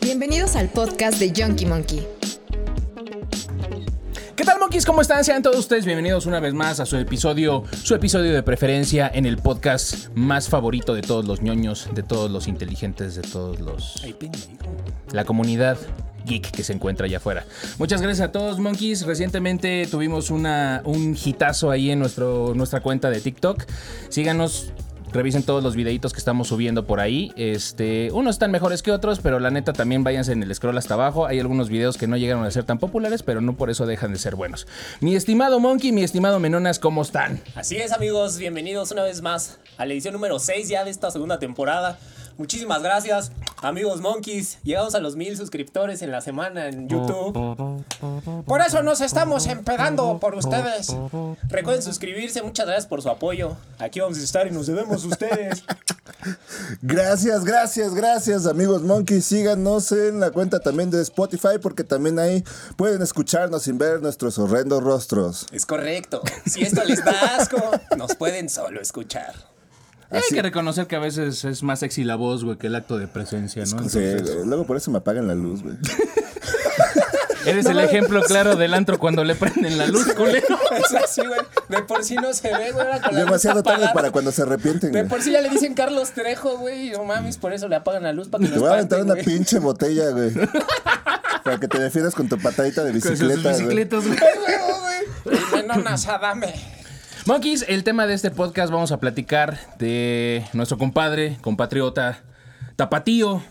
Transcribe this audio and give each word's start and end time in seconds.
Bienvenidos 0.00 0.54
al 0.54 0.68
podcast 0.68 1.18
de 1.18 1.32
Junkie 1.36 1.66
Monkey. 1.66 2.06
¿Qué 4.36 4.44
tal, 4.44 4.60
monkeys? 4.60 4.86
¿Cómo 4.86 5.00
están? 5.00 5.24
Sean 5.24 5.42
todos 5.42 5.58
ustedes 5.58 5.86
bienvenidos 5.86 6.26
una 6.26 6.38
vez 6.38 6.54
más 6.54 6.78
a 6.78 6.86
su 6.86 6.98
episodio, 6.98 7.64
su 7.82 7.96
episodio 7.96 8.32
de 8.32 8.44
preferencia 8.44 9.10
en 9.12 9.26
el 9.26 9.38
podcast 9.38 10.06
más 10.14 10.48
favorito 10.48 10.94
de 10.94 11.02
todos 11.02 11.24
los 11.24 11.42
ñoños, 11.42 11.88
de 11.92 12.04
todos 12.04 12.30
los 12.30 12.46
inteligentes, 12.46 13.16
de 13.16 13.22
todos 13.22 13.58
los... 13.58 14.06
La 15.10 15.24
comunidad 15.24 15.78
geek 16.24 16.50
que 16.50 16.62
se 16.62 16.72
encuentra 16.72 17.06
allá 17.06 17.18
afuera. 17.18 17.44
Muchas 17.78 18.02
gracias 18.02 18.28
a 18.28 18.32
todos, 18.32 18.58
monkeys. 18.58 19.06
Recientemente 19.06 19.86
tuvimos 19.90 20.30
una, 20.30 20.82
un 20.84 21.16
hitazo 21.22 21.70
ahí 21.70 21.90
en 21.90 21.98
nuestro, 21.98 22.54
nuestra 22.54 22.80
cuenta 22.80 23.10
de 23.10 23.20
TikTok. 23.20 23.64
Síganos, 24.08 24.72
Revisen 25.12 25.42
todos 25.42 25.62
los 25.62 25.74
videitos 25.74 26.12
que 26.12 26.18
estamos 26.18 26.48
subiendo 26.48 26.86
por 26.86 27.00
ahí. 27.00 27.32
Este, 27.36 28.10
unos 28.12 28.36
están 28.36 28.52
mejores 28.52 28.82
que 28.82 28.92
otros, 28.92 29.18
pero 29.18 29.40
la 29.40 29.50
neta 29.50 29.72
también 29.72 30.04
váyanse 30.04 30.32
en 30.32 30.42
el 30.42 30.54
scroll 30.54 30.78
hasta 30.78 30.94
abajo. 30.94 31.26
Hay 31.26 31.40
algunos 31.40 31.68
videos 31.68 31.96
que 31.96 32.06
no 32.06 32.16
llegaron 32.16 32.44
a 32.44 32.50
ser 32.50 32.62
tan 32.62 32.78
populares, 32.78 33.24
pero 33.24 33.40
no 33.40 33.56
por 33.56 33.70
eso 33.70 33.86
dejan 33.86 34.12
de 34.12 34.18
ser 34.18 34.36
buenos. 34.36 34.68
Mi 35.00 35.16
estimado 35.16 35.58
Monkey, 35.58 35.90
mi 35.90 36.04
estimado 36.04 36.38
Menonas, 36.38 36.78
¿cómo 36.78 37.02
están? 37.02 37.40
Así 37.56 37.76
es, 37.76 37.90
amigos, 37.92 38.38
bienvenidos 38.38 38.92
una 38.92 39.02
vez 39.02 39.20
más 39.20 39.58
a 39.78 39.84
la 39.84 39.94
edición 39.94 40.14
número 40.14 40.38
6 40.38 40.68
ya 40.68 40.84
de 40.84 40.90
esta 40.90 41.10
segunda 41.10 41.40
temporada. 41.40 41.98
Muchísimas 42.40 42.82
gracias, 42.82 43.32
amigos 43.60 44.00
monkeys. 44.00 44.56
Llegamos 44.62 44.94
a 44.94 45.00
los 45.00 45.14
mil 45.14 45.36
suscriptores 45.36 46.00
en 46.00 46.10
la 46.10 46.22
semana 46.22 46.68
en 46.68 46.88
YouTube. 46.88 47.84
Por 48.46 48.62
eso 48.62 48.82
nos 48.82 49.02
estamos 49.02 49.46
empedando 49.46 50.18
por 50.18 50.34
ustedes. 50.34 50.96
Recuerden 51.50 51.82
suscribirse, 51.82 52.40
muchas 52.40 52.64
gracias 52.64 52.86
por 52.86 53.02
su 53.02 53.10
apoyo. 53.10 53.58
Aquí 53.78 54.00
vamos 54.00 54.16
a 54.16 54.22
estar 54.22 54.46
y 54.46 54.52
nos 54.52 54.66
debemos 54.66 55.04
ustedes. 55.04 55.62
Gracias, 56.80 57.44
gracias, 57.44 57.94
gracias 57.94 58.46
amigos 58.46 58.80
Monkeys. 58.82 59.26
Síganos 59.26 59.92
en 59.92 60.20
la 60.20 60.30
cuenta 60.30 60.60
también 60.60 60.90
de 60.90 61.02
Spotify 61.02 61.58
porque 61.60 61.84
también 61.84 62.18
ahí 62.18 62.42
pueden 62.76 63.02
escucharnos 63.02 63.64
sin 63.64 63.76
ver 63.76 64.00
nuestros 64.00 64.38
horrendos 64.38 64.82
rostros. 64.82 65.46
Es 65.52 65.66
correcto. 65.66 66.22
Si 66.46 66.62
esto 66.62 66.84
les 66.84 67.04
da 67.04 67.36
asco, 67.36 67.60
nos 67.98 68.16
pueden 68.16 68.48
solo 68.48 68.80
escuchar. 68.80 69.49
Hay 70.10 70.22
que 70.28 70.42
reconocer 70.42 70.86
que 70.86 70.96
a 70.96 70.98
veces 70.98 71.44
es 71.44 71.62
más 71.62 71.78
sexy 71.80 72.04
la 72.04 72.16
voz, 72.16 72.44
güey, 72.44 72.56
que 72.58 72.66
el 72.66 72.74
acto 72.74 72.98
de 72.98 73.06
presencia, 73.06 73.64
¿no? 73.64 73.88
Sí, 73.88 74.00
luego 74.44 74.66
por 74.66 74.76
eso 74.76 74.90
me 74.90 74.98
apagan 74.98 75.26
la 75.28 75.34
luz, 75.34 75.62
güey. 75.62 75.76
Eres 77.46 77.64
el 77.66 77.78
ejemplo 77.80 78.20
claro 78.22 78.54
del 78.54 78.74
antro 78.74 78.98
cuando 78.98 79.24
le 79.24 79.34
prenden 79.34 79.78
la 79.78 79.86
luz, 79.86 80.12
culero. 80.14 80.46
Es 80.76 80.94
así, 80.94 81.22
güey. 81.26 81.40
De 81.68 81.82
por 81.82 82.04
sí 82.04 82.14
no 82.16 82.32
se 82.34 82.52
ve, 82.54 82.70
güey. 82.72 82.86
Demasiado 83.12 83.62
tarde 83.62 83.88
para 83.94 84.10
cuando 84.10 84.30
se 84.30 84.42
arrepienten. 84.42 84.92
De 84.92 85.00
güey. 85.00 85.08
por 85.08 85.22
sí 85.22 85.32
ya 85.32 85.40
le 85.40 85.48
dicen 85.48 85.72
Carlos 85.74 86.10
Trejo, 86.10 86.58
güey. 86.58 86.90
No 86.90 87.04
mames, 87.04 87.38
por 87.38 87.52
eso 87.54 87.66
le 87.68 87.76
apagan 87.76 88.02
la 88.02 88.12
luz 88.12 88.28
para 88.28 88.44
que 88.44 88.50
Te 88.50 88.58
voy 88.58 88.68
a 88.68 88.74
aventar 88.74 89.00
una 89.00 89.14
güey. 89.14 89.24
pinche 89.24 89.58
botella, 89.58 90.10
güey. 90.10 90.32
Para 91.44 91.58
que 91.58 91.68
te 91.68 91.78
defiendas 91.80 92.14
con 92.14 92.28
tu 92.28 92.36
patadita 92.38 92.84
de 92.84 92.92
Con 92.92 93.00
sus 93.00 93.10
bicicleta, 93.12 93.40
güey. 93.40 93.54
bicicletas, 93.54 94.06
güey. 94.06 94.18
¡Ay, 94.20 94.38
huevo, 94.46 94.80
güey! 94.82 95.38
Y 95.40 95.56
menonas, 95.56 96.06
adame. 96.06 96.54
Monkeys, 97.26 97.66
el 97.68 97.84
tema 97.84 98.06
de 98.06 98.14
este 98.14 98.30
podcast 98.30 98.72
vamos 98.72 98.92
a 98.92 98.98
platicar 98.98 99.58
de 99.78 100.44
nuestro 100.54 100.78
compadre, 100.78 101.36
compatriota, 101.42 102.20
tapatío, 102.76 103.42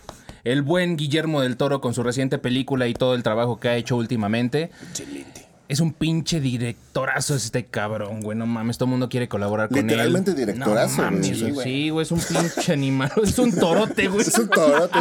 el 0.43 0.63
buen 0.63 0.97
Guillermo 0.97 1.41
del 1.41 1.55
Toro 1.55 1.79
con 1.79 1.93
su 1.93 2.01
reciente 2.01 2.39
película 2.39 2.87
y 2.87 2.93
todo 2.93 3.13
el 3.13 3.21
trabajo 3.21 3.59
que 3.59 3.69
ha 3.69 3.75
hecho 3.75 3.95
últimamente. 3.95 4.71
Excelente. 4.89 5.38
Es 5.69 5.79
un 5.79 5.93
pinche 5.93 6.41
directorazo 6.41 7.35
este 7.35 7.67
cabrón, 7.67 8.21
güey. 8.21 8.35
No 8.35 8.47
mames, 8.47 8.77
todo 8.79 8.85
el 8.87 8.89
mundo 8.91 9.07
quiere 9.07 9.29
colaborar 9.29 9.69
con 9.69 9.77
él. 9.77 9.85
Literalmente 9.85 10.33
directorazo, 10.33 10.97
No 10.97 11.11
mames, 11.11 11.39
güey. 11.39 11.39
güey. 11.39 11.45
Sí, 11.45 11.51
güey. 11.51 11.65
Sí, 11.67 11.89
güey, 11.91 12.03
es 12.03 12.11
un 12.11 12.19
pinche 12.19 12.73
animal. 12.73 13.11
Es 13.23 13.37
un 13.39 13.51
torote, 13.55 14.07
güey. 14.07 14.21
Es 14.21 14.37
un 14.37 14.49
torote. 14.49 14.99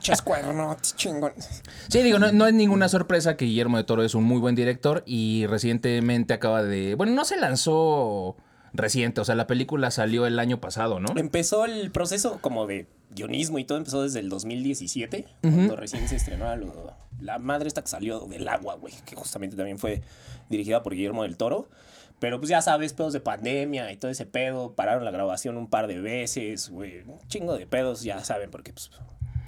Chascuernotes, 0.00 0.96
chingón. 0.96 1.32
Sí, 1.88 2.02
digo, 2.02 2.18
no, 2.18 2.32
no 2.32 2.46
es 2.48 2.52
ninguna 2.54 2.88
sorpresa 2.88 3.36
que 3.36 3.44
Guillermo 3.44 3.76
de 3.76 3.84
Toro 3.84 4.02
es 4.02 4.14
un 4.16 4.24
muy 4.24 4.38
buen 4.40 4.54
director 4.56 5.04
y 5.06 5.46
recientemente 5.46 6.34
acaba 6.34 6.64
de... 6.64 6.96
Bueno, 6.96 7.12
no 7.14 7.24
se 7.24 7.36
lanzó 7.36 8.36
reciente, 8.78 9.20
o 9.20 9.24
sea, 9.24 9.34
la 9.34 9.46
película 9.46 9.90
salió 9.90 10.26
el 10.26 10.38
año 10.38 10.60
pasado, 10.60 10.98
¿no? 11.00 11.08
Empezó 11.16 11.64
el 11.66 11.90
proceso 11.90 12.38
como 12.40 12.66
de 12.66 12.86
guionismo 13.10 13.58
y 13.58 13.64
todo 13.64 13.76
empezó 13.78 14.02
desde 14.02 14.20
el 14.20 14.28
2017, 14.30 15.26
cuando 15.42 15.76
recién 15.76 16.08
se 16.08 16.16
estrenó 16.16 16.54
lo- 16.56 16.94
la 17.20 17.38
madre 17.38 17.68
esta 17.68 17.82
que 17.82 17.88
salió 17.88 18.20
del 18.20 18.48
agua, 18.48 18.76
güey, 18.76 18.94
que 19.04 19.16
justamente 19.16 19.56
también 19.56 19.78
fue 19.78 20.02
dirigida 20.48 20.82
por 20.82 20.94
Guillermo 20.94 21.24
del 21.24 21.36
Toro. 21.36 21.68
Pero 22.20 22.38
pues 22.40 22.48
ya 22.50 22.60
sabes, 22.62 22.94
pedos 22.94 23.12
de 23.12 23.20
pandemia 23.20 23.92
y 23.92 23.96
todo 23.96 24.10
ese 24.10 24.26
pedo, 24.26 24.72
pararon 24.74 25.04
la 25.04 25.10
grabación 25.12 25.56
un 25.56 25.68
par 25.70 25.86
de 25.86 26.00
veces, 26.00 26.68
güey, 26.68 27.02
un 27.06 27.20
chingo 27.28 27.56
de 27.56 27.66
pedos, 27.66 28.02
ya 28.02 28.24
saben, 28.24 28.50
porque 28.50 28.72
pues... 28.72 28.90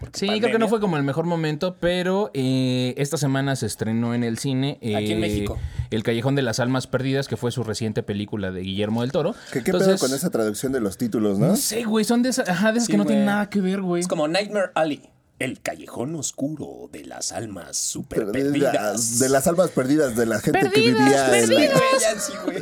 porque 0.00 0.18
Sí, 0.18 0.26
creo 0.26 0.50
que 0.50 0.58
no 0.58 0.66
fue 0.68 0.80
como 0.80 0.96
el 0.96 1.02
mejor 1.04 1.26
momento, 1.26 1.76
pero 1.78 2.30
eh, 2.34 2.94
esta 2.96 3.16
semana 3.16 3.54
se 3.54 3.66
estrenó 3.66 4.14
en 4.14 4.24
el 4.24 4.38
cine. 4.38 4.78
Aquí 4.80 5.12
en 5.12 5.18
eh, 5.18 5.20
México. 5.20 5.58
El 5.90 6.02
Callejón 6.02 6.34
de 6.34 6.42
las 6.42 6.58
Almas 6.58 6.86
Perdidas, 6.86 7.28
que 7.28 7.36
fue 7.36 7.52
su 7.52 7.62
reciente 7.62 8.02
película 8.02 8.50
de 8.50 8.62
Guillermo 8.62 9.02
del 9.02 9.12
Toro. 9.12 9.34
¿Qué, 9.52 9.62
qué 9.62 9.72
pedo 9.72 9.78
Entonces, 9.82 10.00
con 10.00 10.14
esa 10.16 10.30
traducción 10.30 10.72
de 10.72 10.80
los 10.80 10.96
títulos, 10.98 11.38
no? 11.38 11.48
No 11.48 11.56
sé, 11.56 11.84
güey, 11.84 12.04
son 12.04 12.22
de 12.22 12.30
esas, 12.30 12.48
ajá, 12.48 12.72
de 12.72 12.78
esas 12.78 12.86
Sí, 12.86 12.92
que 12.92 12.98
no 12.98 13.04
tienen 13.06 13.26
nada 13.26 13.48
que 13.50 13.60
ver, 13.60 13.80
güey. 13.82 14.00
Es 14.00 14.08
como 14.08 14.26
Nightmare 14.26 14.70
Alley. 14.74 15.02
El 15.38 15.60
callejón 15.62 16.14
oscuro 16.16 16.90
de 16.92 17.04
las 17.06 17.32
almas 17.32 17.78
super 17.78 18.26
De, 18.26 18.32
perdidas. 18.32 18.74
las- 18.74 19.18
de 19.20 19.28
las 19.30 19.46
almas 19.46 19.70
perdidas 19.70 20.14
de 20.14 20.26
la 20.26 20.38
gente 20.38 20.58
que 20.60 20.66
Perdidas, 20.68 20.98
vivía 21.32 21.38
en 21.38 21.46
Sí, 21.46 21.54
la... 21.54 21.60
güey, 21.60 21.70
ya 22.00 22.20
sí, 22.20 22.32
güey. 22.44 22.58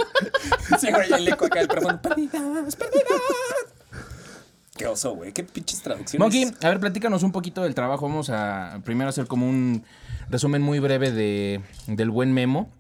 Sí, 0.79 0.87
güey, 0.93 1.13
el 1.13 1.27
eco 1.29 1.47
acá 1.47 1.59
del 1.59 1.67
profundo. 1.69 2.01
Perdidas, 2.01 2.77
perdidas. 2.77 3.05
Qué 4.79 4.87
oso, 4.87 5.15
güey. 5.15 5.33
Qué 5.33 5.45
pinches 5.45 5.83
traducciones. 5.83 6.21
Monkey, 6.21 6.51
a 6.63 6.69
ver, 6.69 6.81
platícanos 6.81 7.23
un 7.23 7.33
poquito 7.33 7.63
del 7.63 7.75
trabajo. 7.75 8.09
Vamos 8.09 8.31
a 8.31 8.81
primero 8.85 9.11
hacer 9.11 9.27
como 9.27 9.47
un 9.49 9.85
resumen 10.31 10.63
muy 10.63 10.79
breve 10.79 11.11
de, 11.11 11.61
del 11.87 12.11
buen 12.11 12.33
Memo, 12.33 12.71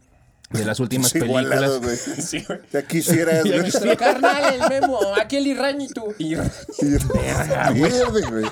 de 0.50 0.64
las 0.64 0.80
últimas 0.80 1.10
Sí, 1.10 1.18
igualado, 1.18 1.80
películas. 1.80 2.06
güey. 2.06 2.16
Sí, 2.24 2.44
güey. 2.46 2.60
Ya 2.72 2.82
quisieras, 2.86 3.44
güey. 3.44 3.58
Nuestro 3.60 3.96
carnal, 3.98 4.54
el 4.54 4.68
memo. 4.80 4.98
Aquel 5.20 5.46
Irrañito. 5.48 6.06
Y 6.18 6.36
Pierde, 6.36 8.22
güey. 8.30 8.44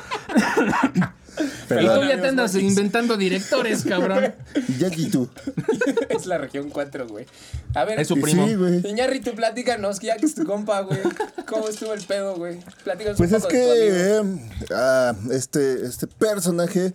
Y 1.69 1.87
tú 1.87 2.03
ya 2.09 2.21
te 2.21 2.28
andas 2.28 2.54
inventando 2.54 3.16
directores, 3.16 3.84
cabrón. 3.84 4.34
Yagi 4.78 5.10
tú. 5.10 5.28
es 6.09 6.27
la 6.27 6.38
región 6.38 6.71
4, 6.71 7.09
güey. 7.09 7.27
A 7.75 7.84
ver. 7.84 8.00
Es 8.00 8.09
su 8.09 8.21
primo. 8.21 8.47
Sí, 8.47 8.54
güey. 8.54 8.87
Iñárritu, 8.88 9.34
platícanos, 9.34 9.99
que 10.00 10.06
ya 10.09 10.16
que 10.16 10.27
es 10.27 10.34
tu 10.34 10.44
compa, 10.44 10.81
güey. 10.82 10.99
¿Cómo 11.47 11.69
estuvo 11.69 11.93
el 11.94 12.03
pedo, 12.04 12.37
güey? 12.37 12.59
Platícanos 12.84 13.19
Pues 13.19 13.31
un 13.31 13.37
es 13.37 13.43
poco 13.43 13.54
de 13.56 13.60
tu 13.60 14.21
amigo. 14.21 14.38
que 14.59 14.65
eh, 14.65 14.75
ah, 14.75 15.15
este, 15.32 15.84
este 15.87 16.06
personaje 16.06 16.94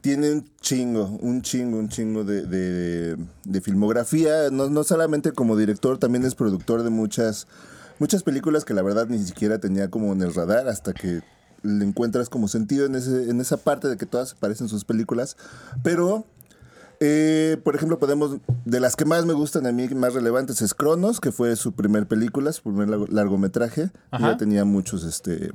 tiene 0.00 0.32
un 0.32 0.50
chingo, 0.60 1.04
un 1.20 1.42
chingo, 1.42 1.78
un 1.78 1.88
chingo 1.88 2.24
de, 2.24 2.42
de- 2.42 3.16
de 3.44 3.60
filmografía. 3.60 4.50
No, 4.50 4.68
no 4.70 4.84
solamente 4.84 5.32
como 5.32 5.56
director, 5.56 5.98
también 5.98 6.24
es 6.24 6.34
productor 6.34 6.82
de 6.82 6.90
muchas, 6.90 7.46
muchas 7.98 8.22
películas 8.22 8.64
que 8.64 8.74
la 8.74 8.82
verdad 8.82 9.06
ni 9.08 9.18
siquiera 9.24 9.58
tenía 9.58 9.88
como 9.90 10.12
en 10.12 10.22
el 10.22 10.34
radar 10.34 10.68
hasta 10.68 10.92
que 10.92 11.20
le 11.62 11.84
encuentras 11.84 12.28
como 12.28 12.48
sentido 12.48 12.86
en, 12.86 12.94
ese, 12.94 13.30
en 13.30 13.40
esa 13.40 13.56
parte 13.56 13.88
de 13.88 13.96
que 13.96 14.06
todas 14.06 14.30
se 14.30 14.36
parecen 14.36 14.68
sus 14.68 14.84
películas. 14.84 15.36
Pero 15.82 16.24
eh, 17.00 17.56
por 17.64 17.74
ejemplo, 17.74 17.98
podemos, 17.98 18.36
de 18.64 18.78
las 18.80 18.94
que 18.96 19.04
más 19.04 19.24
me 19.26 19.32
gustan 19.32 19.66
a 19.66 19.72
mí, 19.72 19.88
más 19.88 20.14
relevantes, 20.14 20.62
es 20.62 20.72
Cronos, 20.74 21.20
que 21.20 21.32
fue 21.32 21.56
su 21.56 21.72
primer 21.72 22.06
película, 22.06 22.52
su 22.52 22.62
primer 22.62 22.88
largo- 22.88 23.08
largometraje. 23.08 23.90
Ajá. 24.10 24.32
Ya 24.32 24.36
tenía 24.36 24.64
muchos 24.64 25.02
este, 25.04 25.50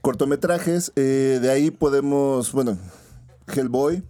cortometrajes. 0.00 0.92
Eh, 0.96 1.38
de 1.42 1.50
ahí 1.50 1.70
podemos, 1.70 2.52
bueno, 2.52 2.78
Hellboy. 3.52 4.04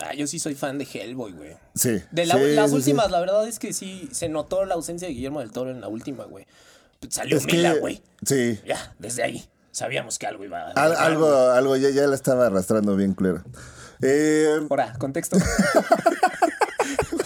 Ah, 0.00 0.14
yo 0.14 0.28
sí 0.28 0.38
soy 0.38 0.54
fan 0.54 0.78
de 0.78 0.84
Hellboy, 0.84 1.32
güey. 1.32 1.56
Sí. 1.74 2.00
De 2.12 2.24
la- 2.26 2.36
Sí, 2.36 2.54
las 2.54 2.70
sí, 2.70 2.76
últimas, 2.76 3.06
sí. 3.06 3.12
la 3.12 3.20
verdad 3.20 3.48
es 3.48 3.58
que 3.58 3.72
sí 3.72 4.08
se 4.12 4.28
notó 4.28 4.64
la 4.64 4.74
ausencia 4.74 5.08
de 5.08 5.14
Guillermo 5.14 5.40
del 5.40 5.50
Toro 5.50 5.70
en 5.70 5.80
la 5.80 5.88
última, 5.88 6.24
güey. 6.24 6.46
Salió 7.08 7.36
Es 7.36 7.46
Mila, 7.46 7.74
güey. 7.80 8.00
sí. 8.24 8.60
Ya, 8.64 8.94
desde 9.00 9.24
ahí. 9.24 9.44
Sabíamos 9.72 10.18
que 10.18 10.26
algo 10.26 10.44
iba 10.44 10.58
a. 10.60 10.70
Al- 10.72 10.96
algo, 10.96 11.50
algo 11.50 11.76
ya, 11.76 11.90
ya 11.90 12.06
la 12.06 12.14
estaba 12.14 12.46
arrastrando 12.46 12.94
bien 12.94 13.14
culero. 13.14 13.42
Eh, 14.02 14.60
Ahora, 14.70 14.92
contexto. 14.98 15.36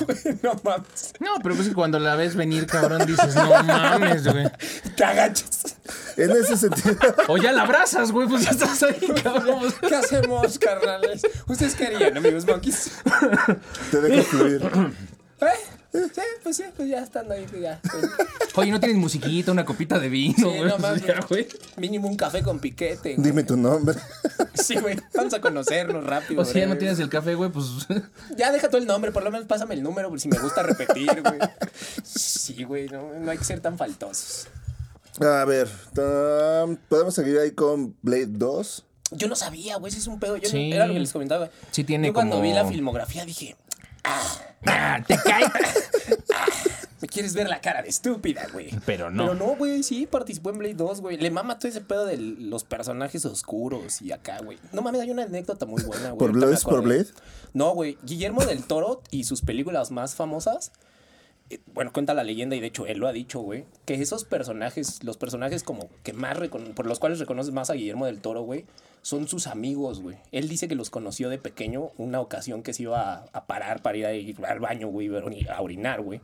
Güey, 0.07 0.39
no 0.43 0.55
mames. 0.63 1.15
No, 1.21 1.31
pero 1.43 1.55
pues 1.57 1.69
que 1.69 1.75
cuando 1.75 1.99
la 1.99 2.15
ves 2.17 2.37
venir, 2.37 2.67
cabrón, 2.67 3.05
dices, 3.07 3.35
no 3.35 3.63
mames, 3.65 4.25
güey. 4.31 4.47
Te 4.95 5.05
agachas. 5.05 5.77
en 6.17 6.31
ese 6.33 6.57
sentido, 6.57 6.95
O 7.29 7.37
ya 7.39 7.51
la 7.53 7.63
abrazas, 7.63 8.13
güey, 8.13 8.29
pues 8.29 8.45
ya 8.45 8.51
estás 8.51 8.83
ahí, 8.83 9.01
cabrón. 9.25 9.73
¿Qué 9.81 9.95
hacemos, 9.97 10.59
carnales? 10.59 11.23
¿Ustedes 11.49 11.75
qué 11.75 11.87
harían, 11.87 12.17
amigos 12.19 12.47
monkeys? 12.47 12.93
te 13.91 14.01
dejo 14.01 14.23
fluir. 14.25 14.63
¿Eh? 15.41 15.47
Sí, 16.15 16.21
pues 16.43 16.57
sí, 16.57 16.65
pues 16.77 16.89
ya 16.89 16.99
estando 17.01 17.35
ahí, 17.35 17.47
pues 17.49 17.63
ya. 17.63 17.81
pues. 17.83 18.05
Oye, 18.57 18.71
¿no 18.71 18.81
tienes 18.81 18.97
musiquita, 18.99 19.53
una 19.53 19.65
copita 19.65 19.99
de 19.99 20.09
vino, 20.09 20.35
Sí, 20.37 20.43
güey? 20.45 20.63
no 20.65 20.71
Pues 20.77 20.81
mames. 20.81 21.07
ya, 21.07 21.21
güey. 21.29 21.47
Mínimo 21.77 22.09
un 22.09 22.17
café 22.17 22.43
con 22.43 22.59
piquete. 22.59 23.15
güey. 23.15 23.27
Dime 23.27 23.43
tu 23.45 23.57
nombre. 23.57 23.97
Sí, 24.55 24.77
güey. 24.77 24.97
Vamos 25.15 25.35
a 25.35 25.41
conocernos 25.41 26.05
rápido. 26.05 26.41
O 26.43 26.45
sea, 26.45 26.63
ya 26.63 26.67
no 26.67 26.77
tienes 26.79 26.99
el 26.99 27.09
café, 27.09 27.35
güey, 27.35 27.51
pues... 27.51 27.67
Ya 28.37 28.51
deja 28.53 28.69
tú 28.71 28.77
el 28.79 28.87
nombre, 28.87 29.13
por 29.13 29.23
lo 29.23 29.31
menos 29.31 29.47
pásame 29.47 29.75
el 29.75 29.83
número 29.83 30.09
por 30.09 30.19
si 30.21 30.29
me 30.29 30.39
gusta 30.39 30.63
repetir, 30.63 31.23
güey. 31.23 31.39
Sí, 32.03 32.65
güey, 32.65 32.89
no, 32.89 33.13
no 33.19 33.31
hay 33.31 33.39
que 33.39 33.45
ser 33.45 33.61
tan 33.61 33.77
faltosos. 33.79 34.49
A 35.21 35.45
ver, 35.45 35.69
podemos 36.89 37.15
seguir 37.15 37.39
ahí 37.39 37.53
con 37.53 37.97
Blade 38.03 38.27
2. 38.29 38.85
Yo 39.13 39.29
no 39.29 39.37
sabía, 39.37 39.77
güey, 39.77 39.91
ese 39.91 40.01
es 40.01 40.07
un 40.09 40.19
pedo. 40.19 40.37
Yo 40.37 40.51
no- 40.53 40.59
era 40.59 40.87
lo 40.87 40.95
que 40.95 41.01
les 41.01 41.13
comentaba. 41.13 41.49
Sí 41.71 41.85
tiene 41.85 42.09
Yo 42.09 42.15
cuando 42.15 42.37
como- 42.37 42.43
vi 42.49 42.53
la 42.55 42.67
filmografía 42.67 43.25
dije, 43.25 43.57
Ah, 44.05 44.23
te 45.07 45.17
cae. 45.17 45.45
me 47.01 47.09
quieres 47.09 47.35
ver 47.35 47.49
la 47.49 47.61
cara 47.61 47.83
de 47.83 47.89
estúpida, 47.89 48.47
güey. 48.53 48.71
Pero 48.87 49.11
no. 49.11 49.25
Pero 49.25 49.35
no, 49.35 49.57
güey, 49.57 49.83
sí 49.83 50.07
participó 50.07 50.51
en 50.51 50.59
Blade 50.59 50.75
2, 50.75 51.01
güey. 51.01 51.17
Le 51.19 51.31
mama 51.31 51.59
todo 51.59 51.69
ese 51.69 51.81
pedo 51.81 52.07
de 52.07 52.17
los 52.17 52.65
personajes 52.65 53.25
oscuros 53.27 54.01
y 54.03 54.13
acá, 54.13 54.41
güey. 54.43 54.59
No 54.73 54.83
mames, 54.83 55.01
hay 55.01 55.11
una 55.11 55.25
anécdota 55.25 55.67
muy 55.67 55.83
buena, 55.83 56.11
güey. 56.11 56.19
¿Por 56.19 56.33
Blade? 56.33 56.55
¿Es 56.55 56.65
por. 56.65 56.83
Blade? 56.83 57.09
No, 57.53 57.75
güey. 57.75 57.99
Guillermo 58.03 58.45
del 58.45 58.65
Toro 58.65 59.03
y 59.11 59.25
sus 59.25 59.43
películas 59.43 59.91
más 59.91 60.15
famosas. 60.15 60.73
Eh, 61.51 61.59
Bueno, 61.73 61.93
cuenta 61.93 62.15
la 62.15 62.25
leyenda 62.25 62.57
y 62.57 62.61
de 62.61 62.67
hecho 62.67 62.87
él 62.87 62.99
lo 62.99 63.09
ha 63.09 63.13
dicho, 63.13 63.41
güey, 63.41 63.65
que 63.85 63.95
esos 63.95 64.25
personajes, 64.25 65.03
los 65.05 65.17
personajes 65.17 65.63
como 65.63 65.89
que 66.03 66.13
más 66.13 66.39
por 66.75 66.87
los 66.87 66.99
cuales 66.99 67.19
reconoces 67.19 67.53
más 67.53 67.71
a 67.71 67.75
Guillermo 67.75 68.07
del 68.07 68.21
Toro, 68.21 68.43
güey, 68.43 68.65
son 69.03 69.29
sus 69.29 69.47
amigos, 69.47 70.01
güey. 70.01 70.17
Él 70.33 70.49
dice 70.49 70.69
que 70.69 70.75
los 70.75 70.91
conoció 70.91 71.29
de 71.29 71.39
pequeño 71.39 71.93
una 71.97 72.21
ocasión 72.21 72.63
que 72.63 72.73
se 72.73 72.85
iba 72.85 73.15
a, 73.15 73.25
a 73.33 73.47
parar 73.47 73.83
para 73.83 73.99
ir, 73.99 74.07
a 74.07 74.15
ir 74.15 74.37
al 74.45 74.61
baño, 74.61 74.89
güey, 74.89 75.11
a 75.49 75.61
orinar, 75.63 76.03
güey. 76.03 76.21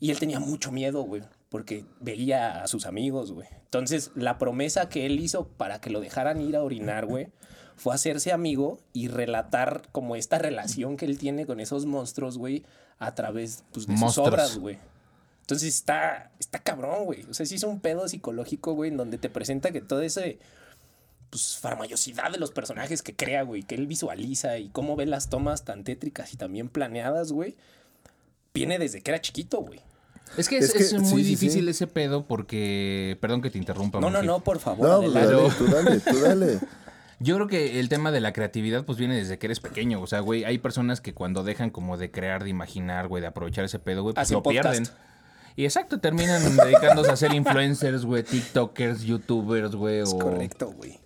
Y 0.00 0.10
él 0.10 0.18
tenía 0.18 0.40
mucho 0.40 0.70
miedo, 0.70 1.02
güey, 1.02 1.22
porque 1.48 1.84
veía 2.00 2.62
a 2.62 2.68
sus 2.68 2.86
amigos, 2.86 3.32
güey. 3.32 3.48
Entonces, 3.64 4.12
la 4.14 4.38
promesa 4.38 4.88
que 4.88 5.06
él 5.06 5.18
hizo 5.18 5.48
para 5.48 5.80
que 5.80 5.90
lo 5.90 6.00
dejaran 6.00 6.40
ir 6.40 6.56
a 6.56 6.62
orinar, 6.62 7.06
güey, 7.06 7.28
fue 7.76 7.94
hacerse 7.94 8.32
amigo 8.32 8.78
y 8.92 9.08
relatar 9.08 9.82
como 9.92 10.16
esta 10.16 10.38
relación 10.38 10.96
que 10.96 11.06
él 11.06 11.18
tiene 11.18 11.46
con 11.46 11.60
esos 11.60 11.86
monstruos, 11.86 12.36
güey, 12.36 12.64
a 12.98 13.14
través 13.14 13.64
pues, 13.72 13.86
de 13.86 13.96
sus 13.96 14.18
obras, 14.18 14.58
güey. 14.58 14.78
Entonces 15.40 15.74
está, 15.74 16.30
está 16.38 16.58
cabrón, 16.58 17.04
güey. 17.06 17.24
O 17.30 17.34
sea, 17.34 17.46
sí 17.46 17.54
es 17.54 17.62
un 17.62 17.80
pedo 17.80 18.06
psicológico, 18.08 18.74
güey, 18.74 18.90
en 18.90 18.96
donde 18.96 19.18
te 19.18 19.30
presenta 19.30 19.70
que 19.70 19.80
todo 19.80 20.02
ese 20.02 20.38
pues 21.30 21.58
farmayosidad 21.58 22.30
de 22.32 22.38
los 22.38 22.50
personajes 22.52 23.02
que 23.02 23.14
crea, 23.14 23.42
güey, 23.42 23.62
que 23.62 23.74
él 23.74 23.86
visualiza 23.86 24.58
y 24.58 24.70
cómo 24.70 24.96
ve 24.96 25.06
las 25.06 25.28
tomas 25.28 25.64
tan 25.64 25.84
tétricas 25.84 26.32
y 26.32 26.36
también 26.36 26.68
planeadas, 26.68 27.32
güey, 27.32 27.56
viene 28.54 28.78
desde 28.78 29.02
que 29.02 29.10
era 29.10 29.20
chiquito, 29.20 29.60
güey. 29.60 29.80
Es 30.36 30.48
que 30.48 30.58
es, 30.58 30.66
Es 30.66 30.72
que, 30.74 30.82
es 30.82 30.92
muy 30.94 31.22
sí, 31.22 31.30
difícil 31.30 31.64
sí. 31.64 31.70
ese 31.70 31.86
pedo 31.86 32.26
porque. 32.26 33.16
Perdón 33.20 33.40
que 33.40 33.50
te 33.50 33.58
interrumpa. 33.58 34.00
No, 34.00 34.10
no, 34.10 34.22
no, 34.22 34.40
por 34.40 34.58
favor, 34.58 34.86
No, 34.86 35.00
pues 35.00 35.16
adelante. 35.16 35.34
dale, 35.34 35.54
tú 35.56 35.66
dale, 35.66 36.00
tú 36.00 36.20
dale. 36.20 36.60
Yo 37.20 37.34
creo 37.34 37.48
que 37.48 37.80
el 37.80 37.88
tema 37.88 38.12
de 38.12 38.20
la 38.20 38.32
creatividad 38.32 38.84
pues 38.84 38.96
viene 38.96 39.16
desde 39.16 39.38
que 39.38 39.46
eres 39.48 39.58
pequeño. 39.60 40.00
O 40.00 40.06
sea, 40.06 40.20
güey, 40.20 40.44
hay 40.44 40.58
personas 40.58 41.00
que 41.00 41.14
cuando 41.14 41.42
dejan 41.42 41.70
como 41.70 41.96
de 41.96 42.10
crear, 42.10 42.44
de 42.44 42.50
imaginar, 42.50 43.08
güey, 43.08 43.20
de 43.20 43.26
aprovechar 43.26 43.64
ese 43.64 43.78
pedo, 43.80 44.02
güey, 44.02 44.14
pues 44.14 44.30
lo 44.30 44.42
podcast. 44.42 44.68
pierden. 44.68 44.88
Y 45.56 45.64
exacto, 45.64 45.98
terminan 45.98 46.56
dedicándose 46.56 47.10
a 47.10 47.16
ser 47.16 47.34
influencers, 47.34 48.04
güey, 48.04 48.22
TikTokers, 48.22 49.02
YouTubers, 49.02 49.74
güey, 49.74 49.98
Es 50.00 50.12
o, 50.12 50.18
correcto, 50.18 50.70
güey. 50.70 51.00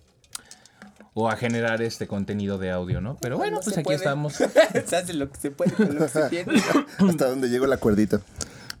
o 1.15 1.27
a 1.29 1.35
generar 1.35 1.81
este 1.81 2.05
contenido 2.05 2.59
de 2.59 2.69
audio, 2.69 3.01
¿no? 3.01 3.17
Pero 3.19 3.37
bueno, 3.37 3.59
pues 3.63 3.75
aquí 3.75 3.85
puede. 3.85 3.97
estamos. 3.97 4.33
se 4.85 4.95
hace 4.95 5.13
lo 5.15 5.31
que 5.31 5.39
se 5.39 5.49
puede 5.49 5.71
con 5.71 5.95
lo 5.95 6.01
que 6.01 6.09
se 6.09 6.21
tiene. 6.29 6.61
Hasta 7.09 7.27
donde 7.29 7.49
llegó 7.49 7.65
la 7.65 7.77
cuerdita. 7.77 8.21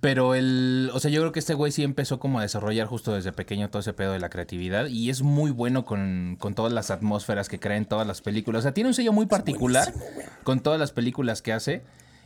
Pero 0.03 0.35
el, 0.35 0.91
o 0.93 0.99
sea, 0.99 1.09
yo 1.09 1.21
creo 1.21 1.31
que 1.31 1.39
este 1.39 1.53
güey 1.53 1.71
sí 1.71 1.81
empezó 1.81 2.19
como 2.19 2.39
a 2.39 2.41
desarrollar 2.41 2.87
justo 2.87 3.13
desde 3.13 3.31
pequeño 3.31 3.69
todo 3.69 3.79
ese 3.79 3.93
pedo 3.93 4.11
de 4.11 4.19
la 4.19 4.29
creatividad 4.29 4.87
y 4.87 5.09
es 5.09 5.21
muy 5.21 5.49
bueno 5.49 5.85
con, 5.85 6.35
con 6.41 6.55
todas 6.55 6.73
las 6.73 6.91
atmósferas 6.91 7.47
que 7.47 7.57
crea 7.57 7.77
en 7.77 7.85
todas 7.85 8.05
las 8.05 8.19
películas. 8.19 8.59
O 8.59 8.63
sea, 8.63 8.73
tiene 8.73 8.89
un 8.89 8.93
sello 8.93 9.13
muy 9.13 9.27
particular 9.27 9.93
con 10.43 10.59
todas 10.59 10.77
las 10.77 10.91
películas 10.91 11.41
que 11.41 11.53
hace. 11.53 11.83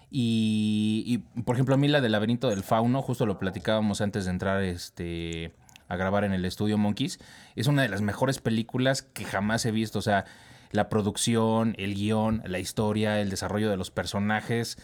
Y, 0.10 1.04
y, 1.06 1.42
por 1.44 1.56
ejemplo, 1.56 1.76
a 1.76 1.78
mí 1.78 1.88
la 1.88 2.02
del 2.02 2.14
laberinto 2.14 2.50
del 2.50 2.64
fauno, 2.64 3.04
justo 3.04 3.28
lo 3.28 3.38
platicábamos 3.38 4.02
antes 4.02 4.26
de 4.26 4.32
entrar 4.32 4.64
este, 4.64 5.54
a 5.88 5.98
grabar 5.98 6.24
en 6.24 6.34
el 6.34 6.46
estudio 6.46 6.80
Monkeys, 6.80 7.20
es 7.56 7.68
una 7.68 7.84
de 7.84 7.90
las 7.90 8.02
mejores 8.02 8.40
películas 8.40 9.04
que 9.04 9.24
jamás 9.24 9.64
he 9.68 9.72
visto. 9.72 10.00
O 10.00 10.02
sea, 10.02 10.26
la 10.72 10.90
producción, 10.90 11.76
el 11.78 11.94
guion, 11.94 12.42
la 12.44 12.58
historia, 12.58 13.22
el 13.22 13.30
desarrollo 13.30 13.70
de 13.70 13.78
los 13.78 13.92
personajes. 13.92 14.80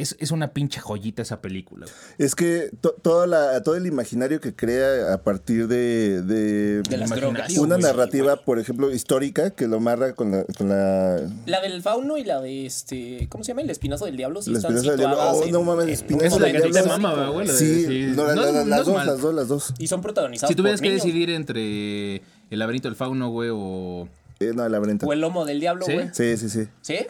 Es, 0.00 0.16
es 0.18 0.30
una 0.30 0.52
pinche 0.52 0.80
joyita 0.80 1.22
esa 1.22 1.40
película. 1.40 1.86
güey. 1.86 1.96
Es 2.18 2.34
que 2.34 2.70
to- 2.80 2.94
toda 3.02 3.26
la, 3.26 3.62
todo 3.62 3.76
el 3.76 3.86
imaginario 3.86 4.40
que 4.40 4.54
crea 4.54 5.12
a 5.12 5.22
partir 5.22 5.68
de, 5.68 6.22
de, 6.22 6.82
De 6.82 6.96
las 6.96 7.10
drogas. 7.10 7.56
una 7.58 7.76
güey, 7.76 7.82
narrativa, 7.86 8.34
güey. 8.34 8.44
por 8.44 8.58
ejemplo, 8.58 8.90
histórica, 8.92 9.50
que 9.50 9.66
lo 9.66 9.76
amarra 9.78 10.14
con 10.14 10.30
la... 10.30 10.44
Con 10.56 10.68
la 10.68 11.20
La 11.46 11.60
del 11.60 11.82
fauno 11.82 12.16
y 12.16 12.24
la 12.24 12.40
de 12.40 12.66
este. 12.66 13.26
¿Cómo 13.28 13.44
se 13.44 13.48
llama? 13.52 13.62
El 13.62 13.70
espinazo 13.70 14.04
del 14.06 14.16
diablo. 14.16 14.40
La 14.46 14.58
están 14.58 14.76
espinazo 14.76 14.90
del 14.90 14.98
diablo. 14.98 15.18
Oh, 15.20 15.44
en- 15.44 15.52
no 15.52 15.62
mames, 15.62 15.88
espinazo 15.88 16.38
te 16.38 16.50
histórico, 16.50 16.98
mama, 16.98 17.28
güey. 17.30 17.48
sí, 17.48 17.84
sí. 17.86 18.06
no, 18.14 18.24
la- 18.26 18.34
No- 18.34 18.42
la- 18.42 18.52
no 18.52 18.64
las 18.66 18.80
es 18.80 18.86
dos, 18.86 19.06
las 19.06 19.20
dos, 19.20 19.34
las 19.34 19.48
dos. 19.48 19.74
Y 19.78 19.86
son 19.88 20.00
protagonizados 20.02 20.48
Si 20.50 20.54
tuvieras 20.54 20.80
que 20.80 20.88
niños. 20.88 21.02
decidir 21.04 21.30
entre 21.30 22.16
el 22.16 22.58
laberinto 22.58 22.88
del 22.88 22.96
fauno, 22.96 23.30
güey, 23.30 23.50
o... 23.52 24.08
Eh, 24.40 24.52
no, 24.54 24.68
la 24.68 24.78
Brenta. 24.78 25.04
O 25.06 25.12
el 25.12 25.20
lomo 25.20 25.44
del 25.44 25.58
diablo, 25.58 25.84
güey. 25.84 26.10
Sí, 26.12 26.36
sí, 26.36 26.48
sí. 26.48 26.68
¿Sí? 26.80 26.96
Sí, 26.98 27.06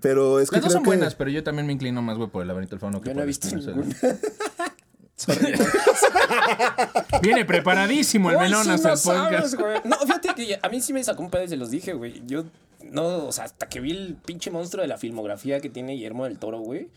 pero 0.00 0.40
es 0.40 0.50
que 0.50 0.56
Las 0.56 0.64
dos 0.64 0.72
creo 0.72 0.72
son 0.72 0.82
que... 0.82 0.88
buenas, 0.88 1.14
pero 1.14 1.30
yo 1.30 1.42
también 1.42 1.66
me 1.66 1.72
inclino 1.72 2.02
más, 2.02 2.16
güey, 2.16 2.30
por 2.30 2.42
el 2.42 2.48
laberinto 2.48 2.76
del 2.76 2.80
fauno 2.80 3.00
que 3.00 3.08
Yo 3.08 3.12
por 3.12 3.16
no 3.16 3.22
he 3.22 3.24
el 3.24 3.28
visto 3.28 3.48
ninguna. 3.54 3.96
Viene 7.22 7.44
preparadísimo 7.44 8.30
el 8.30 8.38
melón 8.38 8.64
sí 8.64 8.70
hasta 8.70 8.88
no 8.88 8.94
el 8.94 9.00
podcast. 9.00 9.54
No, 9.84 9.96
fíjate 9.98 10.34
que 10.34 10.58
a 10.60 10.68
mí 10.68 10.80
sí 10.80 10.92
me 10.92 11.04
sacó 11.04 11.22
un 11.22 11.30
pedo 11.30 11.44
y 11.44 11.48
se 11.48 11.56
los 11.56 11.70
dije, 11.70 11.92
güey. 11.92 12.22
Yo, 12.26 12.44
no, 12.82 13.26
o 13.26 13.32
sea, 13.32 13.44
hasta 13.44 13.68
que 13.68 13.80
vi 13.80 13.92
el 13.92 14.16
pinche 14.24 14.50
monstruo 14.50 14.82
de 14.82 14.88
la 14.88 14.98
filmografía 14.98 15.60
que 15.60 15.70
tiene 15.70 15.92
Guillermo 15.92 16.24
del 16.24 16.38
Toro, 16.38 16.58
güey, 16.58 16.88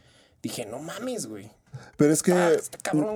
dije, 0.41 0.65
no 0.65 0.79
mames, 0.79 1.27
güey. 1.27 1.51
Pero 1.97 2.13
es 2.13 2.23
que 2.23 2.31
Ah, 2.33 2.51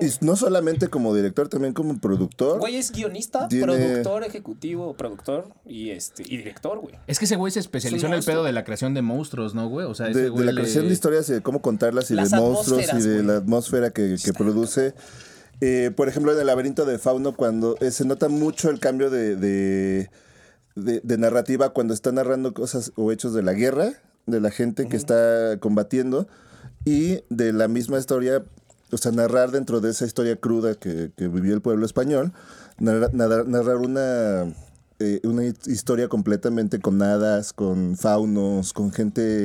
y 0.00 0.24
no 0.24 0.36
solamente 0.36 0.88
como 0.88 1.14
director, 1.14 1.48
también 1.48 1.72
como 1.72 1.98
productor. 2.00 2.58
Güey 2.58 2.76
es 2.76 2.90
guionista, 2.92 3.48
Tiene- 3.48 3.64
productor 3.66 4.24
ejecutivo, 4.24 4.94
productor 4.96 5.48
y 5.66 5.90
este 5.90 6.22
y 6.22 6.36
director, 6.38 6.78
güey. 6.80 6.94
Es 7.06 7.18
que 7.18 7.24
ese 7.26 7.36
güey 7.36 7.52
se 7.52 7.60
especializó 7.60 8.06
en 8.06 8.14
el 8.14 8.22
pedo 8.24 8.44
de 8.44 8.52
la 8.52 8.64
creación 8.64 8.94
de 8.94 9.02
monstruos, 9.02 9.54
¿no, 9.54 9.68
güey? 9.68 9.86
O 9.86 9.94
sea, 9.94 10.08
ese 10.08 10.18
de, 10.18 10.24
de 10.24 10.30
güey 10.30 10.44
la 10.46 10.52
le- 10.52 10.60
creación 10.62 10.86
de 10.88 10.92
historias 10.92 11.28
y 11.28 11.34
de 11.34 11.40
cómo 11.42 11.62
contarlas 11.62 12.10
y 12.10 12.14
Las 12.14 12.30
de 12.30 12.38
monstruos 12.38 12.82
y 12.92 13.00
de 13.00 13.14
güey. 13.14 13.26
la 13.26 13.36
atmósfera 13.36 13.90
que, 13.90 14.16
que 14.22 14.32
produce. 14.32 14.94
Eh, 15.60 15.92
por 15.94 16.08
ejemplo, 16.08 16.32
en 16.32 16.40
el 16.40 16.46
laberinto 16.46 16.84
de 16.84 16.98
Fauno, 16.98 17.36
cuando 17.36 17.76
eh, 17.80 17.90
se 17.92 18.04
nota 18.04 18.28
mucho 18.28 18.68
el 18.68 18.80
cambio 18.80 19.10
de, 19.10 19.36
de, 19.36 20.10
de- 20.74 21.00
de 21.04 21.18
narrativa 21.18 21.68
cuando 21.72 21.94
está 21.94 22.10
narrando 22.10 22.52
cosas 22.52 22.92
o 22.96 23.12
hechos 23.12 23.32
de 23.32 23.42
la 23.42 23.52
guerra, 23.52 23.92
de 24.26 24.40
la 24.40 24.50
gente 24.50 24.88
que 24.88 24.96
está 24.96 25.58
combatiendo, 25.60 26.26
y 26.84 27.20
de 27.28 27.52
la 27.52 27.68
misma 27.68 27.98
historia, 27.98 28.44
o 28.90 28.96
sea, 28.96 29.12
narrar 29.12 29.50
dentro 29.50 29.80
de 29.80 29.90
esa 29.90 30.04
historia 30.04 30.36
cruda 30.36 30.74
que, 30.74 31.10
que 31.16 31.28
vivió 31.28 31.54
el 31.54 31.62
pueblo 31.62 31.86
español, 31.86 32.32
narra- 32.78 33.10
narrar, 33.12 33.46
narrar 33.48 33.76
una, 33.76 34.52
eh, 34.98 35.20
una 35.24 35.44
historia 35.66 36.08
completamente 36.08 36.80
con 36.80 37.00
hadas, 37.02 37.52
con 37.52 37.96
faunos, 37.96 38.72
con 38.72 38.92
gente... 38.92 39.42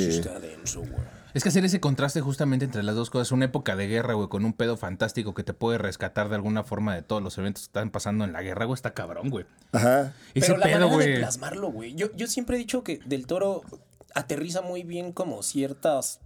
Es 1.33 1.43
que 1.43 1.49
hacer 1.49 1.65
ese 1.65 1.79
contraste 1.79 2.19
justamente 2.21 2.65
entre 2.65 2.81
las 2.81 2.95
dos 2.95 3.11
cosas, 3.11 3.31
una 3.31 3.45
época 3.45 3.75
de 3.75 3.85
guerra, 3.87 4.15
güey, 4.15 4.27
con 4.27 4.43
un 4.43 4.53
pedo 4.53 4.75
fantástico 4.75 5.35
que 5.35 5.43
te 5.43 5.53
puede 5.53 5.77
rescatar 5.77 6.29
de 6.29 6.35
alguna 6.35 6.63
forma 6.63 6.95
de 6.95 7.03
todos 7.03 7.21
los 7.21 7.37
eventos 7.37 7.63
que 7.63 7.67
están 7.67 7.91
pasando 7.91 8.23
en 8.25 8.33
la 8.33 8.41
guerra, 8.41 8.65
güey, 8.65 8.73
está 8.73 8.95
cabrón, 8.95 9.29
güey. 9.29 9.45
Ajá. 9.71 10.13
Ese 10.33 10.47
Pero 10.47 10.57
la 10.57 10.65
pedo, 10.65 10.89
manera 10.89 11.11
de 11.11 11.17
plasmarlo, 11.19 11.71
güey. 11.71 11.93
Yo, 11.93 12.07
yo 12.15 12.25
siempre 12.25 12.55
he 12.55 12.59
dicho 12.59 12.83
que 12.83 12.99
Del 13.05 13.27
Toro 13.27 13.61
aterriza 14.15 14.61
muy 14.61 14.81
bien 14.81 15.11
como 15.11 15.43
ciertas, 15.43 16.21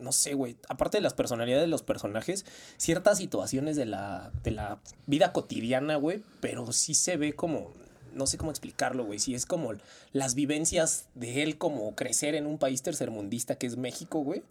no 0.00 0.12
sé, 0.12 0.34
güey, 0.34 0.56
aparte 0.68 0.98
de 0.98 1.02
las 1.02 1.14
personalidades 1.14 1.64
de 1.64 1.70
los 1.70 1.82
personajes, 1.82 2.44
ciertas 2.76 3.18
situaciones 3.18 3.76
de 3.76 3.86
la, 3.86 4.32
de 4.42 4.50
la 4.50 4.78
vida 5.06 5.32
cotidiana, 5.32 5.96
güey, 5.96 6.22
pero 6.40 6.72
sí 6.72 6.94
se 6.94 7.16
ve 7.16 7.34
como, 7.34 7.72
no 8.14 8.26
sé 8.26 8.38
cómo 8.38 8.50
explicarlo, 8.50 9.04
güey, 9.04 9.18
sí 9.18 9.34
es 9.34 9.46
como 9.46 9.72
las 10.12 10.34
vivencias 10.34 11.08
de 11.14 11.42
él 11.42 11.58
como 11.58 11.94
crecer 11.94 12.34
en 12.34 12.46
un 12.46 12.58
país 12.58 12.82
tercermundista 12.82 13.56
que 13.56 13.66
es 13.66 13.76
México, 13.76 14.20
güey. 14.20 14.42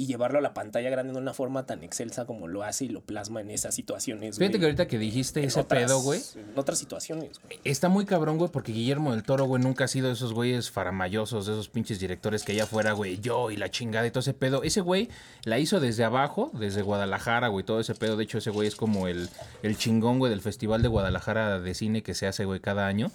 Y 0.00 0.06
llevarlo 0.06 0.38
a 0.38 0.40
la 0.40 0.54
pantalla 0.54 0.90
grande 0.90 1.12
de 1.12 1.18
una 1.18 1.34
forma 1.34 1.66
tan 1.66 1.82
excelsa 1.82 2.24
como 2.24 2.46
lo 2.46 2.62
hace 2.62 2.84
y 2.84 2.88
lo 2.88 3.00
plasma 3.00 3.40
en 3.40 3.50
esas 3.50 3.74
situaciones. 3.74 4.38
Fíjate 4.38 4.60
que 4.60 4.64
ahorita 4.66 4.86
que 4.86 4.96
dijiste 4.96 5.40
En 5.40 5.46
ese 5.48 5.58
otras- 5.58 5.82
pedo, 5.82 6.00
güey, 6.00 6.20
En 6.36 6.56
otras 6.56 6.78
situaciones, 6.78 7.40
güey. 7.42 7.58
Está 7.64 7.88
muy 7.88 8.06
cabrón, 8.06 8.38
güey, 8.38 8.48
porque 8.48 8.70
Guillermo 8.70 9.10
del 9.10 9.24
Toro, 9.24 9.46
güey, 9.46 9.60
nunca 9.60 9.86
ha 9.86 9.88
sido 9.88 10.06
de 10.06 10.12
esos 10.12 10.32
güeyes 10.32 10.70
faramayosos, 10.70 11.46
de 11.46 11.52
esos 11.54 11.68
pinches 11.68 11.98
directores 11.98 12.44
que 12.44 12.52
allá 12.52 12.62
afuera, 12.62 12.92
güey, 12.92 13.18
yo 13.18 13.50
y 13.50 13.56
la 13.56 13.72
chingada 13.72 14.06
y 14.06 14.12
todo 14.12 14.20
ese 14.20 14.34
pedo. 14.34 14.62
Ese 14.62 14.82
güey 14.82 15.08
la 15.42 15.58
hizo 15.58 15.80
desde 15.80 16.04
abajo, 16.04 16.52
desde 16.54 16.82
Guadalajara, 16.82 17.48
güey, 17.48 17.64
todo 17.64 17.80
ese 17.80 17.96
pedo. 17.96 18.16
De 18.16 18.22
hecho, 18.22 18.38
ese 18.38 18.50
güey 18.50 18.68
es 18.68 18.76
como 18.76 19.08
el, 19.08 19.28
el 19.64 19.76
chingón, 19.76 20.20
güey, 20.20 20.30
del 20.30 20.42
Festival 20.42 20.80
de 20.80 20.86
Guadalajara 20.86 21.58
de 21.58 21.74
cine 21.74 22.04
que 22.04 22.14
se 22.14 22.28
hace, 22.28 22.44
güey, 22.44 22.60
cada 22.60 22.86
año. 22.86 23.10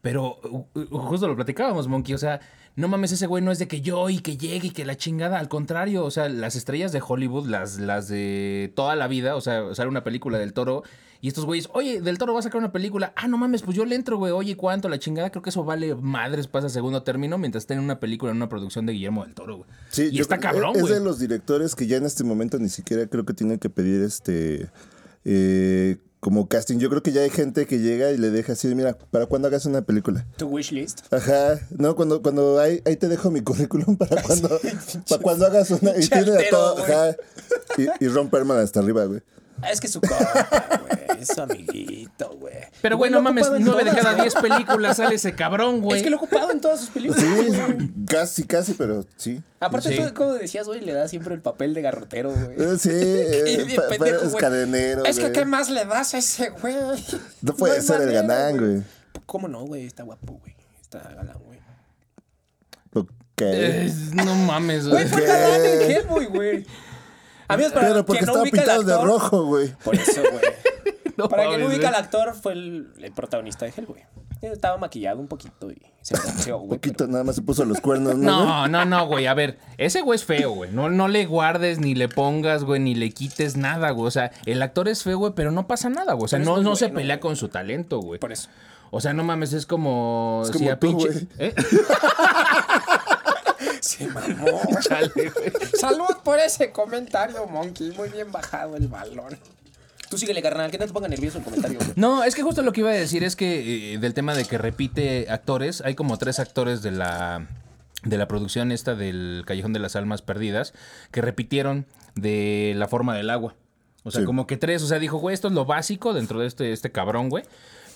Pero 0.00 0.38
uh, 0.44 0.64
uh, 0.78 0.98
justo 0.98 1.26
lo 1.26 1.34
platicábamos, 1.36 1.88
Monkey. 1.88 2.14
O 2.14 2.18
sea, 2.18 2.40
no 2.76 2.86
mames, 2.88 3.12
ese 3.12 3.26
güey 3.26 3.42
no 3.42 3.50
es 3.50 3.58
de 3.58 3.66
que 3.66 3.80
yo 3.80 4.08
y 4.10 4.20
que 4.20 4.36
llegue 4.36 4.68
y 4.68 4.70
que 4.70 4.84
la 4.84 4.96
chingada. 4.96 5.38
Al 5.38 5.48
contrario, 5.48 6.04
o 6.04 6.10
sea, 6.10 6.28
las 6.28 6.54
estrellas 6.54 6.92
de 6.92 7.02
Hollywood, 7.06 7.46
las, 7.48 7.78
las 7.78 8.08
de 8.08 8.72
toda 8.76 8.94
la 8.96 9.08
vida, 9.08 9.34
o 9.36 9.40
sea, 9.40 9.74
sale 9.74 9.88
una 9.88 10.04
película 10.04 10.38
del 10.38 10.52
toro. 10.52 10.84
Y 11.20 11.26
estos 11.26 11.46
güeyes, 11.46 11.68
oye, 11.72 12.00
del 12.00 12.16
toro 12.16 12.32
va 12.32 12.38
a 12.38 12.42
sacar 12.44 12.60
una 12.60 12.70
película. 12.70 13.12
Ah, 13.16 13.26
no 13.26 13.36
mames, 13.38 13.62
pues 13.62 13.76
yo 13.76 13.84
le 13.84 13.96
entro, 13.96 14.18
güey. 14.18 14.30
Oye, 14.30 14.56
¿cuánto? 14.56 14.88
La 14.88 15.00
chingada, 15.00 15.30
creo 15.30 15.42
que 15.42 15.50
eso 15.50 15.64
vale 15.64 15.96
madres, 15.96 16.46
pasa 16.46 16.68
segundo 16.68 17.02
término 17.02 17.38
mientras 17.38 17.64
está 17.64 17.74
en 17.74 17.80
una 17.80 17.98
película, 17.98 18.30
en 18.30 18.36
una 18.36 18.48
producción 18.48 18.86
de 18.86 18.92
Guillermo 18.92 19.24
del 19.24 19.34
Toro, 19.34 19.56
güey. 19.56 19.68
Sí, 19.90 20.10
y 20.12 20.16
yo 20.16 20.22
está 20.22 20.38
cabrón, 20.38 20.76
Es 20.76 20.82
güey. 20.82 20.94
de 20.94 21.00
los 21.00 21.18
directores 21.18 21.74
que 21.74 21.88
ya 21.88 21.96
en 21.96 22.06
este 22.06 22.22
momento 22.22 22.60
ni 22.60 22.68
siquiera 22.68 23.04
creo 23.08 23.24
que 23.26 23.34
tienen 23.34 23.58
que 23.58 23.68
pedir 23.68 24.00
este. 24.02 24.70
eh, 25.24 25.96
como 26.20 26.48
casting. 26.48 26.78
Yo 26.78 26.88
creo 26.90 27.02
que 27.02 27.12
ya 27.12 27.22
hay 27.22 27.30
gente 27.30 27.66
que 27.66 27.78
llega 27.78 28.10
y 28.10 28.16
le 28.16 28.30
deja 28.30 28.52
así, 28.52 28.74
mira, 28.74 28.96
¿para 29.10 29.26
cuándo 29.26 29.48
hagas 29.48 29.66
una 29.66 29.82
película? 29.82 30.26
Tu 30.36 30.46
wishlist. 30.46 31.12
Ajá, 31.12 31.60
no, 31.70 31.94
cuando, 31.94 32.22
cuando 32.22 32.58
ahí, 32.58 32.82
ahí 32.84 32.96
te 32.96 33.08
dejo 33.08 33.30
mi 33.30 33.40
currículum 33.40 33.96
para 33.96 34.22
cuando, 34.24 34.60
para 35.08 35.22
cuando 35.22 35.46
hagas 35.46 35.70
una. 35.70 35.96
Y 35.96 36.08
tiene 36.08 36.44
todo, 36.50 36.78
ajá. 36.78 37.16
Y, 37.76 38.04
y 38.04 38.08
Ron 38.08 38.30
hasta 38.52 38.80
arriba, 38.80 39.04
güey. 39.04 39.20
Es 39.70 39.80
que 39.80 39.88
su 39.88 40.00
compa, 40.00 40.46
güey. 40.80 41.20
Es 41.20 41.28
su 41.28 41.40
amiguito, 41.42 42.36
güey. 42.38 42.54
Pero 42.80 42.96
Güey, 42.96 43.10
no 43.10 43.20
mames, 43.20 43.50
nueve 43.58 43.84
de 43.84 43.90
cada 43.90 44.14
diez 44.14 44.34
películas 44.34 44.98
sale 44.98 45.16
ese 45.16 45.34
cabrón, 45.34 45.80
güey. 45.80 45.98
Es 45.98 46.04
que 46.04 46.10
lo 46.10 46.16
he 46.16 46.18
ocupado 46.18 46.52
en 46.52 46.60
todas 46.60 46.80
sus 46.80 46.90
películas. 46.90 47.24
Sí, 47.28 47.92
casi, 48.06 48.44
casi, 48.44 48.74
pero 48.74 49.04
sí. 49.16 49.42
Aparte, 49.60 49.88
Sí. 49.90 49.96
tú, 50.02 50.14
como 50.14 50.34
decías, 50.34 50.66
güey, 50.66 50.80
le 50.80 50.92
da 50.92 51.08
siempre 51.08 51.34
el 51.34 51.40
papel 51.42 51.74
de 51.74 51.82
garrotero, 51.82 52.30
güey. 52.32 52.56
Eh, 52.56 52.78
Sí, 52.78 52.90
eh, 52.92 53.76
pendejo, 53.88 54.26
es 54.26 54.34
cadenero. 54.36 55.04
Es 55.04 55.18
que. 55.18 55.32
¿qué 55.32 55.44
más 55.44 55.68
le 55.70 55.84
das 55.84 56.14
a 56.14 56.18
ese 56.18 56.50
güey? 56.50 56.76
No 57.42 57.54
puede 57.54 57.76
hay 57.76 57.82
ser 57.82 58.00
el 58.02 58.12
ganán, 58.12 58.56
güey. 58.56 58.82
¿Cómo 59.26 59.48
no, 59.48 59.62
güey? 59.66 59.86
Está 59.86 60.04
guapo, 60.04 60.34
güey. 60.40 60.54
Está 60.80 61.00
galán, 61.00 61.36
güey. 61.44 61.58
Ok. 62.94 63.08
Eh, 63.40 63.92
no 64.14 64.34
mames, 64.34 64.88
Güey, 64.88 65.04
güey. 65.04 65.12
fue 65.12 65.26
galán 65.26 65.64
en 65.64 65.90
Hellboy, 65.90 66.26
güey. 66.26 66.66
Amigos, 67.48 67.72
para 67.72 67.88
Pero 67.88 68.04
porque 68.06 68.26
no 68.26 68.32
estaba 68.32 68.44
pintado 68.44 68.82
de 68.82 69.04
rojo, 69.04 69.44
güey. 69.44 69.74
Por 69.84 69.94
eso, 69.94 70.22
güey. 70.22 70.42
No 71.16 71.28
Para 71.28 71.48
quien 71.48 71.60
no 71.62 71.66
ubica 71.66 71.88
al 71.88 71.96
actor, 71.96 72.32
fue 72.40 72.52
el, 72.52 72.92
el 73.02 73.10
protagonista 73.10 73.64
de 73.66 73.72
Hellboy. 73.76 74.04
Estaba 74.40 74.76
maquillado 74.76 75.18
un 75.18 75.26
poquito 75.26 75.68
y 75.68 75.82
se 76.00 76.14
bronceó, 76.16 76.58
güey. 76.58 76.78
Poquito, 76.78 77.08
nada 77.08 77.24
más 77.24 77.34
se 77.34 77.42
puso 77.42 77.64
los 77.64 77.80
cuernos, 77.80 78.16
¿no? 78.16 78.44
No, 78.44 78.68
no, 78.68 78.84
no, 78.84 79.04
güey. 79.08 79.26
A 79.26 79.34
ver, 79.34 79.58
ese 79.78 80.00
güey 80.02 80.14
es 80.14 80.24
feo, 80.24 80.52
güey. 80.52 80.70
No, 80.70 80.88
no 80.88 81.08
le 81.08 81.26
guardes, 81.26 81.80
ni 81.80 81.96
le 81.96 82.08
pongas, 82.08 82.62
güey, 82.62 82.80
ni 82.80 82.94
le 82.94 83.10
quites 83.10 83.56
nada, 83.56 83.90
güey. 83.90 84.06
O 84.06 84.10
sea, 84.12 84.30
el 84.46 84.62
actor 84.62 84.86
es 84.86 85.02
feo, 85.02 85.18
güey, 85.18 85.32
pero 85.34 85.50
no 85.50 85.66
pasa 85.66 85.88
nada, 85.88 86.12
güey. 86.12 86.26
O 86.26 86.28
sea, 86.28 86.38
Pero 86.38 86.54
no, 86.58 86.62
no 86.62 86.76
se 86.76 86.88
pelea 86.88 87.16
güey. 87.16 87.20
con 87.20 87.34
su 87.34 87.48
talento, 87.48 87.98
güey. 87.98 88.20
Por 88.20 88.30
eso. 88.30 88.48
O 88.92 89.00
sea, 89.00 89.12
no 89.12 89.24
mames, 89.24 89.52
es 89.54 89.66
como. 89.66 90.42
Es 90.44 90.52
si 90.52 90.58
como 90.58 90.70
a 90.70 90.76
tú, 90.76 90.86
pinche. 90.86 91.08
güey. 91.08 91.26
¿Eh? 91.38 91.54
Se 93.88 94.06
mamó. 94.06 94.60
Chale, 94.80 95.08
güey. 95.14 95.52
Salud 95.78 96.16
por 96.22 96.38
ese 96.38 96.70
comentario, 96.72 97.46
Monkey. 97.46 97.92
Muy 97.92 98.08
bien 98.10 98.30
bajado 98.30 98.76
el 98.76 98.88
balón. 98.88 99.38
Tú 100.10 100.16
síguele, 100.18 100.40
carnal, 100.42 100.70
que 100.70 100.78
no 100.78 100.86
te 100.86 100.92
ponga 100.92 101.08
nervioso 101.08 101.38
el 101.38 101.44
comentario, 101.44 101.78
güey. 101.78 101.92
No, 101.96 102.24
es 102.24 102.34
que 102.34 102.42
justo 102.42 102.62
lo 102.62 102.72
que 102.72 102.80
iba 102.80 102.90
a 102.90 102.94
decir 102.94 103.24
es 103.24 103.36
que 103.36 103.94
eh, 103.94 103.98
del 103.98 104.14
tema 104.14 104.34
de 104.34 104.44
que 104.44 104.58
repite 104.58 105.26
actores, 105.30 105.82
hay 105.84 105.94
como 105.94 106.16
tres 106.18 106.38
actores 106.38 106.82
de 106.82 106.90
la 106.92 107.46
de 108.04 108.16
la 108.16 108.28
producción 108.28 108.70
esta 108.70 108.94
del 108.94 109.42
Callejón 109.46 109.72
de 109.72 109.80
las 109.80 109.96
Almas 109.96 110.22
Perdidas 110.22 110.72
que 111.10 111.20
repitieron 111.20 111.84
de 112.14 112.72
la 112.76 112.88
forma 112.88 113.14
del 113.16 113.28
agua. 113.30 113.54
O 114.04 114.10
sea, 114.10 114.20
Sí. 114.20 114.26
como 114.26 114.46
que 114.46 114.56
tres, 114.56 114.82
o 114.82 114.86
sea, 114.86 114.98
dijo, 114.98 115.18
güey, 115.18 115.34
esto 115.34 115.48
es 115.48 115.54
lo 115.54 115.64
básico 115.64 116.14
dentro 116.14 116.38
de 116.40 116.46
este, 116.46 116.72
este 116.72 116.92
cabrón, 116.92 117.28
güey. 117.28 117.44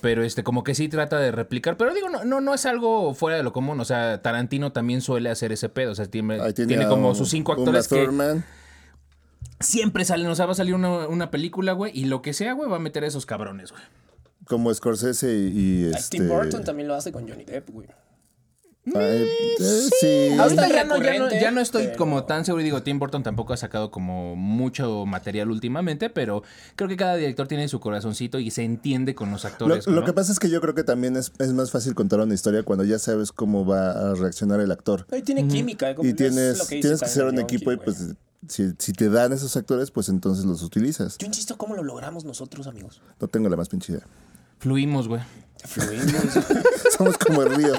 Pero 0.03 0.23
este, 0.25 0.43
como 0.45 0.65
que 0.65 0.75
sí 0.75 0.89
trata 0.89 1.19
de 1.19 1.31
replicar. 1.33 1.79
Pero 1.79 1.95
digo, 1.95 2.11
no, 2.11 2.25
no, 2.25 2.43
no 2.43 2.53
es 2.53 2.67
algo 2.67 3.15
fuera 3.15 3.39
de 3.39 3.43
lo 3.43 3.55
común. 3.55 3.81
O 3.81 3.85
sea, 3.87 4.21
Tarantino 4.21 4.73
también 4.73 5.01
suele 5.01 5.31
hacer 5.31 5.53
ese 5.53 5.71
pedo. 5.71 5.93
O 5.93 5.95
sea, 5.95 6.05
tiene, 6.07 6.53
tiene 6.53 6.87
como 6.89 7.09
un- 7.11 7.15
sus 7.17 7.31
cinco 7.31 7.53
actores 7.53 7.89
que 7.89 8.05
Thurman. 8.05 8.45
siempre 9.61 10.05
salen. 10.05 10.27
O 10.27 10.35
sea, 10.35 10.47
va 10.47 10.53
a 10.53 10.57
salir 10.57 10.75
una, 10.75 11.07
una 11.09 11.31
película, 11.31 11.73
güey. 11.73 11.93
Y 11.99 12.05
lo 12.07 12.21
que 12.21 12.33
sea, 12.35 12.53
güey, 12.53 12.69
va 12.69 12.77
a 12.77 12.81
meter 12.81 13.05
a 13.05 13.07
esos 13.07 13.27
cabrones, 13.27 13.71
güey. 13.71 13.83
Como 14.47 14.75
Scorsese 14.75 15.33
y, 15.35 15.59
y 15.59 15.85
este... 15.95 16.19
Tim 16.19 16.29
Burton 16.29 16.65
también 16.65 16.89
lo 16.89 16.95
hace 16.95 17.13
con 17.13 17.29
Johnny 17.29 17.45
Depp, 17.45 17.71
güey. 17.71 17.87
Ay, 18.85 19.29
eh, 19.61 19.89
sí. 20.01 20.37
Ahorita 20.39 20.69
ya 20.69 20.69
no, 20.69 20.75
ya, 20.75 20.85
no, 20.85 20.95
recurrente, 20.97 21.41
ya 21.41 21.51
no 21.53 21.61
estoy 21.61 21.85
pero- 21.87 21.99
como 21.99 22.25
tan 22.25 22.45
seguro. 22.45 22.63
y 22.63 22.65
Digo, 22.65 22.83
Tim 22.83 22.99
Burton 22.99 23.23
tampoco 23.23 23.53
ha 23.53 23.57
sacado 23.57 23.91
como 23.93 24.35
mucho 24.35 25.07
material 25.07 25.51
últimamente, 25.53 26.11
pero 26.11 26.43
creo 26.75 26.89
que 26.89 26.97
cada 26.97 27.15
director 27.17 27.47
tiene 27.47 27.69
su 27.69 27.79
corazoncito 27.79 28.41
y 28.41 28.51
se 28.51 28.65
entiende 28.65 29.15
con 29.15 29.31
los 29.31 29.45
Lo, 29.45 29.49
actores. 29.51 29.87
lo 29.87 30.01
¿no? 30.01 30.05
que 30.05 30.13
pasa 30.13 30.33
es 30.33 30.41
que 30.41 30.51
yo 30.51 30.61
creo 30.61 30.75
que 30.75 30.83
también 30.83 31.17
es, 31.17 31.33
es 31.39 31.53
más 31.53 31.71
fácil 31.71 31.95
contar 31.95 32.19
una 32.21 32.35
historia 32.35 32.65
cuando 32.65 32.85
ya 32.85 32.99
sabes 32.99 33.31
cómo 33.31 33.65
va 33.65 33.93
a 33.93 34.15
reaccionar 34.15 34.59
el 34.59 34.73
actor. 34.73 35.07
Ahí 35.13 35.23
tiene 35.23 35.47
química. 35.47 35.95
como 35.95 36.07
Y 36.09 36.11
es 36.11 36.17
tienes, 36.17 36.59
lo 36.59 36.67
que 36.67 36.81
tienes 36.81 37.01
que 37.01 37.09
ser 37.09 37.25
un 37.27 37.39
equipo 37.39 37.71
y 37.73 37.77
pues 37.77 38.15
si, 38.49 38.73
si 38.79 38.93
te 38.93 39.09
dan 39.09 39.33
esos 39.33 39.57
actores, 39.57 39.93
pues 39.93 40.09
entonces 40.09 40.45
los 40.45 40.63
utilizas. 40.63 41.19
Yo 41.19 41.29
insisto, 41.29 41.57
¿cómo 41.57 41.77
lo 41.77 41.85
logramos 41.85 42.25
nosotros, 42.25 42.67
amigos? 42.67 43.01
No 43.21 43.29
tengo 43.29 43.49
la 43.49 43.55
más 43.57 43.69
pinche 43.69 43.93
idea. 43.93 44.05
Fluimos, 44.59 45.07
güey. 45.07 45.21
Fluimos. 45.65 46.05
Somos 46.99 47.17
como 47.19 47.43
el 47.43 47.55
río. 47.55 47.75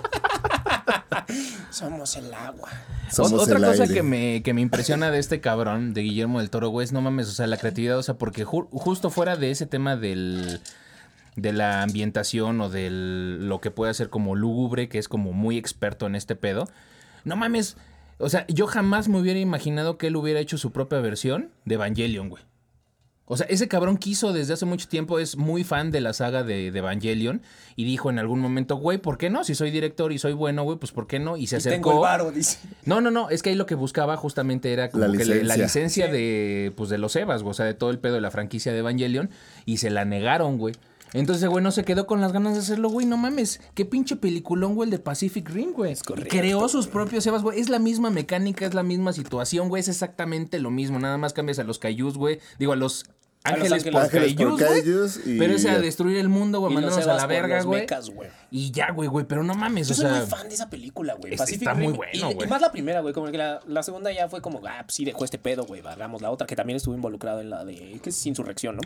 Somos 1.70 2.16
el 2.18 2.34
agua. 2.34 2.70
Somos 3.12 3.34
Otra 3.34 3.58
el 3.58 3.64
cosa 3.66 3.84
aire. 3.84 3.96
que 3.96 4.04
me, 4.04 4.42
que 4.44 4.54
me 4.54 4.62
impresiona 4.62 5.12
de 5.12 5.20
este 5.20 5.42
cabrón, 5.42 5.94
de 5.94 6.02
Guillermo 6.02 6.40
del 6.40 6.50
Toro, 6.50 6.70
güey, 6.70 6.86
es 6.86 6.92
no 6.92 7.02
mames, 7.02 7.28
o 7.30 7.32
sea, 7.32 7.48
la 7.48 7.58
creatividad, 7.58 7.98
o 7.98 8.04
sea, 8.04 8.16
porque 8.16 8.46
ju- 8.46 8.68
justo 8.72 9.10
fuera 9.10 9.36
de 9.36 9.52
ese 9.52 9.66
tema 9.66 9.96
del 9.96 10.62
de 11.36 11.52
la 11.52 11.82
ambientación 11.82 12.62
o 12.62 12.70
de 12.70 12.90
lo 12.92 13.60
que 13.60 13.72
puede 13.72 13.90
hacer 13.90 14.10
como 14.12 14.36
lúgubre, 14.36 14.88
que 14.88 15.00
es 15.00 15.08
como 15.08 15.34
muy 15.34 15.58
experto 15.58 16.06
en 16.06 16.14
este 16.16 16.36
pedo. 16.36 16.68
No 17.24 17.36
mames, 17.36 17.76
o 18.20 18.30
sea, 18.30 18.46
yo 18.48 18.68
jamás 18.68 19.08
me 19.08 19.20
hubiera 19.20 19.40
imaginado 19.40 19.98
que 19.98 20.08
él 20.08 20.16
hubiera 20.16 20.40
hecho 20.40 20.60
su 20.60 20.72
propia 20.72 21.00
versión 21.00 21.50
de 21.66 21.76
Evangelion, 21.76 22.30
güey. 22.30 22.44
O 23.26 23.38
sea, 23.38 23.46
ese 23.50 23.70
cabrón 23.70 23.98
quiso 23.98 24.34
desde 24.34 24.54
hace 24.54 24.66
mucho 24.66 24.88
tiempo, 24.90 25.18
es 25.18 25.38
muy 25.38 25.64
fan 25.64 25.92
de 25.92 26.02
la 26.02 26.12
saga 26.12 26.44
de, 26.44 26.72
de 26.72 26.80
Evangelion 26.80 27.42
y 27.78 27.86
dijo 27.86 28.10
en 28.10 28.20
algún 28.20 28.40
momento, 28.42 28.76
güey, 28.76 28.98
¿por 28.98 29.18
qué 29.18 29.30
no? 29.30 29.46
Si 29.46 29.56
soy 29.56 29.72
director 29.72 30.12
y 30.12 30.20
soy 30.20 30.34
bueno, 30.34 30.64
güey, 30.64 30.78
pues 30.78 30.92
¿por 30.92 31.08
qué 31.08 31.20
no? 31.20 31.38
Y 31.38 31.48
se 31.48 31.56
Y 31.56 31.58
acercó. 31.60 31.76
tengo 31.90 31.94
el 31.94 32.00
varo, 32.02 32.32
dice. 32.32 32.58
No, 32.86 33.00
no, 33.00 33.12
no, 33.12 33.30
es 33.30 33.42
que 33.42 33.52
ahí 33.52 33.56
lo 33.56 33.66
que 33.66 33.76
buscaba 33.76 34.18
justamente 34.18 34.74
era 34.74 34.90
como 34.90 35.06
La 35.08 35.18
que 35.18 35.24
le- 35.24 35.36
la 35.44 35.56
licencia. 35.56 35.64
licencia 35.64 36.08
de, 36.10 36.74
pues, 36.76 36.90
de 36.90 36.98
los 36.98 37.16
Evas, 37.16 37.44
güey, 37.44 37.52
o 37.52 37.54
sea, 37.54 37.66
de 37.66 37.74
todo 37.74 37.92
el 37.92 38.00
pedo 38.00 38.16
de 38.16 38.22
la 38.22 38.30
franquicia 38.30 38.74
de 38.74 38.80
Evangelion, 38.80 39.30
y 39.66 39.78
se 39.78 39.90
la 39.90 40.04
negaron, 40.04 40.58
güey. 40.58 40.76
Entonces, 41.14 41.48
güey, 41.48 41.64
no 41.64 41.72
se 41.72 41.84
quedó 41.86 42.08
con 42.08 42.22
las 42.22 42.34
ganas 42.34 42.54
de 42.54 42.60
hacerlo, 42.60 42.90
güey, 42.90 43.06
no 43.06 43.18
mames. 43.18 43.62
Qué 43.76 43.86
pinche 43.86 44.16
peliculón, 44.16 44.74
güey, 44.76 44.88
el 44.88 44.92
de 44.92 45.00
Pacific 45.00 45.48
Rim, 45.50 45.72
güey. 45.74 45.96
correcto, 45.98 46.30
Creó 46.36 46.68
sus 46.68 46.88
propios 46.88 47.26
Evas, 47.28 47.44
güey. 47.44 47.60
Es 47.60 47.70
la 47.70 47.80
misma 47.80 48.10
mecánica, 48.10 48.66
es 48.66 48.74
la 48.74 48.84
misma 48.84 49.14
situación, 49.14 49.70
güey. 49.70 49.82
Es 49.82 49.88
exactamente 49.90 50.60
lo 50.60 50.72
mismo. 50.72 50.98
Nada 51.00 51.18
más 51.18 51.34
cambias 51.34 51.60
a 51.60 51.64
los 51.64 51.78
Cayús, 51.80 52.18
güey. 52.18 52.40
Digo, 52.58 52.74
a 52.74 52.76
los 52.76 53.06
ángeles, 53.44 53.84
por 53.84 54.02
ángeles 54.02 54.34
por 54.36 54.58
Cayús, 54.58 55.22
güey. 55.24 55.38
Pero 55.38 55.54
ese 55.54 55.70
a 55.70 55.80
destruir 55.80 56.18
el 56.18 56.30
mundo, 56.30 56.62
güey, 56.62 56.74
mandándonos 56.74 57.08
a 57.08 57.14
la 57.14 57.28
verga, 57.28 57.62
güey. 57.62 57.86
güey. 58.16 58.30
Y 58.50 58.72
ya, 58.72 58.92
güey, 58.92 59.08
güey. 59.08 59.26
Pero 59.28 59.44
no 59.44 59.54
mames, 59.54 59.90
Yo 59.90 59.94
o 59.94 59.96
soy 59.98 60.06
sea. 60.08 60.18
muy 60.18 60.26
fan 60.28 60.48
de 60.48 60.56
esa 60.56 60.70
película, 60.70 61.14
güey. 61.16 61.34
es- 61.34 61.40
Pacific 61.40 61.62
está 61.62 61.74
muy 61.76 61.88
Rim. 61.88 61.96
bueno, 61.98 62.12
y, 62.30 62.32
y 62.32 62.34
güey. 62.34 62.50
más 62.50 62.62
la 62.62 62.72
primera, 62.72 63.02
güey. 63.02 63.14
Como 63.14 63.30
que 63.32 63.38
la, 63.38 63.60
la 63.68 63.84
segunda 63.84 64.12
ya 64.12 64.30
fue 64.30 64.42
como, 64.42 64.62
ah, 64.66 64.86
sí 64.88 65.06
dejó 65.06 65.26
este 65.26 65.38
pedo, 65.38 65.66
güey. 65.66 65.82
Hagamos 65.86 66.22
la 66.24 66.32
otra, 66.32 66.48
que 66.48 66.56
también 66.56 66.78
estuvo 66.78 66.96
involucrado 66.96 67.40
en 67.42 67.50
la 67.52 67.64
de. 67.66 68.00
que 68.02 68.10
es 68.10 68.26
insurrección, 68.26 68.78
¿no? 68.78 68.82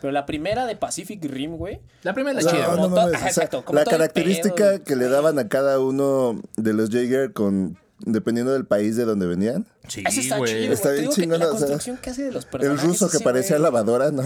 Pero 0.00 0.12
la 0.12 0.26
primera 0.26 0.64
de 0.66 0.76
Pacific 0.76 1.24
Rim, 1.24 1.56
güey. 1.56 1.80
La 2.02 2.14
primera 2.14 2.38
es 2.38 2.44
No, 2.46 2.52
la 2.52 2.56
chida, 2.56 2.76
no, 2.76 2.88
no, 2.88 3.08
exacto, 3.10 3.64
como 3.64 3.78
la 3.78 3.84
característica 3.84 4.54
pedo, 4.54 4.84
que 4.84 4.94
le 4.96 5.08
daban 5.08 5.38
a 5.38 5.48
cada 5.48 5.80
uno 5.80 6.40
de 6.56 6.72
los 6.72 6.90
Jaeger 6.90 7.32
con 7.32 7.76
dependiendo 8.00 8.52
del 8.52 8.64
país 8.64 8.94
de 8.96 9.04
donde 9.04 9.26
venían. 9.26 9.66
Sí, 9.88 10.04
Eso 10.06 10.20
está 10.20 10.36
güey. 10.38 10.52
chido, 10.62 10.72
Está 10.72 10.90
bien 10.92 11.10
chingón, 11.10 11.40
La 11.40 11.46
o 11.46 11.50
sea, 11.50 11.58
construcción 11.58 11.96
que 11.96 12.10
hace 12.10 12.22
de 12.24 12.30
los 12.32 12.46
El 12.60 12.78
ruso 12.78 13.10
que 13.10 13.16
ese 13.16 13.24
parecía 13.24 13.56
güey. 13.56 13.64
lavadora, 13.64 14.12
no. 14.12 14.22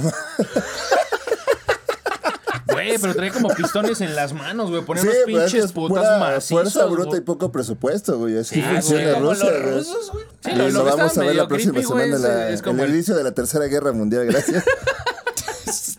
Güey, 2.66 2.96
pero 2.98 3.14
traía 3.14 3.32
como 3.32 3.48
pistones 3.50 4.00
en 4.00 4.14
las 4.14 4.32
manos, 4.32 4.70
güey. 4.70 4.82
Ponía 4.84 5.02
Sí, 5.02 5.08
unos 5.08 5.20
pero 5.26 5.38
pinches 5.38 5.64
es 5.66 5.72
putas 5.72 5.98
pura 6.04 6.18
macizos. 6.18 6.48
fuerza 6.48 6.84
bruta 6.86 7.08
güey. 7.10 7.20
y 7.20 7.24
poco 7.24 7.52
presupuesto, 7.52 8.18
güey. 8.18 8.38
Así 8.38 8.56
Sí, 8.56 8.62
funciona 8.62 9.18
Rusia, 9.18 9.50
los 9.50 9.62
rusos, 9.62 10.10
güey. 10.12 10.24
Sí, 10.44 10.52
lo, 10.52 10.68
lo, 10.70 10.84
vamos 10.84 11.16
a 11.18 11.20
ver 11.22 11.36
la 11.36 11.48
próxima 11.48 11.72
creepy, 11.74 11.86
güey, 11.88 12.04
semana, 12.10 12.16
es, 12.16 12.22
la- 12.34 12.50
es 12.50 12.62
como 12.62 12.82
el 12.82 12.90
el- 12.90 12.94
inicio 12.96 13.14
de 13.14 13.24
la 13.24 13.32
Tercera 13.32 13.66
Guerra 13.66 13.92
Mundial, 13.92 14.24
gracias. 14.26 14.64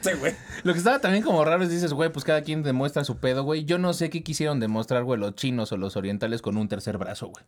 Este, 0.04 0.16
güey. 0.16 0.36
Lo 0.64 0.74
que 0.74 0.80
estaba 0.80 1.00
también 1.00 1.24
como 1.24 1.44
raro 1.46 1.64
es 1.64 1.70
dices, 1.70 1.94
güey, 1.94 2.12
pues 2.12 2.26
cada 2.26 2.42
quien 2.42 2.62
demuestra 2.64 3.04
su 3.06 3.18
pedo, 3.18 3.44
güey. 3.44 3.64
Yo 3.66 3.78
no 3.78 3.94
sé 3.94 4.10
qué 4.10 4.22
quisieron 4.24 4.60
demostrar, 4.60 5.04
güey, 5.04 5.20
los 5.20 5.36
chinos 5.36 5.72
o 5.72 5.78
los 5.78 5.96
orientales 5.96 6.42
con 6.42 6.58
un 6.58 6.68
tercer 6.68 6.98
brazo, 6.98 7.28
güey. 7.28 7.46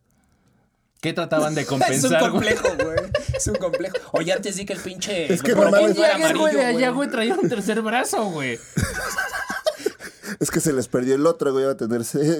¿Qué 1.01 1.13
trataban 1.13 1.53
de 1.53 1.61
Es 1.63 1.71
un 1.71 1.79
compensar, 1.79 2.31
complejo, 2.31 2.67
güey. 2.83 2.97
Es 3.35 3.47
un 3.47 3.55
complejo. 3.55 3.95
Oye, 4.13 4.31
antes 4.31 4.55
di 4.55 4.65
que 4.65 4.73
el 4.73 4.79
pinche. 4.79 5.31
Es 5.31 5.43
que 5.43 5.53
no 5.53 5.69
mames. 5.69 5.95
Güey, 6.35 6.55
de 6.55 6.65
allá, 6.65 6.89
güey, 6.91 7.09
traía 7.09 7.35
un 7.35 7.49
tercer 7.49 7.81
brazo, 7.81 8.23
güey. 8.31 8.57
es 10.39 10.49
que 10.49 10.59
se 10.59 10.73
les 10.73 10.87
perdió 10.87 11.15
el 11.15 11.27
otro, 11.27 11.51
güey. 11.51 11.63
Iba 11.65 11.73
a 11.73 11.77
tener 11.77 12.03
seis. 12.05 12.37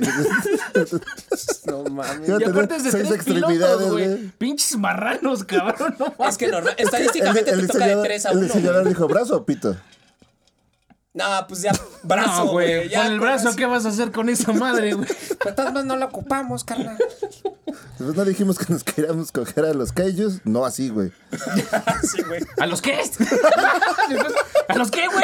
No 1.67 1.83
mames. 1.83 2.29
Y 2.29 2.43
aparte 2.43 2.77
es 2.77 2.83
de 2.85 2.91
seis 2.91 3.03
tres 3.03 3.15
extremidades, 3.15 3.57
pilotos, 3.57 3.91
güey. 3.91 4.07
güey. 4.07 4.31
Pinches 4.37 4.77
marranos, 4.77 5.43
cabrón, 5.43 5.95
no 5.99 6.27
Es 6.27 6.37
que 6.37 6.47
normal, 6.47 6.73
El, 6.77 6.85
estadísticamente 6.85 7.51
el 7.51 7.61
te 7.61 7.67
toca 7.67 7.85
de 7.87 7.95
3 8.01 8.25
a 8.25 8.31
el 8.31 8.37
1. 8.37 8.45
diseñador 8.47 8.87
dijo, 8.87 9.07
¿brazo 9.07 9.37
o 9.37 9.45
pito? 9.45 9.75
No, 11.15 11.23
pues 11.47 11.61
ya, 11.61 11.71
brazo, 12.03 12.45
No, 12.45 12.51
güey, 12.51 12.91
con 12.91 13.05
el 13.05 13.19
brazo. 13.21 13.55
¿qué 13.55 13.65
vas 13.65 13.85
a 13.85 13.89
hacer 13.89 14.11
con 14.11 14.27
esa 14.27 14.51
madre, 14.51 14.93
güey? 14.93 15.07
De 15.45 15.51
todas 15.53 15.73
maneras 15.73 15.85
no 15.85 15.95
lo 15.95 16.05
ocupamos, 16.07 16.65
carnal. 16.65 16.97
Pues 17.97 18.15
no 18.15 18.25
dijimos 18.25 18.59
que 18.59 18.65
nos 18.71 18.83
queríamos 18.83 19.31
coger 19.31 19.65
a 19.65 19.73
los 19.73 19.93
kaijus. 19.93 20.41
No 20.43 20.65
así, 20.65 20.89
güey. 20.89 21.13
Sí, 22.03 22.21
güey. 22.23 22.43
¿A 22.59 22.67
los 22.67 22.81
qué? 22.81 22.99
¿A 24.67 24.75
los 24.77 24.91
qué, 24.91 25.07
güey? 25.07 25.23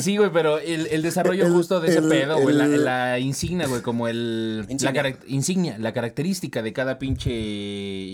Sí, 0.00 0.16
güey, 0.16 0.30
pero 0.32 0.58
el, 0.58 0.86
el 0.88 1.02
desarrollo 1.02 1.46
El- 1.46 1.52
justo 1.52 1.80
de 1.80 1.88
ese 1.88 1.98
el- 1.98 2.08
pedo, 2.08 2.38
güey, 2.40 2.54
la, 2.54 2.64
el- 2.64 2.84
la 2.84 3.18
insignia, 3.18 3.66
güey, 3.66 3.82
como 3.82 4.08
el... 4.08 4.64
Insignia. 4.68 5.02
La 5.02 5.16
insignia, 5.26 5.78
la 5.78 5.92
característica 5.92 6.62
de 6.62 6.72
cada 6.72 6.98
pinche 6.98 7.30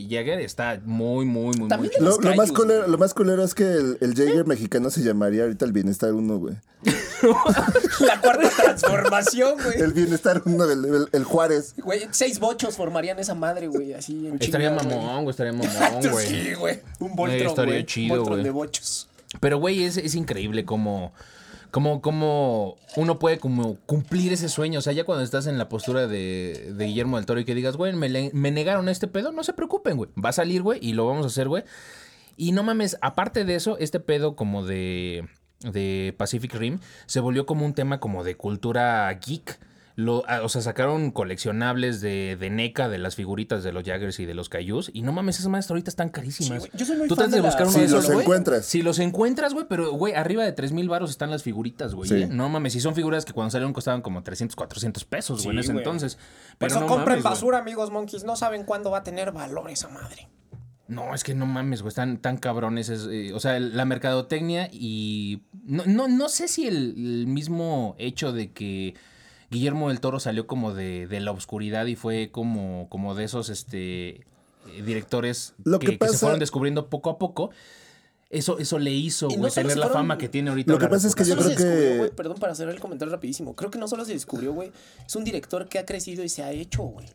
Jagger 0.09 0.41
está 0.41 0.81
muy, 0.85 1.25
muy, 1.27 1.57
muy, 1.59 1.69
También 1.69 1.93
muy 1.99 2.07
Lo, 2.09 2.19
lo 2.21 2.35
más 2.37 2.53
culero, 2.53 2.87
lo 2.89 2.99
más 2.99 3.15
culero 3.15 3.45
es 3.45 3.55
que 3.55 3.65
el, 3.65 3.99
el 4.01 4.15
Jaeger 4.15 4.47
mexicano 4.47 4.91
se 4.91 5.03
llamaría 5.03 5.43
ahorita 5.43 5.65
el 5.65 5.73
Bienestar 5.73 6.13
1, 6.13 6.39
güey. 6.39 6.55
La 8.01 8.21
cuarta 8.21 8.49
transformación, 8.49 9.57
güey. 9.63 9.81
El 9.81 9.93
Bienestar 9.93 10.43
1, 10.45 10.65
el, 10.65 10.85
el- 10.85 11.09
el 11.13 11.25
Juárez. 11.25 11.75
Güey, 11.79 12.09
seis 12.11 12.39
bochos 12.41 12.77
formarían 12.77 13.19
esa 13.19 13.35
madre, 13.35 13.67
güey, 13.69 13.93
así 13.93 14.27
en 14.27 14.37
Estaría 14.41 14.71
mamón, 14.71 15.25
güey, 15.25 15.31
estaría 15.31 15.53
mamón, 15.53 16.11
güey. 16.11 16.27
Sí, 16.27 16.55
güey. 16.55 16.81
Un 16.99 17.15
Voltron, 17.15 17.47
estaría 17.49 17.75
güey. 17.75 17.87
chido, 17.87 18.17
Voltron 18.17 18.35
güey. 18.37 18.45
de 18.45 18.51
bochos. 18.51 19.09
Pero, 19.41 19.59
güey, 19.59 19.85
es, 19.85 19.97
es 19.97 20.15
increíble 20.15 20.65
cómo, 20.65 21.13
cómo, 21.71 22.77
uno 22.97 23.19
puede 23.19 23.39
como 23.39 23.77
cumplir 23.87 24.33
ese 24.33 24.49
sueño. 24.49 24.79
O 24.79 24.83
sea, 24.83 24.93
ya 24.93 25.05
cuando 25.05 25.25
estás 25.25 25.47
en 25.47 25.59
la 25.59 25.69
postura 25.69 26.07
de, 26.07 26.73
de 26.75 26.85
Guillermo 26.87 27.17
del 27.17 27.27
Toro 27.27 27.41
y 27.41 27.45
que 27.45 27.55
digas, 27.55 27.77
güey, 27.77 27.93
me, 27.95 28.31
me 28.33 28.51
negaron 28.51 28.89
este 28.89 29.09
pedo, 29.09 29.33
no 29.33 29.45
se 29.45 29.53
preocupen, 29.53 29.97
güey. 29.97 30.11
Va 30.23 30.31
a 30.31 30.33
salir, 30.33 30.63
güey, 30.63 30.79
y 30.83 30.93
lo 30.93 31.07
vamos 31.07 31.25
a 31.25 31.29
hacer, 31.29 31.49
güey. 31.49 31.65
Y 32.37 32.53
no 32.53 32.63
mames, 32.63 32.97
aparte 33.03 33.45
de 33.45 33.55
eso, 33.55 33.77
este 33.79 34.01
pedo 34.01 34.35
como 34.35 34.65
de, 34.65 35.29
de 35.61 36.15
Pacific 36.17 36.55
Rim 36.55 36.79
se 37.07 37.21
volvió 37.21 37.47
como 37.47 37.67
un 37.67 37.75
tema 37.75 38.01
como 38.01 38.25
de 38.25 38.37
cultura 38.37 39.13
geek. 39.13 39.61
Lo, 40.01 40.25
ah, 40.29 40.41
o 40.43 40.49
sea, 40.49 40.63
sacaron 40.63 41.11
coleccionables 41.11 42.01
de, 42.01 42.37
de 42.39 42.51
NECA, 42.51 42.89
de 42.89 42.99
las 42.99 43.17
figuritas 43.17 43.63
de 43.63 43.73
los 43.73 43.85
Jaggers 43.85 44.19
y 44.21 44.27
de 44.27 44.35
los 44.35 44.49
Cayús. 44.49 44.91
Y 44.95 45.03
no 45.03 45.13
mames, 45.13 45.37
esas 45.39 45.49
madres 45.49 45.71
ahorita 45.71 45.91
están 45.91 46.09
carísimas. 46.09 46.63
Sí, 46.63 46.69
güey. 46.69 46.79
Yo 46.81 46.87
soy 46.87 46.97
muy 46.97 47.09
Tú 47.09 47.17
fan 47.17 47.31
tratas 47.31 47.33
de 47.33 47.37
de 47.37 47.47
buscar 47.47 47.67
las- 47.67 47.75
uno 47.75 47.83
de 47.83 47.89
Si 47.89 47.95
esos, 47.97 48.09
los 48.09 48.21
encuentras. 48.23 48.67
Si 48.67 48.83
los 48.83 48.99
encuentras, 48.99 49.53
güey, 49.55 49.67
pero, 49.69 49.93
güey, 49.93 50.15
arriba 50.15 50.45
de 50.45 50.53
3 50.53 50.73
mil 50.73 50.89
baros 50.89 51.11
están 51.11 51.31
las 51.31 51.43
figuritas, 51.43 51.95
güey. 51.95 52.09
Sí. 52.09 52.23
¿eh? 52.23 52.29
No 52.31 52.49
mames, 52.49 52.73
si 52.73 52.81
son 52.81 52.95
figuras 52.95 53.25
que 53.25 53.33
cuando 53.33 53.51
salieron 53.51 53.73
costaban 53.73 54.03
como 54.03 54.23
300, 54.23 54.57
400 54.57 55.05
pesos, 55.05 55.43
güey, 55.45 55.57
en 55.57 55.61
ese 55.61 55.73
entonces. 55.73 56.17
Por 56.17 56.25
Pero 56.59 56.71
eso 56.73 56.81
no 56.81 56.87
compren 56.87 57.09
mames, 57.19 57.25
basura, 57.25 57.59
amigos 57.59 57.91
monkeys. 57.91 58.25
No 58.25 58.37
saben 58.37 58.65
cuándo 58.65 58.91
va 58.91 58.99
a 58.99 59.03
tener 59.03 59.33
valor 59.33 59.71
esa 59.71 59.89
madre. 59.89 60.29
No, 60.89 61.15
es 61.15 61.23
que 61.23 61.35
no 61.35 61.47
mames, 61.47 61.83
güey, 61.83 61.91
están 61.91 62.19
tan 62.19 62.37
cabrones. 62.37 62.89
es, 62.89 63.07
eh, 63.09 63.33
o 63.33 63.39
sea, 63.39 63.57
el- 63.57 63.77
la 63.77 63.85
mercadotecnia 63.85 64.69
y... 64.73 65.43
No, 65.65 65.85
no, 65.87 66.09
no 66.09 66.29
sé 66.29 66.49
si 66.49 66.67
el, 66.67 66.95
el 66.97 67.27
mismo 67.29 67.95
hecho 67.99 68.33
de 68.33 68.51
que 68.51 68.95
Guillermo 69.51 69.89
del 69.89 70.01
Toro 70.01 70.21
salió 70.21 70.47
como 70.47 70.73
de, 70.75 71.07
de 71.07 71.21
la 71.21 71.33
oscuridad 71.33 71.87
y 71.87 71.97
fue 71.97 72.31
como, 72.31 72.89
como 72.89 73.15
de 73.15 73.25
esos 73.25 73.49
este, 73.49 74.09
eh, 74.11 74.23
directores 74.85 75.55
Lo 75.65 75.79
que, 75.79 75.87
que 75.87 75.93
que 75.93 75.99
pasa- 75.99 76.13
se 76.13 76.19
fueron 76.19 76.39
descubriendo 76.39 76.89
poco 76.89 77.11
a 77.11 77.19
poco. 77.19 77.51
Eso, 78.31 78.59
eso 78.61 78.79
le 78.79 78.93
hizo, 78.93 79.27
no 79.29 79.37
güey, 79.39 79.51
tener 79.53 79.77
la 79.77 79.87
fueron- 79.87 79.93
fama 80.03 80.17
que 80.19 80.29
tiene 80.29 80.51
ahorita. 80.51 80.73
Lo 80.73 80.79
que 80.79 80.87
pasa 80.87 81.09
es 81.09 81.17
que 81.17 81.25
yo 81.25 81.37
creo 81.37 81.57
que- 81.57 82.13
perdón 82.15 82.39
para 82.39 82.55
cerrar 82.55 82.73
el 82.75 82.81
comentario 82.81 83.13
rapidísimo. 83.13 83.57
Creo 83.57 83.73
que 83.73 83.79
no 83.79 83.89
solo 83.89 84.05
se 84.05 84.13
descubrió, 84.13 84.53
güey. 84.53 84.71
Es 85.05 85.17
un 85.17 85.25
director 85.25 85.69
que 85.69 85.81
ha 85.81 85.85
crecido 85.85 86.23
y 86.23 86.29
se 86.29 86.45
ha 86.45 86.53
hecho, 86.53 86.83
güey. 86.85 87.09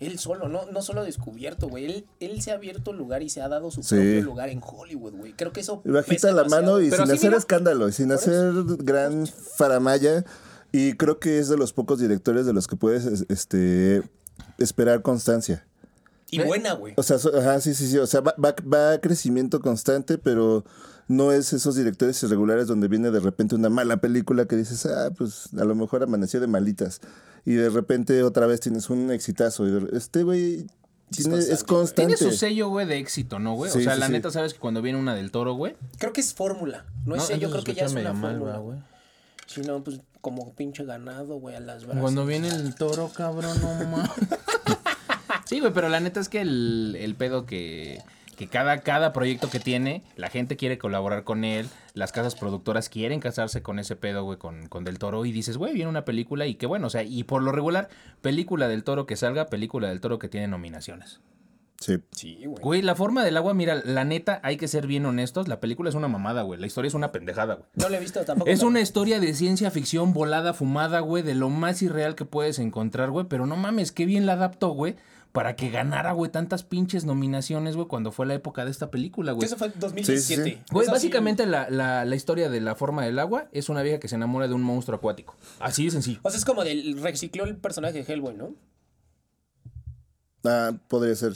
Él 0.00 0.18
solo, 0.18 0.48
no, 0.48 0.66
no 0.66 0.82
solo 0.82 1.04
descubierto, 1.04 1.68
güey. 1.68 1.84
Él, 1.84 2.06
él 2.18 2.42
se 2.42 2.50
ha 2.50 2.54
abierto 2.54 2.92
lugar 2.92 3.22
y 3.22 3.28
se 3.28 3.40
ha 3.40 3.48
dado 3.48 3.70
su 3.70 3.84
Sí. 3.84 3.94
propio 3.94 4.22
lugar 4.22 4.48
en 4.48 4.60
Hollywood, 4.60 5.12
güey. 5.14 5.32
Creo 5.34 5.52
que 5.52 5.60
eso. 5.60 5.80
Y 5.84 5.90
bajita 5.90 6.32
la 6.32 6.42
demasiado. 6.42 6.62
mano 6.72 6.80
y 6.80 6.90
Pero 6.90 7.04
sin 7.06 7.14
hacer 7.14 7.28
mira. 7.30 7.38
escándalo, 7.38 7.88
y 7.88 7.92
sin 7.92 8.10
hacer 8.10 8.52
gran 8.80 9.28
faramaya. 9.28 10.24
Y 10.72 10.94
creo 10.94 11.20
que 11.20 11.38
es 11.38 11.48
de 11.48 11.56
los 11.58 11.72
pocos 11.72 11.98
directores 12.00 12.46
de 12.46 12.52
los 12.52 12.66
que 12.66 12.76
puedes 12.76 13.04
es- 13.04 13.26
este, 13.28 14.02
esperar 14.58 15.02
constancia. 15.02 15.66
Y 16.30 16.40
buena, 16.40 16.72
güey. 16.72 16.94
O 16.96 17.02
sea, 17.02 17.18
so- 17.18 17.36
ajá, 17.38 17.60
sí, 17.60 17.74
sí, 17.74 17.86
sí. 17.88 17.98
O 17.98 18.06
sea, 18.06 18.20
va, 18.22 18.34
va, 18.42 18.54
va 18.72 18.92
a 18.92 19.00
crecimiento 19.00 19.60
constante, 19.60 20.16
pero 20.16 20.64
no 21.08 21.30
es 21.30 21.52
esos 21.52 21.74
directores 21.76 22.22
irregulares 22.22 22.66
donde 22.68 22.88
viene 22.88 23.10
de 23.10 23.20
repente 23.20 23.54
una 23.54 23.68
mala 23.68 23.98
película 23.98 24.46
que 24.46 24.56
dices, 24.56 24.86
ah, 24.86 25.10
pues 25.16 25.50
a 25.58 25.64
lo 25.64 25.74
mejor 25.74 26.02
amaneció 26.02 26.40
de 26.40 26.46
malitas. 26.46 27.02
Y 27.44 27.52
de 27.54 27.68
repente 27.68 28.22
otra 28.22 28.46
vez 28.46 28.60
tienes 28.60 28.88
un 28.88 29.10
exitazo. 29.10 29.66
Y 29.68 29.72
de- 29.72 29.88
este 29.98 30.22
güey 30.22 30.66
tiene- 31.10 31.36
es 31.36 31.64
constante. 31.64 31.64
constante. 31.66 32.16
Tiene 32.16 32.16
su 32.16 32.30
sello, 32.38 32.68
güey, 32.70 32.86
de 32.86 32.96
éxito, 32.96 33.38
¿no, 33.38 33.52
güey? 33.54 33.70
Sí, 33.70 33.80
o 33.80 33.82
sea, 33.82 33.94
sí, 33.94 34.00
la 34.00 34.06
sí. 34.06 34.12
neta, 34.12 34.30
sabes 34.30 34.54
que 34.54 34.60
cuando 34.60 34.80
viene 34.80 34.98
una 34.98 35.14
del 35.14 35.30
toro, 35.32 35.52
güey. 35.52 35.76
Creo 35.98 36.14
que 36.14 36.22
es 36.22 36.32
fórmula. 36.32 36.86
No, 37.04 37.16
es 37.16 37.24
eso 37.24 37.36
yo 37.36 37.48
se 37.48 37.52
creo 37.52 37.64
que 37.64 37.74
ya 37.74 37.84
es 37.84 37.92
una 37.92 38.14
fórmula. 38.14 38.38
¿verdad, 38.52 38.60
güey. 38.62 38.78
Si 39.52 39.60
no, 39.60 39.84
pues 39.84 40.00
como 40.22 40.54
pinche 40.54 40.84
ganado, 40.84 41.36
güey, 41.36 41.56
a 41.56 41.60
las 41.60 41.84
brasas. 41.84 42.00
Cuando 42.00 42.24
viene 42.24 42.48
el 42.48 42.74
toro, 42.74 43.10
cabrón, 43.14 43.60
no 43.60 43.88
mames. 43.88 44.10
sí, 45.44 45.60
güey, 45.60 45.72
pero 45.72 45.88
la 45.88 46.00
neta 46.00 46.20
es 46.20 46.28
que 46.28 46.40
el, 46.40 46.96
el 46.98 47.14
pedo 47.16 47.44
que, 47.44 48.00
que 48.36 48.46
cada, 48.46 48.80
cada 48.80 49.12
proyecto 49.12 49.50
que 49.50 49.60
tiene, 49.60 50.02
la 50.16 50.30
gente 50.30 50.56
quiere 50.56 50.78
colaborar 50.78 51.24
con 51.24 51.44
él, 51.44 51.68
las 51.92 52.12
casas 52.12 52.34
productoras 52.34 52.88
quieren 52.88 53.20
casarse 53.20 53.62
con 53.62 53.78
ese 53.78 53.94
pedo, 53.94 54.24
güey, 54.24 54.38
con, 54.38 54.68
con 54.68 54.84
Del 54.84 54.98
Toro, 54.98 55.24
y 55.26 55.32
dices, 55.32 55.58
güey, 55.58 55.74
viene 55.74 55.90
una 55.90 56.04
película 56.04 56.46
y 56.46 56.54
qué 56.54 56.66
bueno, 56.66 56.86
o 56.86 56.90
sea, 56.90 57.02
y 57.02 57.24
por 57.24 57.42
lo 57.42 57.52
regular, 57.52 57.88
película 58.22 58.68
del 58.68 58.84
Toro 58.84 59.06
que 59.06 59.16
salga, 59.16 59.46
película 59.46 59.88
del 59.88 60.00
Toro 60.00 60.18
que 60.18 60.28
tiene 60.28 60.48
nominaciones. 60.48 61.20
Sí. 61.82 61.98
Sí, 62.12 62.38
güey. 62.46 62.62
Güey, 62.62 62.82
la 62.82 62.94
forma 62.94 63.24
del 63.24 63.36
agua, 63.36 63.54
mira, 63.54 63.82
la 63.84 64.04
neta, 64.04 64.40
hay 64.42 64.56
que 64.56 64.68
ser 64.68 64.86
bien 64.86 65.04
honestos, 65.06 65.48
la 65.48 65.60
película 65.60 65.88
es 65.88 65.94
una 65.96 66.08
mamada, 66.08 66.42
güey, 66.42 66.60
la 66.60 66.66
historia 66.66 66.88
es 66.88 66.94
una 66.94 67.12
pendejada, 67.12 67.54
güey. 67.54 67.66
No 67.74 67.88
lo 67.88 67.96
he 67.96 68.00
visto 68.00 68.24
tampoco. 68.24 68.50
Es 68.50 68.62
una 68.62 68.80
historia 68.80 69.18
de 69.20 69.34
ciencia 69.34 69.70
ficción 69.70 70.12
volada, 70.12 70.54
fumada, 70.54 71.00
güey, 71.00 71.22
de 71.22 71.34
lo 71.34 71.48
más 71.50 71.82
irreal 71.82 72.14
que 72.14 72.24
puedes 72.24 72.58
encontrar, 72.58 73.10
güey. 73.10 73.26
Pero 73.28 73.46
no 73.46 73.56
mames, 73.56 73.92
qué 73.92 74.06
bien 74.06 74.26
la 74.26 74.34
adaptó, 74.34 74.70
güey, 74.70 74.96
para 75.32 75.56
que 75.56 75.70
ganara, 75.70 76.12
güey, 76.12 76.30
tantas 76.30 76.62
pinches 76.62 77.06
nominaciones, 77.06 77.74
güey, 77.74 77.88
cuando 77.88 78.12
fue 78.12 78.26
la 78.26 78.34
época 78.34 78.66
de 78.66 78.70
esta 78.70 78.90
película, 78.90 79.32
güey. 79.32 79.46
Eso 79.46 79.56
fue 79.56 79.68
en 79.68 79.72
2017. 79.80 80.44
Sí, 80.44 80.50
sí, 80.50 80.56
sí. 80.58 80.62
Güey, 80.70 80.86
básicamente 80.88 81.46
la, 81.46 81.70
la- 81.70 82.04
la 82.04 82.16
historia 82.16 82.50
de 82.50 82.60
la 82.60 82.74
forma 82.74 83.02
del 83.04 83.18
agua 83.18 83.48
es 83.50 83.70
una 83.70 83.80
vieja 83.82 83.98
que 83.98 84.08
se 84.08 84.16
enamora 84.16 84.46
de 84.46 84.52
un 84.54 84.62
monstruo 84.62 84.98
acuático. 84.98 85.34
Así 85.58 85.86
de 85.86 85.90
sencillo. 85.90 86.20
O 86.22 86.28
sea, 86.30 86.38
es 86.38 86.44
como 86.44 86.64
del 86.64 87.00
recicló 87.02 87.44
el 87.44 87.56
personaje 87.56 88.02
de 88.04 88.12
Hellboy, 88.12 88.34
¿no? 88.36 88.50
Ah, 90.44 90.72
podría 90.88 91.14
ser. 91.14 91.34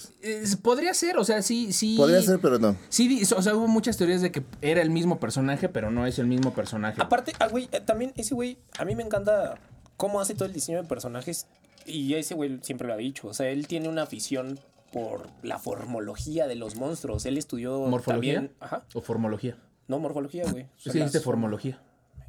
Podría 0.62 0.92
ser, 0.94 1.16
o 1.18 1.24
sea, 1.24 1.40
sí, 1.42 1.72
sí. 1.72 1.96
Podría 1.96 2.20
ser, 2.22 2.40
pero 2.40 2.58
no. 2.58 2.76
Sí, 2.88 3.22
o 3.36 3.42
sea, 3.42 3.54
hubo 3.54 3.68
muchas 3.68 3.96
teorías 3.96 4.20
de 4.20 4.32
que 4.32 4.42
era 4.62 4.82
el 4.82 4.90
mismo 4.90 5.20
personaje, 5.20 5.68
pero 5.68 5.90
no 5.90 6.06
es 6.06 6.18
el 6.18 6.26
mismo 6.26 6.52
personaje. 6.54 7.00
Aparte, 7.00 7.32
ah, 7.38 7.46
güey, 7.48 7.68
eh, 7.72 7.80
también 7.80 8.12
ese 8.16 8.34
güey, 8.34 8.58
a 8.78 8.84
mí 8.84 8.96
me 8.96 9.02
encanta 9.04 9.60
cómo 9.96 10.20
hace 10.20 10.34
todo 10.34 10.46
el 10.46 10.52
diseño 10.52 10.82
de 10.82 10.88
personajes. 10.88 11.46
Y 11.84 12.14
ese 12.14 12.34
güey 12.34 12.58
siempre 12.62 12.88
lo 12.88 12.94
ha 12.94 12.96
dicho. 12.96 13.28
O 13.28 13.34
sea, 13.34 13.48
él 13.48 13.68
tiene 13.68 13.88
una 13.88 14.02
afición 14.02 14.58
por 14.92 15.28
la 15.42 15.58
formología 15.60 16.48
de 16.48 16.56
los 16.56 16.74
monstruos. 16.74 17.26
Él 17.26 17.38
estudió 17.38 17.78
¿Morfología? 17.78 18.34
también. 18.34 18.56
Ajá. 18.58 18.84
¿O 18.94 19.00
formología? 19.02 19.56
No, 19.86 20.00
morfología, 20.00 20.44
güey. 20.50 20.64
Sí, 20.76 20.88
las- 20.88 20.94
dijiste 20.94 21.20
formología. 21.20 21.80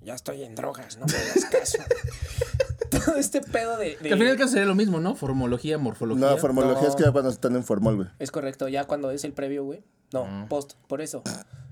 Ya 0.03 0.13
estoy 0.13 0.43
en 0.43 0.53
drogas, 0.53 0.97
no 0.99 1.05
me 1.07 1.13
hagas 1.15 1.45
caso. 1.45 1.77
todo 3.07 3.17
este 3.17 3.41
pedo 3.41 3.77
de. 3.77 3.89
de- 3.89 3.95
Que 3.97 4.13
al 4.13 4.19
final 4.19 4.37
caso 4.37 4.49
sería 4.53 4.65
lo 4.67 4.75
mismo, 4.75 4.99
¿no? 4.99 5.15
Formología, 5.15 5.77
morfología. 5.77 6.29
No, 6.29 6.37
formología 6.37 6.83
No. 6.83 6.89
es 6.89 6.95
que 6.95 7.03
ya 7.03 7.11
cuando 7.11 7.29
están 7.31 7.55
en 7.55 7.63
formal, 7.63 7.95
güey. 7.95 8.07
Es 8.19 8.31
correcto, 8.31 8.67
ya 8.67 8.83
cuando 8.85 9.11
es 9.11 9.23
el 9.23 9.33
previo, 9.33 9.63
güey. 9.63 9.81
No, 10.13 10.45
post, 10.49 10.73
por 10.87 11.01
eso. 11.01 11.23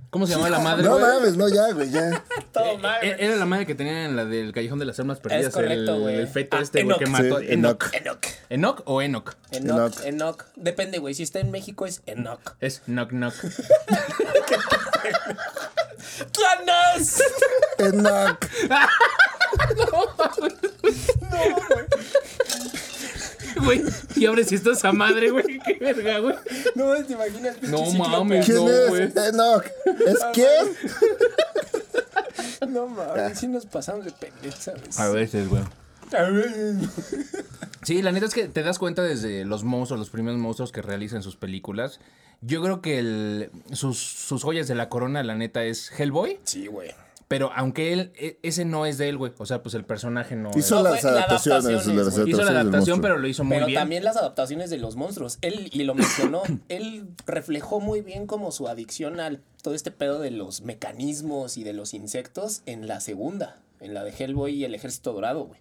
¿Cómo 0.10 0.28
se 0.28 0.34
llama 0.34 0.50
la 0.50 0.60
madre, 0.60 0.84
No 0.84 0.98
mames, 0.98 1.36
no, 1.36 1.50
ya, 1.50 1.72
güey, 1.74 1.90
ya. 1.90 2.24
Todo 2.54 2.78
mal. 2.78 3.04
Eh, 3.04 3.18
Era 3.20 3.36
la 3.36 3.46
madre 3.46 3.66
que 3.66 3.76
tenían 3.76 3.96
en 3.98 4.16
la 4.16 4.24
del 4.24 4.54
Callejón 4.54 4.80
de 4.80 4.86
las 4.86 4.98
Armas 5.00 5.20
Perdidas. 5.20 5.54
correcto, 5.54 5.96
el, 5.96 6.02
güey. 6.02 6.16
el 6.16 6.28
feto 6.30 6.56
Ah, 6.56 6.62
este, 6.62 6.84
güey, 6.84 6.98
que 6.98 7.04
Enoch. 7.04 7.22
mató. 7.22 7.40
Sí, 7.40 7.46
Enoch. 7.50 7.94
Enoch. 7.94 8.26
¿Enoch 8.50 8.82
o 8.86 9.02
Enoch? 9.02 9.36
Enoch, 9.52 9.78
Enoch. 9.78 10.06
Enoch. 10.06 10.46
Depende, 10.56 11.00
güey. 11.00 11.14
Si 11.16 11.24
está 11.24 11.40
en 11.42 11.52
México 11.52 11.86
es 11.86 12.02
Enoch. 12.06 12.56
Es 12.62 12.82
Knock 12.86 13.10
Knock. 13.10 13.34
¿Quién 16.32 16.70
es? 16.98 17.22
Enoch. 19.72 20.16
Güey, 23.64 23.82
y 24.16 24.26
ahora 24.26 24.44
si 24.44 24.56
estás 24.56 24.84
a 24.86 24.92
madre, 24.92 25.32
güey. 25.32 25.60
Qué 25.66 25.78
verga, 25.80 26.20
güey. 26.20 26.36
No, 26.76 26.94
¿te 27.04 27.14
imaginas? 27.14 27.62
No 27.64 27.90
mames. 27.92 28.46
¿Quién 28.46 28.58
No, 28.58 28.70
es? 28.70 28.90
güey. 28.90 29.04
Enoch. 29.30 29.66
¿Es 30.06 30.20
quién? 30.34 30.76
No 32.74 32.88
mames, 32.88 33.40
sí 33.40 33.48
nos 33.48 33.66
pasamos 33.66 34.06
de 34.06 34.12
pendejo, 34.12 34.58
¿sabes? 34.60 35.00
A 35.00 35.10
veces, 35.10 35.48
güey. 35.50 35.64
A 36.18 36.22
ver. 36.24 36.76
Sí, 37.84 38.02
la 38.02 38.12
neta 38.12 38.26
es 38.26 38.34
que 38.34 38.48
te 38.48 38.62
das 38.64 38.78
cuenta 38.80 39.02
desde 39.04 39.46
los 39.46 39.64
monstruos, 39.64 40.00
los 40.00 40.10
primeros 40.10 40.40
monstruos 40.40 40.72
que 40.72 40.82
realizan 40.82 41.24
sus 41.24 41.36
películas. 41.36 42.00
Yo 42.42 42.62
creo 42.62 42.82
que 42.82 43.00
el- 43.00 43.50
sus, 43.74 43.98
sus 44.00 44.44
joyas 44.44 44.68
de 44.68 44.76
la 44.76 44.90
corona, 44.90 45.24
la 45.24 45.36
neta, 45.36 45.64
es 45.64 45.92
Hellboy. 45.98 46.40
Sí, 46.44 46.68
güey. 46.68 46.92
Pero 47.28 47.52
aunque 47.56 47.92
él, 47.92 48.12
e- 48.16 48.38
ese 48.44 48.66
no 48.66 48.86
es 48.86 49.00
de 49.00 49.10
él, 49.10 49.18
güey. 49.18 49.34
O 49.40 49.46
sea, 49.48 49.64
pues 49.64 49.74
el 49.74 49.84
personaje 49.84 50.36
no 50.36 50.50
Hizo 50.52 50.60
es. 50.60 50.72
No, 50.72 50.84
las 50.84 51.04
la 51.04 51.10
adaptaciones. 51.12 51.66
adaptaciones, 51.66 52.06
las. 52.18 52.28
Hizo 52.28 52.44
la 52.44 52.52
adaptación, 52.52 53.02
pero 53.02 53.18
lo 53.18 53.28
hizo 53.28 53.44
muy 53.44 53.56
Pero 53.56 53.66
bien. 53.66 53.80
también 53.80 54.04
las 54.04 54.16
adaptaciones 54.18 54.70
de 54.70 54.78
los 54.78 54.96
monstruos. 54.96 55.40
Él, 55.42 55.70
y 55.74 55.84
lo 55.86 55.96
mencionó, 55.96 56.44
él 56.70 57.08
reflejó 57.26 57.80
muy 57.80 58.02
bien 58.02 58.28
como 58.28 58.52
su 58.52 58.68
adicción 58.68 59.20
al 59.20 59.42
todo 59.64 59.74
este 59.74 59.90
pedo 59.90 60.20
de 60.20 60.30
los 60.30 60.62
mecanismos 60.62 61.58
y 61.58 61.64
de 61.64 61.74
los 61.74 61.96
insectos 61.96 62.62
en 62.68 62.88
la 62.88 63.00
segunda, 63.00 63.58
en 63.80 63.96
la 63.96 64.04
de 64.04 64.12
Hellboy 64.12 64.54
y 64.54 64.64
el 64.66 64.76
Ejército 64.76 65.12
Dorado, 65.14 65.46
güey. 65.46 65.60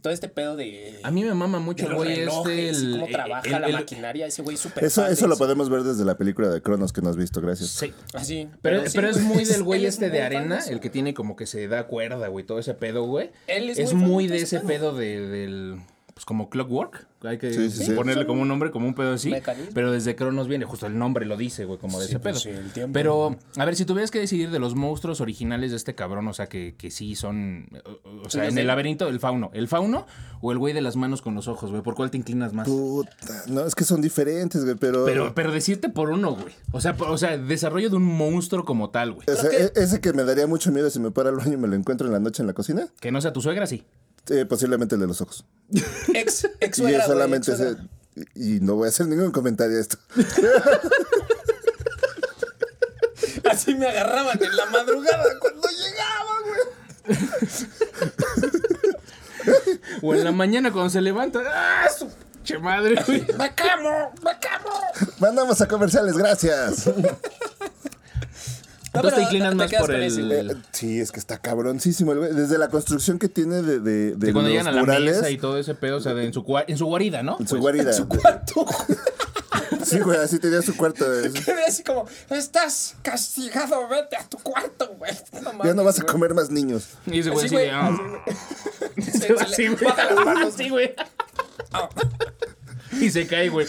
Todo 0.00 0.12
este 0.12 0.28
pedo 0.28 0.56
de. 0.56 0.98
A 1.02 1.10
mí 1.10 1.24
me 1.24 1.34
mama 1.34 1.58
mucho 1.58 1.86
el 1.88 1.94
güey 1.94 2.20
este. 2.20 2.68
El, 2.70 2.90
cómo 2.92 3.06
el- 3.06 3.12
trabaja 3.12 3.46
el- 3.56 3.60
la 3.62 3.66
el- 3.68 3.72
maquinaria, 3.74 4.26
ese 4.26 4.42
güey 4.42 4.56
súper. 4.56 4.84
Eso, 4.84 5.06
eso 5.06 5.26
lo 5.26 5.36
podemos 5.36 5.68
ver 5.70 5.82
desde 5.82 6.04
la 6.04 6.16
película 6.16 6.48
de 6.48 6.62
Cronos 6.62 6.92
que 6.92 7.00
no 7.02 7.10
has 7.10 7.16
visto, 7.16 7.40
gracias. 7.40 7.70
Sí. 7.70 7.92
Así. 8.14 8.48
Pero, 8.62 8.84
sí, 8.86 8.92
pero 8.94 9.08
es 9.08 9.20
muy 9.20 9.44
del 9.44 9.62
güey 9.62 9.84
es 9.86 9.94
este 9.94 10.10
de 10.10 10.22
arena, 10.22 10.60
el 10.68 10.80
que 10.80 10.90
tiene 10.90 11.14
como 11.14 11.36
que 11.36 11.46
se 11.46 11.68
da 11.68 11.86
cuerda, 11.86 12.28
güey, 12.28 12.44
todo 12.44 12.58
ese 12.58 12.74
pedo, 12.74 13.04
güey. 13.04 13.30
Él 13.46 13.70
es 13.70 13.78
es 13.78 13.94
muy 13.94 14.26
de 14.26 14.36
ese 14.36 14.56
ese 14.56 14.60
pedo. 14.60 14.68
pedo 14.92 14.94
de, 14.96 15.20
del. 15.28 15.80
Pues 16.18 16.24
como 16.24 16.50
Clockwork. 16.50 17.06
Hay 17.22 17.38
que 17.38 17.52
Sí, 17.52 17.70
sí, 17.70 17.84
sí. 17.84 17.92
ponerle 17.92 18.26
como 18.26 18.42
un 18.42 18.48
nombre, 18.48 18.72
como 18.72 18.88
un 18.88 18.94
pedo 18.94 19.12
así. 19.12 19.30
Mecanismo. 19.30 19.70
Pero 19.72 19.92
desde 19.92 20.16
Cronos 20.16 20.48
viene, 20.48 20.64
justo 20.64 20.86
el 20.86 20.98
nombre 20.98 21.26
lo 21.26 21.36
dice, 21.36 21.64
güey, 21.64 21.78
como 21.78 22.00
de 22.00 22.06
Sí, 22.06 22.10
ese 22.12 22.18
pues 22.18 22.42
pedo. 22.42 22.54
sí, 22.56 22.60
el 22.60 22.72
tiempo. 22.72 22.92
Pero, 22.92 23.36
a 23.56 23.64
ver, 23.64 23.76
si 23.76 23.84
tuvieras 23.84 24.10
que 24.10 24.18
decidir 24.18 24.50
de 24.50 24.58
los 24.58 24.74
monstruos 24.74 25.20
originales 25.20 25.70
de 25.70 25.76
este 25.76 25.94
cabrón, 25.94 26.26
o 26.26 26.32
sea, 26.34 26.48
que, 26.48 26.74
que 26.76 26.90
sí 26.90 27.14
son. 27.14 27.68
O, 28.04 28.26
o 28.26 28.30
sea, 28.30 28.48
en 28.48 28.58
el 28.58 28.66
laberinto, 28.66 29.06
el 29.08 29.20
fauno. 29.20 29.50
¿El 29.54 29.68
fauno 29.68 30.06
o 30.40 30.50
el 30.50 30.58
güey 30.58 30.74
de 30.74 30.80
las 30.80 30.96
manos 30.96 31.22
con 31.22 31.36
los 31.36 31.46
ojos, 31.46 31.70
güey? 31.70 31.82
¿Por 31.84 31.94
cuál 31.94 32.10
te 32.10 32.16
inclinas 32.16 32.52
más? 32.52 32.66
Puta, 32.66 33.44
no, 33.46 33.64
es 33.64 33.76
que 33.76 33.84
son 33.84 34.00
diferentes, 34.00 34.64
güey, 34.64 34.74
pero... 34.76 35.04
Pero, 35.04 35.34
pero 35.36 35.52
decirte 35.52 35.88
por 35.88 36.10
uno, 36.10 36.32
güey. 36.34 36.52
O 36.72 36.80
sea, 36.80 36.96
por- 36.96 37.10
o 37.10 37.16
sea, 37.18 37.38
desarrollo 37.38 37.90
de 37.90 37.96
un 37.96 38.02
monstruo 38.04 38.64
como 38.64 38.90
tal, 38.90 39.12
güey. 39.12 39.24
E- 39.28 39.70
ese 39.76 40.00
que 40.00 40.12
me 40.12 40.24
daría 40.24 40.48
mucho 40.48 40.72
miedo 40.72 40.90
si 40.90 40.98
me 40.98 41.12
para 41.12 41.28
al 41.30 41.36
baño 41.36 41.52
y 41.52 41.56
me 41.58 41.68
lo 41.68 41.76
encuentro 41.76 42.08
en 42.08 42.12
la 42.12 42.18
noche 42.18 42.42
en 42.42 42.48
la 42.48 42.54
cocina, 42.54 42.88
Que 42.98 43.12
no 43.12 43.20
sea 43.20 43.32
tu 43.32 43.40
suegra, 43.40 43.68
sí. 43.68 43.84
Eh, 44.30 44.44
posiblemente 44.46 44.94
el 44.94 45.00
de 45.00 45.06
los 45.06 45.20
ojos. 45.20 45.44
Ex, 46.14 46.48
ex 46.60 46.78
y 46.80 46.94
solamente 47.06 47.52
ex. 47.52 47.76
Y 48.34 48.60
no 48.60 48.74
voy 48.74 48.86
a 48.86 48.88
hacer 48.88 49.06
ningún 49.06 49.30
comentario 49.30 49.76
a 49.76 49.80
esto. 49.80 49.98
Así 53.50 53.74
me 53.74 53.86
agarraban 53.88 54.42
en 54.42 54.56
la 54.56 54.66
madrugada 54.66 55.24
cuando 55.40 55.68
llegaba, 55.68 56.32
güey. 56.44 57.18
O 60.02 60.14
en 60.14 60.24
la 60.24 60.32
mañana 60.32 60.70
cuando 60.72 60.90
se 60.90 61.00
levanta. 61.00 61.40
¡Ah, 61.50 61.88
su 61.88 62.10
che 62.44 62.58
madre, 62.58 63.02
güey! 63.06 63.26
¡Me 63.38 63.54
quemo! 63.54 64.12
Mandamos 65.18 65.60
a 65.60 65.68
comerciales, 65.68 66.16
gracias. 66.16 66.90
Entonces 68.94 69.10
te 69.10 69.16
pero 69.16 69.22
inclinas 69.22 69.50
te 69.50 69.54
más 69.56 69.72
por 69.74 69.94
el. 69.94 70.26
güey. 70.26 70.50
Eh, 70.50 70.62
sí, 70.72 71.00
es 71.00 71.12
que 71.12 71.20
está 71.20 71.38
cabroncísimo 71.38 72.12
el 72.12 72.18
güey. 72.18 72.32
Desde 72.34 72.58
la 72.58 72.68
construcción 72.68 73.18
que 73.18 73.28
tiene 73.28 73.62
de, 73.62 73.80
de, 73.80 74.14
de 74.16 74.32
cuando 74.32 74.42
los 74.42 74.50
llegan 74.50 74.68
a 74.68 74.72
la 74.72 74.80
murales. 74.80 75.16
mesa 75.16 75.30
y 75.30 75.38
todo 75.38 75.58
ese 75.58 75.74
pedo, 75.74 75.98
o 75.98 76.00
sea, 76.00 76.14
de 76.14 76.24
en, 76.24 76.32
su, 76.32 76.44
en 76.66 76.78
su 76.78 76.86
guarida, 76.86 77.22
¿no? 77.22 77.36
en 77.38 77.46
su 77.46 77.54
Pues, 77.58 77.60
guarida. 77.60 78.06
Cuarto. 78.06 78.66
Sí, 79.84 80.00
güey, 80.00 80.18
así 80.18 80.38
tenía 80.38 80.60
su 80.60 80.76
cuarto. 80.76 81.04
eh. 81.22 81.30
Así 81.68 81.82
como, 81.82 82.06
estás 82.30 82.96
castigado, 83.02 83.86
vete 83.88 84.16
a 84.16 84.24
tu 84.28 84.36
cuarto, 84.38 84.94
güey. 84.98 85.12
Ya 85.64 85.72
no 85.74 85.84
vas 85.84 86.00
a 86.00 86.04
comer 86.04 86.34
más 86.34 86.50
niños. 86.50 86.88
Y 87.06 87.20
ese 87.20 87.30
güey 87.30 87.46
Así, 87.46 87.54
así 87.56 87.66
güey, 87.66 87.70
ah. 87.70 87.96
güey. 88.96 89.06
Se 89.10 89.32
va 89.32 89.42
así, 89.42 89.68
güey. 89.68 89.84
Baja 89.84 90.04
las 90.12 90.24
manos. 90.24 90.54
Sí, 90.56 90.68
güey. 90.68 90.94
Ah. 91.72 91.88
Y 93.00 93.10
se 93.10 93.26
cae, 93.26 93.48
güey. 93.50 93.66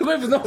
Güey, 0.00 0.18
pues 0.18 0.28
no. 0.28 0.42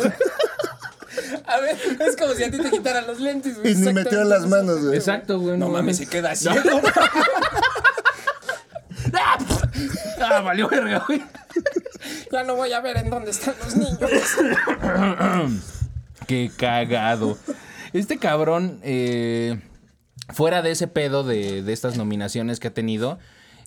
A 1.46 1.60
ver, 1.60 1.78
es 2.08 2.16
como 2.16 2.34
si 2.34 2.44
a 2.44 2.52
ti 2.52 2.58
te 2.58 2.70
quitaran 2.70 3.06
los 3.08 3.20
lentes, 3.20 3.58
güey. 3.60 3.72
Y 3.72 3.76
ni 3.76 3.94
metió 3.94 4.24
las 4.24 4.46
manos, 4.48 4.84
güey. 4.86 4.96
Exacto, 4.98 5.40
güey. 5.40 5.58
No 5.58 5.70
mames, 5.70 5.98
se 5.98 6.08
queda 6.08 6.32
así. 6.32 6.48
Ah, 10.20 10.42
valió 10.42 10.68
verga, 10.68 11.04
güey. 11.08 11.24
Ya 12.32 12.44
no 12.44 12.56
voy 12.56 12.72
a 12.74 12.82
ver 12.82 12.98
en 12.98 13.10
dónde 13.10 13.32
están 13.32 13.56
los 13.64 13.76
niños. 13.76 14.00
Qué 16.28 16.52
cagado. 16.58 17.38
Este 17.94 18.18
cabrón, 18.18 18.80
eh, 18.84 19.60
fuera 20.34 20.62
de 20.62 20.72
ese 20.72 20.88
pedo 20.88 21.24
de, 21.24 21.64
de 21.64 21.74
estas 21.74 21.96
nominaciones 21.98 22.60
que 22.60 22.68
ha 22.68 22.74
tenido, 22.74 23.18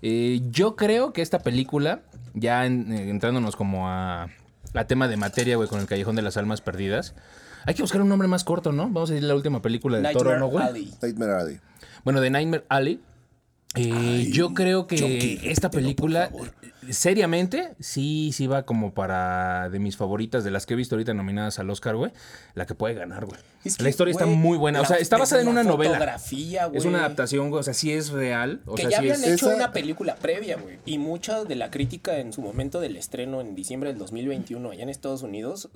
eh, 0.02 0.40
yo 0.50 0.76
creo 0.76 1.12
que 1.12 1.22
esta 1.22 1.38
película, 1.38 2.00
ya 2.34 2.66
en- 2.66 2.92
eh, 2.92 3.08
entrándonos 3.10 3.56
como 3.56 3.88
a, 3.88 4.28
a 4.74 4.84
tema 4.84 5.08
de 5.08 5.16
materia, 5.16 5.56
güey, 5.56 5.68
con 5.68 5.80
el 5.80 5.86
Callejón 5.86 6.16
de 6.16 6.22
las 6.22 6.36
Almas 6.36 6.60
Perdidas, 6.60 7.14
hay 7.66 7.74
que 7.74 7.82
buscar 7.82 8.00
un 8.02 8.08
nombre 8.08 8.28
más 8.28 8.44
corto, 8.44 8.72
¿no? 8.72 8.84
Vamos 8.84 9.10
a 9.10 9.14
decir 9.14 9.26
la 9.28 9.34
última 9.34 9.60
película 9.62 9.98
de 9.98 10.12
Toro, 10.12 10.30
Nightmare 10.30 10.38
¿no, 10.40 10.46
güey? 10.48 10.66
Alley. 10.66 10.94
Nightmare 11.02 11.32
Alley. 11.32 11.60
Bueno, 12.04 12.20
de 12.20 12.30
Nightmare 12.30 12.64
Alley. 12.68 13.00
eh, 13.76 14.28
yo 14.32 14.54
creo 14.54 14.86
que 14.86 14.96
Chucky, 14.96 15.40
esta 15.44 15.70
película, 15.70 16.30
seriamente, 16.90 17.74
sí, 17.80 18.30
sí 18.32 18.46
va 18.46 18.64
como 18.64 18.94
para 18.94 19.68
de 19.70 19.78
mis 19.78 19.96
favoritas, 19.96 20.44
de 20.44 20.50
las 20.50 20.66
que 20.66 20.74
he 20.74 20.76
visto 20.76 20.94
ahorita 20.94 21.14
nominadas 21.14 21.58
al 21.58 21.68
Oscar, 21.70 21.96
güey. 21.96 22.12
La 22.54 22.66
que 22.66 22.74
puede 22.74 22.94
ganar, 22.94 23.26
güey. 23.26 23.38
Es 23.64 23.76
que, 23.76 23.82
La 23.82 23.90
historia 23.90 24.12
está 24.12 24.26
muy 24.26 24.56
buena. 24.56 24.80
O 24.80 24.86
sea, 24.86 24.96
está 24.96 25.18
basada 25.18 25.42
en 25.42 25.48
una 25.48 25.62
la 25.62 25.68
novela. 25.70 25.92
fotografía, 25.94 26.66
güey. 26.66 26.78
Es 26.78 26.84
una 26.86 27.00
adaptación, 27.00 27.50
güey. 27.50 27.60
O 27.60 27.62
sea, 27.62 27.74
sí 27.74 27.92
es 27.92 28.10
real. 28.10 28.62
O 28.66 28.74
que 28.74 28.82
sea, 28.82 28.90
ya 28.90 28.96
sí 28.96 29.10
habían 29.10 29.24
es. 29.24 29.32
hecho 29.34 29.46
Esa- 29.48 29.56
una 29.56 29.72
película 29.72 30.16
previa, 30.16 30.56
güey. 30.56 30.78
Y 30.86 30.98
mucha 30.98 31.44
de 31.44 31.54
la 31.56 31.70
crítica 31.70 32.18
en 32.18 32.32
su 32.32 32.40
momento 32.42 32.80
del 32.80 32.96
estreno 32.96 33.40
en 33.40 33.54
diciembre 33.54 33.90
del 33.90 33.98
2021 33.98 34.70
allá 34.70 34.82
en 34.82 34.88
Estados 34.88 35.22
Unidos 35.22 35.68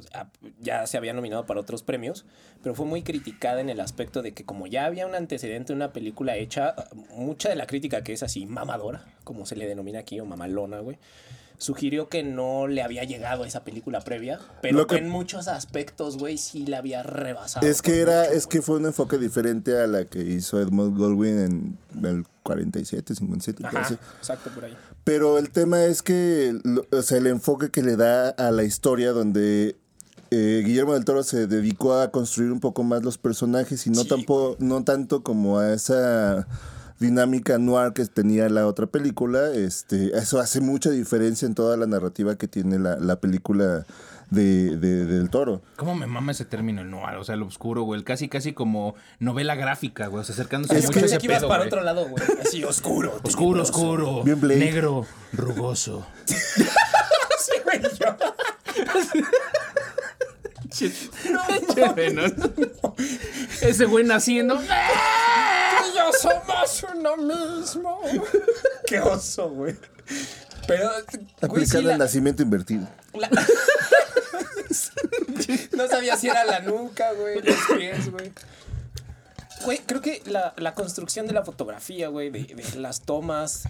ya 0.61 0.87
se 0.87 0.97
había 0.97 1.13
nominado 1.13 1.45
para 1.47 1.61
otros 1.61 1.83
premios, 1.83 2.25
pero 2.63 2.75
fue 2.75 2.87
muy 2.87 3.03
criticada 3.03 3.61
en 3.61 3.69
el 3.69 3.81
aspecto 3.81 4.23
de 4.23 4.33
que 4.33 4.45
como 4.45 4.67
ya 4.67 4.87
había 4.87 5.07
un 5.07 5.15
antecedente 5.15 5.73
de 5.73 5.77
una 5.77 5.93
película 5.93 6.37
hecha, 6.37 6.75
mucha 7.15 7.51
de 7.51 7.57
la 7.57 7.67
crítica 7.67 8.03
que 8.03 8.13
es 8.15 8.23
así 8.23 8.47
mamadora, 8.47 9.05
como 9.25 9.45
se 9.47 9.57
le 9.57 9.67
denomina 9.67 9.99
aquí, 10.01 10.21
o 10.21 10.25
mamalona, 10.25 10.81
güey. 10.81 10.94
Sugirió 11.57 12.09
que 12.09 12.23
no 12.23 12.67
le 12.67 12.83
había 12.83 13.05
llegado 13.05 13.45
esa 13.45 13.65
película 13.65 14.01
previa, 14.01 14.41
pero 14.61 14.79
Lo 14.79 14.87
que 14.87 14.97
en 14.97 15.09
muchos 15.09 15.47
aspectos, 15.47 16.19
güey, 16.19 16.37
sí 16.37 16.67
la 16.67 16.79
había 16.79 17.03
rebasado. 17.03 17.67
Es 17.67 17.81
que 17.81 18.01
era, 18.01 18.25
mucho, 18.25 18.33
es 18.33 18.47
que 18.47 18.61
fue 18.61 18.77
un 18.77 18.87
enfoque 18.87 19.19
diferente 19.19 19.81
a 19.81 19.87
la 19.87 20.05
que 20.05 20.19
hizo 20.19 20.61
Edmund 20.61 20.99
Goldwyn 20.99 21.39
en 21.39 22.05
el 22.05 22.27
47, 22.43 23.15
57, 23.15 23.67
Ajá, 23.67 23.99
exacto, 24.19 24.51
por 24.51 24.65
ahí. 24.65 24.77
Pero 25.05 25.39
el 25.39 25.51
tema 25.51 25.85
es 25.85 26.03
que, 26.03 26.59
o 26.91 27.03
sea, 27.03 27.19
el 27.19 27.29
enfoque 27.29 27.71
que 27.71 27.83
le 27.83 27.97
da 27.97 28.31
a 28.31 28.51
la 28.51 28.65
historia 28.65 29.13
donde 29.13 29.77
eh, 30.31 30.63
Guillermo 30.65 30.95
del 30.95 31.05
Toro 31.05 31.23
se 31.23 31.47
dedicó 31.47 31.95
a 31.95 32.11
construir 32.11 32.51
un 32.51 32.59
poco 32.59 32.83
más 32.83 33.03
los 33.05 33.19
personajes 33.19 33.87
y 33.87 33.91
no, 33.91 34.03
Sí, 34.03 34.09
tampoco, 34.09 34.57
no 34.59 34.83
tanto 34.83 35.23
como 35.23 35.59
a 35.59 35.73
esa 35.73 36.49
dinámica 37.01 37.59
noir 37.59 37.93
que 37.93 38.05
tenía 38.07 38.49
la 38.49 38.67
otra 38.67 38.87
película, 38.87 39.51
este, 39.53 40.17
eso 40.17 40.39
hace 40.41 40.61
mucha 40.61 40.91
diferencia 40.91 41.47
en 41.47 41.55
toda 41.55 41.77
la 41.77 41.87
narrativa 41.87 42.37
que 42.37 42.49
tiene 42.49 42.79
la, 42.79 42.97
la 42.97 43.17
película 43.17 43.85
de, 44.31 44.77
de- 44.79 45.05
del 45.05 45.29
Toro. 45.31 45.61
¿Cómo 45.77 45.95
me 45.95 46.07
mama 46.07 46.33
ese 46.33 46.45
término, 46.45 46.81
el 46.83 46.91
noir? 46.91 47.17
O 47.19 47.25
sea, 47.25 47.35
el 47.35 47.43
oscuro, 47.43 47.83
güey. 47.83 47.99
El 48.01 48.05
casi, 48.05 48.29
casi 48.29 48.53
como 48.53 48.95
novela 49.21 49.55
gráfica, 49.55 50.07
güey. 50.07 50.23
O 50.23 50.25
sea, 50.25 50.33
acercándose 50.35 50.77
Es 50.79 50.87
mucho 50.87 50.99
que- 50.99 51.05
a 51.05 51.07
ese 51.07 51.15
Aquí 51.17 51.27
ibas 51.27 51.39
pedo, 51.41 51.49
para 51.49 51.59
güey. 51.65 51.69
otro 51.69 51.83
lado, 51.83 52.09
güey. 52.09 52.25
Así 52.45 52.65
oscuro. 52.65 53.21
Oscuro, 53.25 53.63
oscuro. 53.63 54.23
Bien 54.25 54.41
Blade. 54.41 54.61
Negro, 54.61 55.07
rugoso. 55.33 56.07
Sí, 56.27 57.53
güey, 57.63 57.79
yo. 57.83 58.17
Chévere, 61.75 62.13
¿no? 62.15 62.95
Ese 63.61 63.85
güey 63.85 64.05
naciendo. 64.05 64.59
Somos 66.21 66.85
uno 66.95 67.17
mismo. 67.17 68.01
Qué 68.87 69.01
oso, 69.01 69.51
güey. 69.51 69.77
Pero, 70.67 70.91
la- 71.89 71.93
el 71.93 71.99
nacimiento 71.99 72.43
invertido. 72.43 72.89
la- 73.15 73.29
no 75.77 75.89
sabía 75.89 76.17
si 76.17 76.29
era 76.29 76.45
la 76.45 76.61
nuca, 76.61 77.13
güey, 77.13 77.41
los 77.43 77.57
pies, 77.77 78.11
güey. 78.11 78.33
Güey, 79.65 79.79
creo 79.87 80.01
que 80.01 80.23
la, 80.27 80.53
la 80.57 80.75
construcción 80.75 81.27
de 81.27 81.33
la 81.33 81.45
fotografía, 81.45 82.09
güey, 82.09 82.31
de, 82.31 82.45
de 82.55 82.79
las 82.79 83.03
tomas. 83.03 83.65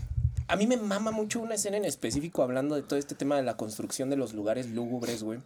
A 0.48 0.56
mí 0.56 0.66
me 0.66 0.76
mama 0.76 1.10
mucho 1.10 1.40
una 1.40 1.54
escena 1.54 1.76
en 1.76 1.84
específico 1.84 2.42
hablando 2.42 2.74
de 2.74 2.82
todo 2.82 2.98
este 2.98 3.14
tema 3.14 3.36
de 3.36 3.42
la 3.42 3.56
construcción 3.56 4.10
de 4.10 4.16
los 4.16 4.34
lugares 4.34 4.68
lúgubres, 4.70 5.22
güey. 5.22 5.40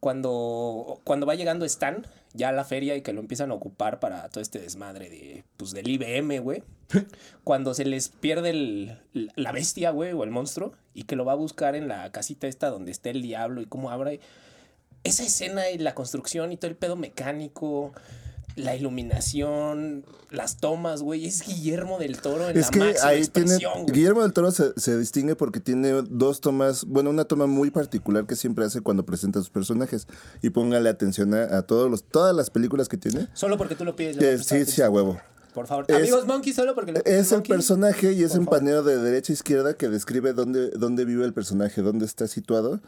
Cuando, 0.00 1.00
cuando 1.04 1.26
va 1.26 1.34
llegando 1.34 1.64
Stan 1.66 2.06
ya 2.32 2.48
a 2.48 2.52
la 2.52 2.64
feria 2.64 2.96
y 2.96 3.02
que 3.02 3.12
lo 3.12 3.20
empiezan 3.20 3.50
a 3.50 3.54
ocupar 3.54 4.00
para 4.00 4.28
todo 4.30 4.40
este 4.40 4.58
desmadre 4.58 5.10
de, 5.10 5.44
pues, 5.56 5.72
del 5.72 5.88
IBM, 5.88 6.38
güey. 6.40 6.62
Cuando 7.44 7.74
se 7.74 7.84
les 7.84 8.08
pierde 8.08 8.50
el- 8.50 8.98
la 9.36 9.52
bestia, 9.52 9.90
güey, 9.90 10.12
o 10.12 10.24
el 10.24 10.30
monstruo, 10.30 10.72
y 10.94 11.02
que 11.04 11.16
lo 11.16 11.24
va 11.24 11.32
a 11.32 11.36
buscar 11.36 11.74
en 11.76 11.86
la 11.88 12.10
casita 12.12 12.46
esta 12.46 12.70
donde 12.70 12.92
está 12.92 13.10
el 13.10 13.20
diablo 13.22 13.60
y 13.60 13.66
cómo 13.66 13.90
abre. 13.90 14.20
Esa 15.04 15.22
escena 15.22 15.70
y 15.70 15.78
la 15.78 15.94
construcción 15.94 16.52
y 16.52 16.56
todo 16.56 16.70
el 16.70 16.76
pedo 16.76 16.96
mecánico, 16.96 17.92
la 18.56 18.76
iluminación, 18.76 20.04
las 20.30 20.56
tomas, 20.58 21.02
güey, 21.02 21.26
es 21.26 21.46
Guillermo 21.46 21.98
del 21.98 22.20
Toro 22.20 22.48
en 22.48 22.56
Es 22.56 22.66
la 22.66 22.70
que 22.70 22.78
máxima 22.80 23.08
ahí 23.08 23.26
tiene. 23.26 23.58
Guillermo 23.92 24.22
del 24.22 24.32
Toro 24.32 24.50
se, 24.50 24.72
se 24.76 24.96
distingue 24.98 25.36
porque 25.36 25.60
tiene 25.60 26.02
dos 26.08 26.40
tomas. 26.40 26.84
Bueno, 26.84 27.10
una 27.10 27.24
toma 27.24 27.46
muy 27.46 27.70
particular 27.70 28.26
que 28.26 28.36
siempre 28.36 28.64
hace 28.64 28.80
cuando 28.80 29.04
presenta 29.04 29.38
a 29.38 29.42
sus 29.42 29.50
personajes. 29.50 30.06
Y 30.42 30.50
póngale 30.50 30.88
atención 30.88 31.34
a, 31.34 31.56
a 31.56 31.62
todos 31.62 31.90
los, 31.90 32.04
todas 32.04 32.34
las 32.34 32.50
películas 32.50 32.88
que 32.88 32.96
tiene. 32.96 33.28
Solo 33.32 33.56
porque 33.58 33.74
tú 33.74 33.84
lo 33.84 33.96
pides. 33.96 34.16
prestar 34.16 34.58
sí, 34.58 34.64
sí, 34.72 34.82
a 34.82 34.90
huevo. 34.90 35.20
Por 35.54 35.66
favor. 35.66 35.84
Es- 35.88 35.96
Amigos 35.96 36.26
Monkey, 36.26 36.52
solo 36.52 36.74
porque 36.74 36.92
lo 36.92 37.04
Es 37.04 37.32
el 37.32 37.42
personaje 37.42 38.12
y 38.12 38.22
es 38.22 38.34
un 38.36 38.46
paneo 38.46 38.82
de 38.82 38.98
derecha 38.98 39.32
a 39.32 39.34
izquierda 39.34 39.74
que 39.74 39.88
describe 39.88 40.32
dónde, 40.32 40.70
dónde 40.70 41.04
vive 41.04 41.24
el 41.24 41.32
personaje, 41.32 41.82
dónde 41.82 42.06
está 42.06 42.28
situado. 42.28 42.80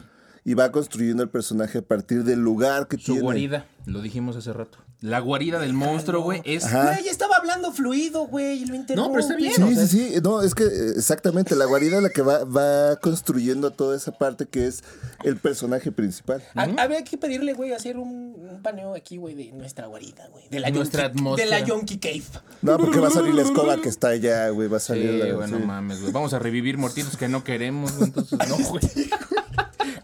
Y 0.44 0.54
va 0.54 0.72
construyendo 0.72 1.22
el 1.22 1.28
personaje 1.28 1.78
a 1.78 1.82
partir 1.82 2.24
del 2.24 2.40
lugar 2.40 2.88
que 2.88 2.96
Su 2.98 3.04
tiene. 3.04 3.20
guarida, 3.22 3.66
lo 3.86 4.00
dijimos 4.02 4.36
hace 4.36 4.52
rato. 4.52 4.78
La 5.00 5.18
guarida 5.18 5.58
del 5.58 5.72
monstruo, 5.72 6.22
güey, 6.22 6.42
es... 6.44 6.70
Güey, 6.70 7.08
estaba 7.08 7.34
hablando 7.36 7.72
fluido, 7.72 8.26
güey, 8.28 8.62
y 8.62 8.66
lo 8.66 8.76
interrumpe. 8.76 8.94
No, 9.08 9.12
pero 9.12 9.20
está 9.20 9.34
bien, 9.34 9.52
Sí, 9.52 9.62
o 9.62 9.66
sea, 9.74 9.86
sí, 9.88 10.10
sí, 10.14 10.20
no, 10.22 10.42
es 10.42 10.54
que 10.54 10.62
eh, 10.62 10.90
exactamente, 10.96 11.56
la 11.56 11.64
guarida 11.64 11.96
es 11.96 12.02
la 12.04 12.10
que 12.10 12.22
va, 12.22 12.44
va 12.44 12.94
construyendo 13.00 13.72
toda 13.72 13.96
esa 13.96 14.12
parte 14.12 14.46
que 14.46 14.68
es 14.68 14.84
el 15.24 15.36
personaje 15.38 15.90
principal. 15.90 16.40
Ha- 16.54 16.62
Habría 16.82 17.02
que 17.02 17.18
pedirle, 17.18 17.52
güey, 17.52 17.72
hacer 17.72 17.96
un, 17.98 18.08
un 18.48 18.62
paneo 18.62 18.94
aquí, 18.94 19.16
güey, 19.16 19.34
de 19.34 19.50
nuestra 19.52 19.86
guarida, 19.88 20.28
güey. 20.30 20.48
De 20.50 20.60
la 20.60 20.70
Nuestra 20.70 21.04
Yonki- 21.08 21.16
atmósfera. 21.16 21.44
De 21.56 21.60
la 21.62 21.66
Yonky 21.66 21.98
Cave. 21.98 22.22
No, 22.62 22.78
porque 22.78 23.00
va 23.00 23.08
a 23.08 23.12
salir 23.12 23.34
la 23.34 23.42
escoba 23.42 23.80
que 23.80 23.88
está 23.88 24.08
allá, 24.08 24.48
güey, 24.50 24.68
va 24.68 24.76
a 24.76 24.80
Sí, 24.80 24.86
salir 24.88 25.14
la... 25.14 25.32
güey, 25.34 25.50
no 25.50 25.58
sí. 25.58 25.64
mames, 25.64 26.00
güey. 26.00 26.12
Vamos 26.12 26.32
a 26.32 26.38
revivir 26.38 26.78
mortitos 26.78 27.16
que 27.16 27.28
no 27.28 27.42
queremos, 27.42 27.92
güey, 27.96 28.04
entonces 28.08 28.38
no, 28.48 28.56
güey. 28.68 28.82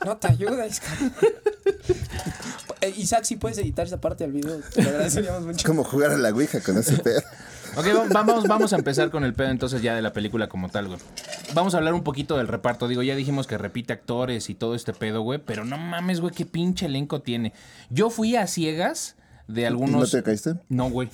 No 0.09 0.17
te 0.17 0.29
ayudes, 0.29 0.81
cabrón. 0.81 1.13
Eh, 2.81 2.95
Isaac, 2.97 3.25
si 3.25 3.35
puedes 3.35 3.59
editar 3.59 3.87
esa 3.89 4.01
parte 4.01 4.23
del 4.23 4.33
video, 4.33 4.61
te 4.73 4.83
lo 4.85 4.91
agradeceríamos 4.91 5.41
Es 5.41 5.47
mucho. 5.47 5.67
como 5.67 5.83
jugar 5.83 6.13
a 6.13 6.17
la 6.17 6.29
ouija 6.31 6.61
con 6.61 6.79
ese 6.79 6.97
pedo. 6.99 7.21
Ok, 7.77 7.87
va- 7.89 8.07
vamos, 8.09 8.45
vamos 8.47 8.73
a 8.73 8.77
empezar 8.77 9.11
con 9.11 9.25
el 9.25 9.35
pedo 9.35 9.49
entonces 9.49 9.83
ya 9.83 9.97
de 9.97 10.03
la 10.03 10.13
película 10.13 10.49
como 10.49 10.69
tal, 10.69 10.87
güey. 10.87 11.01
Vamos 11.55 11.75
a 11.75 11.79
hablar 11.79 11.93
un 11.95 12.05
poquito 12.05 12.37
del 12.39 12.47
reparto. 12.47 12.87
Digo, 12.87 13.03
ya 13.03 13.17
dijimos 13.17 13.49
que 13.49 13.59
repite 13.59 13.93
actores 13.93 14.49
y 14.49 14.55
todo 14.55 14.77
este 14.77 14.93
pedo, 14.93 15.23
güey. 15.23 15.41
Pero 15.45 15.65
no 15.65 15.77
mames, 15.77 16.21
güey, 16.21 16.33
qué 16.33 16.47
pinche 16.47 16.87
elenco 16.87 17.21
tiene. 17.21 17.53
Yo 17.91 18.11
fui 18.11 18.37
a 18.37 18.47
ciegas 18.47 19.17
de 19.49 19.63
¿No 19.63 19.67
algunos... 19.69 20.13
te 20.13 20.23
caíste? 20.23 20.55
No, 20.69 20.89
güey. 20.89 21.09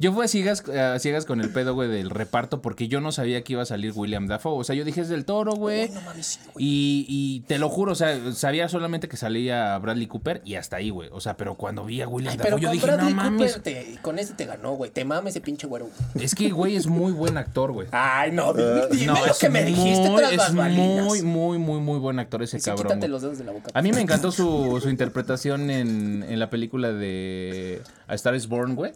Yo 0.00 0.12
fui 0.12 0.24
a 0.24 0.28
ciegas, 0.28 0.66
a 0.68 0.98
ciegas 0.98 1.26
con 1.26 1.40
el 1.42 1.50
pedo, 1.50 1.74
güey, 1.74 1.88
del 1.90 2.08
reparto 2.08 2.62
porque 2.62 2.88
yo 2.88 3.00
no 3.02 3.12
sabía 3.12 3.44
que 3.44 3.52
iba 3.52 3.62
a 3.62 3.66
salir 3.66 3.92
William 3.94 4.26
Dafoe. 4.26 4.58
O 4.58 4.64
sea, 4.64 4.74
yo 4.74 4.82
dije 4.84 5.02
es 5.02 5.10
del 5.10 5.26
toro, 5.26 5.52
güey. 5.52 5.90
no 5.90 6.00
mames, 6.00 6.26
sí, 6.26 6.38
güey. 6.54 6.64
Y, 6.66 7.06
y 7.08 7.40
te 7.40 7.58
lo 7.58 7.68
juro, 7.68 7.92
o 7.92 7.94
sea, 7.94 8.32
sabía 8.32 8.68
solamente 8.70 9.08
que 9.08 9.18
salía 9.18 9.76
Bradley 9.78 10.06
Cooper 10.06 10.40
y 10.44 10.54
hasta 10.54 10.76
ahí, 10.76 10.88
güey. 10.88 11.10
O 11.12 11.20
sea, 11.20 11.36
pero 11.36 11.54
cuando 11.56 11.84
vi 11.84 12.00
a 12.00 12.08
William 12.08 12.32
Ay, 12.32 12.38
Dafoe, 12.38 12.48
pero 12.50 12.58
yo 12.58 12.68
con 12.68 12.72
dije, 12.72 12.86
Bradley 12.86 13.10
no 13.14 13.22
mames. 13.22 13.52
Cooper, 13.56 13.62
te- 13.74 13.98
con 14.00 14.18
este 14.18 14.34
te 14.34 14.46
ganó, 14.46 14.72
güey. 14.72 14.90
Te 14.90 15.04
mames 15.04 15.32
ese 15.34 15.42
pinche 15.42 15.66
güero. 15.66 15.88
güey. 16.14 16.24
Es 16.24 16.34
que, 16.34 16.48
güey, 16.50 16.76
es 16.76 16.86
muy 16.86 17.12
buen 17.12 17.36
actor, 17.36 17.70
güey. 17.72 17.86
Ay, 17.92 18.32
no, 18.32 18.54
dime, 18.54 18.86
dime 18.90 19.06
No, 19.06 19.14
lo 19.26 19.26
es 19.32 19.38
que 19.38 19.50
me 19.50 19.64
dijiste 19.64 20.08
muy- 20.08 20.16
tras 20.18 20.32
es 20.32 20.38
las 20.38 20.54
balinas. 20.54 21.04
muy, 21.04 21.20
muy, 21.22 21.58
muy, 21.58 21.78
muy 21.80 21.98
buen 21.98 22.18
actor 22.18 22.42
ese 22.42 22.58
Sí, 22.58 22.64
cabrón. 22.70 22.86
quítate 22.86 23.08
los 23.08 23.20
dedos 23.20 23.36
de 23.36 23.44
la 23.44 23.52
boca. 23.52 23.70
A 23.74 23.82
mí 23.82 23.92
me 23.92 24.00
encantó 24.00 24.32
su, 24.32 24.78
su 24.82 24.88
interpretación 24.88 25.68
en, 25.70 26.22
en 26.26 26.38
la 26.38 26.48
película 26.48 26.90
de 26.92 27.82
A 28.08 28.14
Star 28.14 28.34
is 28.34 28.48
Born, 28.48 28.74
güey. 28.76 28.92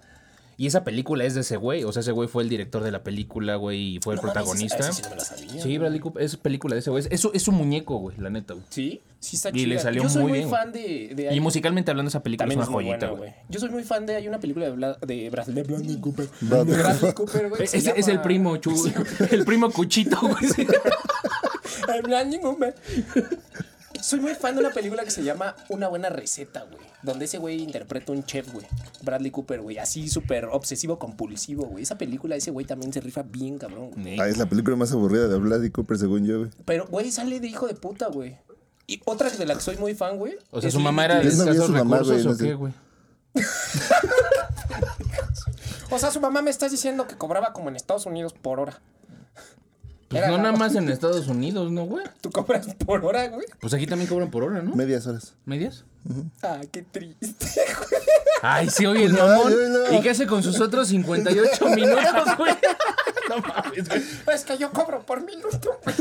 Y 0.57 0.67
esa 0.67 0.85
película 0.85 1.25
es 1.25 1.35
de 1.35 1.41
ese 1.41 1.57
güey. 1.57 1.85
O 1.85 1.93
sea, 1.93 2.01
ese 2.01 2.13
güey 2.13 2.29
fue 2.29 2.43
el 2.43 2.49
director 2.49 2.83
de 2.83 2.91
la 2.93 3.03
película, 3.03 3.57
güey, 3.57 3.97
y 3.97 4.01
fue 4.01 4.15
el 4.15 4.17
No 4.17 4.23
protagonista. 4.23 4.93
sí 4.93 5.03
no 5.03 5.11
me 5.11 5.17
la 5.17 5.25
sabía, 5.25 5.51
Sí, 5.51 5.59
güey. 5.61 5.79
Bradley 5.79 6.01
Cooper, 6.01 6.23
es 6.23 6.37
película 6.37 6.75
de 6.75 6.81
ese 6.81 6.91
güey. 6.91 7.05
Es, 7.11 7.25
es 7.33 7.43
su 7.43 7.53
muñeco, 7.53 7.97
güey, 7.99 8.17
la 8.19 8.31
neta, 8.31 8.55
güey. 8.55 8.65
Sí, 8.71 9.01
sí 9.19 9.37
está 9.37 9.49
Y 9.51 9.53
chida. 9.53 9.67
le 9.69 9.79
salió 9.81 10.03
Yo 10.05 10.09
soy 10.09 10.23
muy 10.23 10.31
muy 10.31 10.39
bien, 10.41 10.51
fan 10.51 10.73
de, 10.73 11.13
de 11.15 11.35
Y 11.35 11.41
musicalmente 11.41 11.91
hablando, 11.91 12.09
esa 12.09 12.23
película 12.23 12.45
También 12.45 12.61
es 12.61 12.65
es 12.65 12.69
una 12.69 12.77
muy 12.77 12.85
joyita, 12.85 13.07
buena, 13.07 13.19
güey. 13.21 13.31
güey. 13.33 13.43
Yo 13.49 13.61
soy 13.61 13.71
muy 13.71 13.83
fan 13.83 14.07
de. 14.07 14.17
Hay 14.17 14.29
una 14.29 14.39
película 14.39 14.67
de, 14.67 14.73
Bla- 14.77 14.99
de 15.01 15.31
Bradley, 15.31 15.55
de 15.57 15.63
Bradley 15.63 16.01
Cooper. 16.01 16.29
Bradley 16.41 16.77
De 16.77 16.83
Bradley 16.83 17.13
Cooper, 17.15 17.49
güey. 17.49 17.59
que 17.69 17.77
Es, 17.77 17.87
es 17.87 18.09
el 18.09 18.21
primo, 18.21 18.57
chu, 18.59 18.71
el 19.31 19.45
primo 19.45 19.71
cuchito, 19.71 20.19
güey. 20.21 20.69
Ay, 21.89 22.01
Bradley 22.03 22.41
Cooper. 22.41 22.75
Soy 24.05 24.21
muy 24.21 24.35
fan 24.35 24.55
de 24.55 24.61
una 24.61 24.71
película 24.71 25.03
que 25.03 25.11
se 25.11 25.25
llama 25.25 25.57
Una 25.71 25.89
buena 25.89 26.11
receta, 26.11 26.65
güey. 26.71 26.85
Donde 27.03 27.25
ese 27.25 27.39
güey 27.39 27.63
interpreta 27.63 28.13
un 28.13 28.23
chef, 28.23 28.53
güey. 28.53 28.67
Bradley 29.01 29.31
Cooper, 29.31 29.63
güey. 29.63 29.79
Así 29.79 30.11
súper 30.11 30.45
obsesivo 30.45 30.99
compulsivo, 30.99 31.65
güey. 31.65 31.85
Esa 31.85 31.97
película, 31.97 32.37
ese 32.37 32.51
güey 32.51 32.67
también 32.67 32.93
se 32.93 33.01
rifa 33.01 33.23
bien, 33.23 33.57
cabrón, 33.57 33.93
güey. 33.93 34.21
Ah, 34.21 34.29
es 34.29 34.37
la 34.37 34.45
película 34.45 34.77
más 34.77 34.93
aburrida 34.93 35.27
de 35.27 35.39
Bradley 35.39 35.71
Cooper, 35.71 35.97
según 35.97 36.27
yo, 36.27 36.41
güey. 36.41 36.51
Pero, 36.67 36.87
güey, 36.87 37.11
sale 37.11 37.41
de 37.41 37.47
hijo 37.47 37.67
de 37.67 37.73
puta, 37.73 38.09
güey. 38.09 38.37
Y 38.87 39.01
otra 39.07 39.31
de 39.31 39.47
la 39.47 39.55
que 39.55 39.63
soy 39.63 39.79
muy 39.79 39.95
fan, 39.95 40.19
güey. 40.19 40.37
O 40.51 40.61
sea, 40.61 40.71
su 40.71 40.81
mamá 40.81 41.07
era 41.07 41.21
de 41.21 41.29
escasos 41.29 41.65
su 41.67 41.73
mamá, 41.73 42.01
recursos, 42.01 42.13
güey, 42.13 42.25
no 42.27 42.31
¿o 42.33 42.37
qué, 42.37 42.45
sé. 42.45 42.55
güey? 42.55 42.73
O 45.91 45.99
sea, 45.99 46.11
su 46.11 46.21
mamá 46.21 46.43
me 46.43 46.51
estás 46.51 46.73
diciendo 46.73 47.07
que 47.07 47.17
cobraba 47.17 47.53
como 47.53 47.69
en 47.69 47.77
Estados 47.77 48.05
Unidos 48.07 48.33
por 48.35 48.59
hora. 48.59 48.81
Pues 50.09 50.23
Era 50.23 50.31
no 50.31 50.39
nada 50.39 50.53
más 50.53 50.75
en 50.75 50.89
Estados 50.91 51.27
Unidos, 51.29 51.71
¿no, 51.73 51.85
güey? 51.85 52.05
¿Tú 52.21 52.31
cobras 52.31 52.67
por 52.87 53.05
hora, 53.05 53.29
güey? 53.29 53.47
Pues 53.61 53.73
aquí 53.75 53.87
también 53.87 54.09
cobran 54.09 54.31
por 54.31 54.43
hora, 54.45 54.61
¿no? 54.63 54.75
Medias 54.75 55.07
horas. 55.07 55.35
¿Medias? 55.45 55.85
Ah, 56.43 56.61
qué 56.71 56.83
triste, 56.83 57.27
güey. 57.91 58.03
Ay, 58.43 58.69
sí, 58.71 58.85
oye, 58.87 59.05
el 59.05 59.13
mamón. 59.19 59.53
ay, 59.53 59.91
no. 59.93 59.99
¿Y 59.99 60.03
qué 60.03 60.11
hace 60.11 60.27
con 60.27 60.43
sus 60.43 60.61
otros 60.61 60.89
58 60.89 61.67
minutos, 61.71 62.37
güey? 62.37 62.55
No 63.31 63.39
mames, 63.39 63.89
güey. 63.89 64.03
Es 64.35 64.45
que 64.45 64.59
yo 64.59 64.71
cobro 64.71 65.05
por 65.07 65.25
minuto. 65.25 65.81
güey. 65.83 65.97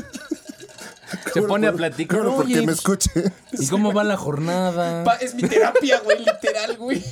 Se 1.33 1.41
pone 1.43 1.67
a 1.67 1.73
platicar. 1.73 2.19
Claro, 2.19 2.35
porque 2.35 2.57
Oye, 2.57 2.65
me 2.65 2.73
escuche. 2.73 3.09
¿y 3.53 3.67
cómo 3.67 3.93
va 3.93 4.03
la 4.03 4.17
jornada? 4.17 5.03
Pa- 5.03 5.15
es 5.15 5.33
mi 5.35 5.43
terapia, 5.43 5.99
güey, 6.01 6.19
literal, 6.19 6.75
güey. 6.77 7.03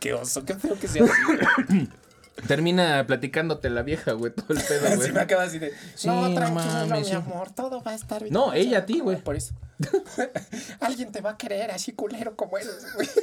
Qué 0.00 0.14
oso, 0.14 0.44
qué 0.44 0.54
feo 0.54 0.78
que 0.78 0.88
sea 0.88 1.04
así. 1.04 1.12
güey. 1.26 1.88
Termina 2.46 3.06
platicándote 3.06 3.70
la 3.70 3.82
vieja, 3.82 4.12
güey, 4.12 4.32
todo 4.32 4.46
el 4.50 4.62
pedo, 4.62 4.96
güey. 4.96 5.12
me 5.12 5.20
acaba 5.20 5.42
así 5.44 5.58
de. 5.58 5.72
Sí, 5.94 6.08
no, 6.08 6.32
tranquilo, 6.34 6.96
mi 6.98 7.04
sí. 7.04 7.12
amor, 7.12 7.50
todo 7.50 7.82
va 7.82 7.92
a 7.92 7.94
estar 7.94 8.22
bien. 8.22 8.32
No, 8.32 8.52
ella 8.52 8.78
a 8.78 8.86
ti, 8.86 9.00
güey. 9.00 9.16
Por 9.20 9.36
eso. 9.36 9.54
Alguien 10.80 11.12
te 11.12 11.20
va 11.20 11.30
a 11.30 11.36
querer 11.36 11.70
así 11.70 11.92
culero 11.92 12.36
como 12.36 12.58
eres, 12.58 12.86
güey. 12.94 13.08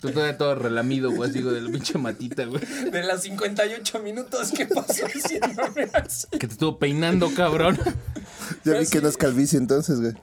Tú 0.00 0.10
todavía 0.10 0.36
todo 0.38 0.54
relamido, 0.54 1.12
güey, 1.12 1.30
así, 1.30 1.42
güey, 1.42 1.54
de 1.56 1.60
la 1.60 1.70
pinche 1.70 1.98
matita, 1.98 2.44
güey. 2.44 2.64
De 2.90 3.04
los 3.04 3.20
58 3.22 3.98
minutos 4.00 4.50
que 4.50 4.66
pasó 4.66 5.06
haciéndome 5.06 5.88
así. 5.92 6.26
Que 6.30 6.46
te 6.46 6.54
estuvo 6.54 6.78
peinando, 6.78 7.32
cabrón. 7.34 7.78
Ya 8.64 8.78
vi 8.78 8.86
que 8.86 9.00
no 9.00 9.08
es 9.08 9.16
calvicie 9.16 9.58
entonces, 9.58 10.00
güey. 10.00 10.14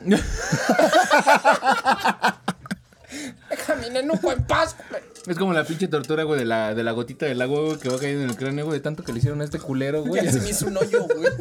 Déjame, 3.79 4.01
nenuco, 4.01 4.31
en 4.31 4.43
paz, 4.45 4.75
güey. 4.89 5.01
Es 5.27 5.37
como 5.37 5.53
la 5.53 5.63
pinche 5.63 5.87
tortura, 5.87 6.23
güey, 6.23 6.39
de 6.39 6.45
la, 6.45 6.73
de 6.73 6.83
la 6.83 6.91
gotita 6.91 7.25
del 7.25 7.41
agua, 7.41 7.61
güey, 7.61 7.77
que 7.79 7.89
va 7.89 7.97
cayendo 7.99 8.23
en 8.23 8.29
el 8.29 8.35
cráneo, 8.35 8.65
güey, 8.65 8.79
de 8.79 8.83
tanto 8.83 9.03
que 9.03 9.11
le 9.11 9.19
hicieron 9.19 9.41
a 9.41 9.43
este 9.43 9.59
culero, 9.59 10.03
güey. 10.03 10.23
Ya 10.23 10.31
se 10.31 10.41
me 10.41 10.49
hizo 10.51 10.67
un 10.67 10.77
hoyo, 10.77 11.05
güey. 11.05 11.31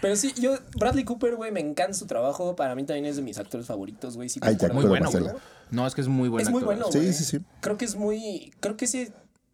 Pero 0.00 0.16
sí, 0.16 0.34
yo, 0.38 0.56
Bradley 0.78 1.04
Cooper, 1.04 1.34
güey, 1.36 1.50
me 1.50 1.60
encanta 1.60 1.94
su 1.94 2.06
trabajo. 2.06 2.54
Para 2.56 2.74
mí 2.74 2.84
también 2.84 3.06
es 3.06 3.16
de 3.16 3.22
mis 3.22 3.38
actores 3.38 3.66
favoritos, 3.66 4.16
güey. 4.16 4.28
Sí, 4.28 4.38
Ay, 4.42 4.56
concuerdo 4.56 4.74
Muy 4.74 4.86
bueno, 4.88 5.10
güey. 5.10 5.24
No, 5.70 5.86
es 5.86 5.94
que 5.94 6.02
es 6.02 6.08
muy 6.08 6.28
buen 6.28 6.42
Es 6.42 6.50
muy 6.50 6.58
actor. 6.60 6.76
bueno, 6.76 6.92
Sí, 6.92 6.98
güey. 6.98 7.12
sí, 7.14 7.24
sí. 7.24 7.40
Creo 7.60 7.78
que 7.78 7.86
es 7.86 7.96
muy. 7.96 8.52
Creo 8.60 8.76
que 8.76 8.84
ese 8.84 9.12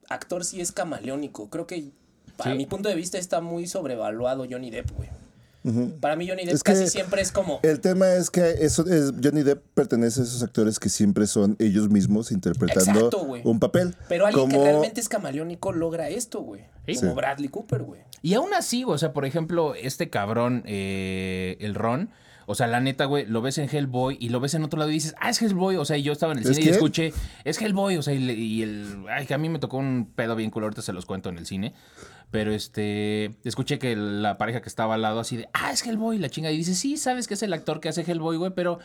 actor 0.09 0.45
sí 0.45 0.61
es 0.61 0.73
camaleónico. 0.73 1.49
Creo 1.51 1.69
que, 1.69 1.93
para 2.37 2.51
Sí. 2.51 2.57
mi 2.57 2.67
punto 2.67 2.89
de 2.89 2.97
vista, 2.97 3.17
está 3.17 3.41
muy 3.41 3.69
sobrevaluado 3.69 4.45
Johnny 4.51 4.71
Depp, 4.71 4.91
güey. 4.97 5.09
Para 6.01 6.17
mí, 6.17 6.27
Johnny 6.29 6.45
Depp 6.45 6.55
Es 6.55 6.63
que 6.63 6.73
casi 6.73 6.87
siempre 6.89 7.21
es 7.21 7.33
como. 7.33 7.61
El 7.63 7.81
tema 7.81 8.13
es 8.15 8.31
que 8.31 8.51
eso 8.61 8.87
es, 8.87 9.13
Johnny 9.23 9.43
Depp 9.43 9.63
pertenece 9.75 10.21
a 10.21 10.25
esos 10.25 10.43
actores 10.43 10.79
que 10.79 10.89
siempre 10.89 11.27
son 11.27 11.57
ellos 11.59 11.91
mismos 11.91 12.33
interpretando 12.33 12.91
Exacto, 13.09 13.23
un 13.45 13.61
papel. 13.61 13.95
Pero 14.09 14.27
alguien 14.27 14.49
como, 14.49 14.59
que 14.63 14.71
realmente 14.71 15.01
es 15.01 15.09
camaleónico 15.09 15.73
logra 15.73 16.09
esto, 16.09 16.41
güey. 16.41 16.63
Sí. 16.87 16.95
Como 16.97 17.11
Sí. 17.13 17.17
Bradley 17.17 17.49
Cooper, 17.49 17.83
güey. 17.83 18.01
Y 18.23 18.35
aún 18.35 18.55
así, 18.55 18.83
güey, 18.85 18.95
o 18.95 18.99
sea, 18.99 19.13
por 19.13 19.25
ejemplo, 19.27 19.75
este 19.75 20.09
cabrón, 20.11 20.63
eh, 20.67 21.57
el 21.61 21.75
Ron, 21.75 22.11
o 22.47 22.55
sea, 22.55 22.67
la 22.67 22.81
neta, 22.81 23.05
güey, 23.05 23.27
lo 23.27 23.43
ves 23.43 23.59
en 23.59 23.69
Hellboy 23.71 24.17
y 24.19 24.31
lo 24.31 24.41
ves 24.41 24.55
en 24.55 24.65
otro 24.65 24.79
lado 24.79 24.91
y 24.91 24.95
dices, 24.95 25.15
ah, 25.21 25.31
es 25.31 25.41
Hellboy, 25.41 25.77
o 25.77 25.85
sea, 25.85 25.97
y 25.97 26.03
yo 26.03 26.13
estaba 26.13 26.33
en 26.33 26.39
el 26.41 26.47
¿Es 26.51 26.57
cine 26.57 26.69
y 26.69 26.73
escuché, 26.73 27.13
es 27.45 27.61
Hellboy, 27.63 27.97
o 27.97 28.03
sea, 28.03 28.13
y, 28.13 28.19
le- 28.19 28.35
y 28.35 28.63
el, 28.63 29.05
ay, 29.09 29.27
que 29.27 29.35
a 29.35 29.39
mí 29.39 29.49
me 29.49 29.59
tocó 29.61 29.77
un 29.77 30.11
pedo 30.17 30.35
bien 30.35 30.51
culo, 30.51 30.67
ahorita 30.67 30.83
se 30.83 30.93
los 30.93 31.07
cuento 31.07 31.29
en 31.29 31.39
el 31.39 31.47
cine, 31.47 31.75
pero 32.31 32.53
este, 32.53 33.35
escuché 33.45 33.79
que 33.79 33.97
la 33.97 34.39
pareja 34.39 34.61
que 34.63 34.69
estaba 34.69 34.95
al 34.95 35.03
lado 35.03 35.21
así 35.21 35.37
de, 35.37 35.49
ah, 35.53 35.73
es 35.73 35.85
Hellboy, 35.87 36.19
la 36.19 36.29
chinga, 36.31 36.51
y 36.51 36.57
dice, 36.57 36.75
sí, 36.75 36.97
sabes 36.97 37.27
que 37.29 37.35
es 37.35 37.43
el 37.43 37.53
actor 37.53 37.81
que 37.81 37.89
hace 37.89 38.03
Hellboy, 38.03 38.37
güey, 38.37 38.53
pero 38.55 38.79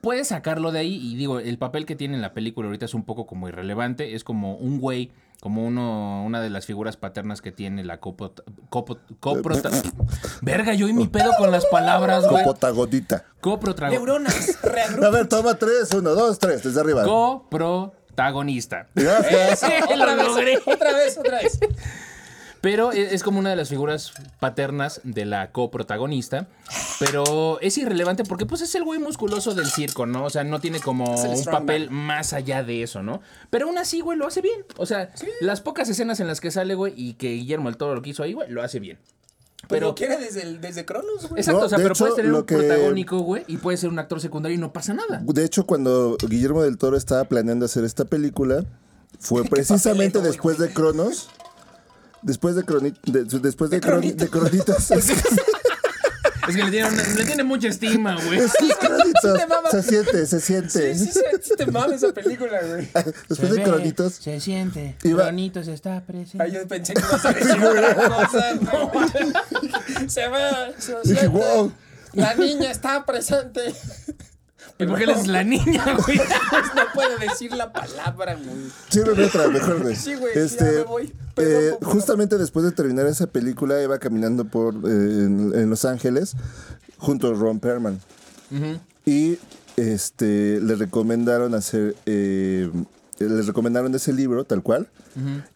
puedes 0.00 0.28
sacarlo 0.28 0.72
de 0.72 0.80
ahí 0.80 0.94
y 0.96 1.14
digo, 1.16 1.38
el 1.38 1.58
papel 1.58 1.86
que 1.86 1.94
tiene 1.94 2.16
en 2.16 2.22
la 2.22 2.34
película 2.34 2.66
ahorita 2.66 2.86
es 2.86 2.94
un 2.94 3.04
poco 3.04 3.26
como 3.26 3.48
irrelevante, 3.48 4.14
es 4.14 4.24
como 4.24 4.56
un 4.56 4.80
güey, 4.80 5.12
como 5.40 5.64
uno, 5.64 6.24
una 6.24 6.40
de 6.40 6.50
las 6.50 6.66
figuras 6.66 6.96
paternas 6.96 7.40
que 7.40 7.52
tiene 7.52 7.84
la 7.84 7.98
copo, 8.00 8.32
copo, 8.68 8.98
coprota- 9.20 9.70
Verga, 10.42 10.74
yo 10.74 10.88
y 10.88 10.92
mi 10.92 11.06
pedo 11.06 11.32
con 11.38 11.50
las 11.52 11.66
palabras, 11.66 12.26
güey. 12.28 12.42
Copotagodita. 12.44 13.24
Coprotago- 13.40 13.90
Neuronas, 13.92 14.58
A 15.02 15.10
ver, 15.10 15.28
toma 15.28 15.54
tres, 15.54 15.92
uno, 15.94 16.10
dos, 16.10 16.38
tres, 16.38 16.62
desde 16.64 16.80
arriba. 16.80 17.04
Coprotagonista. 17.04 18.88
Gracias. 18.94 19.62
otra 19.84 20.14
Lo 20.16 20.22
logré. 20.24 20.56
vez, 20.56 20.62
otra 20.66 20.92
vez, 20.94 21.18
otra 21.18 21.38
vez. 21.38 21.58
Pero 22.62 22.92
e- 22.92 23.14
es 23.14 23.22
como 23.22 23.38
una 23.40 23.50
de 23.50 23.56
las 23.56 23.68
figuras 23.68 24.12
paternas 24.40 25.00
de 25.04 25.26
la 25.26 25.50
coprotagonista. 25.52 26.46
Pero 27.00 27.60
es 27.60 27.76
irrelevante 27.76 28.24
porque 28.24 28.46
pues 28.46 28.60
es 28.62 28.74
el 28.76 28.84
güey 28.84 28.98
musculoso 29.00 29.54
del 29.54 29.66
circo, 29.66 30.06
¿no? 30.06 30.24
O 30.24 30.30
sea, 30.30 30.44
no 30.44 30.60
tiene 30.60 30.80
como 30.80 31.04
un 31.12 31.44
papel 31.44 31.90
más 31.90 32.32
allá 32.32 32.62
de 32.62 32.82
eso, 32.84 33.02
¿no? 33.02 33.20
Pero 33.50 33.66
aún 33.66 33.78
así, 33.78 34.00
güey, 34.00 34.16
lo 34.16 34.26
hace 34.26 34.40
bien. 34.40 34.64
O 34.78 34.86
sea, 34.86 35.10
las 35.40 35.60
pocas 35.60 35.88
escenas 35.88 36.20
en 36.20 36.28
las 36.28 36.40
que 36.40 36.50
sale, 36.50 36.74
güey, 36.74 36.94
y 36.96 37.14
que 37.14 37.32
Guillermo 37.32 37.68
el 37.68 37.76
Toro 37.76 37.94
lo 37.96 38.02
que 38.02 38.10
hizo 38.10 38.22
ahí, 38.22 38.32
güey, 38.32 38.48
lo 38.50 38.62
hace 38.62 38.78
bien. 38.80 38.98
Pero 39.68 39.68
Pero, 39.68 39.94
quiere 39.94 40.16
desde, 40.18 40.42
el, 40.42 40.60
desde 40.60 40.84
Cronos, 40.84 41.28
güey. 41.28 41.40
exacto, 41.40 41.60
No, 41.60 41.66
o 41.66 41.68
sea, 41.68 41.78
pero 41.78 41.90
hecho, 41.94 41.98
puedes 42.04 42.16
tener 42.16 42.30
lo 42.32 42.38
un 42.40 42.46
que- 42.46 42.56
protagónico, 42.56 43.18
güey, 43.20 43.44
y 43.46 43.56
puedes 43.58 43.80
ser 43.80 43.90
un 43.90 43.98
actor 43.98 44.20
secundario 44.20 44.56
y 44.56 44.60
no 44.60 44.72
pasa 44.72 44.92
nada. 44.92 45.20
De 45.24 45.44
hecho, 45.44 45.66
cuando 45.66 46.16
Guillermo 46.28 46.62
del 46.62 46.78
Toro 46.78 46.96
estaba 46.96 47.24
planeando 47.24 47.64
hacer 47.66 47.84
esta 47.84 48.04
película, 48.04 48.64
fue 49.20 49.42
precisamente 49.50 50.18
papelero, 50.18 50.32
después 50.32 50.58
de 50.58 50.72
Cronos. 50.72 51.28
Después 52.22 52.54
de, 52.54 52.62
croni- 52.64 52.96
de- 53.04 53.24
después 53.40 53.70
de, 53.70 53.80
De 53.80 53.86
croni- 53.86 54.14
de 54.14 54.28
Cronitas. 54.28 54.90
Es 54.90 55.06
que- 55.06 55.12
Es 56.48 56.56
que 56.56 56.64
le 56.64 56.70
tiene, 56.72 56.88
una- 56.88 57.02
le 57.14 57.24
tiene 57.24 57.44
mucha 57.44 57.68
estima, 57.68 58.16
güey. 58.24 58.40
Sus 58.40 58.52
créditos. 58.78 59.38
te 59.38 59.46
mama. 59.46 59.70
Se 59.70 59.82
siente, 59.82 60.26
se 60.26 60.40
siente. 60.40 60.94
Sí, 60.96 61.06
sí, 61.06 61.12
sí, 61.12 61.20
sí 61.40 61.54
te 61.56 61.66
mames 61.66 62.02
esa 62.02 62.12
película, 62.12 62.60
güey. 62.66 62.88
Después 63.28 63.52
de 63.54 63.62
cronitos. 63.62 64.14
Se 64.14 64.40
siente. 64.40 64.96
Iba- 65.04 65.22
Cronitos 65.24 65.68
está 65.68 66.00
presente. 66.04 66.42
Ay, 66.42 66.50
yo 66.52 66.66
pensé 66.66 66.94
que 66.94 67.00
ibas 67.00 67.24
a 67.24 67.32
decir 67.32 67.64
otra 67.64 67.94
cosa. 67.94 68.54
no. 68.54 68.90
Se 70.08 70.28
ve, 70.28 70.50
se 70.78 70.92
Dije, 71.04 71.20
siente. 71.20 71.28
wow. 71.28 71.72
La 72.14 72.34
niña 72.34 72.70
está 72.72 73.06
presente. 73.06 73.74
¿Y 74.78 74.86
por 74.86 74.98
qué 74.98 75.06
le 75.06 75.26
la 75.28 75.44
niña, 75.44 75.84
güey? 76.06 76.18
Pues 76.18 76.74
no 76.74 76.82
puede 76.94 77.18
decir 77.18 77.52
la 77.52 77.72
palabra, 77.72 78.34
güey. 78.34 78.56
Sí, 78.88 79.00
me 79.00 79.24
otra, 79.24 79.48
mejor, 79.48 79.82
güey. 79.82 79.96
Sí, 79.96 80.14
güey, 80.14 80.34
sí, 80.34 80.56
ya 80.64 80.64
me 80.78 80.82
voy. 80.82 81.12
Perdón, 81.34 81.52
eh, 81.62 81.70
favor. 81.78 81.94
justamente 81.94 82.38
después 82.38 82.64
de 82.64 82.72
terminar 82.72 83.06
esa 83.06 83.26
película, 83.26 83.82
iba 83.82 83.98
caminando 83.98 84.44
por 84.44 84.74
eh, 84.74 84.78
en, 84.88 85.52
en 85.54 85.70
Los 85.70 85.84
Ángeles 85.84 86.34
junto 86.98 87.28
a 87.28 87.34
Ron 87.34 87.60
Perlman. 87.60 88.00
Y 89.06 89.38
este 89.76 90.60
le 90.60 90.74
recomendaron 90.74 91.54
hacer. 91.54 91.96
eh, 92.06 92.70
le 93.28 93.42
recomendaron 93.42 93.94
ese 93.94 94.12
libro, 94.12 94.44
tal 94.44 94.62
cual. 94.62 94.88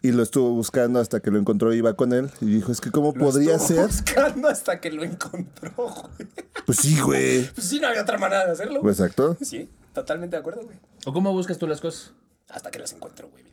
Y 0.01 0.11
lo 0.11 0.23
estuvo 0.23 0.51
buscando 0.51 0.99
hasta 0.99 1.19
que 1.19 1.31
lo 1.31 1.39
encontró. 1.39 1.73
Iba 1.73 1.93
con 1.95 2.13
él. 2.13 2.29
Y 2.41 2.45
dijo: 2.45 2.71
Es 2.71 2.81
que, 2.81 2.91
¿cómo 2.91 3.13
podría 3.13 3.55
Estuvo 3.55 3.67
ser? 3.67 3.87
buscando 3.87 4.47
hasta 4.47 4.79
que 4.79 4.91
lo 4.91 5.03
encontró, 5.03 5.71
güey. 5.75 6.29
Pues 6.65 6.79
sí, 6.79 6.99
güey. 6.99 7.47
Pues 7.53 7.67
sí, 7.67 7.79
no 7.79 7.87
había 7.87 8.01
otra 8.01 8.17
manera 8.17 8.45
de 8.45 8.51
hacerlo. 8.51 8.81
Pues 8.81 8.99
exacto. 8.99 9.37
Sí, 9.41 9.69
totalmente 9.93 10.35
de 10.35 10.39
acuerdo, 10.41 10.61
güey. 10.63 10.77
¿O 11.05 11.13
cómo 11.13 11.31
buscas 11.33 11.57
tú 11.57 11.67
las 11.67 11.81
cosas? 11.81 12.13
Hasta 12.49 12.71
que 12.71 12.79
las 12.79 12.93
encuentro, 12.93 13.29
güey. 13.29 13.43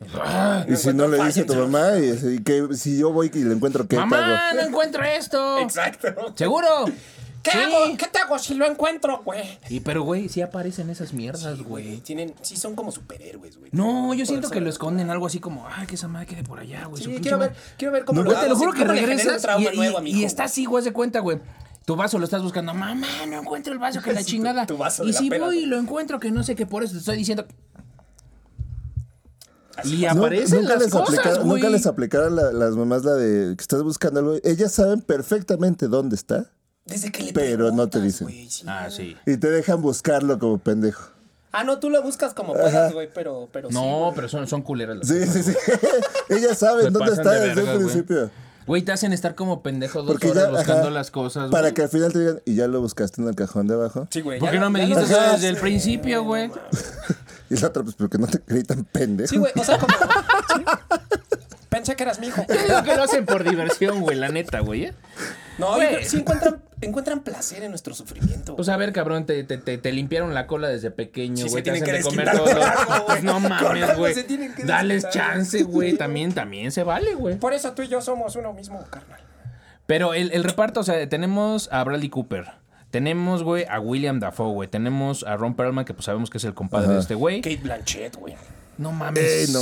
Y 0.71 0.75
si 0.77 0.93
no 0.93 1.07
le 1.07 1.21
dice 1.25 1.41
a 1.41 1.45
tu 1.45 1.55
mamá, 1.55 1.97
y, 1.99 2.35
y 2.35 2.43
que 2.43 2.69
si 2.75 2.97
yo 2.97 3.11
voy 3.11 3.29
y 3.33 3.43
le 3.43 3.53
encuentro, 3.53 3.87
¿qué 3.87 3.97
¡Mamá, 3.97 4.53
no 4.53 4.61
encuentro 4.61 5.03
esto! 5.03 5.59
Exacto. 5.59 6.07
¿Seguro? 6.35 6.67
¿Qué 7.45 7.51
Sí. 7.51 7.57
hago? 7.59 7.95
¿Qué 7.95 8.07
te 8.07 8.17
hago 8.17 8.39
si 8.39 8.55
lo 8.55 8.65
encuentro, 8.65 9.21
güey? 9.23 9.59
Y 9.69 9.79
pero, 9.81 10.01
güey, 10.01 10.29
sí 10.29 10.41
aparecen 10.41 10.89
esas 10.89 11.13
mierdas, 11.13 11.59
Güey, 11.61 11.85
güey. 11.85 11.97
tienen, 11.99 12.33
sí 12.41 12.57
son 12.57 12.75
como 12.75 12.91
superhéroes, 12.91 13.57
güey. 13.59 13.69
No, 13.71 14.15
yo 14.15 14.21
Por 14.21 14.27
siento 14.27 14.49
que 14.49 14.61
lo 14.61 14.69
esconden 14.71 15.11
algo 15.11 15.27
así 15.27 15.39
como, 15.39 15.67
ay, 15.67 15.85
que 15.85 15.93
esa 15.93 16.07
madre 16.07 16.25
quede 16.25 16.43
por 16.43 16.59
allá, 16.59 16.85
güey. 16.85 17.03
Sí, 17.03 17.15
quiero 17.21 17.37
ver, 17.37 17.51
madre". 17.51 17.61
quiero 17.77 17.91
ver 17.93 18.03
cómo 18.03 18.21
No, 18.21 18.23
lo 18.25 18.31
güey, 18.31 18.43
te 18.43 18.49
lo 18.49 18.55
juro 18.57 18.73
que 18.73 18.83
regresas 18.83 19.43
trauma 19.43 19.71
y, 19.71 19.75
nuevo 19.77 19.99
y- 19.99 20.03
mi 20.03 20.11
y 20.11 20.23
está 20.25 20.45
así, 20.45 20.65
güey, 20.65 20.83
de 20.83 20.91
cuenta, 20.91 21.19
güey. 21.19 21.39
Tu 21.85 21.95
vaso 21.95 22.17
lo 22.17 22.25
estás 22.25 22.41
buscando, 22.41 22.73
mamá, 22.73 23.05
no 23.27 23.39
encuentro 23.41 23.71
el 23.71 23.77
vaso 23.77 24.01
que 24.01 24.11
la 24.11 24.21
tu- 24.23 24.25
chingada. 24.25 24.65
tu 24.65 24.75
vaso 24.77 25.03
de 25.03 25.11
y 25.11 25.13
si 25.13 25.29
voy 25.29 25.59
y 25.59 25.65
lo 25.67 25.77
encuentro, 25.77 26.19
que 26.19 26.31
no 26.31 26.41
sé 26.41 26.55
qué 26.55 26.65
por 26.65 26.83
eso 26.83 26.93
te 26.93 26.99
estoy 26.99 27.15
diciendo. 27.17 27.45
Y 29.83 30.01
No, 30.03 30.11
aparecen 30.11 30.61
nunca, 30.61 30.73
las 30.73 30.83
les 30.83 30.91
cosas, 30.91 31.09
aplicaron, 31.19 31.47
güey. 31.47 31.61
nunca 31.61 31.69
les 31.69 31.85
aplicaron 31.85 32.35
la- 32.35 32.51
las 32.53 32.75
mamás 32.75 33.03
la 33.03 33.13
de 33.13 33.55
que 33.55 33.61
estás 33.61 33.83
buscando 33.83 34.19
algo. 34.21 34.35
Ellas 34.43 34.71
saben 34.71 35.01
perfectamente 35.01 35.87
dónde 35.87 36.15
está 36.15 36.49
Desde 36.85 37.11
que 37.11 37.23
le 37.23 37.33
Pero 37.33 37.71
no 37.71 37.87
te 37.89 37.99
dicen. 37.99 38.27
güey, 38.27 38.49
sí. 38.49 38.63
Ah, 38.67 38.87
sí. 38.91 39.17
y 39.25 39.37
te 39.37 39.49
dejan 39.49 39.81
buscarlo 39.81 40.37
como 40.39 40.57
pendejo. 40.59 41.09
Ah, 41.51 41.63
no, 41.63 41.79
tú 41.79 41.89
lo 41.89 42.01
buscas 42.03 42.33
como 42.33 42.53
puedas, 42.53 42.91
güey, 42.93 43.09
pero, 43.13 43.47
pero 43.51 43.69
sí, 43.69 43.73
No, 43.73 43.99
güey. 44.01 44.11
pero 44.15 44.27
son, 44.29 44.45
son 44.47 44.61
culeras 44.61 44.97
las 44.97 45.07
Sí, 45.07 45.25
sí, 45.25 45.41
sí. 45.43 45.53
Ellas 46.29 46.57
saben 46.59 46.85
Se 46.85 46.91
dónde 46.91 46.99
pasan 46.99 47.13
está 47.19 47.31
de 47.31 47.39
desde 47.39 47.55
verga, 47.55 47.71
el 47.71 47.77
güey. 47.77 47.87
principio. 47.89 48.29
Güey, 48.67 48.81
te 48.81 48.91
hacen 48.91 49.13
estar 49.13 49.35
como 49.35 49.61
pendejo 49.63 49.99
dos 50.01 50.11
Porque 50.13 50.31
horas 50.31 50.43
ya, 50.45 50.49
buscando 50.49 50.81
ajá, 50.81 50.89
las 50.91 51.11
cosas, 51.11 51.49
Para 51.51 51.61
güey. 51.69 51.73
que 51.75 51.81
al 51.83 51.89
final 51.89 52.11
te 52.11 52.19
digan, 52.19 52.41
y 52.45 52.55
ya 52.55 52.67
lo 52.67 52.81
buscaste 52.81 53.21
en 53.21 53.27
el 53.29 53.35
cajón 53.35 53.67
de 53.67 53.75
abajo. 53.75 54.07
Sí, 54.09 54.21
güey. 54.21 54.39
¿Por 54.39 54.47
ya 54.47 54.51
qué 54.53 54.57
no 54.59 54.65
lo- 54.65 54.71
me 54.71 54.79
ya 54.79 54.85
dijiste 54.87 55.13
eso 55.13 55.31
desde 55.33 55.47
el 55.49 55.57
principio, 55.57 56.23
güey? 56.23 56.51
Y 57.47 57.57
la 57.57 57.67
otra, 57.67 57.83
pues, 57.83 57.93
porque 57.95 58.17
no 58.17 58.25
te 58.25 58.41
gritan 58.47 58.83
pendejo. 58.85 59.29
Sí, 59.29 59.37
güey, 59.37 59.53
o 59.55 59.63
sea, 59.63 59.77
como... 59.77 59.93
sí. 59.93 60.65
Pensé 61.75 61.95
que 61.95 62.03
eras 62.03 62.19
mi 62.19 62.27
hijo. 62.27 62.45
Yo 62.49 62.55
digo 62.55 62.83
que 62.83 62.95
lo 62.95 63.03
hacen 63.03 63.25
por 63.25 63.43
diversión, 63.43 64.01
güey, 64.01 64.15
la 64.17 64.29
neta, 64.29 64.59
güey. 64.61 64.85
¿eh? 64.85 64.93
No, 65.57 65.75
Güey. 65.75 66.03
sí 66.05 66.17
encuentran, 66.17 66.61
encuentran 66.81 67.19
placer 67.21 67.63
en 67.63 67.69
nuestro 67.69 67.93
sufrimiento. 67.93 68.55
Pues 68.55 68.67
a 68.69 68.75
ver, 68.77 68.91
cabrón, 68.93 69.25
te, 69.25 69.43
te, 69.43 69.57
te, 69.57 69.77
te 69.77 69.91
limpiaron 69.91 70.33
la 70.33 70.47
cola 70.47 70.67
desde 70.67 70.91
pequeño, 70.91 71.45
Sí, 71.45 71.49
güey. 71.49 71.63
se 71.63 71.71
te 71.71 71.79
tienen 71.79 71.83
hacen 71.83 71.93
que 71.93 71.97
de 71.97 72.03
comer 72.03 72.31
todo. 72.31 72.63
algo. 72.63 73.05
Pues 73.07 73.23
no 73.23 73.39
mames, 73.39 73.97
güey. 73.97 74.13
se 74.13 74.23
tienen 74.23 74.53
que 74.53 74.63
Dales 74.63 75.03
desquitar. 75.03 75.33
chance, 75.33 75.63
güey. 75.63 75.93
También, 75.97 76.33
también 76.33 76.71
se 76.71 76.83
vale, 76.83 77.13
güey. 77.15 77.35
Por 77.37 77.53
eso 77.53 77.71
tú 77.73 77.81
y 77.83 77.87
yo 77.87 78.01
somos 78.01 78.35
uno 78.35 78.53
mismo, 78.53 78.83
carnal. 78.89 79.19
Pero 79.85 80.13
el, 80.13 80.31
el 80.31 80.43
reparto, 80.43 80.79
o 80.79 80.83
sea, 80.83 81.07
tenemos 81.07 81.69
a 81.71 81.83
Bradley 81.83 82.09
Cooper. 82.09 82.45
Tenemos, 82.91 83.43
güey, 83.43 83.65
a 83.69 83.79
William 83.79 84.19
Dafoe, 84.19 84.51
güey. 84.53 84.69
Tenemos 84.69 85.23
a 85.23 85.35
Ron 85.37 85.55
Perlman, 85.55 85.83
que 85.85 85.93
pues 85.93 86.05
sabemos 86.05 86.29
que 86.29 86.37
es 86.37 86.43
el 86.45 86.53
compadre 86.53 86.93
de 86.93 86.99
este 86.99 87.15
güey. 87.15 87.41
Kate 87.41 87.57
Blanchett, 87.57 88.15
güey. 88.15 88.35
No 88.77 88.91
mames. 88.91 89.49
No. 89.49 89.59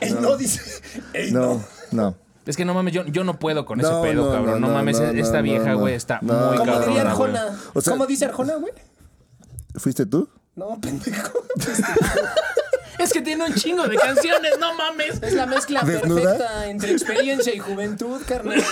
Ey, 0.00 0.16
no, 0.20 0.36
dice. 0.36 0.60
Ey, 1.12 1.30
No, 1.32 1.54
no. 1.54 1.64
no. 1.92 2.14
Es 2.46 2.56
que 2.58 2.64
no 2.66 2.74
mames, 2.74 2.92
yo, 2.92 3.04
yo 3.06 3.24
no 3.24 3.38
puedo 3.38 3.64
con 3.64 3.80
ese 3.80 3.88
pedo, 4.02 4.26
no, 4.26 4.32
cabrón. 4.32 4.60
No, 4.60 4.68
no, 4.68 4.74
mames, 4.74 5.00
no, 5.00 5.06
esta 5.06 5.38
no, 5.38 5.42
vieja, 5.44 5.70
no, 5.70 5.78
güey, 5.78 5.94
está 5.94 6.18
no. 6.20 6.34
muy 6.34 6.58
¿Cómo 6.58 6.72
cabrona, 6.72 6.86
diría 6.86 7.14
güey. 7.14 7.30
Arjona? 7.36 7.58
O 7.72 7.80
sea- 7.80 7.92
¿Cómo 7.94 8.06
dice 8.06 8.24
Arjona, 8.26 8.56
güey? 8.56 8.72
¿Fuiste 9.76 10.04
tú? 10.06 10.28
No, 10.54 10.78
pendejo. 10.80 11.38
Es 13.04 13.12
que 13.12 13.20
tiene 13.20 13.44
un 13.44 13.54
chingo 13.54 13.86
de 13.86 13.96
canciones, 13.96 14.52
no 14.58 14.74
mames. 14.74 15.22
Es 15.22 15.34
la 15.34 15.44
mezcla 15.46 15.82
¿Desnuda? 15.82 16.22
perfecta 16.22 16.66
entre 16.68 16.92
experiencia 16.92 17.54
y 17.54 17.58
juventud, 17.58 18.20
carnal. 18.26 18.62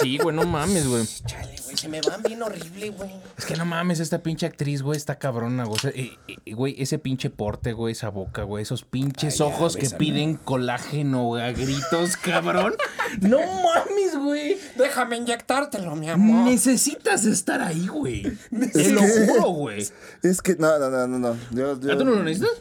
Sí, 0.00 0.18
güey, 0.18 0.36
no 0.36 0.44
mames, 0.44 0.86
güey. 0.86 1.04
Chale, 1.24 1.56
güey, 1.64 1.76
se 1.76 1.88
me 1.88 2.00
van 2.02 2.22
bien 2.22 2.42
horrible, 2.42 2.90
güey. 2.90 3.10
Es 3.38 3.46
que 3.46 3.56
no 3.56 3.64
mames, 3.64 4.00
esta 4.00 4.22
pinche 4.22 4.44
actriz, 4.46 4.82
güey, 4.82 4.98
está 4.98 5.18
cabrona, 5.18 5.64
güey. 5.64 5.76
O 5.76 5.80
sea, 5.80 5.90
eh, 5.94 6.12
eh, 6.28 6.52
güey, 6.52 6.74
ese 6.78 6.98
pinche 6.98 7.30
porte, 7.30 7.72
güey, 7.72 7.92
esa 7.92 8.10
boca, 8.10 8.42
güey, 8.42 8.62
esos 8.62 8.84
pinches 8.84 9.32
Ay, 9.34 9.38
ya, 9.38 9.44
ojos 9.46 9.76
que 9.76 9.88
piden 9.90 10.34
colágeno 10.36 11.34
a 11.36 11.50
gritos, 11.52 12.16
cabrón. 12.16 12.74
No 13.20 13.38
mames, 13.38 14.16
güey. 14.18 14.58
Déjame 14.76 15.16
inyectártelo, 15.18 15.94
mi 15.94 16.10
amor. 16.10 16.50
Necesitas 16.50 17.24
estar 17.24 17.62
ahí, 17.62 17.86
güey. 17.86 18.22
Te 18.72 18.90
lo 18.90 19.02
juro, 19.02 19.50
güey. 19.50 19.86
Es 20.22 20.42
que, 20.42 20.56
no, 20.56 20.78
no, 20.78 20.90
no, 20.90 21.06
no, 21.06 21.18
no. 21.18 21.36
Yo, 21.52 21.80
yo- 21.80 21.92
¿Ah, 21.92 21.96
tú 21.96 22.04
no 22.04 22.10
lo 22.12 22.22
necesitas? 22.24 22.60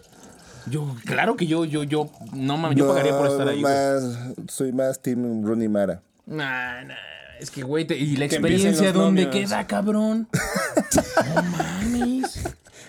Yo, 0.68 0.96
claro 1.06 1.36
que 1.36 1.46
yo, 1.48 1.66
yo, 1.66 1.84
yo, 1.84 2.10
no 2.34 2.58
mames, 2.58 2.78
yo 2.78 2.86
no, 2.86 2.92
pagaría 2.92 3.18
por 3.18 3.28
estar 3.28 3.48
ahí, 3.48 3.62
güey. 3.62 3.74
más, 3.74 4.04
Soy 4.48 4.72
más 4.72 5.02
Team 5.02 5.44
Rooney 5.44 5.68
Mara. 5.68 6.02
Nah, 6.26 6.84
nah, 6.84 6.94
es 7.40 7.52
que, 7.52 7.64
güey, 7.64 7.86
te- 7.86 7.98
y 7.98 8.16
la 8.16 8.28
Que 8.28 8.36
experiencia, 8.36 8.92
¿dónde 8.94 9.26
novios. 9.26 9.50
queda, 9.50 9.68
cabrón? 9.68 10.28
No 11.36 11.44
mames. 11.44 12.40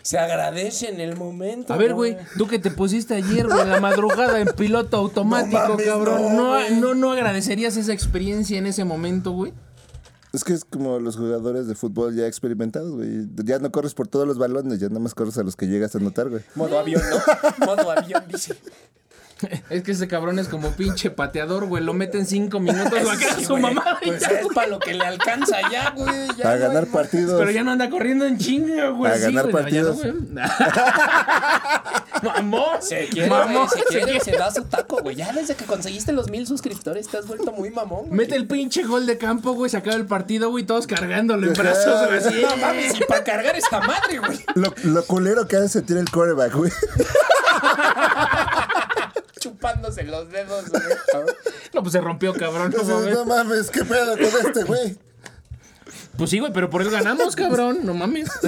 Se 0.02 0.18
agradece 0.18 0.88
en 0.90 1.00
el 1.00 1.16
momento. 1.16 1.72
A 1.72 1.76
ver, 1.78 1.94
güey, 1.94 2.16
tú 2.36 2.46
que 2.46 2.58
te 2.58 2.70
pusiste 2.70 3.14
ayer, 3.14 3.46
güey, 3.46 3.60
en 3.62 3.70
la 3.70 3.80
madrugada 3.80 4.38
en 4.38 4.48
piloto 4.48 4.96
automático, 4.98 5.58
No 5.62 5.68
mames, 5.70 5.86
cabrón. 5.86 6.36
no, 6.36 6.70
no, 6.70 6.94
no, 6.94 7.12
agradecerías 7.12 7.76
esa 7.76 7.92
experiencia 7.92 8.58
en 8.58 8.66
ese 8.66 8.84
momento, 8.84 9.32
güey. 9.32 9.52
Es 10.34 10.42
que 10.42 10.52
es 10.52 10.64
como 10.64 10.98
los 10.98 11.16
jugadores 11.16 11.68
de 11.68 11.76
fútbol 11.76 12.14
ya 12.16 12.26
experimentados, 12.26 12.90
güey. 12.90 13.28
Ya 13.44 13.60
no 13.60 13.70
corres 13.70 13.94
por 13.94 14.08
todos 14.08 14.26
los 14.26 14.36
balones, 14.36 14.80
ya 14.80 14.88
nada 14.88 14.98
más 14.98 15.14
corres 15.14 15.38
a 15.38 15.44
los 15.44 15.54
que 15.54 15.68
llegas 15.68 15.94
a 15.94 15.98
anotar, 15.98 16.28
güey. 16.28 16.42
Modo 16.56 16.76
avión, 16.76 17.00
¿no? 17.08 17.66
Modo 17.66 17.90
avión, 17.92 18.24
dice. 18.28 18.56
Es 19.70 19.82
que 19.82 19.92
ese 19.92 20.08
cabrón 20.08 20.38
es 20.38 20.48
como 20.48 20.70
pinche 20.72 21.10
pateador, 21.10 21.64
güey. 21.66 21.82
Lo 21.82 21.94
mete 21.94 22.18
en 22.18 22.26
cinco 22.26 22.60
minutos, 22.60 23.02
lo 23.02 23.10
acaba 23.10 23.34
Sí, 23.34 23.44
su 23.44 23.50
güey. 23.52 23.62
mamá. 23.62 23.98
Pues 24.02 24.22
es 24.22 24.46
para 24.54 24.68
lo 24.68 24.78
que 24.78 24.94
le 24.94 25.04
alcanza 25.04 25.56
ya, 25.70 25.90
güey. 25.90 26.28
ya 26.36 26.50
A 26.52 26.56
ganar 26.56 26.86
partidos. 26.86 27.38
Pero 27.38 27.50
ya 27.50 27.62
no 27.62 27.72
anda 27.72 27.90
corriendo 27.90 28.24
en 28.26 28.38
chinga, 28.38 28.88
güey. 28.90 29.12
A 29.12 29.16
Sí, 29.16 29.22
ganar 29.22 29.50
güey, 29.50 29.72
ya 29.72 29.82
no, 29.82 29.88
partidos. 29.88 29.96
güey. 29.96 30.12
Mamón. 32.22 32.80
Se 32.82 33.08
quiere, 33.08 33.28
Mamón, 33.28 33.68
se 33.68 33.78
se 33.78 33.84
quiere, 33.84 34.20
se 34.20 34.32
da 34.32 34.50
su 34.50 34.62
taco, 34.64 34.98
güey. 35.02 35.16
Ya 35.16 35.32
desde 35.32 35.54
que 35.56 35.64
conseguiste 35.64 36.12
los 36.12 36.30
mil 36.30 36.46
suscriptores 36.46 37.08
te 37.08 37.18
has 37.18 37.26
vuelto 37.26 37.52
muy 37.52 37.70
mamón. 37.70 38.06
güey. 38.06 38.12
Mete 38.12 38.36
el 38.36 38.46
pinche 38.46 38.84
gol 38.84 39.06
de 39.06 39.18
campo, 39.18 39.52
güey. 39.52 39.70
Se 39.70 39.76
acaba 39.76 39.96
el 39.96 40.06
partido, 40.06 40.50
güey. 40.50 40.64
Todos 40.64 40.86
cargándolo 40.86 41.46
en 41.46 41.52
brazos, 41.54 42.06
güey. 42.06 42.18
Así. 42.18 42.42
No 42.42 42.56
mames, 42.56 42.98
y 42.98 43.04
para 43.04 43.24
cargar 43.24 43.56
esta 43.56 43.80
madre, 43.80 44.18
güey. 44.18 44.38
Lo, 44.54 44.72
lo 44.84 45.04
culero 45.04 45.46
que 45.48 45.56
hace 45.56 45.68
sentir 45.68 45.96
el 45.98 46.10
quarterback, 46.10 46.54
güey. 46.54 46.72
Chupándose 49.44 50.02
los 50.04 50.30
dedos, 50.30 50.68
güey. 50.70 50.82
No, 51.74 51.82
pues 51.82 51.92
se 51.92 52.00
rompió, 52.00 52.32
cabrón. 52.34 52.72
No, 52.76 52.84
mames. 52.84 53.14
no 53.14 53.24
mames, 53.24 53.70
¿qué 53.70 53.84
pedo 53.84 54.12
con 54.12 54.46
este, 54.46 54.62
güey? 54.64 54.96
Pues 56.16 56.30
sí, 56.30 56.38
güey, 56.38 56.52
pero 56.52 56.70
por 56.70 56.82
eso 56.82 56.90
ganamos, 56.90 57.34
cabrón. 57.36 57.80
No 57.82 57.94
mames. 57.94 58.28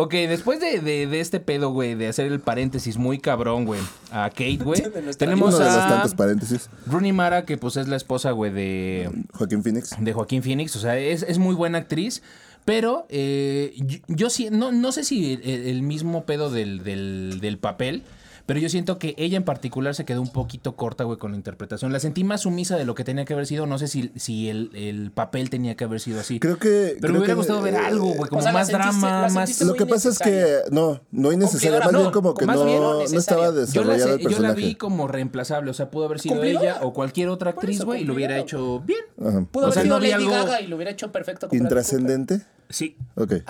Ok, 0.00 0.12
después 0.12 0.60
de, 0.60 0.78
de- 0.78 1.08
de 1.08 1.18
este 1.20 1.40
pedo, 1.40 1.70
güey, 1.70 1.96
de 1.96 2.06
hacer 2.06 2.30
el 2.30 2.38
paréntesis 2.38 2.98
muy 2.98 3.18
cabrón, 3.18 3.64
güey, 3.64 3.80
a 4.12 4.30
Kate, 4.30 4.58
güey, 4.62 4.80
tenemos 5.18 5.56
Uno 5.56 5.58
de 5.58 5.64
los 5.64 5.74
a 5.74 5.88
tantos 5.88 6.14
paréntesis. 6.14 6.70
Rooney 6.86 7.10
Mara, 7.12 7.44
que 7.44 7.56
pues 7.58 7.76
es 7.76 7.88
la 7.88 7.96
esposa, 7.96 8.30
güey, 8.30 8.52
de, 8.52 9.10
Joaquín 9.34 9.64
Phoenix. 9.64 9.96
de 9.98 10.12
Joaquín 10.12 10.44
Phoenix. 10.44 10.76
O 10.76 10.78
sea, 10.78 10.96
es, 10.96 11.24
es 11.24 11.38
muy 11.38 11.56
buena 11.56 11.78
actriz. 11.78 12.22
Pero 12.64 13.06
eh, 13.08 13.72
yo, 13.78 13.98
yo 14.06 14.30
sí, 14.30 14.50
no, 14.52 14.70
no 14.70 14.92
sé 14.92 15.02
si 15.02 15.32
el, 15.32 15.66
el 15.66 15.82
mismo 15.82 16.24
pedo 16.26 16.48
del, 16.50 16.84
del, 16.84 17.38
del 17.40 17.58
papel. 17.58 18.04
Pero 18.48 18.60
yo 18.60 18.70
siento 18.70 18.98
que 18.98 19.14
ella 19.18 19.36
en 19.36 19.44
particular 19.44 19.94
se 19.94 20.06
quedó 20.06 20.22
un 20.22 20.32
poquito 20.32 20.74
corta, 20.74 21.04
güey, 21.04 21.18
con 21.18 21.32
la 21.32 21.36
interpretación. 21.36 21.92
La 21.92 22.00
sentí 22.00 22.24
más 22.24 22.40
sumisa 22.40 22.78
de 22.78 22.86
lo 22.86 22.94
que 22.94 23.04
tenía 23.04 23.26
que 23.26 23.34
haber 23.34 23.46
sido. 23.46 23.66
No 23.66 23.78
sé 23.78 23.88
si, 23.88 24.10
si 24.16 24.48
el, 24.48 24.70
el 24.74 25.10
papel 25.10 25.50
tenía 25.50 25.76
que 25.76 25.84
haber 25.84 26.00
sido 26.00 26.18
así. 26.18 26.40
Creo 26.40 26.56
que. 26.58 26.96
Pero 26.98 26.98
creo 26.98 27.12
me 27.12 27.18
hubiera 27.18 27.34
que, 27.34 27.36
gustado 27.36 27.60
ver 27.60 27.74
eh, 27.74 27.76
algo, 27.76 28.06
güey, 28.14 28.30
como 28.30 28.38
o 28.38 28.42
sea, 28.42 28.52
la 28.52 28.58
más 28.58 28.68
sentiste- 28.70 29.00
drama, 29.00 29.28
más... 29.28 29.60
Lo 29.60 29.74
que 29.74 29.84
pasa 29.84 30.08
es 30.08 30.18
que 30.18 30.60
no, 30.70 30.98
no 31.10 31.30
innecesaria, 31.30 31.78
más 31.80 31.92
no, 31.92 31.98
bien 32.00 32.10
como 32.10 32.32
que 32.32 32.46
más 32.46 32.56
no, 32.56 32.64
bien 32.64 32.80
no 32.80 33.02
estaba 33.02 33.48
Yo 33.48 33.52
la, 33.52 33.60
desarrollado 33.60 34.16
yo 34.16 34.16
la 34.16 34.28
personaje. 34.30 34.54
vi 34.62 34.74
como 34.76 35.08
reemplazable, 35.08 35.70
o 35.70 35.74
sea, 35.74 35.90
pudo 35.90 36.06
haber 36.06 36.18
sido 36.18 36.36
¿Cumplidora? 36.36 36.70
ella 36.70 36.78
o 36.86 36.94
cualquier 36.94 37.28
otra 37.28 37.50
actriz, 37.50 37.82
güey, 37.84 38.00
y 38.00 38.04
lo 38.06 38.14
hubiera 38.14 38.38
hecho 38.38 38.80
bien. 38.80 39.00
Ajá. 39.20 39.44
Pudo 39.44 39.64
O 39.64 39.66
haber 39.66 39.74
sea, 39.74 39.82
sido 39.82 40.00
Lady 40.00 40.12
algo- 40.12 40.30
Gaga 40.30 40.60
y 40.62 40.68
lo 40.68 40.76
hubiera 40.76 40.90
hecho 40.90 41.12
perfecto. 41.12 41.48
Intrascendente. 41.52 42.40
Sí. 42.70 42.96
Ok. 43.14 43.28
Güey. 43.28 43.42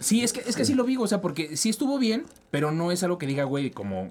Sí, 0.00 0.22
es 0.24 0.32
que, 0.32 0.40
es 0.40 0.56
que 0.56 0.64
sí 0.64 0.74
lo 0.74 0.84
vi, 0.84 0.96
o 0.96 1.06
sea, 1.06 1.20
porque 1.20 1.56
sí 1.56 1.68
estuvo 1.68 1.98
bien, 1.98 2.24
pero 2.50 2.72
no 2.72 2.90
es 2.90 3.02
algo 3.02 3.18
que 3.18 3.26
diga, 3.26 3.44
güey, 3.44 3.70
como 3.70 4.10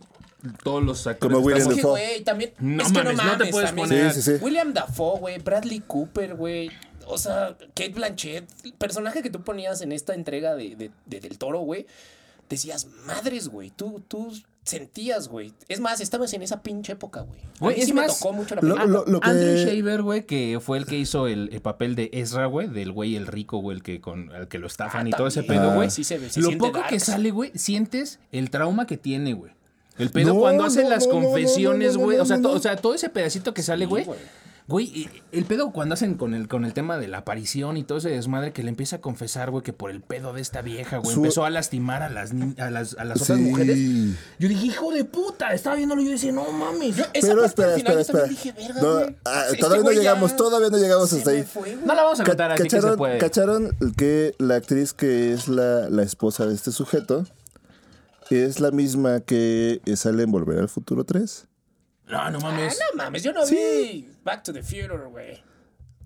todos 0.63 0.83
los 0.83 1.05
actores. 1.07 1.33
Como 1.35 1.45
William 1.45 1.57
estamos- 1.71 1.77
Es 1.77 1.81
que, 1.83 1.87
Dafoe. 1.87 2.07
güey, 2.11 2.23
también. 2.23 2.53
No 2.59 2.83
es 2.83 2.91
que 2.91 2.93
mames, 3.03 3.17
no 3.17 3.23
no 3.25 3.37
te 3.37 3.45
puedes 3.47 3.69
también. 3.69 3.87
poner- 3.89 4.13
Sí, 4.13 4.21
sí, 4.21 4.37
sí. 4.37 4.43
William 4.43 4.73
Dafoe, 4.73 5.19
güey. 5.19 5.39
Bradley 5.39 5.81
Cooper, 5.85 6.35
güey. 6.35 6.69
O 7.07 7.17
sea, 7.17 7.57
Kate 7.75 7.89
Blanchett. 7.89 8.47
El 8.63 8.73
personaje 8.73 9.21
que 9.23 9.29
tú 9.31 9.41
ponías 9.43 9.81
en 9.81 9.91
esta 9.91 10.13
entrega 10.13 10.55
de, 10.55 10.75
de- 10.75 10.91
de 11.07 11.19
Del 11.19 11.37
Toro, 11.39 11.59
güey. 11.61 11.87
Decías, 12.49 12.87
madres, 13.05 13.47
güey. 13.49 13.69
Tú, 13.71 14.01
tú 14.07 14.31
sentías, 14.69 15.27
güey. 15.27 15.53
Es 15.67 15.79
más, 15.79 15.99
estabas 16.01 16.33
en 16.33 16.41
esa 16.41 16.61
pinche 16.63 16.93
época, 16.93 17.21
güey. 17.21 17.39
A 17.41 17.47
Güey, 17.59 17.75
mí 17.75 17.81
es 17.81 17.87
sí 17.87 17.93
me 17.93 18.01
más, 18.01 18.19
tocó 18.19 18.33
mucho 18.33 18.55
la 18.55 18.61
película. 18.61 18.85
lo- 18.85 19.05
lo 19.05 19.19
que- 19.19 19.29
Andrew 19.29 19.55
Shaver, 19.65 20.01
güey, 20.01 20.25
que 20.25 20.59
fue 20.61 20.77
el 20.77 20.85
que 20.85 20.97
hizo 20.97 21.27
el, 21.27 21.49
el 21.51 21.61
papel 21.61 21.95
de 21.95 22.09
Ezra, 22.13 22.45
güey, 22.45 22.67
del 22.67 22.91
güey 22.91 23.15
el 23.15 23.27
rico, 23.27 23.57
güey, 23.59 23.77
el 23.77 23.83
que 23.83 23.99
con 24.01 24.31
el 24.31 24.47
que 24.47 24.59
lo 24.59 24.67
estafan 24.67 25.05
Ah, 25.05 25.09
y 25.09 25.11
todo 25.11 25.27
ese 25.27 25.43
pedo, 25.43 25.71
Ah. 25.71 25.75
güey. 25.75 25.89
Sí 25.89 26.03
se 26.03 26.17
ve, 26.17 26.29
se 26.29 26.41
lo 26.41 26.57
poco 26.57 26.79
que 26.87 26.99
sale, 26.99 27.31
güey, 27.31 27.51
sientes 27.55 28.19
el 28.31 28.49
trauma 28.49 28.85
que 28.87 28.97
tiene, 28.97 29.33
güey. 29.33 29.51
El 29.97 30.11
pedo 30.11 30.33
No, 30.33 30.39
cuando 30.39 30.63
hace 30.63 30.83
no, 30.83 30.89
las 30.89 31.05
no, 31.07 31.13
no, 31.13 31.19
no, 31.19 31.25
confesiones, 31.25 31.93
no, 31.95 31.99
no, 31.99 32.05
güey. 32.05 32.17
no, 32.17 32.23
o, 32.23 32.25
sea, 32.25 32.37
no, 32.37 32.43
to- 32.43 32.49
no. 32.51 32.55
o 32.55 32.59
sea, 32.61 32.75
todo 32.77 32.93
ese 32.93 33.09
pedacito 33.09 33.53
que 33.53 33.61
sale, 33.61 33.85
güey. 33.85 34.05
güey. 34.05 34.17
Güey, 34.69 35.09
el 35.31 35.45
pedo 35.45 35.71
cuando 35.71 35.93
hacen 35.95 36.13
con 36.13 36.35
el, 36.35 36.47
con 36.47 36.63
el 36.63 36.73
tema 36.73 36.99
de 36.99 37.07
la 37.07 37.17
aparición 37.17 37.75
y 37.75 37.83
todo 37.83 37.97
ese 37.97 38.09
desmadre 38.09 38.53
que 38.53 38.61
le 38.61 38.69
empieza 38.69 38.97
a 38.97 39.01
confesar, 39.01 39.49
güey, 39.49 39.63
que 39.63 39.73
por 39.73 39.89
el 39.89 40.01
pedo 40.01 40.31
de 40.31 40.41
esta 40.41 40.61
vieja, 40.61 40.97
güey, 40.99 41.11
Su- 41.15 41.21
empezó 41.21 41.43
a 41.43 41.49
lastimar 41.49 42.03
a 42.03 42.09
las, 42.09 42.33
ni- 42.33 42.53
a 42.61 42.69
las, 42.69 42.95
a 42.99 43.03
las 43.03 43.19
otras 43.23 43.39
Sí. 43.39 43.43
mujeres. 43.45 43.77
Yo 44.37 44.47
dije, 44.47 44.67
hijo 44.67 44.91
de 44.91 45.05
puta, 45.05 45.53
estaba 45.55 45.75
viéndolo 45.75 46.03
y 46.03 46.05
yo 46.05 46.11
decía, 46.11 46.31
no 46.31 46.51
mames. 46.51 46.97
Esa 46.99 47.09
Pero 47.13 47.41
parte 47.41 47.45
espera, 47.47 47.73
al 47.73 47.79
final 47.81 47.99
espera, 47.99 48.23
espera. 48.25 48.27
dije, 48.27 48.51
verga, 48.51 48.81
No, 48.81 48.93
güey. 48.99 49.15
ah, 49.25 49.43
Este 49.47 49.57
todavía 49.57 49.83
no 49.83 49.91
ya 49.91 49.97
llegamos, 49.99 50.35
todavía 50.35 50.69
no 50.69 50.77
llegamos 50.77 51.09
se 51.09 51.17
hasta 51.17 51.31
ahí. 51.31 51.43
fue. 51.43 51.75
No 51.75 51.95
la 51.95 52.03
vamos 52.03 52.19
a 52.19 52.23
Ca- 52.23 52.29
contar, 52.31 52.51
así 52.51 52.61
que 52.63 52.69
se 52.69 52.75
¿Cacharon, 52.77 52.97
puede. 52.97 53.17
cacharon 53.17 53.75
que 53.97 54.35
la 54.37 54.55
actriz 54.55 54.93
que 54.93 55.33
es 55.33 55.47
la, 55.47 55.89
la 55.89 56.03
esposa 56.03 56.45
de 56.45 56.53
este 56.53 56.71
sujeto 56.71 57.25
es 58.29 58.59
la 58.59 58.69
misma 58.71 59.21
que 59.21 59.81
sale 59.95 60.23
en 60.23 60.31
Volver 60.31 60.59
al 60.59 60.69
Futuro 60.69 61.03
3? 61.03 61.47
No, 62.07 62.29
no 62.31 62.39
Ah, 62.39 62.41
mames. 62.41 62.79
no 62.95 63.03
mames, 63.03 63.23
yo 63.23 63.31
no 63.33 63.45
vi 63.45 64.09
Back 64.29 64.43
to 64.43 64.53
the 64.53 64.61
Future, 64.63 65.05
güey. 65.09 65.41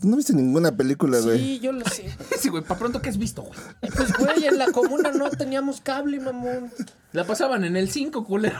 No 0.01 0.17
viste 0.17 0.33
ninguna 0.33 0.75
película, 0.75 1.19
güey. 1.19 1.37
Sí, 1.39 1.59
yo 1.59 1.71
lo 1.71 1.85
sé. 1.85 2.05
Sí, 2.39 2.49
güey, 2.49 2.63
¿para 2.63 2.79
pronto 2.79 3.01
qué 3.01 3.09
has 3.09 3.17
visto, 3.17 3.41
güey? 3.43 3.53
Pues, 3.95 4.17
güey, 4.17 4.45
en 4.45 4.57
la 4.57 4.71
comuna 4.71 5.11
no 5.11 5.29
teníamos 5.29 5.81
cable, 5.81 6.19
mamón. 6.19 6.71
La 7.11 7.25
pasaban 7.25 7.63
en 7.63 7.75
el 7.75 7.89
5, 7.89 8.23
culero. 8.25 8.57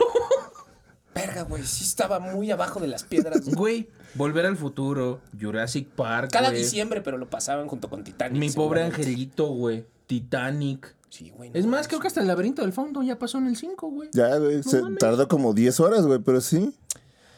Verga, 1.15 1.43
güey, 1.43 1.63
sí 1.63 1.83
estaba 1.83 2.19
muy 2.19 2.49
abajo 2.51 2.79
de 2.79 2.87
las 2.87 3.03
piedras. 3.03 3.47
güey. 3.55 3.89
Volver 4.15 4.45
al 4.45 4.57
Futuro, 4.57 5.21
Jurassic 5.39 5.87
Park, 5.89 6.31
Cada 6.31 6.49
güey. 6.49 6.61
diciembre, 6.61 7.01
pero 7.01 7.17
lo 7.17 7.29
pasaban 7.29 7.67
junto 7.67 7.89
con 7.89 8.03
Titanic. 8.03 8.39
Mi 8.39 8.49
pobre 8.49 8.83
angelito, 8.83 9.47
güey. 9.47 9.85
Titanic. 10.07 10.95
Sí, 11.09 11.31
güey. 11.35 11.51
no 11.51 11.59
Es 11.59 11.65
más, 11.67 11.87
creo 11.87 11.99
que 11.99 12.07
hasta 12.07 12.21
el 12.21 12.27
laberinto 12.27 12.61
del 12.63 12.73
fondo 12.73 13.03
ya 13.03 13.19
pasó 13.19 13.37
en 13.37 13.47
el 13.47 13.55
5, 13.57 13.87
güey. 13.89 14.09
Ya, 14.13 14.37
güey, 14.37 14.63
se 14.63 14.81
mames. 14.81 14.99
tardó 14.99 15.27
como 15.27 15.53
10 15.53 15.79
horas, 15.79 16.05
güey, 16.05 16.19
pero 16.19 16.41
sí. 16.41 16.73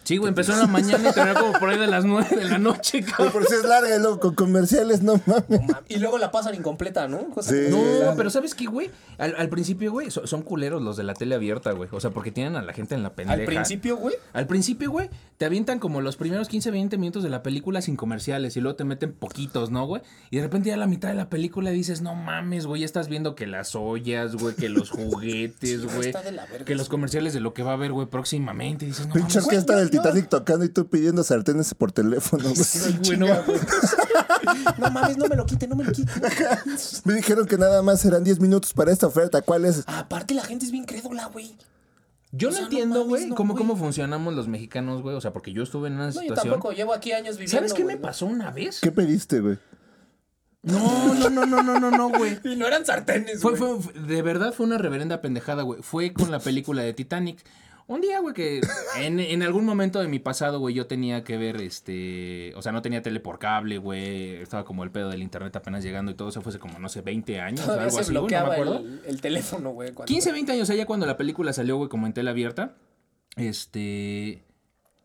Sí, 0.05 0.17
güey, 0.17 0.29
empezó 0.29 0.53
en 0.53 0.59
la 0.59 0.67
mañana 0.67 1.09
y 1.09 1.13
terminó 1.13 1.39
como 1.39 1.53
por 1.59 1.69
ahí 1.69 1.77
de 1.77 1.87
las 1.87 2.05
9 2.05 2.35
de 2.35 2.45
la 2.45 2.57
noche, 2.57 3.01
Güey, 3.01 3.11
cabrón. 3.11 3.33
por 3.33 3.45
si 3.47 3.55
es 3.55 3.63
larga 3.65 3.95
y 3.95 3.99
luego 3.99 4.19
con 4.19 4.35
comerciales, 4.35 5.01
no 5.01 5.19
mames. 5.25 5.61
Mam- 5.61 5.81
Y 5.89 5.97
luego 5.97 6.17
la 6.17 6.31
pasan 6.31 6.55
incompleta, 6.55 7.07
¿no? 7.07 7.29
Cosa 7.31 7.49
Sí. 7.51 7.55
que- 7.65 7.69
No, 7.71 8.13
pero 8.15 8.29
¿sabes 8.29 8.53
qué, 8.55 8.65
güey? 8.67 8.91
Al, 9.17 9.35
al 9.37 9.49
principio, 9.49 9.91
güey, 9.91 10.11
so- 10.11 10.27
son 10.27 10.43
culeros 10.43 10.81
los 10.81 10.95
de 10.95 11.03
la 11.03 11.13
tele 11.15 11.35
abierta, 11.35 11.71
güey. 11.71 11.89
O 11.91 11.99
sea, 11.99 12.11
porque 12.11 12.31
tienen 12.31 12.55
a 12.55 12.61
la 12.61 12.71
gente 12.73 12.95
en 12.95 13.03
la 13.03 13.13
pendeja. 13.13 13.39
Al 13.39 13.45
principio, 13.45 13.97
güey. 13.97 14.15
Al 14.33 14.47
principio, 14.47 14.91
güey, 14.91 15.09
te 15.37 15.45
avientan 15.45 15.79
como 15.79 16.01
los 16.01 16.15
primeros 16.17 16.47
15, 16.47 16.69
20 16.71 16.97
minutos 16.97 17.23
de 17.23 17.29
la 17.29 17.41
película 17.43 17.81
sin 17.81 17.95
comerciales 17.95 18.55
y 18.57 18.61
luego 18.61 18.75
te 18.75 18.83
meten 18.83 19.11
poquitos, 19.11 19.71
¿no, 19.71 19.85
güey? 19.87 20.01
Y 20.29 20.37
de 20.37 20.43
repente 20.43 20.69
ya 20.69 20.75
a 20.75 20.77
la 20.77 20.87
mitad 20.87 21.09
de 21.09 21.15
la 21.15 21.29
película 21.29 21.71
dices, 21.71 22.01
no 22.01 22.13
mames, 22.15 22.67
güey, 22.67 22.81
ya 22.81 22.85
estás 22.85 23.07
viendo 23.09 23.33
que 23.35 23.47
las 23.47 23.73
ollas, 23.75 24.35
güey, 24.35 24.55
que 24.55 24.69
los 24.69 24.89
juguetes, 24.91 25.81
Sí, 25.81 25.87
güey. 25.95 26.07
está 26.09 26.21
de 26.21 26.31
la 26.31 26.45
verga 26.45 26.65
Que 26.65 26.75
los 26.75 26.89
comerciales 26.89 27.33
de 27.33 27.39
lo 27.39 27.53
que 27.55 27.63
va 27.63 27.71
a 27.71 27.73
haber, 27.73 27.91
güey, 27.91 28.07
próximamente. 28.07 28.85
Y 28.85 28.89
dices, 28.89 29.07
no 29.07 29.13
Pinche 29.13 29.39
mames. 29.39 29.45
orquesta 29.45 29.73
yo- 29.73 29.79
del 29.79 29.89
Titanic 29.97 30.29
tocando 30.29 30.65
y 30.65 30.69
tú 30.69 30.87
pidiendo 30.87 31.23
sartenes 31.23 31.73
por 31.73 31.91
teléfono, 31.91 32.43
güey. 32.43 32.55
Sí, 32.63 32.97
güey, 33.05 33.17
no. 33.17 33.27
No 34.77 34.91
mames, 34.91 35.17
no 35.17 35.27
me 35.27 35.35
lo 35.35 35.45
quite, 35.45 35.67
no 35.67 35.75
me 35.75 35.83
lo 35.83 35.91
quite. 35.91 36.11
Me 37.05 37.13
dijeron 37.15 37.45
que 37.47 37.57
nada 37.57 37.81
más 37.81 38.03
eran 38.05 38.23
10 38.23 38.39
minutos 38.39 38.73
para 38.73 38.91
esta 38.91 39.07
oferta. 39.07 39.41
¿Cuál 39.41 39.65
es? 39.65 39.83
Aparte, 39.87 40.33
la 40.33 40.43
gente 40.43 40.65
es 40.65 40.71
bien 40.71 40.85
crédula, 40.85 41.27
güey. 41.27 41.55
Yo 42.31 42.49
O 42.49 42.51
no 42.51 42.57
sea, 42.57 42.61
no 42.65 42.69
entiendo, 42.71 42.95
mames, 42.99 43.09
güey, 43.09 43.25
no, 43.27 43.35
cómo, 43.35 43.53
güey. 43.53 43.65
cómo 43.65 43.77
funcionamos 43.77 44.33
los 44.33 44.47
mexicanos, 44.47 45.01
güey. 45.01 45.15
O 45.15 45.21
sea, 45.21 45.31
porque 45.31 45.53
yo 45.53 45.63
estuve 45.63 45.87
en 45.87 45.95
una 45.95 46.07
No, 46.07 46.11
yo 46.13 46.19
situación. 46.21 46.53
tampoco. 46.53 46.73
Llevo 46.73 46.93
aquí 46.93 47.11
años 47.13 47.37
viviendo. 47.37 47.57
¿Sabes 47.57 47.73
qué 47.73 47.83
me 47.85 47.93
güey. 47.93 48.01
pasó 48.01 48.25
una 48.25 48.51
vez? 48.51 48.79
¿Qué 48.81 48.91
pediste, 48.91 49.39
güey? 49.39 49.57
No, 50.63 51.13
no, 51.13 51.29
no, 51.29 51.45
no, 51.45 51.61
no, 51.61 51.79
no, 51.79 51.91
no, 51.91 52.09
güey. 52.09 52.39
Y 52.43 52.55
no 52.55 52.65
eran 52.67 52.85
sartenes, 52.85 53.39
Fue, 53.41 53.55
güey. 53.57 53.79
fue, 53.79 53.93
fue- 53.93 54.01
de 54.01 54.21
verdad 54.21 54.51
fue 54.53 54.65
una 54.65 54.77
reverenda 54.77 55.21
pendejada, 55.21 55.61
güey. 55.63 55.81
Fue 55.81 56.11
con 56.11 56.31
la 56.31 56.39
película 56.39 56.81
de 56.81 56.93
Titanic. 56.93 57.39
Un 57.87 58.01
día, 58.01 58.19
güey, 58.19 58.33
que 58.33 58.61
en, 58.99 59.19
en 59.19 59.43
algún 59.43 59.63
momento 59.63 59.99
de 59.99 60.07
mi 60.07 60.17
pasado, 60.17 60.59
güey, 60.59 60.73
yo 60.73 60.87
tenía 60.87 61.23
que 61.23 61.37
ver, 61.37 61.61
este... 61.61 62.51
O 62.55 62.61
sea, 62.63 62.71
no 62.71 62.81
tenía 62.81 63.03
tele 63.03 63.19
por 63.19 63.37
cable, 63.37 63.77
güey. 63.77 64.37
Estaba 64.37 64.65
como 64.65 64.83
el 64.83 64.89
pedo 64.89 65.09
del 65.09 65.21
internet 65.21 65.55
apenas 65.55 65.83
llegando 65.83 66.11
y 66.11 66.15
todo 66.15 66.29
eso. 66.29 66.41
Fue 66.41 66.49
hace 66.49 66.57
como, 66.57 66.79
no 66.79 66.89
sé, 66.89 67.01
20 67.01 67.39
años, 67.39 67.61
Todavía 67.63 67.83
algo 67.85 67.95
se 67.95 68.01
así, 68.01 68.13
güey, 68.15 68.23
no 68.33 68.45
me 68.47 68.53
acuerdo. 68.53 68.77
el, 68.79 69.01
el 69.05 69.21
teléfono, 69.21 69.69
güey. 69.71 69.91
cuando- 69.91 70.07
15, 70.11 70.31
20 70.31 70.51
años 70.53 70.69
allá 70.71 70.85
cuando 70.87 71.05
la 71.05 71.15
película 71.15 71.53
salió, 71.53 71.77
güey, 71.77 71.87
como 71.89 72.07
en 72.07 72.13
tela 72.13 72.31
abierta. 72.31 72.73
Este... 73.35 74.41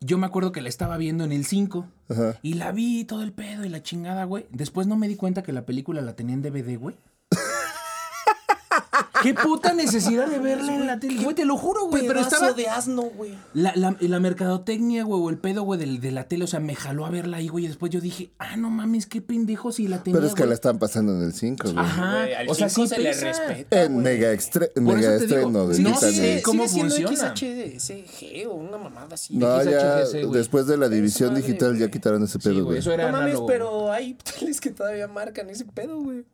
Yo 0.03 0.17
me 0.17 0.27
acuerdo 0.27 0.51
que 0.51 0.63
la 0.63 0.71
estaba 0.71 0.97
viendo 0.97 1.25
en 1.25 1.33
el 1.33 1.45
5. 1.45 1.87
Ajá. 2.09 2.39
Y 2.41 2.55
la 2.55 2.73
vi 2.73 3.05
todo 3.05 3.23
el 3.23 3.33
pedo 3.33 3.67
y 3.67 3.69
la 3.69 3.83
chingada, 3.83 4.25
güey. 4.25 4.47
Después 4.51 4.87
no 4.87 4.97
me 4.97 5.07
di 5.09 5.17
cuenta 5.17 5.43
que 5.43 5.53
la 5.53 5.67
película 5.67 6.01
la 6.01 6.17
tenía 6.17 6.35
en 6.35 6.41
DVD, 6.41 6.79
güey. 6.79 6.97
¿Qué 9.23 9.35
puta 9.35 9.73
necesidad 9.75 10.27
de 10.27 10.39
verla 10.39 10.75
en 10.75 10.87
la 10.87 10.99
tele? 10.99 11.23
Güey, 11.23 11.35
te 11.35 11.45
lo 11.45 11.57
juro, 11.57 11.87
güey. 11.87 12.07
Pero 12.07 12.21
estaba. 12.21 12.53
de 12.53 12.69
asno, 12.69 13.03
güey. 13.03 13.37
La, 13.55 13.73
la, 13.77 13.97
la 14.01 14.21
mercadotecnia, 14.21 15.05
güey, 15.05 15.21
o 15.23 15.31
el 15.31 15.39
pedo, 15.39 15.63
güey, 15.63 15.79
del- 15.79 16.01
de, 16.01 16.11
la 16.11 16.25
tele, 16.25 16.45
o 16.45 16.47
sea, 16.47 16.61
me 16.61 16.75
jaló 16.75 17.07
a 17.07 17.11
verla 17.11 17.37
ahí, 17.39 17.49
güey. 17.49 17.65
Y 17.65 17.69
después 17.69 17.93
yo 17.93 18.01
dije, 18.01 18.31
ah, 18.39 18.57
no 18.57 18.71
mames, 18.71 19.07
qué 19.07 19.21
pendejo 19.21 19.73
si 19.73 19.89
la 19.89 20.03
tenía. 20.03 20.19
Pero 20.19 20.27
es 20.29 20.35
que 20.35 20.43
güey. 20.43 20.49
la 20.49 20.55
están 20.55 20.79
pasando 20.79 21.13
en 21.17 21.23
el 21.23 21.33
5, 21.33 21.73
güey. 21.73 21.79
Ajá. 21.79 22.25
Güey, 22.25 22.49
o 22.49 22.55
sea, 22.55 22.69
sí 22.69 22.87
se 22.87 22.99
le 22.99 23.11
pesa. 23.11 23.27
respeta. 23.27 23.83
En 23.83 23.93
güey. 23.95 24.05
mega, 24.05 24.29
Por 24.75 24.83
mega 24.83 24.99
eso 25.15 25.19
te 25.19 25.27
digo, 25.27 25.37
estreno 25.39 25.69
de 25.69 25.75
sí, 25.75 25.83
No, 25.83 25.93
Titanic. 25.95 26.15
sigue, 26.15 26.43
¿Cómo 26.43 26.69
funciona? 26.69 27.35
XHCG 27.37 28.49
o 28.49 28.55
una 28.55 28.79
mamada 28.79 29.15
así. 29.15 29.37
No, 29.37 29.63
ya 29.63 30.05
después 30.33 30.67
de 30.67 30.77
la 30.77 30.89
división 30.89 31.35
digital 31.35 31.77
ya 31.79 31.91
quitaron 31.91 32.23
ese 32.23 32.39
Sí, 32.41 32.49
pedo, 32.49 32.65
güey, 32.65 32.81
No 32.81 33.13
mames, 33.13 33.39
pero 33.47 33.93
hay 33.93 34.15
teles 34.39 34.61
que 34.61 34.71
todavía 34.71 35.09
marcan 35.09 35.51
ese 35.51 35.65
pedo, 35.65 36.01
güey. 36.01 36.25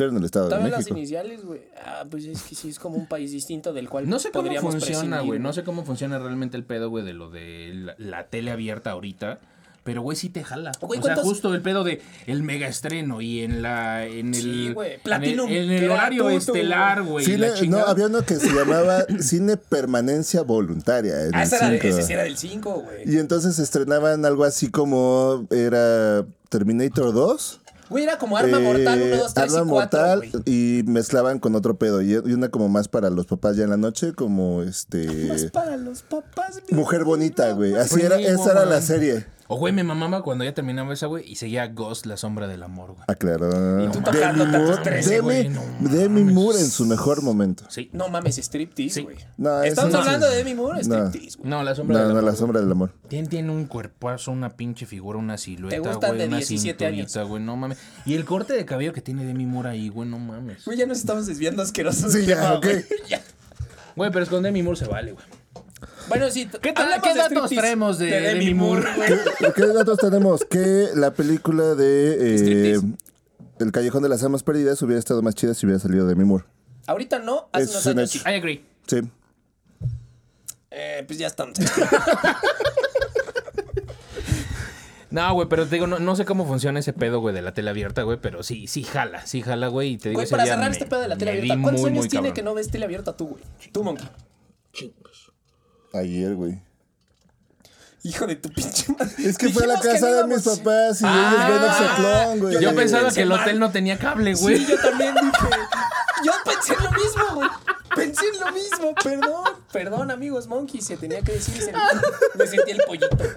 Pero 0.00 0.10
en 0.12 0.16
el 0.18 0.24
Estado 0.24 0.46
de 0.46 0.50
Todavía 0.50 0.70
las 0.70 0.78
México. 0.80 0.96
iniciales, 0.96 1.44
güey. 1.44 1.60
Ah, 1.84 2.04
pues 2.10 2.24
es 2.24 2.42
que 2.42 2.54
sí 2.54 2.68
es 2.70 2.78
como 2.78 2.96
un 2.96 3.06
país 3.06 3.32
distinto 3.32 3.72
del 3.72 3.88
cual 3.88 4.08
No 4.08 4.18
sé 4.18 4.30
cómo 4.30 4.44
podríamos 4.44 4.72
funciona, 4.74 5.20
güey. 5.20 5.38
No 5.38 5.52
sé 5.52 5.62
cómo 5.62 5.84
funciona 5.84 6.18
realmente 6.18 6.56
el 6.56 6.64
pedo, 6.64 6.88
güey, 6.88 7.04
de 7.04 7.12
lo 7.12 7.28
de 7.30 7.72
la, 7.74 7.94
la 7.98 8.26
tele 8.28 8.50
abierta 8.50 8.90
ahorita. 8.92 9.40
Pero, 9.82 10.02
güey, 10.02 10.14
sí 10.14 10.28
te 10.28 10.44
jala. 10.44 10.72
Güey, 10.80 11.00
o 11.00 11.02
sea, 11.02 11.14
¿cuántos- 11.14 11.24
justo 11.24 11.54
el 11.54 11.62
pedo 11.62 11.84
de 11.84 12.02
el 12.26 12.42
mega 12.42 12.68
estreno 12.68 13.22
y 13.22 13.40
en 13.40 13.62
la. 13.62 14.04
En 14.06 14.28
el, 14.34 14.42
Sí, 14.42 14.72
güey. 14.74 14.88
En 14.90 14.94
el, 14.96 15.00
Platinum, 15.00 15.48
en 15.50 15.70
el 15.70 15.90
horario 15.90 16.22
tuto, 16.24 16.36
estelar, 16.36 17.02
güey. 17.02 17.26
no, 17.68 17.78
había 17.78 18.06
uno 18.06 18.22
que 18.22 18.36
se 18.36 18.48
llamaba 18.52 19.04
Cine 19.20 19.56
Permanencia 19.56 20.42
Voluntaria. 20.42 21.24
En 21.26 21.34
Ah, 21.34 21.42
el 21.42 21.46
ese, 21.46 21.56
era 21.56 21.68
de- 21.70 21.80
5. 21.80 21.88
ese 21.88 22.02
sí 22.06 22.12
era 22.12 22.22
del 22.24 22.36
5, 22.36 22.72
güey. 22.82 23.10
Y 23.14 23.18
entonces 23.18 23.58
estrenaban 23.58 24.24
algo 24.26 24.44
así 24.44 24.70
como 24.70 25.46
era 25.50 26.26
Terminator 26.50 27.14
2. 27.14 27.60
Güey, 27.90 28.04
era 28.04 28.18
como 28.18 28.36
Arma 28.36 28.58
eh, 28.58 28.62
Mortal 28.62 29.02
1, 29.02 29.16
2, 29.16 29.34
3 29.34 29.54
Arma 29.54 29.66
y 29.66 29.68
4, 29.68 30.00
Mortal 30.00 30.42
y 30.46 30.82
mezclaban 30.86 31.40
con 31.40 31.56
otro 31.56 31.76
pedo. 31.76 32.00
Y, 32.00 32.14
una 32.14 32.48
como 32.48 32.68
más 32.68 32.88
para 32.88 33.10
los 33.10 33.26
papás 33.26 33.56
ya 33.56 33.64
en 33.64 33.70
la 33.70 33.76
noche, 33.76 34.12
como 34.14 34.58
Más 34.58 34.68
este. 34.68 35.50
para 35.50 35.76
los 35.76 36.02
papás, 36.02 36.62
Mujer 36.70 37.04
bonita, 37.04 37.50
güey. 37.52 37.74
Así 37.74 38.00
era, 38.00 38.18
esa 38.18 38.52
era 38.52 38.64
la 38.64 38.80
serie. 38.80 39.26
O, 39.52 39.56
güey, 39.56 39.72
me 39.72 39.82
mamaba 39.82 40.22
cuando 40.22 40.44
ya 40.44 40.54
terminaba 40.54 40.94
esa, 40.94 41.06
güey, 41.06 41.28
y 41.28 41.34
seguía 41.34 41.66
Ghost, 41.66 42.06
la 42.06 42.16
sombra 42.16 42.46
del 42.46 42.62
amor, 42.62 42.92
güey. 42.92 43.02
Ah, 43.08 43.16
claro. 43.16 43.82
Y 43.84 43.88
tú 43.90 43.98
Demi 44.12 44.46
Moore, 44.46 44.76
13, 44.84 45.16
Demi- 45.16 45.22
güey, 45.24 45.48
no 45.48 45.60
Demi. 45.80 46.22
Moore 46.22 46.60
en 46.60 46.70
su 46.70 46.86
mejor 46.86 47.20
momento. 47.22 47.64
Sí. 47.68 47.90
No 47.92 48.08
mames, 48.08 48.38
striptease, 48.38 48.94
Sí. 48.94 49.02
güey. 49.02 49.16
No, 49.38 49.60
Estamos 49.64 49.92
no. 49.92 49.98
hablando 49.98 50.30
de 50.30 50.36
Demi 50.36 50.54
Moore, 50.54 50.82
No. 50.84 51.08
striptease, 51.08 51.38
güey. 51.38 51.50
No, 51.50 51.64
la 51.64 51.74
sombra 51.74 51.94
No, 51.94 52.04
del 52.04 52.12
no, 52.12 52.18
amor. 52.20 52.30
la 52.30 52.36
sombra 52.38 52.60
del 52.60 52.70
amor. 52.70 52.92
Tiene, 53.08 53.26
tiene 53.26 53.50
un 53.50 53.64
cuerpazo, 53.66 54.30
una 54.30 54.50
pinche 54.50 54.86
figura, 54.86 55.18
una 55.18 55.36
silueta, 55.36 55.78
gustan 55.80 56.10
güey, 56.10 56.20
de 56.20 56.28
una 56.28 56.36
17 56.36 56.86
años. 56.86 57.10
cinturita, 57.10 57.22
güey, 57.28 57.42
no 57.42 57.56
mames. 57.56 57.78
Y 58.06 58.14
el 58.14 58.24
corte 58.24 58.52
de 58.52 58.64
cabello 58.64 58.92
que 58.92 59.00
tiene 59.00 59.24
Demi 59.24 59.46
Moore 59.46 59.70
ahí, 59.70 59.88
güey, 59.88 60.08
no 60.08 60.20
mames. 60.20 60.64
Güey, 60.64 60.78
ya 60.78 60.86
nos 60.86 60.98
estamos 60.98 61.26
desviando 61.26 61.62
asquerosos. 61.62 62.12
Sí, 62.12 62.24
ya, 62.24 62.36
tema, 62.36 62.52
ok. 62.54 62.62
güey. 62.66 62.84
Güey, 63.96 64.10
pero 64.12 64.22
es 64.22 64.30
con 64.30 64.42
Demi 64.44 64.62
Moore 64.62 64.78
se 64.78 64.86
vale, 64.86 65.10
güey. 65.12 65.24
Bueno, 66.10 66.30
sí. 66.30 66.46
¿Qué 66.60 66.72
tal- 66.72 67.00
qué 67.02 67.08
de 67.10 67.14
datos 67.14 67.26
striptease 67.26 67.56
traemos 67.56 67.98
de 67.98 68.06
Demi 68.06 68.38
Demi 68.46 68.54
Moore? 68.54 68.82
güey? 68.96 69.10
¿Qué 69.54 69.66
datos 69.66 69.98
tenemos? 69.98 70.44
Que 70.44 70.88
la 70.94 71.12
película 71.14 71.74
de 71.74 72.74
eh. 72.74 72.80
El 73.58 73.72
Callejón 73.72 74.02
de 74.02 74.08
las 74.10 74.22
Almas 74.22 74.42
Perdidas 74.42 74.80
hubiera 74.82 74.98
estado 74.98 75.22
más 75.22 75.34
chida 75.34 75.54
si 75.54 75.64
hubiera 75.66 75.78
salido 75.80 76.06
de 76.06 76.14
Mimur. 76.14 76.46
Ahorita 76.86 77.18
no, 77.18 77.48
hace 77.52 77.64
Es 77.64 77.70
unos 77.70 77.86
un 77.86 77.98
años 77.98 78.14
hecho. 78.16 78.24
sí. 78.24 78.30
I 78.30 78.34
agree. 78.34 78.64
Sí. 78.86 79.00
Eh, 80.70 81.04
pues 81.06 81.18
ya 81.18 81.26
estamos. 81.26 81.56
No, 85.10 85.34
güey, 85.34 85.48
pero 85.48 85.64
te 85.66 85.74
digo, 85.74 85.88
no, 85.88 85.98
no 85.98 86.14
sé 86.14 86.24
cómo 86.24 86.46
funciona 86.46 86.78
ese 86.78 86.92
pedo, 86.92 87.18
güey, 87.18 87.34
de 87.34 87.42
la 87.42 87.52
tele 87.52 87.70
abierta, 87.70 88.02
güey, 88.04 88.18
pero 88.22 88.44
sí, 88.44 88.68
sí 88.68 88.84
jala, 88.84 89.26
sí 89.26 89.42
jala, 89.42 89.66
güey, 89.66 89.94
y 89.94 89.98
te 89.98 90.10
digo, 90.10 90.20
Güey, 90.20 90.30
para 90.30 90.44
cerrar 90.44 90.60
me- 90.66 90.70
este 90.70 90.86
pedo 90.86 91.00
de 91.00 91.08
la 91.08 91.16
tele 91.16 91.32
abierta, 91.32 91.54
¿cuántos 91.60 91.80
muy, 91.82 91.90
años 91.90 91.98
muy 92.04 92.08
tiene 92.08 92.28
cabrón. 92.28 92.34
que 92.36 92.42
no 92.44 92.54
ves 92.54 92.70
tele 92.70 92.84
abierta 92.84 93.16
tú, 93.16 93.26
güey? 93.30 93.42
Tú, 93.72 93.82
Monkey. 93.82 94.08
Ayer, 95.92 96.34
güey. 96.34 96.60
Hijo 98.02 98.26
de 98.26 98.36
tu 98.36 98.48
pinche 98.50 98.92
madre. 98.98 99.12
Es 99.18 99.36
que 99.36 99.50
fue 99.50 99.64
a 99.64 99.66
la 99.66 99.80
casa 99.80 100.06
de 100.06 100.24
mis 100.26 100.42
papás 100.42 101.02
y 101.02 101.04
Ah, 101.06 101.46
ellos 101.48 101.60
ven 101.60 101.70
Hexaclón, 101.70 102.38
güey. 102.40 102.62
Yo 102.62 102.74
pensaba 102.74 103.10
que 103.10 103.22
el 103.22 103.32
hotel 103.32 103.58
no 103.58 103.70
tenía 103.70 103.98
cable, 103.98 104.34
güey. 104.34 104.56
Sí, 104.58 104.66
yo 104.66 104.78
también 104.80 105.14
dije. 105.14 105.54
Yo 106.24 106.32
pensé 106.44 106.72
en 106.74 106.84
lo 106.84 106.90
mismo, 106.92 107.34
güey. 107.34 107.48
Pensé 107.94 108.24
en 108.32 108.40
lo 108.40 108.52
mismo. 108.52 108.94
Perdón, 109.02 109.44
perdón, 109.72 110.10
amigos 110.10 110.46
Monkey. 110.46 110.80
Se 110.80 110.96
tenía 110.96 111.20
que 111.20 111.32
decir. 111.32 111.60
se- 111.60 111.72
Me 112.38 112.46
sentí 112.46 112.70
el 112.70 112.80
pollito, 112.86 113.08
güey. 113.16 113.30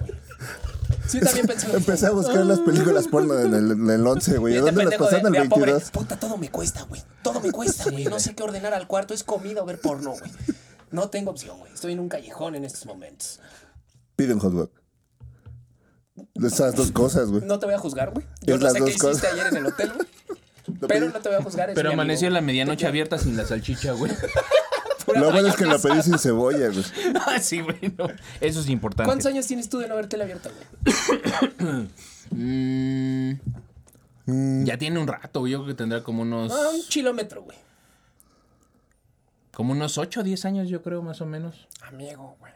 Sí, 1.08 1.20
también 1.20 1.46
pensé 1.46 1.66
en 1.66 1.72
lo 1.72 1.78
mismo. 1.78 1.92
Empecé 1.92 2.06
a 2.06 2.10
buscar 2.12 2.46
las 2.46 2.60
películas 2.60 3.06
porno 3.08 3.38
en 3.38 3.52
el, 3.52 3.70
en 3.72 3.90
el 3.90 4.06
11, 4.06 4.38
güey. 4.38 4.54
Y 4.54 4.58
¿Dónde 4.58 4.84
las 4.86 4.94
pasaron 4.94 5.30
de 5.32 5.38
el 5.40 5.46
a 5.46 5.48
pobre, 5.50 5.72
22? 5.72 5.90
Puta, 5.90 6.18
todo 6.18 6.38
me 6.38 6.50
cuesta, 6.50 6.84
güey. 6.84 7.02
Todo 7.22 7.40
me 7.40 7.50
cuesta, 7.52 7.84
güey. 7.90 8.04
No 8.06 8.18
sé 8.18 8.34
qué 8.34 8.42
ordenar 8.42 8.72
al 8.72 8.86
cuarto. 8.86 9.12
Es 9.12 9.24
comida 9.24 9.62
o 9.62 9.66
ver 9.66 9.78
porno, 9.78 10.12
güey. 10.12 10.30
No 10.94 11.10
tengo 11.10 11.32
opción, 11.32 11.58
güey. 11.58 11.72
Estoy 11.72 11.92
en 11.92 12.00
un 12.00 12.08
callejón 12.08 12.54
en 12.54 12.64
estos 12.64 12.86
momentos. 12.86 13.40
Pide 14.16 14.32
un 14.34 14.38
hot 14.40 14.52
dog. 14.52 14.70
Esas 16.44 16.76
dos 16.76 16.92
cosas, 16.92 17.28
güey. 17.30 17.42
No 17.44 17.58
te 17.58 17.66
voy 17.66 17.74
a 17.74 17.78
juzgar, 17.78 18.12
güey. 18.12 18.24
Yo 18.42 18.54
Es 18.54 18.60
no 18.60 18.64
las 18.64 18.72
sé 18.74 18.78
qué 18.78 18.80
dos 18.84 18.90
hiciste 18.90 19.06
cosas. 19.08 19.32
ayer 19.32 19.46
en 19.48 19.56
el 19.56 19.66
hotel, 19.66 19.92
güey. 19.92 20.08
Pero 20.88 21.06
no 21.10 21.20
te 21.20 21.28
voy 21.28 21.38
a 21.38 21.42
juzgar. 21.42 21.70
es 21.70 21.74
Pero 21.74 21.88
mi 21.88 21.94
amigo. 21.94 22.02
amaneció 22.02 22.30
la 22.30 22.40
medianoche 22.40 22.86
abierta 22.86 23.18
sin 23.18 23.36
la 23.36 23.44
salchicha, 23.44 23.92
güey. 23.92 24.12
Lo 25.16 25.30
bueno 25.32 25.48
es 25.48 25.56
que 25.56 25.64
mayonesa. 25.66 25.88
pedí 25.88 26.02
sin 26.02 26.18
cebolla, 26.18 26.68
güey. 26.68 26.84
Ah, 27.26 27.38
sí, 27.40 27.60
güey, 27.60 27.76
no. 27.98 28.06
Eso 28.40 28.60
es 28.60 28.68
importante. 28.68 29.06
¿Cuántos 29.08 29.26
años 29.26 29.46
tienes 29.46 29.68
tú 29.68 29.78
de 29.78 29.88
no 29.88 29.94
haber 29.94 30.06
tele 30.08 30.22
abierta, 30.24 30.48
güey? 30.50 31.88
Mm, 34.26 34.64
Ya 34.64 34.78
tiene 34.78 34.98
un 34.98 35.06
rato, 35.06 35.40
güey. 35.40 35.52
Yo 35.52 35.58
creo 35.58 35.68
que 35.68 35.74
tendrá 35.76 36.02
como 36.02 36.22
unos. 36.22 36.50
Ah, 36.52 36.70
un 36.74 36.80
kilómetro, 36.88 37.42
güey. 37.42 37.58
Como 39.54 39.72
unos 39.72 39.98
8 39.98 40.20
o 40.20 40.22
10 40.22 40.44
años, 40.46 40.68
yo 40.68 40.82
creo, 40.82 41.02
más 41.02 41.20
o 41.20 41.26
menos. 41.26 41.68
Amigo, 41.82 42.36
güey. 42.40 42.52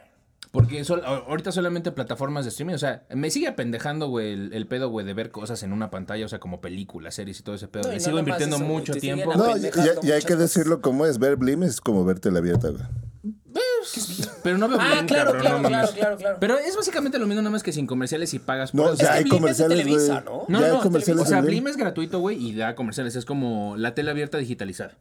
Porque 0.51 0.83
sol- 0.83 1.03
ahorita 1.05 1.51
solamente 1.51 1.91
plataformas 1.91 2.43
de 2.43 2.49
streaming. 2.49 2.73
O 2.73 2.79
sea, 2.79 3.03
me 3.13 3.29
sigue 3.29 3.47
apendejando, 3.47 4.07
güey, 4.07 4.33
el, 4.33 4.53
el 4.53 4.65
pedo, 4.65 4.89
güey, 4.89 5.05
de 5.05 5.13
ver 5.13 5.29
cosas 5.29 5.61
en 5.61 5.71
una 5.73 5.91
pantalla. 5.91 6.25
O 6.25 6.27
sea, 6.27 6.39
como 6.39 6.59
películas, 6.59 7.13
series 7.15 7.39
y 7.39 7.43
todo 7.43 7.53
ese 7.55 7.67
pedo. 7.67 7.83
No, 7.83 7.89
y 7.89 7.91
Le 7.93 7.97
no 7.99 8.03
sigo 8.05 8.19
invirtiendo 8.19 8.55
eso, 8.55 8.65
mucho 8.65 8.93
tiempo. 8.93 9.31
No, 9.35 9.49
y, 9.51 9.53
pendejando 9.53 10.01
y- 10.03 10.07
y 10.07 10.11
hay 10.11 10.21
que 10.23 10.35
decirlo 10.35 10.81
como 10.81 11.05
es. 11.05 11.19
Ver 11.19 11.35
Blim 11.35 11.61
es 11.63 11.79
como 11.81 12.03
ver 12.03 12.19
tele 12.19 12.39
abierta, 12.39 12.69
güey. 12.69 12.83
Pero 14.43 14.57
no 14.57 14.67
veo 14.67 14.77
Ah, 14.81 14.93
bien, 14.93 15.05
claro, 15.07 15.31
cabrón, 15.31 15.41
claro, 15.41 15.61
no 15.61 15.67
claro, 15.69 15.87
claro, 15.93 16.17
claro. 16.17 16.37
Pero 16.39 16.57
es 16.57 16.75
básicamente 16.75 17.17
lo 17.19 17.27
mismo, 17.27 17.41
nada 17.41 17.51
más 17.51 17.63
que 17.63 17.71
sin 17.71 17.85
comerciales 17.87 18.33
y 18.33 18.39
pagas 18.39 18.71
por 18.71 18.81
No, 18.81 18.93
eso. 18.93 19.03
ya 19.03 19.11
que 19.13 19.17
hay 19.19 19.23
Blim 19.23 19.47
es 19.47 19.57
de 19.57 19.63
comerciales. 19.65 19.77
Televisa, 19.85 20.21
¿no? 20.25 20.43
No, 20.47 20.61
ya 20.61 20.67
no, 20.69 20.75
hay 20.75 20.81
comerciales. 20.81 21.23
O 21.23 21.25
sea, 21.27 21.41
Blim 21.41 21.67
es 21.67 21.77
gratuito, 21.77 22.19
güey, 22.19 22.43
y 22.43 22.55
da 22.55 22.75
comerciales. 22.75 23.15
Es 23.15 23.25
como 23.25 23.77
la 23.77 23.93
tele 23.95 24.11
abierta 24.11 24.37
digitalizada. 24.37 24.97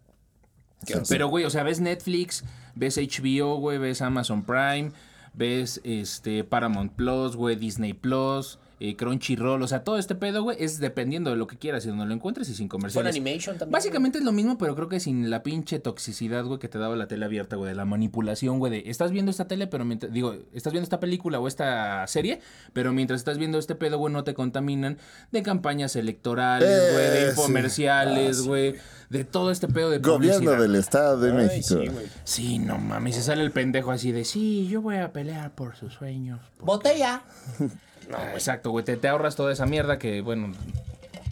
Pero, 1.09 1.29
güey, 1.29 1.45
o 1.45 1.51
sea, 1.51 1.63
ves 1.63 1.81
Netflix, 1.81 2.45
ves 2.75 2.97
HBO, 2.99 3.57
güey, 3.57 3.79
ves 3.79 4.01
Amazon 4.03 4.45
Prime, 4.45 4.93
ves 5.35 5.81
este 5.85 6.45
Paramount 6.45 6.93
Plus, 6.93 7.37
güey, 7.37 7.57
Disney 7.57 7.93
Plus, 7.93 8.59
eh, 8.81 8.97
Crunchyroll. 8.97 9.63
O 9.63 9.69
sea, 9.69 9.85
todo 9.85 9.99
este 9.99 10.15
pedo, 10.15 10.43
güey, 10.43 10.57
es 10.61 10.79
dependiendo 10.79 11.31
de 11.31 11.37
lo 11.37 11.47
que 11.47 11.57
quieras 11.59 11.85
y 11.85 11.89
donde 11.89 12.07
lo 12.07 12.15
encuentres 12.15 12.49
y 12.49 12.55
sin 12.55 12.69
Con 12.69 12.81
comerciales. 12.81 13.15
animation 13.15 13.59
también. 13.59 13.73
Básicamente 13.73 14.19
es 14.19 14.25
lo 14.25 14.33
mismo, 14.33 14.59
pero 14.59 14.75
creo 14.75 14.89
que 14.89 15.01
sin 15.01 15.31
la 15.31 15.43
pinche 15.43 15.79
toxicidad, 15.79 16.45
güey, 16.45 16.59
que 16.59 16.69
te 16.69 16.79
daba 16.79 16.97
la 16.97 17.09
tele 17.09 17.25
abierta, 17.25 17.57
güey, 17.57 17.69
de 17.71 17.75
la 17.75 17.85
manipulación, 17.85 18.59
güey, 18.59 18.71
de 18.73 18.91
estás 18.91 19.11
viendo 19.11 19.31
esta 19.31 19.47
tele, 19.47 19.67
pero 19.67 19.85
mientras, 19.85 20.13
digo, 20.13 20.37
estás 20.53 20.73
viendo 20.73 20.85
esta 20.85 21.01
película 21.01 21.39
o 21.41 21.49
esta 21.49 22.07
serie, 22.07 22.41
pero 22.73 22.93
mientras 22.93 23.21
estás 23.21 23.39
viendo 23.39 23.59
este 23.59 23.75
pedo, 23.75 23.99
güey, 23.99 24.13
no 24.13 24.25
te 24.25 24.35
contaminan 24.35 24.99
de 25.33 25.43
campañas 25.43 25.97
electorales, 25.97 26.69
Eh, 26.69 26.93
güey, 26.93 27.11
de 27.11 27.21
sí. 27.23 27.29
infomerciales, 27.31 28.43
güey, 28.43 28.75
de 29.11 29.25
todo 29.25 29.51
este 29.51 29.69
pedo 29.69 29.91
de 29.91 29.99
Gobierno 29.99 30.39
publicidad. 30.39 30.59
del 30.61 30.75
Estado 30.75 31.19
de 31.21 31.31
Ay, 31.31 31.37
México. 31.37 31.81
sí, 31.81 31.89
güey. 31.89 32.07
Sí, 32.25 32.59
no 32.59 32.79
mames, 32.79 33.17
se 33.17 33.23
sale 33.23 33.43
el 33.43 33.51
pendejo 33.53 33.91
así 33.91 34.13
de, 34.13 34.25
sí, 34.25 34.69
yo 34.69 34.83
voy 34.83 34.97
a 34.97 35.13
pelear 35.13 35.55
por 35.55 35.77
sus 35.77 35.95
sueños. 35.95 36.41
Botella. 36.61 37.23
Ah, 38.15 38.33
exacto, 38.35 38.71
güey, 38.71 38.85
te, 38.85 38.97
te 38.97 39.09
ahorras 39.09 39.37
toda 39.37 39.53
esa 39.53 39.67
mierda 39.67 39.99
que, 39.99 40.21
bueno, 40.23 40.53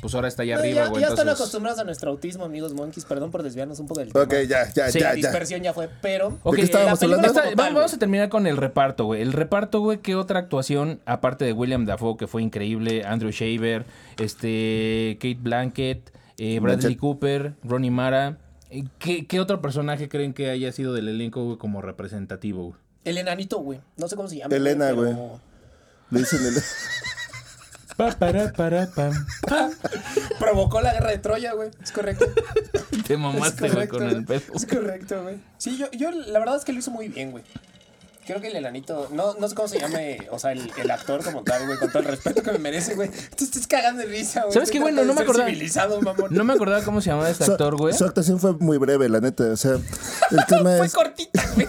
pues 0.03 0.15
ahora 0.15 0.29
está 0.29 0.43
allá 0.43 0.55
No, 0.57 0.61
arriba, 0.61 0.75
ya, 0.85 0.89
güey. 0.89 1.01
ya 1.01 1.09
están 1.09 1.21
entonces- 1.23 1.41
acostumbrados 1.41 1.81
a 1.81 1.85
nuestro 1.85 2.11
autismo, 2.11 2.45
amigos 2.45 2.75
monkeys. 2.75 3.05
Perdón 3.07 3.31
por 3.31 3.43
desviarnos 3.43 3.81
un 3.81 3.87
poco 3.87 4.01
del 4.01 4.13
tema. 4.13 4.25
Ok, 4.25 4.35
ya, 4.49 4.71
ya, 4.73 4.91
Sí, 4.91 5.01
La 5.01 5.09
ya, 5.09 5.09
ya. 5.11 5.15
dispersión 5.15 5.63
ya 5.63 5.73
fue, 5.73 5.89
pero. 6.03 6.39
Ok, 6.43 6.57
qué 6.57 6.63
estábamos 6.63 7.01
la 7.01 7.17
hablando? 7.17 7.33
tal, 7.57 7.75
vamos 7.75 7.95
a 7.95 7.99
terminar 7.99 8.29
con 8.29 8.47
el 8.47 8.57
reparto, 8.57 9.05
güey. 9.07 9.23
El 9.23 9.33
reparto, 9.33 9.81
güey, 9.81 9.99
¿qué 9.99 10.15
otra 10.15 10.39
actuación, 10.39 11.01
aparte 11.07 11.45
de 11.45 11.53
William 11.53 11.87
Dafoe, 11.87 12.17
que 12.19 12.27
fue 12.27 12.43
increíble, 12.43 13.05
Andrew 13.05 13.31
Shaver, 13.31 13.87
este, 14.19 15.17
Kate 15.21 15.39
Blanket, 15.41 16.13
eh, 16.39 16.61
Bradley. 16.61 16.97
Cooper, 16.97 17.55
Ronnie 17.65 17.91
Mara? 17.91 18.37
eh, 18.71 18.85
¿Qué, 18.99 19.27
qué 19.27 19.41
otro 19.41 19.63
personaje 19.63 20.09
creen 20.09 20.35
que 20.35 20.51
haya 20.51 20.71
sido 20.73 20.93
del 20.93 21.09
elenco, 21.09 21.43
güey, 21.45 21.57
como 21.57 21.81
representativo, 21.81 22.65
güey? 22.69 22.75
El 23.05 23.19
enanito, 23.19 23.59
güey. 23.61 23.81
No 23.97 24.09
sé 24.09 24.17
cómo 24.17 24.29
se 24.29 24.37
llama. 24.39 24.55
Elena, 24.55 24.87
pero- 24.91 24.97
güey. 24.97 25.15
Le 26.11 26.21
dicen 26.21 26.45
el... 26.45 26.55
Pa, 27.97 28.11
para, 28.11 28.53
para, 28.53 28.87
pam. 28.91 29.27
Provocó 30.39 30.83
la 30.83 30.93
guerra 30.93 31.11
de 31.13 31.19
Troya, 31.19 31.55
güey. 31.55 31.71
Es 31.83 31.93
correcto. 31.93 32.27
Te 33.07 33.17
mamaste, 33.17 33.71
güey, 33.71 33.89
con 33.89 34.03
el 34.03 34.23
pedo. 34.23 34.43
Es 34.55 34.67
correcto, 34.67 35.23
güey. 35.23 35.41
Sí, 35.57 35.79
yo, 35.79 35.91
yo 35.93 36.11
la 36.11 36.39
verdad 36.39 36.57
es 36.57 36.65
que 36.67 36.75
lo 36.75 36.81
hizo 36.81 36.91
muy 36.91 37.09
bien, 37.09 37.31
güey. 37.31 37.43
Creo 38.27 38.41
que 38.41 38.49
el 38.49 38.57
enanito, 38.57 39.09
no, 39.13 39.35
no 39.35 39.49
sé 39.49 39.55
cómo 39.55 39.69
se 39.69 39.79
llame, 39.79 40.27
o 40.31 40.39
sea, 40.39 40.53
el, 40.53 40.71
el 40.77 40.91
actor 40.91 41.23
como 41.25 41.43
tal, 41.43 41.65
güey, 41.65 41.79
con 41.79 41.89
todo 41.89 42.01
el 42.01 42.07
respeto 42.09 42.43
que 42.43 42.53
me 42.53 42.59
merece, 42.59 42.97
güey. 42.97 43.09
Tú 43.35 43.45
estás 43.45 43.67
cagando 43.67 44.03
de 44.03 44.09
risa, 44.09 44.43
güey. 44.43 44.53
¿Sabes 44.53 44.71
qué, 44.71 44.79
güey? 44.81 44.93
No, 44.93 45.05
no 45.05 45.15
me 45.15 45.23
acordaba. 45.23 45.49
civilizado, 45.49 46.03
mamón. 46.03 46.35
No 46.35 46.45
me 46.45 46.53
acordaba 46.53 46.85
cómo 46.85 47.01
se 47.01 47.11
llamaba 47.11 47.31
este 47.31 47.47
Su, 47.47 47.53
actor, 47.53 47.77
güey. 47.77 47.95
su 47.95 48.05
actuación 48.05 48.41
fue 48.41 48.53
muy 48.55 48.77
breve, 48.77 49.09
la 49.09 49.21
neta. 49.21 49.45
O 49.45 49.57
sea, 49.57 49.73
el 49.73 50.47
tema 50.49 50.71
Fue 50.77 50.87
es... 50.87 50.93
cortita, 50.93 51.43
güey. 51.55 51.69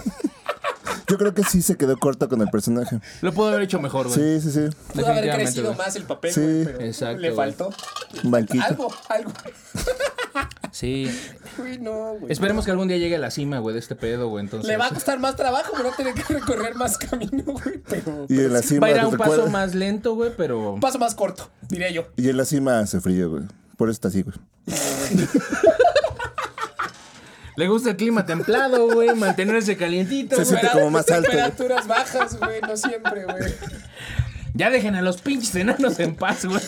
Yo 1.08 1.16
creo 1.18 1.34
que 1.34 1.42
sí 1.44 1.62
se 1.62 1.76
quedó 1.76 1.96
corto 1.98 2.28
con 2.28 2.40
el 2.42 2.48
personaje. 2.48 3.00
Lo 3.22 3.32
pudo 3.32 3.48
haber 3.48 3.62
hecho 3.62 3.80
mejor, 3.80 4.08
güey. 4.08 4.40
Sí, 4.40 4.50
sí, 4.50 4.52
sí. 4.70 4.76
Pudo 4.92 5.06
haber 5.08 5.30
crecido 5.34 5.66
güey. 5.66 5.78
más 5.78 5.96
el 5.96 6.04
papel, 6.04 6.32
Sí. 6.32 6.40
güey, 6.40 6.64
pero 6.64 6.80
Exacto, 6.80 7.20
le 7.20 7.32
faltó. 7.32 7.70
Un 8.24 8.30
banquito. 8.30 8.64
Algo, 8.64 8.88
algo. 9.08 9.32
Sí. 10.70 11.10
Güey, 11.56 11.78
no, 11.78 12.14
güey. 12.20 12.30
Esperemos 12.32 12.64
que 12.64 12.70
algún 12.70 12.88
día 12.88 12.98
llegue 12.98 13.16
a 13.16 13.18
la 13.18 13.30
cima, 13.30 13.58
güey, 13.58 13.72
de 13.74 13.80
este 13.80 13.96
pedo, 13.96 14.28
güey. 14.28 14.44
Entonces. 14.44 14.68
Le 14.68 14.76
va 14.76 14.86
a 14.86 14.90
costar 14.90 15.18
más 15.18 15.34
trabajo, 15.34 15.72
pero 15.76 15.88
va 15.88 15.94
a 15.94 15.96
tener 15.96 16.14
que 16.14 16.22
recorrer 16.34 16.74
más 16.76 16.98
camino, 16.98 17.42
güey. 17.46 17.78
Pero 17.88 18.26
Y 18.28 18.38
en 18.38 18.52
la 18.52 18.60
Va 18.60 18.62
cima, 18.62 18.86
a 18.86 18.90
ir 18.90 18.98
a 19.00 19.06
un 19.06 19.12
recuerda- 19.12 19.36
paso 19.38 19.50
más 19.50 19.74
lento, 19.74 20.14
güey, 20.14 20.30
pero. 20.36 20.74
un 20.74 20.80
paso 20.80 20.98
más 20.98 21.14
corto, 21.14 21.50
diría 21.68 21.90
yo. 21.90 22.06
Y 22.16 22.28
en 22.28 22.36
la 22.36 22.44
cima 22.44 22.78
hace 22.80 23.00
frío, 23.00 23.30
güey. 23.30 23.44
Por 23.76 23.88
eso 23.88 23.94
está 23.94 24.08
así, 24.08 24.22
güey. 24.22 24.36
Le 27.58 27.66
gusta 27.66 27.90
el 27.90 27.96
clima 27.96 28.24
templado, 28.24 28.86
güey, 28.92 29.14
mantenerse 29.16 29.76
calientito. 29.76 30.36
Se 30.36 30.44
güey. 30.44 30.46
siente 30.60 30.68
como 30.78 30.90
más 30.90 31.10
alto. 31.10 31.28
Temperaturas 31.28 31.86
bajas, 31.88 32.38
güey, 32.38 32.60
no 32.60 32.76
siempre, 32.76 33.24
güey. 33.24 33.52
Ya 34.54 34.70
dejen 34.70 34.94
a 34.94 35.02
los 35.02 35.20
pinches 35.20 35.54
enanos 35.56 35.98
en 35.98 36.14
paz, 36.14 36.44
güey. 36.46 36.60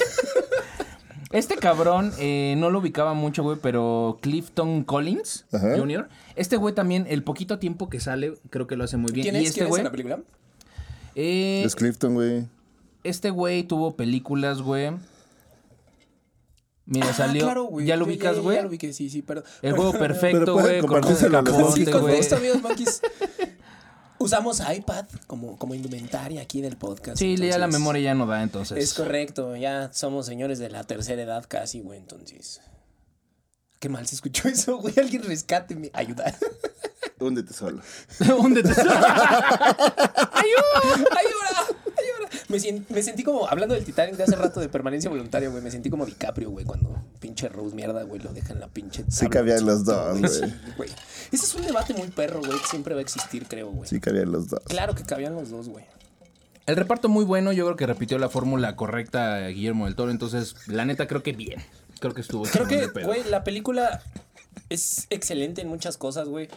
Este 1.31 1.55
cabrón, 1.57 2.13
eh, 2.19 2.57
no 2.59 2.71
lo 2.71 2.81
ubicaba 2.81 3.15
mucho, 3.15 3.45
güey, 3.45 3.57
pero 3.63 4.19
Clifton 4.21 4.83
Collins 4.83 5.45
Ajá. 5.53 5.77
Jr. 5.79 6.09
Este 6.35 6.57
güey 6.57 6.75
también, 6.75 7.07
el 7.09 7.23
poquito 7.23 7.61
tiempo 7.61 7.89
que 7.89 8.01
sale, 8.01 8.35
creo 8.51 8.67
que 8.67 8.75
lo 8.75 8.83
hace 8.83 8.97
muy 8.97 9.13
bien. 9.13 9.23
¿Quién 9.25 9.37
y 9.37 9.45
es? 9.45 9.51
este 9.51 9.61
¿Quién 9.61 9.67
es 9.67 9.71
güey, 9.71 9.81
en 9.81 9.85
la 9.85 9.91
película? 9.93 10.19
eh, 11.15 11.63
Es 11.65 11.77
Clifton, 11.77 12.15
güey. 12.15 12.47
este 13.05 13.31
güey 13.31 13.63
tuvo 13.63 13.95
películas, 13.95 14.61
güey. 14.61 14.91
Mira, 16.91 17.07
Ah, 17.11 17.15
salió. 17.15 17.45
claro, 17.45 17.65
güey. 17.65 17.87
¿Ya 17.87 17.97
lo 17.97 18.05
ubicas, 18.05 18.41
güey? 18.41 18.57
Ya 18.57 18.63
lo 18.63 18.69
ubiqué, 18.69 18.93
sí, 18.93 19.09
sí, 19.09 19.23
pero... 19.23 19.45
El 19.63 19.75
juego 19.75 19.93
perfecto, 19.99 20.55
güey, 20.55 20.81
compartírselo 20.81 21.39
a 21.39 21.43
los 21.43 21.57
dos. 21.57 21.75
Sí, 21.75 21.87
con 21.87 22.03
amigos. 22.11 23.01
Usamos 24.19 24.61
iPad 24.61 25.07
como, 25.29 25.57
como 25.57 25.75
indumentaria 25.75 26.43
aquí 26.43 26.59
en 26.59 26.65
el 26.65 26.77
podcast. 26.77 27.17
Sí, 27.17 27.37
ya 27.37 27.59
la 27.59 27.69
memoria 27.69 28.03
ya 28.03 28.15
no 28.15 28.27
da, 28.27 28.43
entonces. 28.43 28.77
Es 28.77 28.93
correcto, 28.93 29.55
ya 29.57 29.91
somos 29.95 30.27
señores 30.27 30.59
de 30.59 30.69
la 30.69 30.83
tercera 30.83 31.23
edad 31.23 31.45
casi, 31.49 31.81
güey, 31.81 31.99
entonces... 32.01 32.61
Qué 33.79 33.89
mal 33.89 34.07
se 34.07 34.17
escuchó 34.17 34.47
eso, 34.49 34.77
güey. 34.77 34.93
Alguien 34.99 35.23
rescáteme. 35.23 35.91
Ayuda. 35.95 36.35
Húndete 37.19 37.55
solo. 37.55 37.81
Húndete. 38.39 38.69
¡Ayuda! 38.69 38.85
¡Ayuda! 40.33 41.09
¡Ayuda! 41.17 41.60
Me, 42.51 42.85
me 42.89 43.03
sentí 43.03 43.23
como, 43.23 43.49
hablando 43.49 43.75
del 43.75 43.85
Titanic 43.85 44.17
de 44.17 44.25
hace 44.25 44.37
rato 44.37 44.61
de 44.61 44.69
permanencia 44.69 45.09
voluntaria, 45.09 45.49
güey, 45.49 45.63
me 45.63 45.71
sentí 45.71 45.89
como 45.89 46.05
DiCaprio, 46.05 46.51
güey, 46.51 46.65
cuando 46.65 47.03
pinche 47.21 47.49
Rose 47.49 47.75
mierda, 47.75 48.03
güey, 48.03 48.21
lo 48.21 48.33
deja 48.33 48.53
en 48.53 48.61
la 48.61 48.69
pinche. 48.69 49.05
Sí 49.09 49.29
cabían 49.29 49.65
los 49.65 49.85
dos, 49.85 50.19
güey, 50.19 50.21
güey. 50.21 50.51
sí, 50.51 50.57
güey. 50.77 50.91
Ese 51.33 51.47
es 51.47 51.55
un 51.55 51.63
debate 51.63 51.95
muy 51.95 52.09
perro, 52.09 52.41
güey, 52.41 52.59
que 52.59 52.67
siempre 52.67 52.95
va 52.95 53.01
a 53.01 53.03
existir, 53.03 53.47
creo, 53.47 53.71
güey. 53.71 53.89
Sí, 53.89 54.01
cabían 54.01 54.33
los 54.33 54.49
dos. 54.49 54.61
Claro 54.67 54.95
que 54.95 55.05
cabían 55.05 55.35
los 55.35 55.51
dos, 55.51 55.69
güey. 55.69 55.85
El 56.67 56.77
reparto 56.77 57.09
muy 57.09 57.25
bueno, 57.25 57.53
yo 57.53 57.65
creo 57.65 57.77
que 57.77 57.87
repitió 57.87 58.19
la 58.19 58.29
fórmula 58.29 58.77
correcta 58.77 59.47
Guillermo 59.49 59.87
del 59.87 59.97
Toro, 59.97 60.11
entonces 60.11 60.57
la 60.67 60.85
neta 60.85 61.07
creo 61.07 61.23
que 61.23 61.33
bien. 61.33 61.61
Creo 62.01 62.15
que 62.15 62.21
estuvo 62.21 62.45
Creo 62.45 62.67
que, 62.67 62.87
güey, 62.87 63.25
la 63.25 63.45
película 63.45 64.03
es 64.69 65.07
excelente 65.11 65.63
en 65.63 65.69
muchas 65.69 65.97
cosas, 65.97 66.29
güey. 66.29 66.49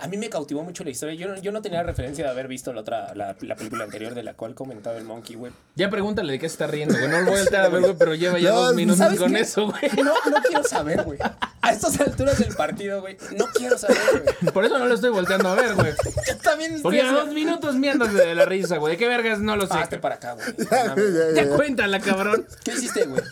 A 0.00 0.06
mí 0.08 0.16
me 0.16 0.30
cautivó 0.30 0.62
mucho 0.62 0.82
la 0.82 0.90
historia. 0.90 1.14
Yo 1.14 1.28
no, 1.28 1.40
yo 1.40 1.52
no 1.52 1.60
tenía 1.62 1.82
referencia 1.82 2.24
de 2.24 2.30
haber 2.30 2.48
visto 2.48 2.72
la 2.72 2.80
otra, 2.80 3.14
la, 3.14 3.36
la 3.40 3.54
película 3.56 3.84
anterior 3.84 4.14
de 4.14 4.22
la 4.22 4.34
cual 4.34 4.54
comentaba 4.54 4.96
el 4.96 5.04
Monkey, 5.04 5.36
güey. 5.36 5.52
Ya 5.76 5.90
pregúntale 5.90 6.32
de 6.32 6.38
qué 6.38 6.48
se 6.48 6.54
está 6.54 6.66
riendo, 6.66 6.94
güey. 6.96 7.08
No 7.08 7.20
lo 7.20 7.26
voy 7.26 7.34
a 7.34 7.42
voltear 7.42 7.64
a 7.66 7.68
ver, 7.68 7.80
güey, 7.82 7.94
pero 7.98 8.14
lleva 8.14 8.38
ya 8.38 8.50
No, 8.50 8.62
dos 8.62 8.74
minutos 8.74 8.98
¿sabes 8.98 9.18
con 9.18 9.32
qué? 9.34 9.40
eso, 9.40 9.66
güey. 9.66 9.82
No, 10.02 10.14
no 10.30 10.42
quiero 10.42 10.64
saber, 10.64 11.02
güey. 11.02 11.18
A 11.62 11.72
estas 11.72 12.00
alturas 12.00 12.38
del 12.38 12.54
partido, 12.54 13.00
güey, 13.02 13.18
no 13.36 13.46
quiero 13.54 13.76
saber, 13.76 13.98
güey. 14.40 14.52
Por 14.52 14.64
eso 14.64 14.78
no 14.78 14.86
lo 14.86 14.94
estoy 14.94 15.10
volteando 15.10 15.50
a 15.50 15.54
ver, 15.54 15.74
güey. 15.74 15.92
Yo 16.26 16.36
también 16.38 16.70
estoy 16.72 16.82
Porque 16.82 17.02
a 17.02 17.12
dos 17.12 17.28
minutos 17.28 17.74
miéndose 17.76 18.14
de 18.14 18.34
la 18.34 18.46
risa, 18.46 18.78
güey. 18.78 18.92
¿De 18.94 18.98
qué 18.98 19.06
vergas? 19.08 19.40
No 19.40 19.56
lo 19.56 19.66
sé. 19.66 19.74
Hazte 19.74 19.98
para 19.98 20.14
acá, 20.14 20.32
güey. 20.32 20.46
Ya, 20.70 20.94
ya, 20.96 21.34
Ya 21.34 21.42
ya. 21.44 21.56
cuéntala, 21.56 22.00
cabrón. 22.00 22.46
¿Qué 22.64 22.72
hiciste, 22.72 23.04
güey? 23.04 23.22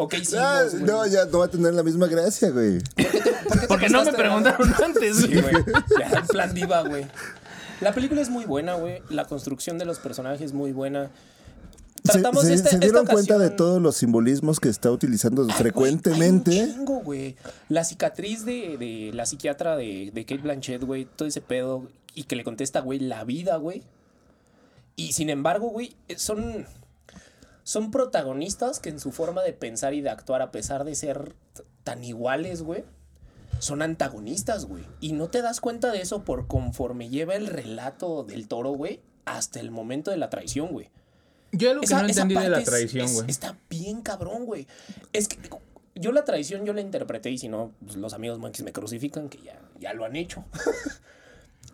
¿O 0.00 0.08
qué 0.08 0.16
Ah, 0.16 0.20
hicimos, 0.20 0.70
güey? 0.72 0.82
no, 0.84 1.06
ya 1.06 1.24
no 1.26 1.38
va 1.40 1.44
a 1.44 1.48
tener 1.48 1.74
la 1.74 1.82
misma 1.82 2.06
gracia, 2.06 2.50
güey. 2.50 2.78
¿Por 2.80 3.06
qué 3.10 3.20
te- 3.20 3.30
por 3.32 3.52
qué 3.52 3.60
te 3.60 3.66
Porque 3.66 3.88
no 3.90 4.04
me 4.04 4.12
preguntaron 4.12 4.72
antes. 4.84 5.16
Sí, 5.18 5.26
güey. 5.40 5.54
Ya, 5.98 6.18
en 6.20 6.26
plan 6.28 6.54
diva, 6.54 6.82
güey. 6.82 7.04
La 7.80 7.92
película 7.92 8.20
es 8.20 8.30
muy 8.30 8.44
buena, 8.44 8.74
güey. 8.74 9.02
La 9.10 9.24
construcción 9.26 9.76
de 9.78 9.84
los 9.84 9.98
personajes 9.98 10.40
es 10.40 10.52
muy 10.52 10.72
buena. 10.72 11.10
Se, 12.04 12.12
Tratamos 12.12 12.44
se- 12.44 12.54
esta- 12.54 12.70
se 12.70 12.78
dieron 12.78 13.02
esta 13.02 13.12
cuenta 13.12 13.38
de 13.38 13.50
todos 13.50 13.82
los 13.82 13.96
simbolismos 13.96 14.60
que 14.60 14.68
está 14.68 14.90
utilizando 14.90 15.44
Ay, 15.48 15.52
frecuentemente. 15.52 16.50
güey, 17.02 17.34
chingo. 17.34 17.54
La 17.68 17.84
cicatriz 17.84 18.44
de, 18.44 18.76
de 18.78 19.10
la 19.12 19.26
psiquiatra 19.26 19.76
de, 19.76 20.10
de 20.14 20.24
Kate 20.24 20.42
Blanchett, 20.42 20.84
güey. 20.84 21.06
Todo 21.16 21.26
ese 21.28 21.40
pedo. 21.40 21.88
Y 22.14 22.22
que 22.24 22.36
le 22.36 22.44
contesta, 22.44 22.80
güey, 22.80 23.00
la 23.00 23.24
vida, 23.24 23.56
güey. 23.56 23.82
Y 24.96 25.12
sin 25.12 25.28
embargo, 25.30 25.68
güey, 25.70 25.94
son. 26.16 26.66
Son 27.68 27.90
protagonistas 27.90 28.80
que 28.80 28.88
en 28.88 28.98
su 28.98 29.12
forma 29.12 29.42
de 29.42 29.52
pensar 29.52 29.92
y 29.92 30.00
de 30.00 30.08
actuar, 30.08 30.40
a 30.40 30.50
pesar 30.50 30.84
de 30.84 30.94
ser 30.94 31.34
tan 31.84 32.02
iguales, 32.02 32.62
güey, 32.62 32.82
son 33.58 33.82
antagonistas, 33.82 34.64
güey. 34.64 34.84
Y 35.00 35.12
no 35.12 35.28
te 35.28 35.42
das 35.42 35.60
cuenta 35.60 35.92
de 35.92 36.00
eso 36.00 36.24
por 36.24 36.46
conforme 36.46 37.10
lleva 37.10 37.34
el 37.34 37.46
relato 37.46 38.22
del 38.24 38.48
toro, 38.48 38.70
güey, 38.70 39.00
hasta 39.26 39.60
el 39.60 39.70
momento 39.70 40.10
de 40.10 40.16
la 40.16 40.30
traición, 40.30 40.68
güey. 40.68 40.88
Yo 41.52 41.74
lo 41.74 41.82
que 41.82 41.92
no 41.92 42.00
entendí 42.08 42.36
de 42.36 42.48
la 42.48 42.60
es- 42.60 42.64
traición, 42.64 43.04
es- 43.04 43.12
güey. 43.16 43.30
Está 43.30 43.58
bien 43.68 44.00
cabrón, 44.00 44.46
güey. 44.46 44.66
Es 45.12 45.28
que 45.28 45.36
yo 45.94 46.12
la 46.12 46.24
traición 46.24 46.64
yo 46.64 46.72
la 46.72 46.80
interpreté 46.80 47.28
y 47.30 47.36
si 47.36 47.48
no, 47.50 47.72
pues, 47.84 47.96
los 47.96 48.14
amigos 48.14 48.38
monkeys 48.38 48.64
me 48.64 48.72
crucifican, 48.72 49.28
que 49.28 49.42
ya, 49.42 49.60
ya 49.78 49.92
lo 49.92 50.06
han 50.06 50.16
hecho. 50.16 50.42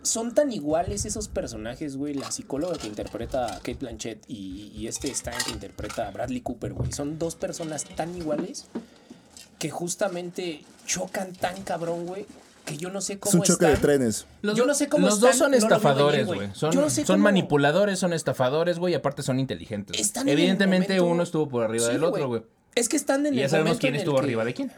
Son 0.03 0.35
tan 0.35 0.53
iguales 0.53 1.05
esos 1.07 1.29
personajes, 1.29 1.97
güey. 1.97 2.15
La 2.15 2.31
psicóloga 2.31 2.77
que 2.77 2.87
interpreta 2.87 3.47
a 3.47 3.59
Kate 3.59 3.75
Blanchett 3.81 4.23
y, 4.29 4.71
y 4.77 4.87
este 4.87 5.11
Stan 5.11 5.35
que 5.47 5.51
interpreta 5.53 6.09
a 6.09 6.11
Bradley 6.11 6.41
Cooper, 6.43 6.75
güey. 6.75 6.93
Son 6.93 7.19
dos 7.19 7.37
personas 7.37 7.85
tan 7.85 8.15
iguales 8.17 8.67
que 9.59 9.71
justamente 9.71 10.63
chocan 10.87 11.33
tan 11.33 11.63
cabrón, 11.63 12.05
güey, 12.07 12.27
que 12.67 12.77
yo 12.77 12.91
no 12.91 13.01
sé 13.01 13.19
cómo 13.19 13.31
Es 13.31 13.35
un 13.51 13.55
choque 13.55 13.65
de 13.67 13.73
están. 13.75 13.83
trenes. 13.83 14.27
Los, 14.43 14.57
Yo 14.59 14.67
no 14.67 14.75
sé 14.75 14.89
cómo 14.91 15.07
los 15.07 15.21
dos 15.21 15.31
están, 15.31 15.45
son 15.47 15.51
no 15.53 15.57
estafadores, 15.57 16.27
güey. 16.27 16.51
Son, 16.55 16.71
Yo 16.73 16.81
no 16.83 16.91
sé 16.91 17.07
son 17.07 17.17
cómo- 17.17 17.25
manipuladores, 17.25 17.99
son 17.99 18.13
estafadores, 18.13 18.79
güey, 18.79 18.93
y 18.93 18.97
aparte 18.97 19.23
son 19.23 19.41
inteligentes. 19.41 19.99
Están 19.99 20.29
en 20.29 20.35
el 20.35 20.39
Evidentemente 20.41 20.95
momento- 20.97 21.13
uno 21.15 21.23
estuvo 21.23 21.49
por 21.49 21.65
arriba 21.65 21.87
Sí, 21.87 21.93
del 21.93 22.05
otro, 22.05 22.29
güey. 22.29 22.43
Es 22.75 22.91
que 22.91 22.97
están 22.97 23.25
en 23.25 23.35
Y 23.35 23.39
ya 23.39 23.45
el 23.45 23.51
sabemos 23.51 23.69
momento 23.69 23.81
quién 23.81 23.95
estuvo 23.95 24.17
que- 24.17 24.21
arriba 24.23 24.45
de 24.45 24.53
quién. 24.55 24.73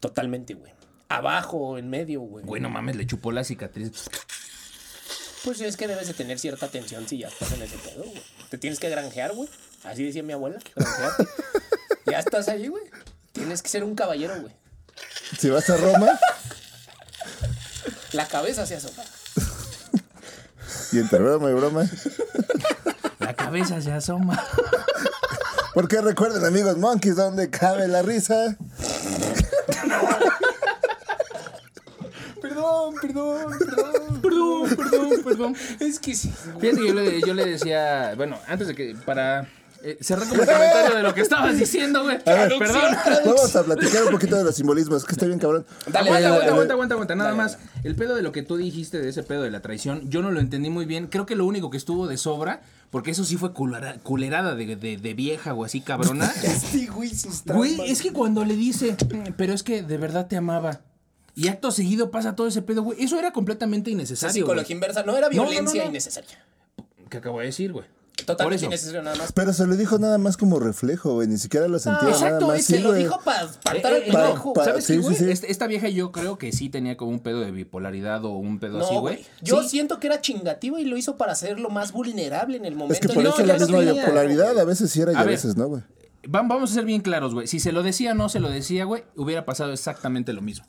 Totalmente, 0.00 0.54
güey. 0.54 0.72
Abajo, 1.16 1.76
en 1.76 1.90
medio, 1.90 2.20
güey. 2.20 2.44
Güey, 2.44 2.62
no 2.62 2.70
mames, 2.70 2.96
le 2.96 3.06
chupó 3.06 3.32
la 3.32 3.44
cicatriz. 3.44 4.08
Pues 5.44 5.60
es 5.60 5.76
que 5.76 5.86
debes 5.86 6.06
de 6.06 6.14
tener 6.14 6.38
cierta 6.38 6.66
atención 6.66 7.06
si 7.06 7.18
ya 7.18 7.28
estás 7.28 7.52
en 7.52 7.62
ese 7.62 7.76
pedo, 7.76 8.04
güey. 8.04 8.22
Te 8.48 8.56
tienes 8.56 8.78
que 8.78 8.88
granjear, 8.88 9.34
güey. 9.34 9.48
Así 9.84 10.04
decía 10.04 10.22
mi 10.22 10.32
abuela, 10.32 10.58
granjearte. 10.74 11.26
ya 12.06 12.18
estás 12.18 12.48
ahí, 12.48 12.68
güey. 12.68 12.84
Tienes 13.32 13.60
que 13.62 13.68
ser 13.68 13.84
un 13.84 13.94
caballero, 13.94 14.40
güey. 14.40 14.54
Si 15.38 15.50
vas 15.50 15.68
a 15.68 15.76
Roma 15.76 16.18
La 18.12 18.26
cabeza 18.26 18.66
se 18.66 18.76
asoma. 18.76 19.02
y 20.92 20.98
entre 20.98 21.18
broma 21.18 21.50
y 21.50 21.54
broma. 21.54 21.90
La 23.18 23.34
cabeza 23.34 23.80
se 23.82 23.92
asoma. 23.92 24.42
Porque 25.74 26.00
recuerden, 26.00 26.44
amigos 26.44 26.78
monkeys, 26.78 27.16
donde 27.16 27.50
cabe 27.50 27.88
la 27.88 28.02
risa. 28.02 28.56
Perdón, 32.62 32.94
perdón, 33.00 33.58
perdón. 33.58 34.20
Perdón, 34.22 34.76
perdón, 34.76 35.22
perdón. 35.24 35.56
Es 35.80 35.98
que 35.98 36.14
sí. 36.14 36.30
Fíjate 36.60 36.80
que 36.80 36.86
yo 36.88 36.94
le, 36.94 37.20
yo 37.20 37.34
le 37.34 37.44
decía, 37.46 38.14
bueno, 38.16 38.38
antes 38.46 38.68
de 38.68 38.74
que, 38.74 38.94
para 39.04 39.48
eh, 39.82 39.98
cerrar 40.00 40.28
con 40.28 40.38
el 40.38 40.46
comentario 40.46 40.96
de 40.96 41.02
lo 41.02 41.12
que 41.14 41.22
estabas 41.22 41.58
diciendo, 41.58 42.04
güey. 42.04 42.22
Perdón. 42.22 42.60
Vamos 43.26 43.56
a 43.56 43.64
platicar 43.64 44.04
un 44.04 44.10
poquito 44.12 44.36
de 44.36 44.44
los 44.44 44.54
simbolismos, 44.54 45.04
que 45.04 45.12
está 45.12 45.26
bien 45.26 45.38
cabrón. 45.40 45.66
Dale, 45.86 46.10
aguanta, 46.10 46.28
aguanta, 46.28 46.50
aguanta, 46.52 46.72
aguanta, 46.74 46.94
aguanta. 46.94 47.14
Nada 47.16 47.30
Dale, 47.30 47.42
más. 47.42 47.58
El 47.82 47.96
pedo 47.96 48.14
de 48.14 48.22
lo 48.22 48.30
que 48.30 48.42
tú 48.42 48.56
dijiste 48.56 49.00
de 49.00 49.08
ese 49.08 49.22
pedo 49.24 49.42
de 49.42 49.50
la 49.50 49.60
traición, 49.60 50.08
yo 50.08 50.22
no 50.22 50.30
lo 50.30 50.38
entendí 50.40 50.70
muy 50.70 50.84
bien. 50.84 51.08
Creo 51.08 51.26
que 51.26 51.34
lo 51.34 51.46
único 51.46 51.70
que 51.70 51.78
estuvo 51.78 52.06
de 52.06 52.16
sobra, 52.16 52.62
porque 52.90 53.10
eso 53.10 53.24
sí 53.24 53.36
fue 53.36 53.52
culera- 53.52 53.98
culerada 54.04 54.54
de, 54.54 54.76
de- 54.76 54.96
de 54.98 55.14
vieja 55.14 55.52
o 55.54 55.64
así 55.64 55.80
cabrona. 55.80 56.32
Este 56.44 56.86
güey 56.86 57.10
Güey, 57.46 57.90
es 57.90 58.02
que 58.02 58.12
cuando 58.12 58.44
le 58.44 58.54
dice, 58.54 58.92
"Mm, 59.12 59.32
pero 59.36 59.52
es 59.52 59.62
que 59.64 59.82
de 59.82 59.96
verdad 59.98 60.28
te 60.28 60.36
amaba. 60.36 60.80
Y 61.34 61.48
acto 61.48 61.70
seguido 61.70 62.10
pasa 62.10 62.36
todo 62.36 62.46
ese 62.46 62.62
pedo, 62.62 62.82
güey. 62.82 63.02
Eso 63.02 63.18
era 63.18 63.32
completamente 63.32 63.90
Esa 63.90 63.94
innecesario. 63.94 64.32
psicología 64.34 64.64
güey. 64.64 64.72
inversa 64.74 65.02
no 65.02 65.16
era 65.16 65.28
No, 65.28 65.34
no, 65.36 65.42
no, 65.44 65.48
violencia 65.50 65.82
no. 65.84 65.88
innecesaria. 65.90 66.44
¿Qué 67.08 67.16
acabo 67.18 67.40
de 67.40 67.46
decir, 67.46 67.72
güey? 67.72 67.86
Totalmente 68.26 68.66
innecesario 68.66 69.02
nada 69.02 69.16
más. 69.16 69.32
Pero 69.32 69.52
se 69.54 69.66
lo 69.66 69.74
dijo 69.74 69.98
nada 69.98 70.18
más 70.18 70.36
como 70.36 70.60
reflejo, 70.60 71.14
güey. 71.14 71.26
Ni 71.28 71.38
siquiera 71.38 71.66
lo 71.66 71.78
sentía 71.78 72.10
nada 72.10 72.12
Exacto, 72.14 72.46
más. 72.46 72.62
Sí, 72.62 72.74
que 72.74 72.80
lo 72.80 72.90
güey. 72.90 73.02
dijo 73.04 73.18
para 73.24 73.42
Eh, 73.42 73.46
espantar 73.46 73.92
al 73.94 74.02
eh, 74.02 74.12
no, 74.12 74.52
pa- 74.52 74.64
¿Sabes 74.64 74.84
sí, 74.84 74.92
qué, 74.96 74.98
sí, 75.00 75.04
güey? 75.04 75.16
sí. 75.16 75.30
Este- 75.30 75.50
Esta 75.50 75.66
vieja 75.66 75.88
yo 75.88 76.12
creo 76.12 76.36
que 76.38 76.52
sí 76.52 76.68
tenía 76.68 76.96
como 76.96 77.10
un 77.10 77.20
pedo 77.20 77.40
de 77.40 77.50
bipolaridad 77.50 78.24
o 78.26 78.32
un 78.36 78.60
pedo 78.60 78.80
así, 78.84 78.94
No, 78.94 79.00
güey. 79.00 79.16
güey. 79.16 79.26
Yo 79.40 79.62
Sí. 79.62 79.70
siento 79.70 79.98
que 79.98 80.06
era 80.08 80.20
chingativo 80.20 80.78
y 80.78 80.84
lo 80.84 80.96
hizo 80.98 81.16
para 81.16 81.32
hacerlo 81.32 81.70
más 81.70 81.92
vulnerable 81.92 82.58
en 82.58 82.66
el 82.66 82.74
momento. 82.76 82.94
Es 82.94 83.00
que 83.00 83.08
por 83.08 83.24
no, 83.24 83.30
eso 83.30 83.44
la 83.44 83.54
misma 83.54 83.78
tenía. 83.78 84.04
polaridad 84.06 84.56
a 84.58 84.64
veces 84.64 84.90
sí 84.90 85.00
era 85.00 85.12
y 85.12 85.16
A 85.16 85.24
veces 85.24 85.56
no, 85.56 85.66
güey. 85.68 85.82
Va- 86.24 86.42
Vamos 86.42 86.70
a 86.70 86.74
ser 86.74 86.84
bien 86.84 87.00
claros, 87.00 87.34
güey. 87.34 87.46
Si 87.48 87.58
se 87.58 87.72
lo 87.72 87.82
decía 87.82 88.12
o 88.12 88.14
no 88.14 88.28
se 88.28 88.38
lo 88.38 88.50
decía, 88.50 88.84
güey, 88.84 89.02
hubiera 89.16 89.44
pasado 89.46 89.72
exactamente 89.72 90.32
lo 90.34 90.42
mismo. 90.42 90.64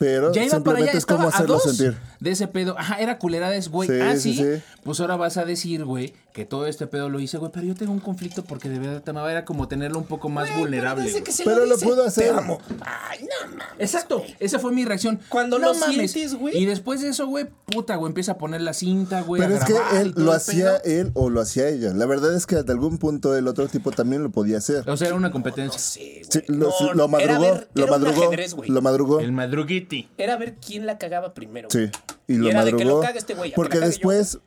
Pero 0.00 0.32
Ya 0.32 0.44
iba 0.44 0.58
para 0.60 0.78
allá, 0.78 0.92
simplemente 0.92 0.96
es 0.96 1.04
como 1.04 1.28
hacerlo 1.28 1.58
sentir. 1.58 1.94
De 2.20 2.30
ese 2.30 2.46
pedo. 2.48 2.78
Ajá, 2.78 2.96
era 3.00 3.18
culerades, 3.18 3.68
güey. 3.68 3.88
Sí, 3.88 3.94
ah, 4.00 4.16
sí, 4.16 4.34
sí, 4.34 4.44
sí. 4.56 4.62
Pues 4.84 5.00
ahora 5.00 5.16
vas 5.16 5.36
a 5.36 5.44
decir, 5.44 5.84
güey, 5.84 6.14
que 6.32 6.44
todo 6.44 6.66
este 6.66 6.86
pedo 6.86 7.08
lo 7.08 7.18
hice, 7.20 7.38
güey, 7.38 7.50
pero 7.52 7.66
yo 7.66 7.74
tengo 7.74 7.92
un 7.92 7.98
conflicto 8.00 8.44
porque 8.44 8.68
de 8.68 8.78
verdad 8.78 9.02
te 9.02 9.10
amaba. 9.10 9.30
Era 9.30 9.44
como 9.44 9.66
tenerlo 9.68 9.98
un 9.98 10.04
poco 10.06 10.28
más 10.28 10.48
Güey, 10.48 10.60
vulnerable. 10.60 11.08
pero 11.12 11.24
que 11.24 11.32
se 11.32 11.44
Pero 11.44 11.66
lo 11.66 11.74
dice, 11.74 11.86
pudo 11.86 12.04
hacer. 12.04 12.32
Te 12.32 12.38
amo. 12.38 12.60
Ay, 12.82 13.20
no 13.22 13.48
mames. 13.56 13.66
Exacto, 13.78 14.22
esa 14.38 14.58
fue 14.58 14.72
mi 14.72 14.84
reacción. 14.84 15.18
Cuando 15.28 15.58
no 15.58 15.72
lo 15.72 15.78
mames. 15.78 16.10
sientes, 16.12 16.34
güey. 16.38 16.56
Y 16.56 16.66
después 16.66 17.00
de 17.00 17.08
eso, 17.08 17.26
güey, 17.26 17.46
puta, 17.66 17.96
güey, 17.96 18.10
empieza 18.10 18.32
a 18.32 18.38
poner 18.38 18.60
la 18.60 18.74
cinta, 18.74 19.22
güey. 19.22 19.42
Pero 19.42 19.54
a 19.54 19.58
es 19.58 19.64
que 19.64 19.72
grabar 19.72 19.96
él 19.96 20.12
lo 20.16 20.32
hacía 20.32 20.80
pedo. 20.82 21.00
él 21.00 21.10
o 21.14 21.30
lo 21.30 21.40
hacía 21.40 21.68
ella. 21.68 21.92
La 21.94 22.06
verdad 22.06 22.34
es 22.36 22.46
que 22.46 22.56
hasta 22.56 22.72
algún 22.72 22.98
punto 22.98 23.36
el 23.36 23.48
otro 23.48 23.66
tipo 23.68 23.90
también 23.90 24.22
lo 24.22 24.30
podía 24.30 24.58
hacer. 24.58 24.88
O 24.88 24.96
sea, 24.96 25.08
era 25.08 25.16
una 25.16 25.30
competencia. 25.32 25.78
Sí, 25.80 26.22
lo, 26.48 26.70
No, 26.80 26.94
lo 26.94 27.08
madrugó, 27.08 27.44
era 27.44 27.54
ver- 27.54 27.68
lo 27.74 27.86
madrugó, 27.88 28.22
ajedrez, 28.26 28.54
lo 28.68 28.82
madrugó. 28.82 29.20
El 29.20 29.32
madruguiti. 29.32 30.08
Era 30.18 30.36
ver 30.36 30.54
quién 30.64 30.86
la 30.86 30.98
cagaba 30.98 31.34
primero. 31.34 31.68
Sí, 31.70 31.90
y 32.34 32.38
lo 32.38 32.48
era 32.50 32.64
de 32.64 32.70
que 32.72 32.78
lo 32.78 32.96
madrugó. 32.96 33.00
cague 33.02 33.18
este 33.18 33.34
güey, 33.34 33.52
porque 33.54 33.80
después, 33.80 34.38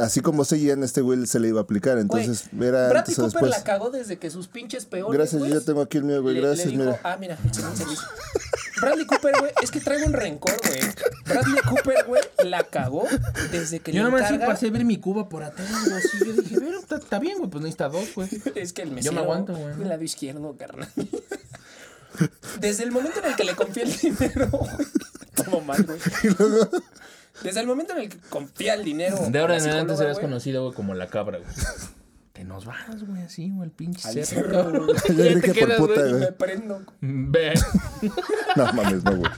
así 0.00 0.20
como 0.20 0.44
seguían, 0.44 0.82
este 0.82 1.00
güey 1.00 1.26
se 1.26 1.40
le 1.40 1.48
iba 1.48 1.60
a 1.60 1.62
aplicar. 1.64 1.92
Güey, 2.04 2.24
Entonces, 2.24 2.48
era 2.60 2.88
antes 2.90 3.18
o 3.18 3.22
Cooper 3.22 3.42
después. 3.42 3.50
la 3.50 3.64
cagó 3.64 3.90
desde 3.90 4.18
que 4.18 4.30
sus 4.30 4.48
pinches 4.48 4.84
peores. 4.86 5.12
Gracias, 5.18 5.40
yo 5.42 5.48
ya 5.48 5.60
tengo 5.60 5.80
aquí 5.82 5.98
el 5.98 6.04
mío, 6.04 6.22
güey. 6.22 6.34
le- 6.34 6.40
le 6.42 6.46
Gracias, 6.48 6.68
dijo, 6.68 6.82
mira. 6.84 7.00
Ah, 7.04 7.16
mira. 7.18 7.38
Bradley 8.80 9.06
Cooper, 9.06 9.34
güey, 9.40 9.52
es 9.62 9.70
que 9.70 9.80
traigo 9.80 10.06
un 10.06 10.12
rencor, 10.12 10.54
güey. 10.62 10.80
Bradley 11.24 11.62
Cooper, 11.62 12.04
güey, 12.06 12.22
la 12.44 12.62
cagó 12.64 13.06
desde 13.50 13.80
que 13.80 13.90
Yo 13.90 14.02
le 14.04 14.10
nomás 14.10 14.28
sí 14.28 14.34
encarga... 14.34 14.52
pasé 14.52 14.66
a 14.68 14.70
ver 14.70 14.84
mi 14.84 14.98
cuba 14.98 15.30
por 15.30 15.42
atrás, 15.42 15.66
güey, 15.86 15.96
así. 15.96 16.18
Yo 16.26 16.32
dije, 16.42 16.56
pero 16.60 16.98
está, 16.98 17.18
bien, 17.18 17.38
güey, 17.38 17.48
pues 17.50 17.62
necesita 17.62 17.88
dos, 17.88 18.14
güey. 18.14 18.28
Es 18.54 18.74
que 18.74 18.82
el 18.82 18.90
Yo 18.90 18.94
mesero 18.96 19.14
me 19.14 19.20
aguanto, 19.20 19.54
güey. 19.54 19.76
del 19.76 19.88
lado 19.88 20.02
izquierdo, 20.04 20.54
carnal. 20.58 20.90
Desde 22.60 22.82
el 22.84 22.92
momento 22.92 23.18
en 23.20 23.26
el 23.30 23.36
que 23.36 23.44
le 23.44 23.54
confía 23.54 23.84
el 23.84 23.96
dinero, 23.96 24.48
güey. 24.50 24.70
Todo 25.34 25.60
mal, 25.62 25.82
güey. 25.82 25.98
Desde 27.42 27.60
el 27.60 27.66
momento 27.66 27.92
en 27.92 28.00
el 28.00 28.08
que 28.08 28.18
confía 28.28 28.74
el 28.74 28.84
dinero. 28.84 29.16
De 29.28 29.38
ahora 29.38 29.56
en 29.56 29.62
adelante 29.62 29.96
serás 29.96 30.18
conocido, 30.18 30.62
güey, 30.64 30.74
como 30.74 30.94
la 30.94 31.06
cabra, 31.08 31.38
güey. 31.38 31.50
Te 32.32 32.44
nos 32.44 32.66
vas, 32.66 33.02
güey, 33.06 33.22
así, 33.22 33.50
güey, 33.50 33.68
el 33.68 33.72
pinche 33.74 34.06
Al 34.06 34.24
cerro. 34.26 34.70
güey. 34.84 34.96
Ya 35.16 35.24
dije 35.24 35.40
por 35.40 35.52
quedas, 35.54 35.78
puta, 35.78 36.00
güey. 36.02 36.14
Me 36.14 36.32
prendo. 36.32 36.82
Ve. 37.00 37.54
No 38.56 38.72
mames, 38.72 39.04
no, 39.04 39.16
güey. 39.16 39.30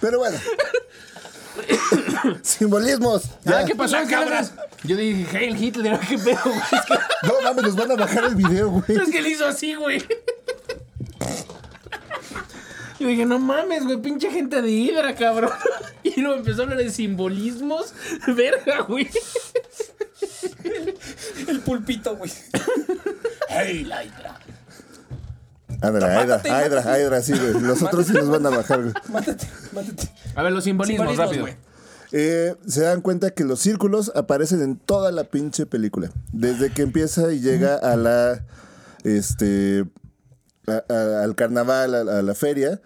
Pero 0.00 0.18
bueno. 0.18 0.38
Simbolismos. 2.42 3.30
Ya. 3.44 3.64
¿qué 3.64 3.74
pasó? 3.74 3.96
¿Qué 4.08 4.14
haces? 4.14 4.52
Yo 4.82 4.96
dije, 4.96 5.38
Heil 5.38 5.62
Hitler, 5.62 5.98
¿qué 6.00 6.18
pedo, 6.18 6.38
güey? 6.44 6.58
Es 6.72 6.80
que, 6.86 7.26
No 7.26 7.40
mames, 7.42 7.64
nos 7.64 7.76
van 7.76 7.90
a 7.92 7.96
bajar 7.96 8.24
el 8.24 8.34
video, 8.34 8.70
güey. 8.70 8.84
es 8.98 9.10
que 9.10 9.22
le 9.22 9.30
hizo 9.30 9.46
así, 9.46 9.74
güey. 9.74 10.02
Yo 13.00 13.08
dije, 13.08 13.26
no 13.26 13.38
mames, 13.38 13.84
güey, 13.84 14.00
pinche 14.00 14.30
gente 14.30 14.62
de 14.62 14.70
Hidra, 14.70 15.14
cabrón. 15.14 15.50
Y 16.04 16.20
luego 16.20 16.36
empezó 16.38 16.60
a 16.60 16.64
hablar 16.64 16.78
de 16.78 16.90
simbolismos. 16.90 17.92
Verga, 18.36 18.82
güey. 18.82 19.08
El 21.48 21.60
pulpito, 21.60 22.16
güey. 22.16 22.30
¡Hey, 23.48 23.84
la 23.84 24.04
hidra! 24.04 24.38
Ándale, 25.80 26.06
Aydra, 26.06 26.36
mátate. 26.36 26.50
Aydra, 26.90 27.22
sí, 27.22 27.32
güey. 27.32 27.60
Los 27.60 27.82
otros 27.82 28.06
sí 28.06 28.12
nos 28.12 28.28
van 28.28 28.46
a 28.46 28.50
bajar, 28.50 28.82
güey. 28.82 28.94
Mátate, 29.08 29.46
mátate. 29.72 30.08
A 30.34 30.42
ver, 30.42 30.52
los 30.52 30.64
simbolismos, 30.64 31.08
Simbolismos, 31.08 31.26
rápido. 31.26 31.42
güey. 31.42 31.56
Eh, 32.12 32.54
se 32.66 32.82
dan 32.82 33.00
cuenta 33.00 33.30
que 33.32 33.44
los 33.44 33.58
círculos 33.60 34.12
aparecen 34.14 34.62
en 34.62 34.76
toda 34.76 35.10
la 35.10 35.24
pinche 35.24 35.66
película. 35.66 36.10
Desde 36.32 36.70
que 36.70 36.82
empieza 36.82 37.32
y 37.32 37.40
llega 37.40 37.74
a 37.76 37.96
la. 37.96 38.44
Este. 39.02 39.84
A- 40.66 40.84
a- 40.92 41.22
al 41.24 41.34
carnaval, 41.34 41.94
a, 41.94 42.18
a 42.18 42.22
la 42.22 42.34
feria. 42.34 42.80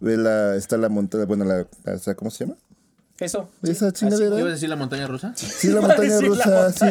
Ve 0.00 0.16
la, 0.16 0.54
está 0.56 0.76
la 0.76 0.88
montaña. 0.88 1.24
Bueno, 1.24 1.44
la, 1.44 1.66
la- 1.84 2.14
¿Cómo 2.14 2.30
se 2.30 2.44
llama? 2.44 2.56
Eso. 3.18 3.48
Esa 3.64 3.86
así, 3.88 3.94
chingadera. 4.06 4.36
¿Ibas 4.38 4.50
a 4.50 4.54
decir 4.54 4.68
la 4.68 4.76
montaña 4.76 5.06
rusa? 5.08 5.32
Sí, 5.34 5.68
la 5.68 5.80
montaña 5.80 6.20
rusa. 6.22 6.72
sí. 6.72 6.86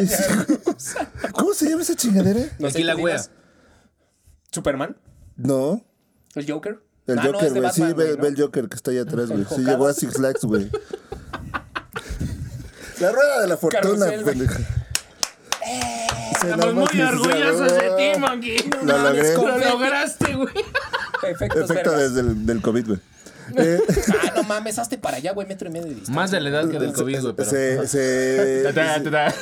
¿Cómo 1.32 1.54
se 1.54 1.70
llama 1.70 1.82
esa 1.82 1.94
chingadera? 1.96 2.40
No 2.58 2.68
sé, 2.70 2.78
Aquí 2.78 2.84
la 2.84 2.96
wea. 2.96 3.22
¿Superman? 4.52 4.96
No. 5.36 5.84
¿El 6.34 6.50
Joker? 6.50 6.80
El 7.06 7.18
Ah, 7.18 7.22
Joker, 7.32 7.52
güey. 7.54 7.70
sí, 7.72 7.80
ve, 7.82 7.92
güey, 7.94 8.16
¿no? 8.16 8.22
ve 8.22 8.28
el 8.28 8.36
Joker 8.40 8.68
que 8.68 8.76
está 8.76 8.90
allá 8.90 9.02
atrás, 9.02 9.28
güey. 9.30 9.46
Sí, 9.46 9.62
llegó 9.64 9.86
a 9.86 9.94
Six 9.94 10.12
Flags, 10.14 10.44
güey. 10.44 10.70
La 13.00 13.12
rueda 13.12 13.40
de 13.40 13.46
la 13.46 13.56
fortuna, 13.56 14.06
pendeja. 14.24 14.58
Se 14.58 16.07
Estamos 16.50 16.74
muy 16.74 17.00
orgullosos 17.02 17.72
de 17.72 17.90
ti, 17.96 18.18
Monkey. 18.20 18.70
Lo 18.84 18.98
logré. 18.98 19.34
Lo 19.34 19.58
lograste, 19.58 20.34
güey. 20.34 20.54
Efectos 21.22 21.70
Efecto 21.70 21.90
desde 21.92 22.20
el 22.20 22.46
del 22.46 22.60
COVID, 22.62 22.86
güey. 22.86 22.98
Eh, 23.56 23.80
Ah, 24.22 24.32
no 24.36 24.42
mames, 24.42 24.78
hazte 24.78 24.98
para 24.98 25.16
allá, 25.16 25.32
güey, 25.32 25.46
metro 25.46 25.68
y 25.68 25.72
medio 25.72 25.86
de 25.86 25.94
distancia. 25.94 26.14
Más 26.14 26.30
de 26.30 26.40
la 26.40 26.50
edad 26.50 26.68
que 26.70 26.78
del 26.78 26.92
COVID, 26.92 27.20
güey, 27.22 27.34
pero... 27.34 27.48
se, 27.50 27.86
se, 27.88 28.62
Ta, 28.64 28.72
ta, 28.74 29.02
ta, 29.02 29.10
ta. 29.10 29.34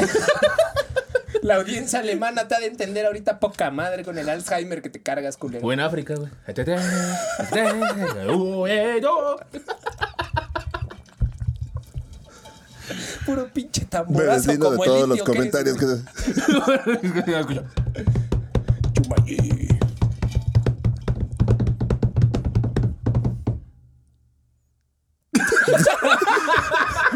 La 1.43 1.57
audiencia 1.57 1.99
alemana 2.01 2.49
te 2.49 2.55
ha 2.57 2.61
de 2.61 2.67
entender 2.67 3.07
ahorita 3.07 3.39
poca 3.39 3.71
madre 3.71 4.05
con 4.05 4.17
el 4.19 4.29
Alzheimer 4.29 4.83
que 4.83 4.91
te 4.91 5.01
cargas, 5.01 5.37
culero. 5.37 5.65
O 5.67 5.73
en 5.73 5.81
África, 5.81 6.15
güey. 6.15 6.31
Ta, 6.47 6.55
ta, 6.55 6.65
ta, 6.65 7.51
ta. 7.51 8.33
Uh, 8.33 8.67
eh, 8.67 8.99
yo. 9.03 9.39
Puro 13.25 13.49
pinche 13.53 13.85
tamborazo 13.85 14.51
de 14.53 14.59
como 14.59 14.83
el 14.85 14.89
todos 14.91 15.09
los 15.09 15.19
indio 15.19 15.25
que 15.25 15.33
eres, 15.33 15.53
comentarios. 15.53 15.77
que-. 15.79 15.87
Chumayé. 18.95 19.67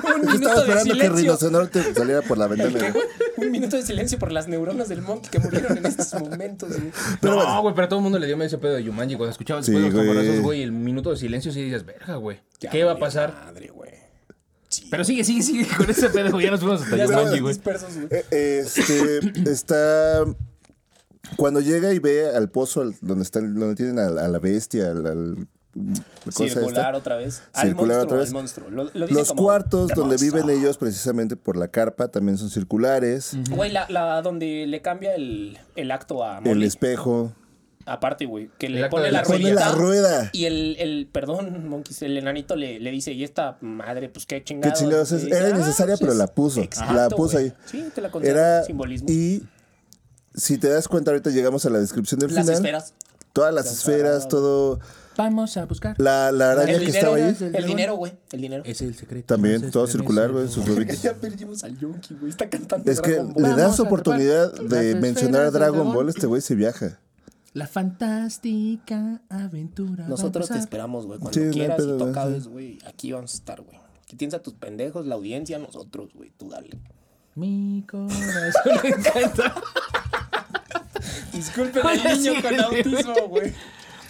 Un 0.02 0.28
Estaba 0.28 0.32
minuto 0.32 0.48
de 0.48 0.60
esperando 0.60 0.84
que 0.84 0.90
silencio. 0.90 1.16
Rinoceronte 1.16 1.94
saliera 1.94 2.22
por 2.22 2.38
la 2.38 2.46
ventana. 2.48 2.92
Un 3.36 3.50
minuto 3.50 3.76
de 3.76 3.82
silencio 3.82 4.18
por 4.18 4.32
las 4.32 4.48
neuronas 4.48 4.88
del 4.88 5.02
monkey 5.02 5.30
que 5.30 5.38
murieron 5.38 5.78
en 5.78 5.86
estos 5.86 6.12
momentos, 6.20 6.68
güey. 6.70 6.92
Pero 7.20 7.34
no, 7.34 7.42
bueno. 7.44 7.62
güey, 7.62 7.74
pero 7.74 7.84
a 7.86 7.88
todo 7.88 7.98
el 8.00 8.02
mundo 8.04 8.18
le 8.18 8.26
dio 8.26 8.36
medio 8.36 8.48
ese 8.48 8.58
pedo 8.58 8.74
de 8.74 8.84
Yumanji. 8.84 9.16
Cuando 9.16 9.30
escuchabas 9.30 9.66
Sí, 9.66 9.72
después 9.72 9.92
los 9.92 9.94
güey. 10.04 10.06
tamborazos, 10.16 10.42
güey, 10.42 10.62
el 10.62 10.72
minuto 10.72 11.10
de 11.10 11.16
silencio, 11.16 11.52
sí 11.52 11.62
dices, 11.62 11.84
verga, 11.84 12.16
güey. 12.16 12.40
Ya 12.60 12.70
¿Qué 12.70 12.84
va 12.84 12.92
a 12.92 12.98
pasar? 12.98 13.32
Madre, 13.46 13.68
güey. 13.68 13.90
Sí. 14.70 14.86
Pero 14.90 15.04
sigue, 15.04 15.24
sigue, 15.24 15.42
sigue 15.42 15.66
con 15.76 15.90
ese 15.90 16.08
pedo, 16.10 16.30
güey. 16.30 16.44
Ya 16.44 16.50
nos 16.52 16.60
fuimos 16.60 16.80
hasta 16.82 16.96
ya 16.96 17.04
Yumanji, 17.06 17.40
güey. 17.40 17.58
güey. 17.58 18.08
Eh, 18.30 18.60
Este 18.64 19.50
está 19.50 20.24
cuando 21.36 21.60
llega 21.60 21.92
y 21.92 21.98
ve 21.98 22.28
al 22.34 22.50
pozo 22.50 22.80
al- 22.82 22.94
donde 23.00 23.24
están 23.24 23.54
donde 23.54 23.74
tienen 23.74 23.98
a, 23.98 24.06
a 24.06 24.28
la 24.28 24.38
bestia, 24.38 24.90
al, 24.90 25.48
Circular 26.30 26.68
esta. 26.68 26.96
otra 26.96 27.16
vez. 27.16 27.42
Al 27.52 27.68
Circular 27.68 27.98
monstruo, 27.98 28.02
otra 28.04 28.16
vez. 28.18 28.28
al 28.28 28.32
monstruo. 28.34 28.70
Lo- 28.70 28.84
lo 28.84 28.90
dicen 28.92 29.14
Los 29.16 29.28
como, 29.28 29.42
cuartos 29.42 29.88
"The 29.88 29.94
donde 29.94 30.16
monster". 30.16 30.42
viven 30.42 30.58
ellos 30.58 30.76
precisamente 30.78 31.36
por 31.36 31.56
la 31.56 31.68
carpa 31.68 32.08
también 32.08 32.38
son 32.38 32.50
circulares. 32.50 33.36
Güey, 33.50 33.70
la, 33.70 33.86
la 33.88 34.20
donde 34.22 34.66
le 34.66 34.82
cambia 34.82 35.14
el, 35.14 35.58
el 35.76 35.90
acto 35.92 36.24
a 36.24 36.38
El 36.44 36.62
espejo. 36.64 37.32
Aparte, 37.86 38.26
güey, 38.26 38.50
que 38.58 38.68
le 38.68 38.88
pone 38.88 39.10
la 39.10 39.22
Pone 39.22 39.38
ruedita. 39.38 39.60
la 39.68 39.72
rueda. 39.72 40.30
Y 40.32 40.44
el, 40.44 40.76
el, 40.78 41.08
perdón, 41.10 41.66
Monkeys, 41.68 42.02
el 42.02 42.16
enanito 42.18 42.54
le, 42.54 42.78
le 42.78 42.90
dice, 42.90 43.12
y 43.12 43.24
esta 43.24 43.56
madre, 43.62 44.08
pues 44.10 44.26
qué 44.26 44.44
chingados. 44.44 44.78
Qué 44.78 44.84
chingados 44.84 45.10
es. 45.12 45.22
Y 45.22 45.26
dice, 45.26 45.38
Era 45.38 45.46
"Ah, 45.46 45.50
innecesaria, 45.50 45.94
pues, 45.96 46.00
pero 46.00 46.14
la 46.14 46.26
puso. 46.26 46.60
exacto, 46.60 46.92
la 46.94 47.08
puso 47.08 47.38
ahí. 47.38 47.52
Sí, 47.64 47.84
te 47.94 48.00
la 48.00 48.10
concedo. 48.10 48.30
Era 48.32 48.64
Simbolismo. 48.64 49.08
y 49.10 49.42
si 50.34 50.58
te 50.58 50.68
das 50.68 50.86
cuenta 50.88 51.10
ahorita 51.10 51.30
llegamos 51.30 51.64
a 51.66 51.70
la 51.70 51.78
descripción 51.80 52.20
del 52.20 52.34
Las 52.34 52.44
final. 52.44 52.56
esferas. 52.56 52.94
Todas 53.32 53.54
las 53.54 53.70
esferas, 53.72 54.28
todo 54.28 54.78
Vamos 55.16 55.56
a 55.56 55.64
buscar. 55.66 55.94
la, 55.98 56.32
la 56.32 56.52
araña 56.52 56.72
El 56.72 56.80
que 56.80 56.86
dinero, 56.86 57.16
estaba 57.16 57.48
ahí. 57.48 57.54
el 57.54 57.66
dinero, 57.66 57.94
güey. 57.96 58.12
El 58.32 58.40
dinero. 58.40 58.62
Es 58.66 58.80
el 58.82 58.94
secreto. 58.94 59.34
También, 59.34 59.54
Entonces, 59.56 59.72
todo 59.72 59.86
circular, 59.86 60.30
güey, 60.32 60.48
sus. 60.48 60.64
Ya 61.02 61.14
perdimos 61.14 61.62
al 61.64 61.78
Yonki, 61.78 62.14
güey. 62.14 62.30
Está 62.30 62.48
cantando 62.48 62.90
Es 62.90 63.00
que 63.00 63.12
Dragon 63.12 63.32
Ball. 63.34 63.42
le 63.42 63.48
das 63.62 63.80
oportunidad 63.80 64.52
de 64.52 64.94
mencionar 64.96 65.42
a 65.46 65.50
Dragon. 65.50 65.92
Ball, 65.92 66.08
este 66.08 66.26
güey 66.26 66.40
se 66.42 66.54
viaja. 66.54 66.98
La 67.52 67.66
fantástica 67.66 69.20
aventura. 69.28 70.06
Nosotros 70.06 70.48
te 70.48 70.58
esperamos, 70.58 71.06
güey. 71.06 71.18
Cuando 71.18 71.38
Sí, 71.40 71.48
quieras 71.50 71.76
pedo, 71.78 71.94
y 71.96 71.98
güey, 71.98 72.08
tocabes, 72.08 72.46
güey. 72.48 72.78
Aquí 72.86 73.12
vamos 73.12 73.32
a 73.32 73.36
estar, 73.36 73.60
güey. 73.62 73.78
Que 74.06 74.16
tienes 74.16 74.34
a 74.34 74.42
tus 74.42 74.54
pendejos, 74.54 75.06
la 75.06 75.16
audiencia, 75.16 75.58
nosotros, 75.58 76.10
güey. 76.14 76.30
Tú 76.36 76.48
dale. 76.48 76.70
Mi 77.34 77.84
corazón 77.88 78.52
me 78.82 78.88
encanta. 78.90 79.54
Disculpen 81.32 81.86
al 81.86 82.02
niño 82.02 82.32
con 82.42 82.60
autismo, 82.60 83.28
güey. 83.28 83.52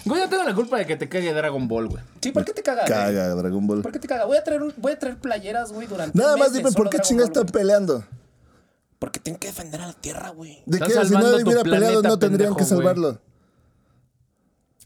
Güey, 0.05 0.23
yo 0.23 0.29
tengo 0.31 0.45
la 0.45 0.55
culpa 0.55 0.79
de 0.79 0.87
que 0.87 0.97
te 0.97 1.09
cague 1.09 1.33
Dragon 1.33 1.69
Ball, 1.69 1.89
güey. 1.89 2.03
Sí, 2.23 2.33
¿por 2.33 2.45
qué 2.45 2.53
te 2.55 2.63
cagas? 2.63 2.89
güey? 2.89 2.99
Caga 3.01 3.35
Dragon 3.35 3.67
Ball. 3.67 3.83
¿Por 3.83 3.93
qué 3.93 3.99
te 3.99 4.09
cagas? 4.09 4.27
Voy 4.27 4.37
a 4.39 4.45
traer, 4.45 4.63
un- 4.63 4.75
voy 4.79 4.93
a 4.93 4.99
traer 4.99 5.19
playeras, 5.19 5.73
güey, 5.73 5.87
durante 5.87 6.19
Nada 6.19 6.37
más 6.37 6.53
dime, 6.53 6.73
¿por 6.73 6.89
qué 6.89 6.99
chingas 7.01 7.27
están 7.27 7.47
peleando? 7.47 8.05
Porque 8.99 9.21
tengo 9.21 9.39
que 9.39 9.49
defender 9.49 9.81
a 9.81 9.87
la 9.89 9.93
tierra, 9.95 10.31
güey. 10.31 10.63
¿De 10.67 10.79
qué? 10.79 10.91
Si 10.91 11.13
no 11.15 11.37
hubiera 11.37 11.63
peleado, 11.63 12.03
no 12.03 12.19
tendrían 12.19 12.55
que 12.55 12.65
güey. 12.65 13.17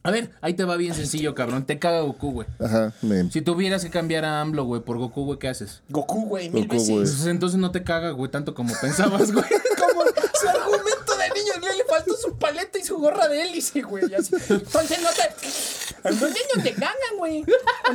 A 0.06 0.10
ver, 0.10 0.30
ahí 0.42 0.52
te 0.52 0.64
va 0.64 0.76
bien 0.76 0.92
sencillo, 0.94 1.34
cabrón. 1.34 1.64
Te 1.64 1.78
caga 1.78 2.00
Goku, 2.02 2.30
güey. 2.30 2.46
Ajá, 2.60 2.92
me... 3.00 3.30
Si 3.30 3.40
tuvieras 3.40 3.82
que 3.82 3.88
cambiar 3.90 4.26
a 4.26 4.42
AMLO, 4.42 4.64
güey, 4.64 4.82
por 4.82 4.98
Goku, 4.98 5.24
güey, 5.24 5.38
¿qué 5.38 5.48
haces? 5.48 5.80
Goku, 5.88 6.26
güey, 6.26 6.50
mil 6.50 6.68
Goku, 6.68 6.74
veces. 6.98 7.20
güey. 7.20 7.30
Entonces 7.30 7.58
no 7.58 7.70
te 7.70 7.82
caga, 7.84 8.10
güey, 8.10 8.30
tanto 8.30 8.54
como 8.54 8.74
pensabas, 8.82 9.32
güey. 9.32 9.46
Como 9.78 10.02
su 10.04 10.48
argumento 10.48 11.16
de 11.16 11.28
niño, 11.40 11.52
le, 11.70 11.76
le 11.78 11.84
faltó 11.84 12.14
su 12.16 12.36
paleta 12.36 12.78
y 12.78 12.82
su 12.84 12.98
gorra 12.98 13.28
de 13.28 13.42
hélice, 13.44 13.80
güey. 13.80 14.04
y 14.10 14.14
así. 14.14 14.34
Entonces 14.50 14.98
no 15.02 15.08
te. 15.10 16.10
Los 16.10 16.20
niños 16.20 16.62
te 16.62 16.72
cagan, 16.74 17.16
güey. 17.16 17.44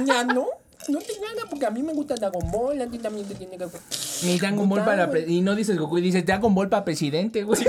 Ya 0.05 0.23
no. 0.23 0.47
No 0.87 0.99
te 0.99 1.13
cagan 1.13 1.47
porque 1.47 1.65
a 1.67 1.69
mí 1.69 1.83
me 1.83 1.93
gusta 1.93 2.15
Dragon 2.15 2.49
Ball. 2.51 2.81
A 2.81 2.87
ti 2.87 2.97
también 2.97 3.27
te 3.27 3.35
tiene 3.35 3.55
que. 3.55 3.67
Ni 4.23 4.39
Dragon 4.39 4.67
Ball 4.67 4.83
para... 4.83 5.09
Y 5.27 5.41
no 5.41 5.53
dices 5.55 5.77
Goku, 5.77 5.99
y 5.99 6.01
dices 6.01 6.25
Dragon 6.25 6.55
Ball 6.55 6.69
para 6.69 6.83
presidente, 6.85 7.43
güey. 7.43 7.61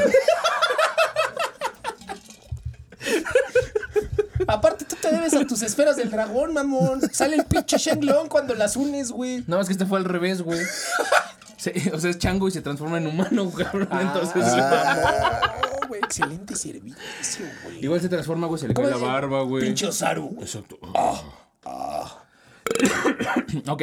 Te 5.11 5.17
debes 5.17 5.35
a 5.35 5.47
tus 5.47 5.63
esferas 5.63 5.97
del 5.97 6.11
dragón, 6.11 6.55
mamón. 6.55 7.01
Sale 7.13 7.37
el 7.37 7.45
pinche 7.45 7.79
Shenlong 7.79 8.29
cuando 8.29 8.55
las 8.55 8.77
unes, 8.77 9.11
güey. 9.11 9.45
No, 9.47 9.61
es 9.61 9.67
que 9.67 9.73
este 9.73 9.87
fue 9.87 9.99
al 9.99 10.05
revés, 10.05 10.43
güey. 10.43 10.61
Se- 11.57 11.91
o 11.93 11.99
sea, 12.01 12.11
es 12.11 12.19
chango 12.19 12.49
y 12.49 12.53
se 12.53 12.63
transforma 12.63 12.99
en 12.99 13.07
humano, 13.07 13.51
cabrón. 13.51 13.89
Entonces, 13.93 14.43
Ah, 14.47 15.53
no, 15.83 15.89
güey. 15.89 16.01
Excelente 16.03 16.57
servicio, 16.57 17.45
güey. 17.65 17.85
igual 17.85 18.01
se 18.01 18.09
transforma, 18.09 18.47
güey, 18.47 18.61
se 18.61 18.69
le 18.69 18.75
cae 18.75 18.87
la 18.87 18.93
dice? 18.97 19.05
barba, 19.05 19.43
güey. 19.43 19.65
Pinche 19.65 19.87
Osaru. 19.87 20.37
Exacto. 20.41 20.79
Ah. 20.95 21.23
ok. 23.69 23.83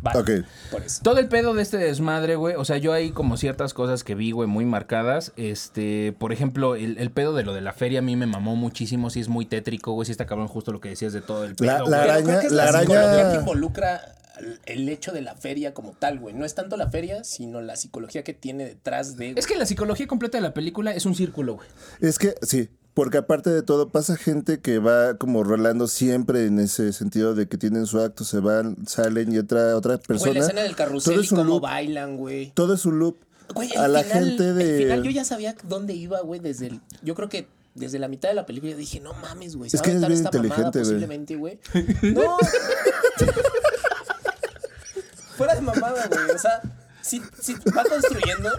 Vale, 0.00 0.20
Ok. 0.20 0.30
Por 0.70 0.82
eso. 0.82 1.00
Todo 1.02 1.18
el 1.18 1.26
pedo 1.28 1.54
de 1.54 1.62
este 1.62 1.76
desmadre, 1.76 2.36
güey. 2.36 2.54
O 2.54 2.64
sea, 2.64 2.76
yo 2.78 2.92
hay 2.92 3.10
como 3.10 3.36
ciertas 3.36 3.74
cosas 3.74 4.04
que 4.04 4.14
vi, 4.14 4.30
güey, 4.30 4.48
muy 4.48 4.64
marcadas. 4.64 5.32
Este, 5.36 6.12
por 6.18 6.32
ejemplo, 6.32 6.76
el, 6.76 6.98
el 6.98 7.10
pedo 7.10 7.34
de 7.34 7.42
lo 7.42 7.52
de 7.52 7.60
la 7.60 7.72
feria 7.72 7.98
a 7.98 8.02
mí 8.02 8.14
me 8.14 8.26
mamó 8.26 8.54
muchísimo. 8.54 9.10
Sí 9.10 9.20
es 9.20 9.28
muy 9.28 9.44
tétrico, 9.46 9.92
güey. 9.92 10.06
Sí 10.06 10.12
está 10.12 10.26
cabrón 10.26 10.46
justo 10.48 10.72
lo 10.72 10.80
que 10.80 10.90
decías 10.90 11.12
de 11.12 11.20
todo 11.20 11.44
el 11.44 11.56
pedo. 11.56 11.66
La- 11.88 11.90
la 11.90 12.02
araña- 12.04 12.24
creo 12.24 12.40
que 12.40 12.46
es 12.46 12.52
la 12.52 12.64
la, 12.64 12.70
araña- 12.70 12.80
psicología 12.86 13.30
que 13.32 13.38
involucra 13.38 14.00
el- 14.38 14.60
el 14.66 14.88
hecho 14.88 15.10
de 15.12 15.20
la 15.22 15.34
feria 15.34 15.74
como 15.74 15.92
tal, 15.98 16.20
güey. 16.20 16.32
No 16.34 16.44
es 16.44 16.54
tanto 16.54 16.76
la 16.76 16.88
feria, 16.90 17.24
sino 17.24 17.60
la 17.60 17.74
psicología 17.74 18.22
que 18.22 18.34
tiene 18.34 18.66
detrás 18.66 19.16
de. 19.16 19.34
Es 19.36 19.48
que 19.48 19.56
la 19.56 19.66
psicología 19.66 20.06
completa 20.06 20.38
de 20.38 20.42
la 20.42 20.54
película 20.54 20.92
es 20.92 21.06
un 21.06 21.16
círculo, 21.16 21.54
güey. 21.56 21.68
Es 22.00 22.20
que 22.20 22.34
sí, 22.42 22.68
porque 22.98 23.18
aparte 23.18 23.50
de 23.50 23.62
todo 23.62 23.90
pasa 23.90 24.16
gente 24.16 24.58
que 24.58 24.80
va 24.80 25.16
como 25.18 25.44
rolando 25.44 25.86
siempre 25.86 26.46
en 26.46 26.58
ese 26.58 26.92
sentido 26.92 27.36
de 27.36 27.46
que 27.46 27.56
tienen 27.56 27.86
su 27.86 28.00
acto, 28.00 28.24
se 28.24 28.40
van, 28.40 28.76
salen 28.88 29.32
y 29.32 29.38
otra 29.38 29.76
otra 29.76 29.98
persona. 29.98 30.32
Güey, 30.32 30.40
la 30.40 30.46
escena 30.46 30.62
del 30.62 30.74
carrusel 30.74 31.12
todo 31.12 31.22
y 31.22 31.24
es 31.24 31.30
un 31.30 31.38
cómo 31.38 31.50
loop, 31.50 31.62
bailan, 31.62 32.16
güey. 32.16 32.50
todo 32.56 32.74
es 32.74 32.84
un 32.86 32.98
loop. 32.98 33.18
Güey, 33.54 33.72
a 33.76 33.86
la 33.86 34.02
gente 34.02 34.52
de 34.52 34.78
final 34.78 35.04
yo 35.04 35.12
ya 35.12 35.24
sabía 35.24 35.54
dónde 35.62 35.94
iba, 35.94 36.20
güey, 36.22 36.40
desde 36.40 36.66
el. 36.66 36.80
Yo 37.02 37.14
creo 37.14 37.28
que 37.28 37.46
desde 37.76 38.00
la 38.00 38.08
mitad 38.08 38.30
de 38.30 38.34
la 38.34 38.46
película 38.46 38.74
dije, 38.74 38.98
no 38.98 39.14
mames, 39.14 39.54
güey. 39.54 39.70
Es 39.72 39.80
que 39.80 39.90
aventar 39.90 40.10
bien 40.10 40.24
esta 40.24 40.36
inteligente, 40.36 40.80
güey. 40.80 40.82
Posiblemente, 40.82 41.36
güey. 41.36 41.60
No. 42.02 42.36
Fuera 45.36 45.54
de 45.54 45.60
mamada, 45.60 46.08
güey. 46.08 46.30
O 46.34 46.38
sea, 46.38 46.62
sí, 47.00 47.22
sí 47.40 47.54
va 47.76 47.84
construyendo, 47.84 48.50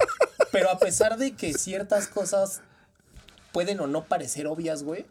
pero 0.53 0.71
a 0.71 0.79
pesar 0.79 1.17
de 1.17 1.35
que 1.35 1.53
ciertas 1.53 2.07
cosas 2.07 2.61
pueden 3.51 3.79
o 3.79 3.87
no 3.87 4.05
parecer 4.05 4.47
obvias, 4.47 4.83
güey. 4.83 5.05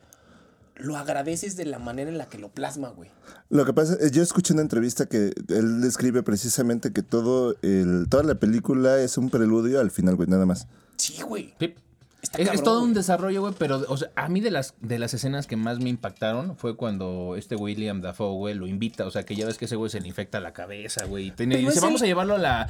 lo 0.77 0.97
agradeces 0.97 1.57
de 1.57 1.65
la 1.65 1.79
manera 1.79 2.09
en 2.11 2.19
la 2.19 2.29
que 2.29 2.39
lo 2.39 2.51
plasma, 2.51 2.91
güey. 2.91 3.11
Lo 3.51 3.65
que 3.65 3.73
pasa 3.73 3.97
es, 4.01 4.13
yo 4.13 4.23
escuché 4.23 4.53
una 4.53 4.63
entrevista 4.63 5.07
que 5.07 5.33
él 5.49 5.81
describe 5.81 6.23
precisamente 6.23 6.93
que 6.93 7.03
todo 7.03 7.57
el, 7.63 8.07
toda 8.09 8.23
la 8.23 8.37
película 8.37 9.01
es 9.01 9.19
un 9.19 9.29
preludio 9.29 9.81
al 9.81 9.91
final, 9.91 10.15
güey, 10.15 10.29
nada 10.29 10.47
más. 10.47 10.69
Sí, 10.97 11.21
güey. 11.23 11.55
Sí. 11.59 11.75
Está 12.21 12.43
Es, 12.43 12.63
todo 12.65 12.83
un 12.83 12.95
desarrollo, 12.95 13.43
güey, 13.43 13.55
pero 13.57 13.81
o 13.89 13.97
sea, 13.97 14.11
a 14.17 14.29
mí 14.29 14.41
de 14.41 14.51
las, 14.51 14.75
de 14.81 14.99
las 14.99 15.15
escenas 15.15 15.47
que 15.47 15.57
más 15.57 15.79
me 15.79 15.89
impactaron 15.89 16.57
fue 16.57 16.75
cuando 16.77 17.37
este 17.37 17.55
William 17.55 18.01
Dafoe, 18.01 18.35
güey, 18.35 18.55
lo 18.55 18.67
invita, 18.67 19.07
o 19.07 19.11
sea, 19.13 19.23
que 19.25 19.37
ya 19.37 19.47
ves 19.47 19.57
que 19.57 19.67
ese 19.67 19.77
güey 19.77 19.89
se 19.89 20.01
le 20.01 20.09
infecta 20.09 20.41
la 20.41 20.53
cabeza, 20.53 21.05
güey, 21.05 21.29
y, 21.29 21.31
tiene- 21.31 21.61
y 21.61 21.65
dice, 21.65 21.79
vamos 21.81 22.03
a 22.03 22.07
llevarlo 22.07 22.35
a 22.35 22.39
la, 22.39 22.69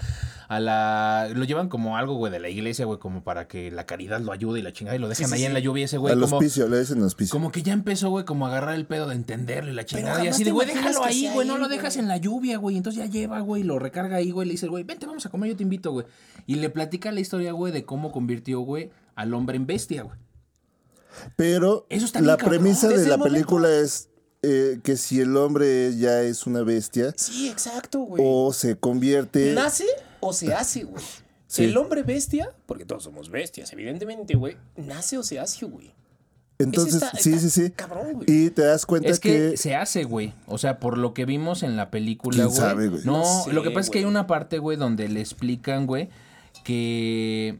a 0.48 0.60
la, 0.60 1.28
lo 1.34 1.44
llevan 1.44 1.70
como 1.70 1.96
algo, 1.96 2.14
güey, 2.16 2.30
de 2.30 2.40
la 2.40 2.50
iglesia, 2.50 2.84
güey, 2.84 2.98
como 2.98 3.24
para 3.24 3.48
que 3.48 3.70
la 3.70 3.86
caridad 3.86 4.20
lo 4.20 4.32
ayude 4.32 4.60
y 4.60 4.62
la 4.62 4.74
chingada, 4.74 4.96
y 4.96 5.00
lo 5.00 5.08
dejan 5.08 5.28
sí, 5.28 5.34
ahí 5.34 5.40
sí. 5.40 5.46
en 5.46 5.54
la 5.54 5.60
lluvia 5.60 5.86
ese 5.86 5.96
güey, 5.96 6.12
Al 6.12 6.20
como, 6.20 6.36
hospicio, 6.36 6.68
le 6.68 6.80
dicen 6.80 7.02
hospicio. 7.02 7.32
como 7.32 7.50
que 7.50 7.62
ya 7.62 7.72
empezó, 7.72 8.10
güey, 8.10 8.26
como 8.26 8.44
a 8.46 8.50
agarrar 8.50 8.74
el 8.74 8.84
pedo 8.84 9.08
de 9.08 9.14
entenderlo 9.14 9.70
y 9.70 9.74
la 9.74 9.86
chingada, 9.86 10.22
y 10.22 10.28
así 10.28 10.44
de, 10.44 10.50
güey, 10.50 10.66
déjalo 10.68 11.02
ahí, 11.04 11.30
güey, 11.32 11.48
no 11.48 11.56
lo 11.56 11.68
dejas 11.68 11.96
en 11.96 12.06
la 12.06 12.18
lluvia, 12.18 12.58
güey, 12.58 12.76
entonces 12.76 13.02
ya 13.02 13.10
lleva, 13.10 13.40
güey, 13.40 13.62
lo 13.62 13.78
recarga 13.78 14.16
ahí, 14.16 14.30
güey, 14.30 14.46
le 14.46 14.52
dice, 14.52 14.68
güey, 14.68 14.84
vente, 14.84 15.06
vamos 15.06 15.24
a 15.24 15.30
comer, 15.30 15.48
yo 15.50 15.56
te 15.56 15.62
invito, 15.62 15.90
güey, 15.90 16.04
y 16.46 16.56
le 16.56 16.68
platica 16.68 17.10
la 17.12 17.20
historia, 17.20 17.52
güey, 17.52 17.72
de 17.72 17.84
cómo 17.86 18.12
convirtió, 18.12 18.60
güey, 18.60 18.90
al 19.18 19.34
hombre 19.34 19.56
en 19.56 19.66
bestia, 19.66 20.02
güey. 20.02 20.18
Pero 21.36 21.86
Eso 21.88 22.06
está 22.06 22.20
la 22.20 22.36
cabrón. 22.36 22.60
premisa 22.60 22.88
de 22.88 23.06
la 23.06 23.16
momento- 23.16 23.24
película 23.24 23.70
es 23.80 24.08
eh, 24.42 24.78
que 24.84 24.96
si 24.96 25.20
el 25.20 25.36
hombre 25.36 25.96
ya 25.96 26.22
es 26.22 26.46
una 26.46 26.62
bestia 26.62 27.12
Sí, 27.16 27.48
exacto, 27.48 28.00
güey. 28.00 28.22
o 28.24 28.52
se 28.52 28.78
convierte... 28.78 29.52
¿Nace 29.52 29.84
o 30.20 30.32
se 30.32 30.54
hace, 30.54 30.84
güey? 30.84 31.02
Sí. 31.48 31.64
El 31.64 31.76
hombre 31.76 32.02
bestia, 32.04 32.50
porque 32.66 32.84
todos 32.84 33.02
somos 33.04 33.30
bestias, 33.30 33.72
evidentemente, 33.72 34.34
güey. 34.36 34.56
¿Nace 34.76 35.18
o 35.18 35.22
se 35.24 35.40
hace, 35.40 35.64
güey? 35.66 35.92
Entonces, 36.60 36.94
está- 37.02 37.10
sí, 37.18 37.30
está 37.32 37.40
sí, 37.48 37.50
sí. 37.50 37.70
cabrón, 37.70 38.12
güey. 38.14 38.24
y 38.28 38.50
te 38.50 38.62
das 38.62 38.84
cuenta 38.86 39.08
Es 39.08 39.18
que, 39.18 39.50
que... 39.52 39.56
se 39.56 39.74
hace, 39.74 40.04
güey. 40.04 40.34
O 40.46 40.58
sea, 40.58 40.78
por 40.78 40.98
lo 40.98 41.14
que 41.14 41.24
vimos 41.24 41.62
en 41.64 41.76
la 41.76 41.90
película, 41.90 42.36
¿Quién 42.36 42.48
güey. 42.48 42.58
sabe, 42.60 42.88
güey? 42.88 43.02
No, 43.04 43.18
No 43.18 43.44
sé, 43.44 43.52
lo 43.52 43.62
que 43.64 43.70
pasa 43.70 43.80
es 43.86 43.90
que 43.90 43.98
hay 44.00 44.04
una 44.04 44.26
parte, 44.28 44.58
güey, 44.58 44.76
donde 44.76 45.08
le 45.08 45.20
explican, 45.20 45.86
güey, 45.86 46.10
que. 46.64 47.58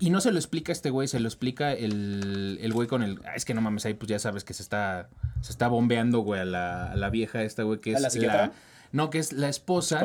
Y 0.00 0.10
no 0.10 0.20
se 0.20 0.32
lo 0.32 0.38
explica 0.38 0.72
este 0.72 0.90
güey, 0.90 1.06
se 1.08 1.20
lo 1.20 1.28
explica 1.28 1.72
el, 1.72 2.58
el 2.60 2.72
güey 2.72 2.88
con 2.88 3.02
el. 3.02 3.20
ah, 3.24 3.34
es 3.36 3.44
que 3.44 3.54
no 3.54 3.60
mames, 3.60 3.86
ahí 3.86 3.94
pues 3.94 4.08
ya 4.08 4.18
sabes 4.18 4.42
que 4.44 4.52
se 4.54 4.62
está. 4.62 5.08
Se 5.40 5.52
está 5.52 5.68
bombeando, 5.68 6.18
güey, 6.20 6.40
a 6.40 6.44
la, 6.44 6.90
a 6.92 6.96
la 6.96 7.10
vieja 7.10 7.42
esta, 7.44 7.62
güey, 7.62 7.78
que 7.80 7.92
¿A 7.94 7.96
es 7.96 8.02
la 8.02 8.10
psiquiatra? 8.10 8.52
No, 8.90 9.10
que 9.10 9.18
es 9.18 9.32
la 9.32 9.48
esposa 9.48 10.04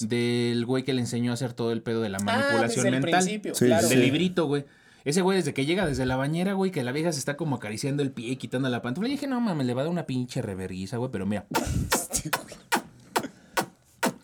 del 0.00 0.66
güey 0.66 0.82
que 0.82 0.92
le 0.92 1.00
enseñó 1.00 1.30
a 1.30 1.34
hacer 1.34 1.52
todo 1.54 1.72
el 1.72 1.80
pedo 1.80 2.02
de 2.02 2.08
la 2.10 2.18
Ah, 2.18 2.24
manipulación 2.24 2.84
desde 2.84 2.88
el 2.88 2.92
mental. 3.02 3.20
principio, 3.22 3.54
Sí, 3.54 3.66
claro. 3.66 3.88
Del 3.88 3.98
sí. 3.98 4.04
librito, 4.04 4.46
güey. 4.46 4.64
Ese 5.04 5.22
güey 5.22 5.38
desde 5.38 5.54
que 5.54 5.64
llega 5.64 5.86
desde 5.86 6.04
la 6.04 6.16
bañera, 6.16 6.54
güey, 6.54 6.72
que 6.72 6.82
la 6.82 6.90
vieja 6.92 7.12
se 7.12 7.20
está 7.20 7.36
como 7.36 7.54
acariciando 7.56 8.02
el 8.02 8.10
pie 8.10 8.32
y 8.32 8.36
quitando 8.36 8.68
la 8.68 8.82
pantufla. 8.82 9.08
Y 9.08 9.12
dije, 9.12 9.28
no 9.28 9.40
mames, 9.40 9.64
le 9.66 9.72
va 9.74 9.82
a 9.82 9.84
dar 9.84 9.92
una 9.92 10.04
pinche 10.06 10.42
reverguiza, 10.42 10.96
güey, 10.96 11.10
pero 11.12 11.24
mira. 11.24 11.46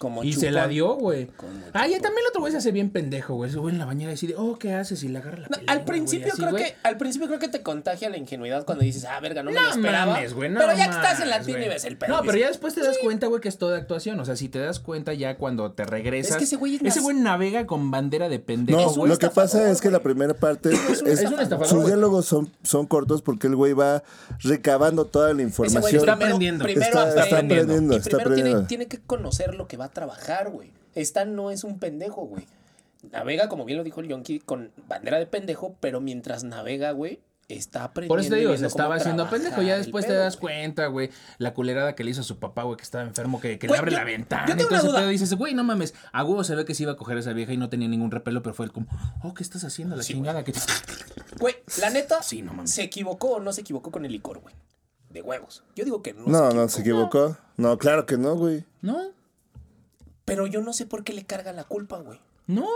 Como 0.03 0.25
Y 0.25 0.33
se 0.33 0.51
la 0.51 0.67
dio, 0.67 0.95
güey. 0.97 1.29
Ah, 1.73 1.87
y 1.87 1.93
chupón. 1.93 2.03
también 2.03 2.25
el 2.25 2.29
otro 2.31 2.41
güey 2.41 2.51
se 2.51 2.59
hace 2.59 2.73
bien 2.73 2.91
pendejo, 2.91 3.35
güey. 3.37 3.51
Ese 3.51 3.59
güey 3.61 3.73
en 3.73 3.79
la 3.79 3.85
bañera 3.85 4.11
decide, 4.11 4.35
oh, 4.37 4.59
¿qué 4.59 4.75
haces? 4.75 5.01
Y 5.05 5.09
le 5.09 5.19
agarra 5.19 5.39
la 5.39 5.49
No, 5.49 5.59
pelea, 5.59 5.73
al 5.73 5.85
principio 5.85 6.23
güey, 6.27 6.33
así, 6.33 6.41
creo 6.41 6.51
güey. 6.51 6.65
que 6.65 6.75
al 6.83 6.97
principio 6.97 7.29
creo 7.29 7.39
que 7.39 7.47
te 7.47 7.63
contagia 7.63 8.11
la 8.11 8.17
ingenuidad 8.17 8.65
cuando 8.67 8.83
dices, 8.83 9.05
ah, 9.05 9.21
verga, 9.21 9.45
no 9.45 9.53
me 9.53 9.61
lo 9.61 9.71
esperaba. 9.71 10.15
mames, 10.15 10.35
güey, 10.35 10.51
no 10.51 10.59
pero 10.59 10.73
ya 10.77 10.87
que 10.87 10.97
estás 10.97 11.21
en 11.21 11.31
la 11.31 11.41
tina 11.41 11.65
y 11.65 11.69
ves 11.69 11.85
el 11.85 11.97
pedo. 11.97 12.17
No, 12.17 12.23
pero 12.27 12.37
ya 12.37 12.49
después 12.49 12.75
te 12.75 12.83
das 12.83 12.99
cuenta, 12.99 13.29
güey, 13.29 13.41
que 13.41 13.49
es 13.49 13.59
toda 13.59 13.79
actuación. 13.79 14.19
O 14.19 14.25
sea, 14.25 14.35
si 14.35 14.49
te 14.49 14.59
das 14.59 14.81
cuenta 14.81 15.15
ya 15.15 15.37
cuando 15.37 15.71
te 15.71 15.85
regresas. 15.85 16.33
Es 16.33 16.37
que 16.39 16.45
ese 16.45 16.57
güey 16.57 16.75
es 16.77 16.83
Ese 16.83 16.99
güey 17.01 17.17
navega 17.17 17.65
con 17.69 17.93
bandera 17.93 18.29
de 18.29 18.41
pendejo, 18.41 18.81
No, 18.81 18.91
güey. 18.91 19.09
lo 19.09 19.19
que 19.19 19.29
pasa 19.29 19.71
es 19.71 19.81
que 19.81 19.89
la 19.93 20.03
primera 20.03 20.35
parte 20.35 20.71
es, 20.73 20.99
sus 21.69 21.87
diálogos 21.87 22.27
son, 22.27 22.51
son 22.65 22.87
cortos 22.87 23.23
porque 23.23 23.47
el 23.47 23.55
güey 23.55 23.73
va 23.73 24.03
recabando 24.41 25.05
toda 25.07 25.33
la 25.33 25.43
Ese 25.43 25.57
güey 25.57 25.69
información. 25.69 26.01
está 26.01 26.17
primero- 26.17 26.35
aprendiendo. 26.35 26.65
Primero 26.65 26.87
Está- 26.87 27.09
está 27.09 27.23
aprende. 27.23 27.55
aprendiendo, 27.55 27.97
está 27.97 28.09
primero 28.11 28.25
tiene, 28.35 28.41
aprendiendo. 28.51 28.67
tiene 28.69 28.87
que 28.89 28.99
conocer 28.99 29.55
lo 29.55 29.69
que 29.69 29.77
va 29.77 29.85
a 29.87 29.92
trabajar, 29.93 30.51
güey. 30.51 30.73
Esta 30.95 31.25
no 31.25 31.51
es 31.51 31.65
un 31.65 31.79
pendejo, 31.79 32.23
güey. 32.27 32.47
Navega, 33.11 33.49
como 33.49 33.65
bien 33.65 33.79
lo 33.79 33.85
dijo 33.85 34.01
el 34.01 34.09
Yonki, 34.09 34.39
con 34.41 34.71
bandera 34.89 35.19
de 35.19 35.27
pendejo, 35.27 35.75
pero 35.81 36.01
mientras 36.01 36.45
navega, 36.45 36.93
güey, 36.93 37.21
está 37.49 37.83
aprendiendo. 37.85 38.13
Por 38.13 38.21
eso 38.21 38.31
te 38.31 38.37
digo, 38.37 38.57
se 38.57 38.67
estaba 38.67 38.95
haciendo 38.95 39.29
pendejo. 39.29 39.61
Ya 39.63 39.77
después 39.77 40.07
te 40.07 40.13
das 40.13 40.39
güey. 40.39 40.55
cuenta, 40.55 40.87
güey, 40.87 41.11
la 41.39 41.53
culerada 41.53 41.95
que 41.97 42.05
le 42.05 42.13
hizo 42.13 42.21
a 42.21 42.25
su 42.25 42.39
papá, 42.39 42.63
güey, 42.63 42.77
que 42.77 42.85
estaba 42.85 43.03
enfermo, 43.05 43.41
que, 43.41 43.59
que 43.59 43.67
le 43.67 43.71
Güey, 43.71 43.79
abre 43.81 43.91
yo- 43.91 43.99
la 43.99 44.05
ventana. 44.05 44.47
yo 44.47 44.57
tengo 44.57 44.69
una 44.69 44.77
Entonces 44.77 44.91
duda. 44.91 45.01
pedo 45.01 45.09
dices, 45.11 45.35
güey, 45.35 45.53
no 45.55 45.65
mames. 45.65 45.95
A 46.13 46.23
huevo 46.25 46.45
se 46.45 46.55
ve 46.55 46.65
que 46.65 46.75
se 46.75 46.85
iba 46.85 46.93
a 46.93 46.97
coger 46.97 47.17
a 47.17 47.21
esa 47.21 47.33
vieja 47.33 47.53
y 47.53 47.57
no 47.57 47.69
tenía 47.69 47.89
ningún 47.89 48.11
repelo, 48.13 48.43
pero 48.43 48.55
fue 48.55 48.67
el 48.67 48.73
como, 48.73 48.87
oh, 49.25 49.35
¿qué 49.35 49.43
estás 49.43 49.65
haciendo? 49.65 49.97
La 49.97 50.03
chingada 50.05 50.45
que. 50.45 50.53
Güey, 51.41 51.57
la 51.81 51.91
neta, 51.91 52.23
Sí, 52.23 52.43
no 52.43 52.53
mames. 52.53 52.71
¿se 52.71 52.83
equivocó 52.85 53.33
o 53.33 53.41
no 53.41 53.53
se 53.53 53.63
equivocó 53.63 53.91
con 53.91 54.05
el 54.05 54.13
licor, 54.13 54.39
güey? 54.41 54.55
De 55.11 55.23
huevos. 55.23 55.65
Yo 55.75 55.85
digo 55.85 56.03
que 56.03 56.15
no. 56.15 56.23
No, 56.27 56.51
no, 56.53 56.69
se 56.69 56.83
equivocó. 56.83 57.37
No, 57.57 57.77
claro 57.79 58.07
que 58.07 58.17
no, 58.17 58.37
güey. 58.37 58.65
No, 58.81 59.11
Pero 60.25 60.47
yo 60.47 60.61
no 60.63 60.73
sé 60.73 60.87
por 60.87 61.05
qué 61.05 61.13
le 61.13 61.25
carga 61.25 61.53
la 61.53 61.65
culpa, 61.65 61.99
güey. 61.99 62.21
no. 62.47 62.67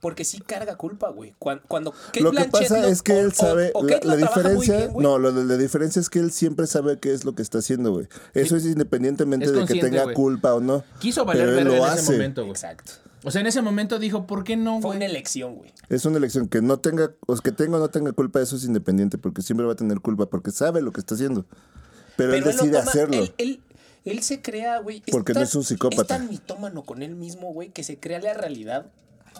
Porque 0.00 0.24
sí 0.24 0.40
carga 0.40 0.74
culpa, 0.74 1.10
güey. 1.10 1.32
Cuan- 1.38 1.60
Cuando, 1.68 1.92
Kate 1.92 2.22
Lo 2.22 2.32
que 2.32 2.38
Blanchett 2.38 2.68
pasa 2.70 2.88
es 2.88 3.02
que 3.02 3.20
él 3.20 3.28
o- 3.28 3.30
sabe, 3.30 3.70
o 3.72 3.84
la, 3.84 4.00
la 4.02 4.16
diferencia, 4.16 4.76
bien, 4.88 4.94
no, 4.98 5.16
lo 5.20 5.30
de 5.30 5.44
la 5.44 5.56
diferencia 5.56 6.00
es 6.00 6.10
que 6.10 6.18
él 6.18 6.32
siempre 6.32 6.66
sabe 6.66 6.98
qué 6.98 7.12
es 7.14 7.24
lo 7.24 7.36
que 7.36 7.42
está 7.42 7.58
haciendo, 7.58 7.92
güey. 7.92 8.08
Eso 8.34 8.56
es 8.56 8.64
independientemente 8.66 9.46
Es 9.46 9.52
de 9.52 9.64
que 9.64 9.78
tenga 9.80 10.12
culpa 10.12 10.54
o 10.54 10.60
no. 10.60 10.82
Quiso 10.98 11.24
valer 11.24 11.46
pero 11.46 11.58
él 11.60 11.64
verga 11.68 11.78
lo 11.86 11.92
en 11.92 11.98
ese 12.00 12.12
momento, 12.14 12.40
güey. 12.40 12.50
Exacto. 12.50 12.94
O 13.22 13.30
sea, 13.30 13.42
en 13.42 13.46
ese 13.46 13.62
momento 13.62 14.00
dijo, 14.00 14.26
¿por 14.26 14.42
qué 14.42 14.56
no, 14.56 14.80
Fue 14.80 14.96
una 14.96 15.04
elección, 15.06 15.54
güey. 15.54 15.72
Es 15.88 16.04
una 16.04 16.16
elección 16.18 16.48
que 16.48 16.60
no 16.62 16.80
tenga, 16.80 17.12
o 17.28 17.36
que 17.36 17.52
tenga 17.52 17.76
o 17.76 17.78
no 17.80 17.88
tenga 17.88 18.10
culpa, 18.10 18.40
eso 18.40 18.56
es 18.56 18.64
independiente, 18.64 19.18
porque 19.18 19.40
siempre 19.42 19.64
va 19.66 19.74
a 19.74 19.76
tener 19.76 20.00
culpa, 20.00 20.26
porque 20.26 20.50
sabe 20.50 20.82
lo 20.82 20.90
que 20.90 20.98
está 20.98 21.14
haciendo. 21.14 21.46
Pero, 22.16 22.34
él 22.34 22.40
Pero 22.42 22.50
él 22.50 22.56
lo 22.56 22.62
decide 22.64 22.70
toma- 22.78 22.90
hacerlo. 22.90 23.16
Él, 23.22 23.34
él- 23.38 23.60
él 24.04 24.22
se 24.22 24.40
crea, 24.42 24.78
güey. 24.78 25.02
Porque 25.10 25.32
no 25.32 25.40
tan- 25.40 25.48
es 25.48 25.54
un 25.54 25.64
psicópata. 25.64 26.02
Es 26.02 26.08
tan 26.20 26.28
mitómano 26.28 26.82
con 26.84 27.02
él 27.02 27.14
mismo, 27.14 27.52
güey, 27.52 27.70
que 27.70 27.84
se 27.84 27.98
crea 27.98 28.18
la 28.20 28.34
realidad 28.34 28.86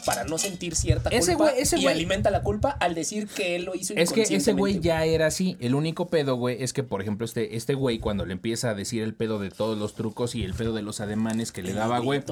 para 0.06 0.24
no 0.24 0.38
sentir 0.38 0.74
cierta 0.74 1.10
Ese 1.10 1.34
culpa 1.36 1.52
güey- 1.52 1.58
ese 1.60 1.78
y 1.78 1.86
alimenta 1.86 2.30
la 2.30 2.42
culpa 2.42 2.70
al 2.70 2.94
decir 2.94 3.28
que 3.28 3.56
él 3.56 3.64
lo 3.66 3.74
hizo 3.74 3.92
Es 3.94 4.10
que 4.12 4.22
ese 4.22 4.52
güey 4.54 4.80
ya 4.80 5.04
era 5.04 5.26
así. 5.26 5.56
El 5.60 5.74
único 5.74 6.08
pedo, 6.08 6.36
güey, 6.36 6.62
es 6.62 6.72
que, 6.72 6.82
por 6.82 7.02
ejemplo, 7.02 7.24
este, 7.26 7.56
este 7.56 7.74
güey, 7.74 7.98
cuando 7.98 8.24
le 8.24 8.32
empieza 8.32 8.70
a 8.70 8.74
decir 8.74 9.02
el 9.02 9.14
pedo 9.14 9.38
de 9.38 9.50
todos 9.50 9.78
los 9.78 9.94
trucos 9.94 10.34
y 10.34 10.44
el 10.44 10.54
pedo 10.54 10.72
de 10.72 10.82
los 10.82 11.00
ademanes 11.00 11.52
que 11.52 11.62
le 11.62 11.70
El 11.70 11.76
daba, 11.76 11.98
güey. 11.98 12.22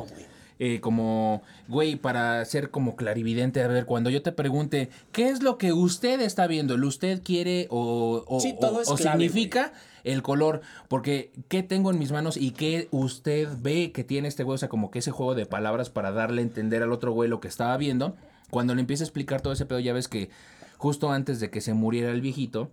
eh, 0.59 0.81
como, 0.81 1.43
güey, 1.69 1.97
para 1.97 2.45
ser 2.45 2.71
como 2.71 2.95
clarividente, 2.97 3.63
a 3.63 3.69
ver, 3.69 3.85
cuando 3.87 4.11
yo 4.11 4.23
te 4.23 4.31
pregunte, 4.33 4.91
¿qué 5.13 5.29
es 5.29 5.43
lo 5.43 5.57
que 5.59 5.73
usted 5.73 6.21
está 6.21 6.47
viendo? 6.47 6.75
¿El 6.75 6.85
usted 6.85 7.23
quiere 7.23 7.67
o, 7.71 8.25
o, 8.27 8.41
Sí, 8.41 8.55
todo 8.61 8.79
o- 8.79 8.81
es 8.83 8.89
o 8.89 8.97
clave, 8.97 9.19
significa 9.19 9.73
el 10.05 10.23
color? 10.23 10.61
Porque, 10.89 11.33
¿qué 11.49 11.63
tengo 11.63 11.91
en 11.91 11.99
mis 11.99 12.13
manos 12.13 12.37
y 12.37 12.53
qué 12.53 12.89
usted 12.91 13.49
ve 13.61 13.93
que 13.93 14.05
tiene 14.05 14.29
este 14.29 14.45
güey? 14.45 14.55
O 14.55 14.59
sea, 14.59 14.69
como 14.69 14.91
que 14.91 15.01
ese 15.01 15.11
juego 15.11 15.35
de 15.35 15.47
palabras 15.47 15.91
para 15.91 16.13
darle 16.13 16.43
a 16.43 16.45
entender 16.45 16.83
al 16.83 16.93
otro 16.93 17.13
güey 17.13 17.29
lo 17.29 17.41
que 17.41 17.49
estaba 17.49 17.77
viendo. 17.77 18.17
Cuando 18.51 18.75
le 18.75 18.81
empieza 18.81 19.05
a 19.05 19.07
explicar 19.07 19.41
todo 19.41 19.53
ese 19.53 19.67
pedo, 19.67 19.79
ya 19.79 19.93
ves 19.93 20.09
que 20.09 20.31
justo 20.77 21.11
antes 21.13 21.41
de 21.41 21.51
que 21.51 21.61
se 21.61 21.75
muriera 21.75 22.11
el 22.11 22.21
viejito, 22.21 22.71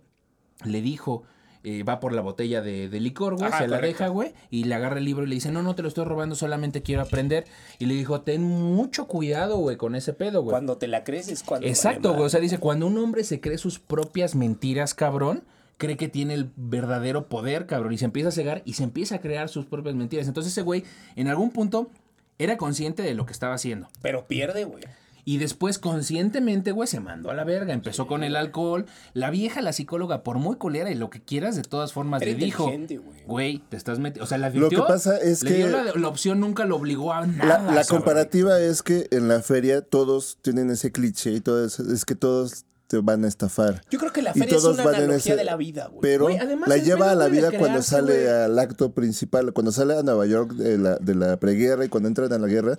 le 0.64 0.80
dijo, 0.82 1.22
eh, 1.64 1.82
va 1.82 2.00
por 2.00 2.12
la 2.12 2.22
botella 2.22 2.62
de, 2.62 2.88
de 2.88 3.00
licor, 3.00 3.34
güey, 3.34 3.46
Ajá, 3.48 3.58
se 3.58 3.68
la 3.68 3.76
correcto. 3.76 3.98
deja, 4.04 4.08
güey, 4.08 4.32
y 4.50 4.64
le 4.64 4.74
agarra 4.74 4.98
el 4.98 5.04
libro 5.04 5.24
y 5.24 5.28
le 5.28 5.34
dice, 5.34 5.50
no, 5.50 5.62
no 5.62 5.74
te 5.74 5.82
lo 5.82 5.88
estoy 5.88 6.04
robando, 6.04 6.34
solamente 6.34 6.82
quiero 6.82 7.02
aprender. 7.02 7.44
Y 7.78 7.86
le 7.86 7.94
dijo, 7.94 8.22
ten 8.22 8.42
mucho 8.42 9.06
cuidado, 9.06 9.58
güey, 9.58 9.76
con 9.76 9.94
ese 9.94 10.12
pedo, 10.14 10.42
güey. 10.42 10.52
Cuando 10.52 10.78
te 10.78 10.86
la 10.88 11.04
crees 11.04 11.28
es 11.28 11.42
cuando. 11.42 11.66
Exacto, 11.66 12.12
güey. 12.14 12.24
O 12.24 12.28
sea, 12.28 12.40
dice, 12.40 12.58
cuando 12.58 12.86
un 12.86 12.96
hombre 12.98 13.24
se 13.24 13.40
cree 13.40 13.58
sus 13.58 13.78
propias 13.78 14.34
mentiras, 14.34 14.94
cabrón, 14.94 15.44
cree 15.78 15.96
que 15.96 16.08
tiene 16.08 16.34
el 16.34 16.50
verdadero 16.56 17.28
poder, 17.28 17.66
cabrón, 17.66 17.92
y 17.94 17.98
se 17.98 18.04
empieza 18.04 18.28
a 18.28 18.32
cegar 18.32 18.62
y 18.66 18.74
se 18.74 18.84
empieza 18.84 19.14
a 19.16 19.20
crear 19.20 19.48
sus 19.48 19.64
propias 19.66 19.94
mentiras. 19.94 20.28
Entonces 20.28 20.52
ese 20.52 20.62
güey, 20.62 20.84
en 21.16 21.28
algún 21.28 21.50
punto, 21.50 21.90
era 22.38 22.56
consciente 22.56 23.02
de 23.02 23.14
lo 23.14 23.24
que 23.26 23.32
estaba 23.32 23.54
haciendo. 23.54 23.88
Pero 24.02 24.26
pierde, 24.26 24.64
güey. 24.64 24.84
Y 25.24 25.36
después, 25.36 25.78
conscientemente, 25.78 26.72
güey, 26.72 26.88
se 26.88 27.00
mandó 27.00 27.30
a 27.30 27.34
la 27.34 27.44
verga. 27.44 27.74
Empezó 27.74 28.06
con 28.06 28.24
el 28.24 28.34
alcohol. 28.34 28.86
La 29.12 29.28
vieja, 29.28 29.60
la 29.60 29.74
psicóloga, 29.74 30.22
por 30.22 30.38
muy 30.38 30.56
colera 30.56 30.90
y 30.90 30.94
lo 30.94 31.10
que 31.10 31.20
quieras, 31.20 31.54
de 31.54 31.60
todas 31.62 31.92
formas, 31.92 32.22
Era 32.22 32.30
le 32.30 32.36
dijo, 32.38 32.64
güey. 32.64 32.86
güey, 33.26 33.58
te 33.68 33.76
estás 33.76 33.98
metiendo. 33.98 34.24
O 34.24 34.26
sea, 34.26 34.38
la 34.38 34.48
Lo 34.48 34.70
que 34.70 34.78
pasa 34.78 35.18
es 35.18 35.42
le 35.42 35.50
que- 35.50 35.56
dio 35.58 35.68
la, 35.68 35.92
la 35.94 36.08
opción, 36.08 36.40
nunca 36.40 36.64
lo 36.64 36.76
obligó 36.76 37.12
a 37.12 37.20
La, 37.22 37.26
nada. 37.26 37.58
la 37.58 37.66
cabrón. 37.82 37.84
comparativa 37.88 38.58
es 38.58 38.82
que 38.82 39.06
en 39.10 39.28
la 39.28 39.42
feria 39.42 39.82
todos 39.82 40.38
tienen 40.40 40.70
ese 40.70 40.92
cliché 40.92 41.32
y 41.32 41.40
todo 41.40 41.62
eso, 41.62 41.82
es 41.92 42.06
que 42.06 42.14
todos 42.14 42.64
te 42.88 42.98
van 42.98 43.24
a 43.24 43.28
estafar. 43.28 43.82
Yo 43.90 43.98
creo 44.00 44.12
que 44.12 44.22
la 44.22 44.32
feria 44.34 44.56
es 44.56 44.64
una 44.64 44.82
analogía 44.82 45.16
ese- 45.16 45.36
de 45.36 45.44
la 45.44 45.56
vida, 45.56 45.86
güey. 45.86 46.00
Pero 46.02 46.24
Güey, 46.24 46.38
además 46.38 46.68
la 46.68 46.76
lleva 46.78 47.10
a 47.12 47.14
la 47.14 47.28
vida 47.28 47.50
cuando 47.56 47.82
sale 47.82 48.14
güey. 48.24 48.26
al 48.28 48.58
acto 48.58 48.90
principal, 48.92 49.52
cuando 49.52 49.70
sale 49.72 49.96
a 49.96 50.02
Nueva 50.02 50.26
York 50.26 50.52
de 50.54 50.78
la, 50.78 50.96
de 50.96 51.14
la 51.14 51.36
preguerra 51.38 51.84
y 51.84 51.88
cuando 51.88 52.08
entran 52.08 52.32
a 52.32 52.38
la 52.38 52.48
guerra, 52.48 52.78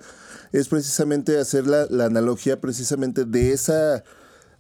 es 0.52 0.68
precisamente 0.68 1.38
hacer 1.40 1.66
la, 1.68 1.86
la 1.90 2.06
analogía 2.06 2.60
precisamente 2.60 3.24
de 3.24 3.54
esa 3.54 4.04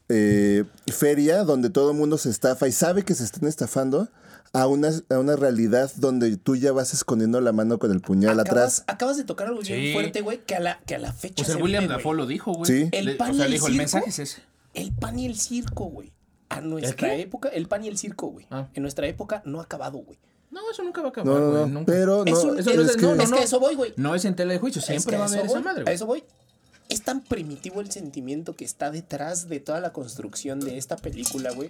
eh, 0.08 0.64
feria 0.92 1.44
donde 1.44 1.70
todo 1.70 1.92
el 1.92 1.98
mundo 1.98 2.18
se 2.18 2.30
estafa 2.30 2.68
y 2.68 2.72
sabe 2.72 3.04
que 3.04 3.14
se 3.16 3.24
están 3.24 3.48
estafando 3.48 4.08
a 4.54 4.66
una, 4.66 4.90
a 5.10 5.20
una 5.20 5.36
realidad 5.36 5.92
donde 5.98 6.36
tú 6.38 6.56
ya 6.56 6.72
vas 6.72 6.94
escondiendo 6.94 7.40
la 7.42 7.52
mano 7.52 7.78
con 7.78 7.92
el 7.92 8.02
puñal 8.02 8.40
acabas, 8.40 8.80
atrás. 8.80 8.84
acabas 8.88 9.18
de 9.18 9.24
tocar 9.24 9.48
algo 9.48 9.62
bien 9.62 9.80
Sí. 9.80 9.94
fuerte, 9.94 10.22
güey, 10.22 10.40
que 10.46 10.56
a 10.56 10.60
la, 10.60 10.80
que 10.88 10.96
a 10.96 11.00
la 11.00 11.14
fecha. 11.14 11.36
Pues 11.38 11.50
el 11.50 11.58
se 11.58 11.62
William 11.64 11.88
Dafoe 11.88 12.16
lo 12.16 12.26
dijo, 12.26 12.54
güey. 12.54 12.66
Sí. 12.72 12.90
El 12.92 13.06
Le- 13.06 13.16
pan 13.16 13.32
o 13.32 13.34
sea, 13.36 13.44
y 13.44 13.46
el 13.46 13.50
le 13.52 13.56
dijo, 13.58 13.68
el 13.68 13.74
circo. 13.74 13.82
mensaje 13.84 14.10
es 14.10 14.20
ese. 14.20 14.42
El 14.74 14.92
pan 14.94 15.18
y 15.20 15.26
el 15.26 15.38
circo, 15.38 15.86
güey. 15.86 16.12
A 16.50 16.62
nuestra 16.62 17.14
época, 17.16 17.50
el 17.50 17.68
pan 17.68 17.84
y 17.86 17.88
el 17.90 17.98
circo, 17.98 18.28
güey. 18.28 18.48
Ah. 18.50 18.68
En 18.74 18.82
nuestra 18.82 19.08
época 19.08 19.42
no 19.46 19.60
ha 19.60 19.64
acabado, 19.64 20.00
güey. 20.00 20.18
No, 20.52 20.62
eso 20.72 20.84
nunca 20.84 21.02
va 21.02 21.08
a 21.08 21.12
acabar, 21.12 21.32
No, 21.32 21.40
no, 21.40 21.60
güey. 21.60 21.72
no. 21.72 21.86
Pero 21.86 22.26
no, 22.26 22.32
Es 22.38 22.44
un- 22.44 22.60
Eso 22.60 22.72
es 22.72 22.76
no 22.78 22.82
es- 22.84 22.96
que- 22.96 23.02
no, 23.04 23.14
es 23.22 23.32
que 23.32 23.44
eso 23.44 23.60
voy, 23.60 23.76
güey. 23.76 23.94
No 23.98 24.16
es 24.16 24.26
en 24.26 24.36
tela 24.36 24.54
de 24.54 24.60
juicio, 24.60 24.80
Es 24.80 24.86
siempre 24.88 25.12
que 25.12 25.18
va 25.20 25.26
a 25.26 25.28
haber 25.28 25.46
esa 25.46 25.60
madre, 25.60 25.84
A 25.88 25.92
eso 25.92 26.06
voy. 26.08 26.24
Es 26.90 27.04
tan 27.04 27.22
primitivo 27.22 27.82
el 27.82 27.92
sentimiento 27.92 28.56
que 28.56 28.66
está 28.66 28.90
detrás 28.90 29.48
de 29.48 29.60
toda 29.60 29.80
la 29.80 29.94
construcción 29.94 30.60
de 30.60 30.80
esta 30.80 30.96
película, 30.98 31.52
güey. 31.52 31.70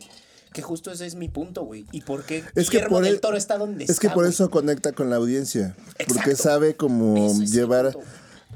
Que 0.54 0.62
justo 0.62 0.91
ese 0.91 1.06
es 1.06 1.16
mi 1.16 1.28
punto, 1.28 1.64
güey. 1.64 1.86
¿Y 1.91 2.02
por 2.02 2.24
qué 2.24 2.43
Es 2.56 2.70
que 2.70 2.80
por 2.88 3.04
del 3.04 3.16
e- 3.16 3.20
Toro 3.20 3.36
está 3.36 3.58
donde 3.58 3.84
Es 3.84 3.89
está, 3.91 4.08
que 4.08 4.14
por 4.16 4.26
eso 4.26 4.50
conecta 4.50 4.93
con 4.93 5.10
la 5.10 5.18
audiencia. 5.18 5.76
Porque 6.08 6.36
sabe 6.38 6.76
cómo 6.76 7.18
es 7.28 7.52
llevar 7.52 7.91
cierto. 7.91 8.10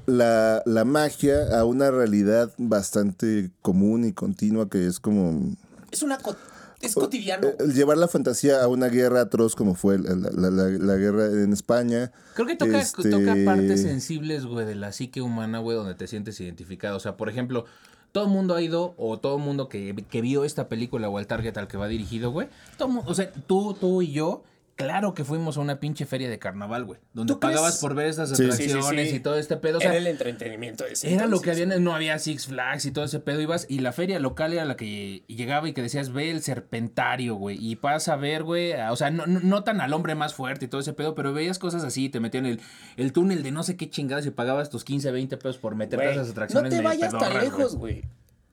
La, 0.05 0.61
la 0.65 0.85
magia 0.85 1.57
a 1.57 1.65
una 1.65 1.91
realidad 1.91 2.51
bastante 2.57 3.51
común 3.61 4.05
y 4.05 4.13
continua 4.13 4.69
que 4.69 4.87
es 4.87 4.99
como... 4.99 5.55
Es 5.91 6.03
una... 6.03 6.17
co- 6.17 6.35
es 6.81 6.95
cotidiano. 6.95 7.47
eh, 7.47 7.55
llevar 7.73 7.97
la 7.97 8.09
fantasía 8.09 8.61
a 8.61 8.67
una 8.67 8.87
guerra 8.87 9.21
atroz 9.21 9.55
como 9.55 9.73
fue 9.73 9.97
la, 9.99 10.15
la- 10.15 10.49
la- 10.49 10.67
la 10.69 10.95
guerra 10.97 11.27
en 11.27 11.53
España. 11.53 12.11
Creo 12.33 12.45
que 12.45 12.57
toca, 12.57 12.81
Este- 12.81 13.09
toca 13.09 13.35
partes 13.45 13.81
sensibles, 13.83 14.45
güey, 14.45 14.65
de 14.65 14.75
la 14.75 14.91
psique 14.91 15.21
humana, 15.21 15.59
güey, 15.59 15.77
donde 15.77 15.95
te 15.95 16.07
sientes 16.07 16.37
identificado. 16.41 16.97
O 16.97 16.99
sea, 16.99 17.15
por 17.15 17.29
ejemplo, 17.29 17.63
todo 18.11 18.25
el 18.25 18.31
mundo 18.31 18.53
ha 18.53 18.61
ido, 18.61 18.95
o 18.97 19.17
todo 19.17 19.37
el 19.37 19.43
mundo 19.43 19.69
que, 19.69 19.95
que 20.09 20.21
vio 20.21 20.43
esta 20.43 20.67
película 20.67 21.07
o 21.07 21.19
el 21.19 21.25
target 21.27 21.57
al 21.57 21.69
que 21.69 21.77
va 21.77 21.87
dirigido, 21.87 22.31
güey. 22.31 22.49
todo 22.77 23.01
O 23.05 23.13
sea, 23.15 23.31
tú, 23.31 23.73
tú 23.79 24.01
y 24.01 24.11
yo, 24.11 24.43
claro 24.75 25.13
que 25.13 25.23
fuimos 25.23 25.57
a 25.57 25.61
una 25.61 25.79
pinche 25.79 26.05
feria 26.05 26.29
de 26.29 26.39
carnaval, 26.39 26.85
güey. 26.85 26.99
Donde 27.13 27.35
pagabas 27.35 27.79
por 27.79 27.95
ver 27.95 28.07
esas 28.07 28.29
Sí. 28.29 28.35
Sí, 28.35 28.51
sí, 28.51 28.63
sí, 28.63 28.69
atracciones 28.71 29.09
sí. 29.09 29.15
y 29.17 29.19
todo 29.19 29.37
este 29.37 29.57
pedo. 29.57 29.77
O 29.77 29.81
Era 29.81 29.95
el 29.95 30.07
entretenimiento 30.07 30.83
de 30.83 30.93
ese 30.93 31.13
Era 31.13 31.27
lo 31.27 31.41
que 31.41 31.51
había, 31.51 31.65
no 31.65 31.95
había 31.95 32.17
Six 32.19 32.47
Flags 32.47 32.85
y 32.85 32.91
todo 32.91 33.05
ese 33.05 33.19
pedo, 33.19 33.41
ibas, 33.41 33.65
y 33.69 33.79
la 33.79 33.91
feria 33.91 34.19
local 34.19 34.53
era 34.53 34.65
la 34.65 34.75
que 34.75 35.23
llegaba 35.27 35.67
y 35.69 35.73
que 35.73 35.81
decías, 35.81 36.11
ve 36.11 36.31
el 36.31 36.41
serpentario, 36.41 37.35
güey, 37.35 37.57
y 37.59 37.75
vas 37.75 38.07
a 38.07 38.15
ver, 38.15 38.43
güey, 38.43 38.73
o 38.73 38.95
sea, 38.95 39.11
no, 39.11 39.25
no, 39.25 39.39
no 39.39 39.63
tan 39.63 39.81
al 39.81 39.93
hombre 39.93 40.15
más 40.15 40.33
fuerte 40.33 40.65
y 40.65 40.67
todo 40.67 40.81
ese 40.81 40.93
pedo, 40.93 41.15
pero 41.15 41.33
veías 41.33 41.59
cosas 41.59 41.83
así, 41.83 42.09
te 42.09 42.19
metían 42.19 42.45
el, 42.45 42.61
el 42.97 43.13
túnel 43.13 43.43
de 43.43 43.51
no 43.51 43.63
sé 43.63 43.77
qué 43.77 43.89
chingadas 43.89 44.25
y 44.25 44.31
pagabas 44.31 44.69
tus 44.69 44.83
15, 44.83 45.11
20 45.11 45.37
pesos 45.37 45.57
por 45.57 45.75
meterte 45.75 46.05
a 46.05 46.11
esas 46.11 46.29
atracciones. 46.31 46.71
No 46.71 46.77
te 46.77 46.83
vayas 46.83 47.11
tan 47.17 47.33
lejos, 47.33 47.75
güey. 47.75 48.03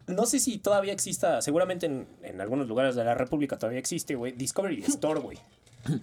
No 0.07 0.27
sé 0.27 0.41
si 0.41 0.59
todavía 0.59 0.93
exista, 0.93 1.41
seguramente 1.41 1.87
en, 1.87 2.07
en 2.23 2.41
algunos 2.41 2.67
lugares 2.67 2.97
de 2.97 3.05
la 3.05 3.15
República 3.15 3.59
todavía 3.59 3.79
existe, 3.79 4.17
güey. 4.17 4.33
Discovery 4.33 4.83
Store, 4.83 5.21
güey. 5.21 5.39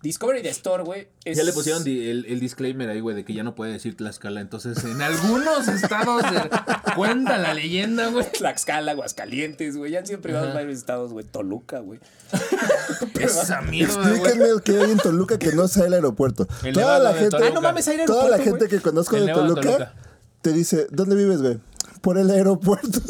Discovery 0.00 0.46
Store, 0.48 0.84
güey. 0.84 1.08
es- 1.24 1.36
Ya 1.38 1.42
le 1.42 1.52
pusieron 1.52 1.82
di- 1.82 2.08
el, 2.08 2.24
el 2.26 2.38
disclaimer 2.38 2.88
ahí, 2.88 3.00
güey, 3.00 3.16
de 3.16 3.24
que 3.24 3.34
ya 3.34 3.42
no 3.42 3.56
puede 3.56 3.72
decir 3.72 3.96
Tlaxcala. 3.96 4.40
Entonces, 4.40 4.84
en 4.84 5.02
algunos 5.02 5.66
estados 5.66 6.22
de- 6.22 6.48
cuenta 6.94 7.36
la 7.36 7.52
leyenda, 7.52 8.06
güey. 8.06 8.24
Tlaxcala, 8.30 8.92
Aguascalientes, 8.92 9.76
güey. 9.76 9.90
Ya 9.90 9.98
han 9.98 10.06
sido 10.06 10.20
privados 10.20 10.54
varios 10.54 10.78
estados, 10.78 11.12
güey. 11.12 11.24
Toluca, 11.26 11.80
güey. 11.80 11.98
Esa 13.20 13.60
mierda, 13.62 13.94
güey. 13.96 14.14
Explíquenme 14.20 14.48
qué 14.64 14.78
hay 14.80 14.90
en 14.92 14.98
Toluca 14.98 15.36
que 15.38 15.52
no 15.52 15.66
sea 15.66 15.86
el 15.86 15.94
aeropuerto. 15.94 16.46
El 16.62 16.74
toda 16.74 16.86
Nevado 16.98 17.02
la 17.04 17.12
de 17.14 17.18
gente. 17.20 17.36
Ah, 17.36 17.50
no 17.52 17.60
mames, 17.60 17.88
hay 17.88 17.96
toda 18.06 18.28
la 18.28 18.36
aeropuerto, 18.36 18.44
gente 18.44 18.66
güey. 18.66 18.70
que 18.70 18.80
conozco 18.80 19.16
El 19.16 19.22
de 19.22 19.26
Nevado 19.26 19.42
de 19.42 19.48
Toluca, 19.60 19.72
Toluca. 19.90 20.07
Te 20.48 20.56
dice, 20.56 20.86
¿dónde 20.90 21.14
vives, 21.14 21.42
güey? 21.42 21.58
Por 22.00 22.16
el 22.18 22.30
aeropuerto. 22.30 23.00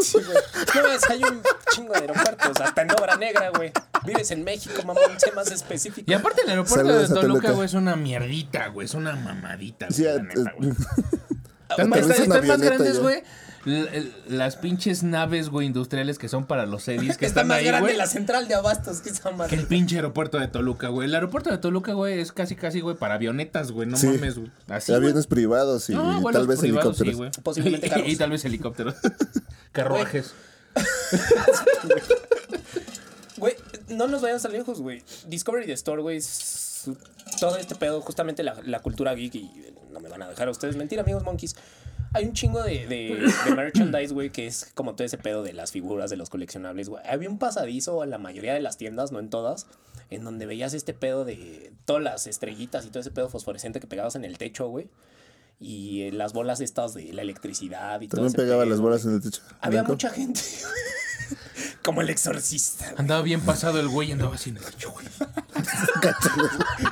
No 0.74 0.82
mames, 0.82 1.10
hay 1.10 1.22
un 1.22 1.40
chingo 1.70 1.92
de 1.92 2.00
aeropuertos. 2.00 2.60
Hasta 2.60 2.82
en 2.82 2.90
Obra 2.92 3.16
Negra, 3.16 3.50
güey. 3.54 3.70
Vives 4.04 4.30
en 4.30 4.44
México, 4.44 4.74
mamón. 4.84 5.18
Sé 5.18 5.30
más 5.32 5.50
específico. 5.50 6.10
Y 6.10 6.14
aparte 6.14 6.42
el 6.42 6.50
aeropuerto 6.50 6.86
Saludos 6.86 7.08
de 7.10 7.14
Toluca, 7.14 7.50
güey, 7.52 7.66
es 7.66 7.74
una 7.74 7.96
mierdita, 7.96 8.68
güey. 8.68 8.86
Es 8.86 8.94
una 8.94 9.14
mamadita, 9.14 9.86
güey. 9.86 9.96
Sí, 9.96 10.04
la 10.04 10.14
eh, 10.14 10.22
neta, 10.22 10.52
güey. 10.56 10.70
eh, 10.70 10.74
Están, 11.70 12.46
más 12.46 12.60
grandes, 12.60 12.98
güey. 12.98 13.22
Las 14.28 14.56
pinches 14.56 15.02
naves, 15.02 15.48
güey, 15.50 15.66
industriales 15.66 16.16
que 16.18 16.28
son 16.28 16.46
para 16.46 16.64
los 16.66 16.84
sedis 16.84 17.16
que 17.18 17.26
Está 17.26 17.40
están 17.42 17.48
más 17.48 17.58
ahí, 17.58 17.64
grande 17.66 17.88
güey. 17.88 17.96
la 17.96 18.06
central 18.06 18.48
de 18.48 18.54
abastos 18.54 19.00
que 19.00 19.10
esa 19.10 19.30
madre. 19.32 19.50
Que 19.56 19.60
el 19.62 19.66
pinche 19.66 19.96
aeropuerto 19.96 20.38
de 20.38 20.48
Toluca, 20.48 20.88
güey. 20.88 21.08
El 21.08 21.14
aeropuerto 21.14 21.50
de 21.50 21.58
Toluca, 21.58 21.92
güey, 21.92 22.20
es 22.20 22.32
casi, 22.32 22.54
casi, 22.56 22.80
güey, 22.80 22.96
para 22.96 23.14
avionetas, 23.14 23.72
güey. 23.72 23.88
No 23.88 23.96
Sí. 23.96 24.06
mames, 24.06 24.38
güey. 24.38 24.50
Así, 24.68 24.92
güey. 24.92 25.02
aviones 25.02 25.26
privados 25.26 25.90
y 25.90 25.94
No, 25.94 26.22
tal 26.32 26.46
vez 26.46 26.60
privados, 26.60 26.96
sí, 26.96 27.02
helicópteros. 27.04 27.16
güey. 27.16 27.30
Posiblemente 27.42 27.86
Y- 27.86 27.90
carros. 27.90 28.08
Y, 28.08 28.16
tal 28.16 28.30
vez 28.30 28.44
helicópteros. 28.44 28.94
Carruajes. 29.72 30.32
Güey, 33.36 33.54
no 33.88 34.08
nos 34.08 34.20
vayamos 34.20 34.42
tan 34.42 34.52
lejos, 34.52 34.80
güey. 34.80 35.02
Discovery 35.28 35.66
the 35.66 35.72
Store, 35.74 36.02
güey, 36.02 36.16
es 36.16 36.90
todo 37.40 37.56
este 37.56 37.76
pedo, 37.76 38.00
justamente 38.00 38.42
la, 38.42 38.56
la 38.64 38.80
cultura 38.80 39.14
geek 39.14 39.34
y 39.36 39.38
eh, 39.44 39.74
no 39.92 40.00
me 40.00 40.08
van 40.08 40.22
a 40.22 40.28
dejar 40.28 40.48
a 40.48 40.50
ustedes 40.50 40.74
mentir, 40.76 40.98
amigos 40.98 41.22
monkeys. 41.22 41.54
Hay 42.14 42.24
un 42.24 42.32
chingo 42.32 42.62
de, 42.62 42.86
de, 42.86 43.32
de 43.46 43.54
merchandise, 43.54 44.12
güey, 44.14 44.30
que 44.30 44.46
es 44.46 44.70
como 44.74 44.94
todo 44.94 45.04
ese 45.04 45.18
pedo 45.18 45.42
de 45.42 45.52
las 45.52 45.72
figuras, 45.72 46.10
de 46.10 46.16
los 46.16 46.30
coleccionables, 46.30 46.88
güey. 46.88 47.02
Había 47.06 47.28
un 47.28 47.38
pasadizo 47.38 48.02
en 48.02 48.10
la 48.10 48.18
mayoría 48.18 48.54
de 48.54 48.60
las 48.60 48.76
tiendas, 48.78 49.12
no 49.12 49.18
en 49.18 49.28
todas, 49.28 49.66
en 50.10 50.24
donde 50.24 50.46
veías 50.46 50.74
este 50.74 50.94
pedo 50.94 51.24
de 51.24 51.72
todas 51.84 52.02
las 52.02 52.26
estrellitas 52.26 52.86
y 52.86 52.88
todo 52.88 53.00
ese 53.00 53.10
pedo 53.10 53.28
fosforescente 53.28 53.80
que 53.80 53.86
pegabas 53.86 54.14
en 54.14 54.24
el 54.24 54.38
techo, 54.38 54.68
güey. 54.68 54.88
Y 55.60 56.02
eh, 56.02 56.12
las 56.12 56.32
bolas 56.32 56.60
estas 56.60 56.94
de 56.94 57.12
la 57.12 57.22
electricidad 57.22 58.00
y 58.00 58.08
todo 58.08 58.22
También 58.22 58.34
pegaba 58.34 58.62
pedo, 58.62 58.70
las 58.70 58.80
bolas 58.80 59.04
en 59.04 59.14
el 59.14 59.20
techo. 59.20 59.42
Había 59.60 59.80
blanco. 59.80 59.92
mucha 59.92 60.10
gente. 60.10 60.40
Como 61.88 62.02
el 62.02 62.10
exorcista. 62.10 62.84
güey. 62.84 62.96
Andaba 62.98 63.22
bien 63.22 63.40
pasado 63.40 63.80
el 63.80 63.88
güey, 63.88 64.12
andaba 64.12 64.34
así 64.34 64.50
en 64.50 64.58
el 64.58 64.62
techo, 64.64 64.90
güey. 64.90 65.06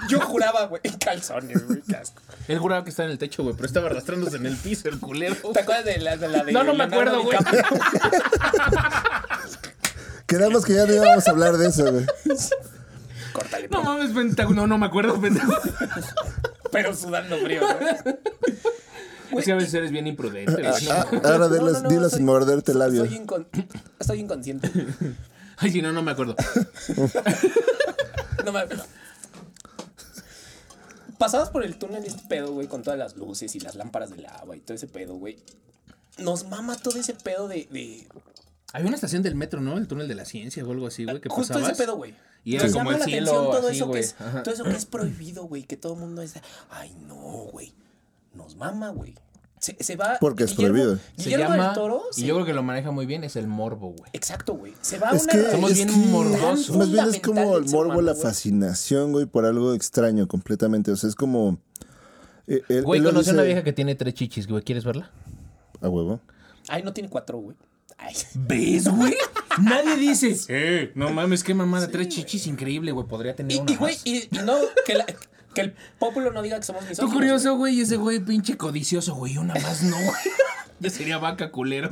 Yo 0.08 0.20
juraba, 0.20 0.64
güey, 0.68 0.80
en 0.84 0.96
calzones, 0.96 1.66
güey, 1.66 1.82
qué 1.82 1.96
asco. 1.96 2.22
Él 2.48 2.58
juraba 2.58 2.82
que 2.82 2.88
estaba 2.88 3.04
en 3.04 3.12
el 3.12 3.18
techo, 3.18 3.42
güey, 3.42 3.54
pero 3.54 3.66
estaba 3.66 3.88
arrastrándose 3.88 4.36
en 4.38 4.46
el 4.46 4.56
piso, 4.56 4.88
el 4.88 4.98
culero. 4.98 5.34
¿Te 5.52 5.60
acuerdas 5.60 5.84
de 5.84 5.98
la 5.98 6.16
de 6.16 6.28
la 6.28 6.44
de 6.44 6.52
No, 6.52 6.64
no 6.64 6.72
me 6.72 6.84
acuerdo, 6.84 7.22
güey. 7.24 7.36
Quedamos 10.26 10.64
que 10.64 10.74
ya 10.74 10.86
no 10.86 10.94
íbamos 10.94 11.28
a 11.28 11.30
hablar 11.30 11.56
de 11.58 11.68
eso, 11.68 11.92
güey. 11.92 12.06
Córtale, 13.34 13.68
No 13.68 13.80
pero- 13.80 13.84
mames, 13.84 14.10
pendejo. 14.12 14.54
No, 14.54 14.66
no 14.66 14.78
me 14.78 14.86
acuerdo, 14.86 15.20
pendejo. 15.20 15.52
pero 16.72 16.94
sudando 16.96 17.36
frío, 17.38 17.60
¿no? 19.32 19.38
Es 19.38 19.44
que 19.44 19.52
a 19.52 19.56
veces 19.56 19.74
eres 19.74 19.90
bien 19.90 20.06
imprudente, 20.06 20.52
güey. 20.52 20.88
Ah, 20.90 21.06
ahora 21.24 21.48
dilos, 21.48 21.72
No, 21.72 21.78
no, 21.78 21.80
no, 21.82 21.88
dilos 21.88 22.10
soy- 22.10 22.18
sin 22.18 22.26
morderte 22.26 22.72
el 22.72 22.78
labio. 22.78 23.04
Estoy, 23.04 23.18
incon- 23.18 23.46
estoy 23.98 24.20
inconsciente. 24.20 24.70
Ay, 25.58 25.70
si 25.72 25.80
no, 25.82 25.92
no 25.92 26.02
me 26.02 26.10
acuerdo. 26.12 26.36
No 28.44 28.52
me 28.52 28.60
acuerdo. 28.60 28.84
Pasabas 31.18 31.48
por 31.48 31.64
el 31.64 31.78
túnel 31.78 32.04
este 32.04 32.22
pedo, 32.28 32.52
güey, 32.52 32.66
con 32.68 32.82
todas 32.82 32.98
las 32.98 33.16
luces 33.16 33.54
y 33.56 33.60
las 33.60 33.74
lámparas 33.74 34.10
del 34.10 34.26
agua 34.26 34.54
y 34.56 34.60
todo 34.60 34.74
ese 34.74 34.86
pedo, 34.86 35.14
güey. 35.14 35.38
Nos 36.18 36.46
mama 36.48 36.76
todo 36.76 36.98
ese 36.98 37.14
pedo 37.14 37.48
de. 37.48 37.66
de 37.70 38.06
Había 38.74 38.86
una 38.88 38.96
estación 38.96 39.22
del 39.22 39.34
metro, 39.34 39.60
¿no? 39.62 39.78
El 39.78 39.88
túnel 39.88 40.08
de 40.08 40.14
la 40.14 40.26
ciencia 40.26 40.62
o 40.64 40.70
algo 40.72 40.86
así, 40.86 41.04
güey, 41.04 41.20
que 41.20 41.28
justo 41.30 41.54
pasabas. 41.54 41.72
ese 41.72 41.82
pedo, 41.82 41.96
güey. 41.96 42.14
Y 42.44 42.56
era 42.56 42.66
como 42.70 42.76
llama 42.76 42.92
el 42.94 42.98
la 43.00 43.04
cielo 43.06 43.30
atención 43.30 43.50
todo 43.60 43.68
así, 43.68 43.76
eso 43.76 43.84
que 43.86 43.90
güey. 43.90 44.02
es, 44.02 44.14
todo 44.44 44.54
eso 44.54 44.64
que 44.64 44.70
es 44.76 44.84
prohibido, 44.84 45.44
güey, 45.44 45.62
que 45.62 45.76
todo 45.78 45.94
el 45.94 46.00
mundo 46.00 46.20
es 46.22 46.34
de, 46.34 46.42
ay, 46.70 46.94
no, 47.08 47.14
güey. 47.50 47.72
Nos 48.36 48.56
mama, 48.56 48.90
güey. 48.90 49.14
Se, 49.58 49.74
se 49.82 49.96
va. 49.96 50.18
Porque 50.20 50.44
es 50.44 50.50
Guillermo- 50.56 50.74
prohibido. 50.74 50.98
Se 51.16 51.30
llama, 51.30 51.56
del 51.68 51.72
Toro. 51.74 52.02
y 52.16 52.24
yo 52.26 52.34
creo 52.34 52.46
que 52.46 52.52
lo 52.52 52.62
maneja 52.62 52.90
muy 52.90 53.06
bien, 53.06 53.24
es 53.24 53.36
el 53.36 53.46
morbo, 53.48 53.92
güey. 53.92 54.10
Exacto, 54.12 54.54
güey. 54.54 54.74
Se 54.82 54.98
va 54.98 55.10
a 55.10 55.16
Es 55.16 55.24
una 55.24 55.32
que, 55.32 55.50
Somos 55.50 55.70
es 55.70 55.76
bien 55.78 55.88
que 55.88 55.96
morbosos. 56.10 56.76
Más 56.76 56.90
bien 56.92 57.06
es 57.08 57.20
como 57.20 57.56
el 57.56 57.64
morbo, 57.64 57.84
humano, 57.94 58.02
la 58.02 58.14
fascinación, 58.14 59.12
güey, 59.12 59.24
por 59.26 59.46
algo 59.46 59.72
extraño 59.74 60.28
completamente. 60.28 60.90
O 60.92 60.96
sea, 60.96 61.08
es 61.08 61.14
como. 61.16 61.58
eh, 62.46 62.62
él- 62.68 62.84
Güey, 62.84 63.02
conocí 63.02 63.30
a 63.30 63.32
una 63.32 63.42
vieja 63.42 63.64
que 63.64 63.72
tiene 63.72 63.94
tres 63.94 64.14
chichis, 64.14 64.46
güey. 64.46 64.62
¿Quieres 64.62 64.84
verla? 64.84 65.10
A 65.80 65.88
huevo. 65.88 66.20
Ay, 66.68 66.82
no 66.82 66.92
tiene 66.92 67.08
cuatro, 67.08 67.38
güey. 67.38 67.56
Ay. 67.98 68.14
¿Ves, 68.34 68.88
güey? 68.88 69.14
Nadie 69.62 69.96
dice. 69.96 70.36
Eh, 70.48 70.92
no 70.94 71.10
mames, 71.14 71.42
qué 71.42 71.54
mamada. 71.54 71.88
tres 71.88 72.08
chichis, 72.08 72.46
increíble, 72.46 72.92
güey. 72.92 73.06
Podría 73.06 73.34
tener 73.34 73.56
Y, 73.56 73.60
una 73.60 73.72
y, 73.72 73.76
güey, 73.76 73.96
y 74.04 74.28
no, 74.44 74.58
que, 74.84 74.94
la- 74.96 75.06
que 75.56 75.62
el 75.62 75.74
pueblo 75.98 76.30
no 76.32 76.42
diga 76.42 76.58
que 76.58 76.62
somos 76.64 76.84
Tú 76.84 76.88
misóginos. 76.90 77.14
curioso, 77.14 77.56
güey, 77.56 77.74
y 77.78 77.80
ese 77.80 77.96
güey 77.96 78.20
pinche 78.20 78.56
codicioso, 78.56 79.14
güey. 79.14 79.38
Una 79.38 79.54
más 79.54 79.82
no, 79.82 79.96
güey. 79.96 80.10
Ya 80.78 80.90
sería 80.90 81.16
vaca 81.16 81.50
culero. 81.50 81.90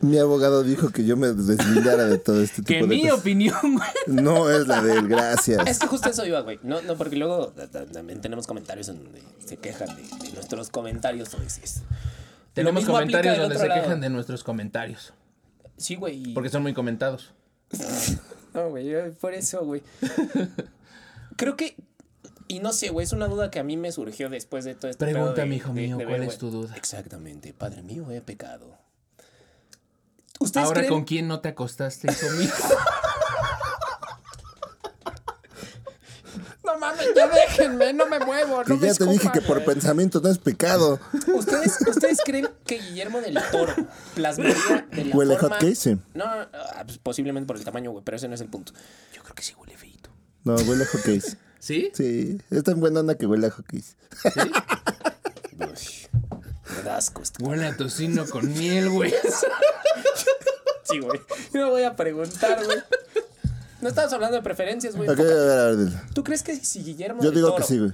Mi 0.00 0.18
abogado 0.18 0.62
dijo 0.62 0.90
que 0.90 1.04
yo 1.04 1.16
me 1.16 1.28
deslindara 1.32 2.04
de 2.06 2.18
todo 2.18 2.40
este 2.42 2.56
tipo 2.62 2.68
Que 2.68 2.80
de 2.82 2.86
mi 2.86 3.02
cosas. 3.02 3.18
opinión, 3.20 3.58
güey. 3.62 3.88
No 4.06 4.50
es 4.50 4.66
la 4.68 4.80
de 4.82 4.92
él, 4.92 4.98
Es 4.98 5.08
gracias. 5.08 5.78
que 5.78 5.86
justo 5.86 6.08
eso 6.10 6.24
iba, 6.24 6.40
güey. 6.40 6.58
No, 6.62 6.80
no, 6.82 6.96
porque 6.96 7.16
luego 7.16 7.48
ta- 7.48 7.68
ta- 7.68 7.86
también 7.86 8.20
tenemos 8.20 8.46
comentarios 8.46 8.88
en 8.88 9.02
donde 9.02 9.22
se 9.44 9.56
quejan 9.56 9.88
de, 9.96 10.02
de 10.02 10.32
nuestros 10.32 10.70
comentarios 10.70 11.34
o 11.34 11.38
dices. 11.38 11.82
Tenemos 12.54 12.84
comentarios 12.84 13.38
donde 13.38 13.58
se 13.58 13.66
lado. 13.68 13.82
quejan 13.82 14.00
de 14.00 14.10
nuestros 14.10 14.44
comentarios. 14.44 15.12
Sí, 15.76 15.96
güey. 15.96 16.34
Porque 16.34 16.50
son 16.50 16.62
muy 16.62 16.74
comentados. 16.74 17.32
No, 18.54 18.70
güey, 18.70 19.10
por 19.12 19.34
eso, 19.34 19.64
güey. 19.64 19.82
Creo 21.36 21.56
que. 21.56 21.76
Y 22.48 22.60
no 22.60 22.72
sé, 22.72 22.88
güey, 22.88 23.04
es 23.04 23.12
una 23.12 23.28
duda 23.28 23.50
que 23.50 23.58
a 23.58 23.62
mí 23.62 23.76
me 23.76 23.92
surgió 23.92 24.30
después 24.30 24.64
de 24.64 24.74
todo 24.74 24.90
de- 25.44 25.48
mijo 25.50 25.68
de- 25.74 25.80
mío, 25.82 25.96
de 25.98 26.04
¿cuál 26.06 26.20
ver, 26.20 26.28
es 26.30 26.38
tu 26.38 26.50
duda? 26.50 26.74
Exactamente, 26.76 27.52
padre 27.52 27.82
mío, 27.82 28.10
he 28.10 28.20
pecado. 28.22 28.78
¿Ustedes 30.40 30.66
Ahora, 30.66 30.80
creen? 30.80 30.92
¿con 30.94 31.04
quién 31.04 31.28
no 31.28 31.40
te 31.40 31.50
acostaste, 31.50 32.10
hijo 32.10 32.30
mío? 32.36 32.50
mames, 36.90 37.06
ya 37.14 37.28
déjenme, 37.28 37.92
no 37.92 38.06
me 38.06 38.18
muevo, 38.20 38.62
Que 38.62 38.74
no 38.74 38.80
me 38.80 38.86
ya 38.86 38.94
te 38.94 39.06
dije 39.06 39.30
que 39.32 39.40
por 39.40 39.64
pensamiento 39.64 40.20
no 40.20 40.28
es 40.28 40.38
pecado. 40.38 41.00
¿Ustedes, 41.34 41.78
¿Ustedes 41.86 42.18
creen 42.24 42.48
que 42.64 42.78
Guillermo 42.78 43.20
del 43.20 43.38
Toro 43.50 43.74
plasmaría 44.14 44.86
de 44.90 45.04
la 45.06 45.16
Huele 45.16 45.36
forma... 45.36 45.56
hot 45.56 45.64
cake, 45.64 45.76
sí. 45.76 45.98
No, 46.14 46.24
no, 46.24 46.46
ah, 46.52 46.82
pues 46.84 46.98
posiblemente 46.98 47.46
por 47.46 47.56
el 47.56 47.64
tamaño, 47.64 47.90
güey, 47.90 48.04
pero 48.04 48.16
ese 48.16 48.28
no 48.28 48.34
es 48.34 48.40
el 48.40 48.48
punto. 48.48 48.72
Yo 49.14 49.22
creo 49.22 49.34
que 49.34 49.42
sí 49.42 49.54
huele 49.58 49.76
feito. 49.76 50.10
No, 50.44 50.54
huele 50.54 50.84
a 50.84 50.86
hotcakes. 50.86 51.36
¿Sí? 51.58 51.90
Sí, 51.94 52.40
es 52.50 52.62
tan 52.64 52.80
buena 52.80 53.00
onda 53.00 53.16
que 53.16 53.26
huele 53.26 53.48
a 53.48 53.50
hotcakes. 53.50 53.96
Uy, 55.58 56.38
me 56.76 56.82
da 56.82 56.96
asco 56.96 57.22
esto. 57.22 57.44
Huele 57.44 57.66
a 57.66 57.76
tocino 57.76 58.26
con 58.26 58.52
miel, 58.52 58.90
güey. 58.90 59.12
Sí, 60.90 61.00
güey. 61.00 61.20
Yo 61.52 61.66
me 61.66 61.70
voy 61.70 61.82
a 61.82 61.94
preguntar, 61.94 62.64
güey. 62.64 62.78
No 63.80 63.88
estamos 63.88 64.12
hablando 64.12 64.36
de 64.36 64.42
preferencias, 64.42 64.96
güey. 64.96 65.08
Ok, 65.08 65.20
a 65.20 65.22
ver, 65.22 65.32
a 65.32 65.44
ver, 65.44 65.58
a 65.58 65.76
ver. 65.76 65.88
¿Tú 66.14 66.24
crees 66.24 66.42
que 66.42 66.56
si 66.56 66.82
Guillermo 66.82 67.22
Yo 67.22 67.30
del 67.30 67.36
digo 67.36 67.48
Toro 67.48 67.58
que 67.58 67.68
sí, 67.68 67.78
güey. 67.78 67.92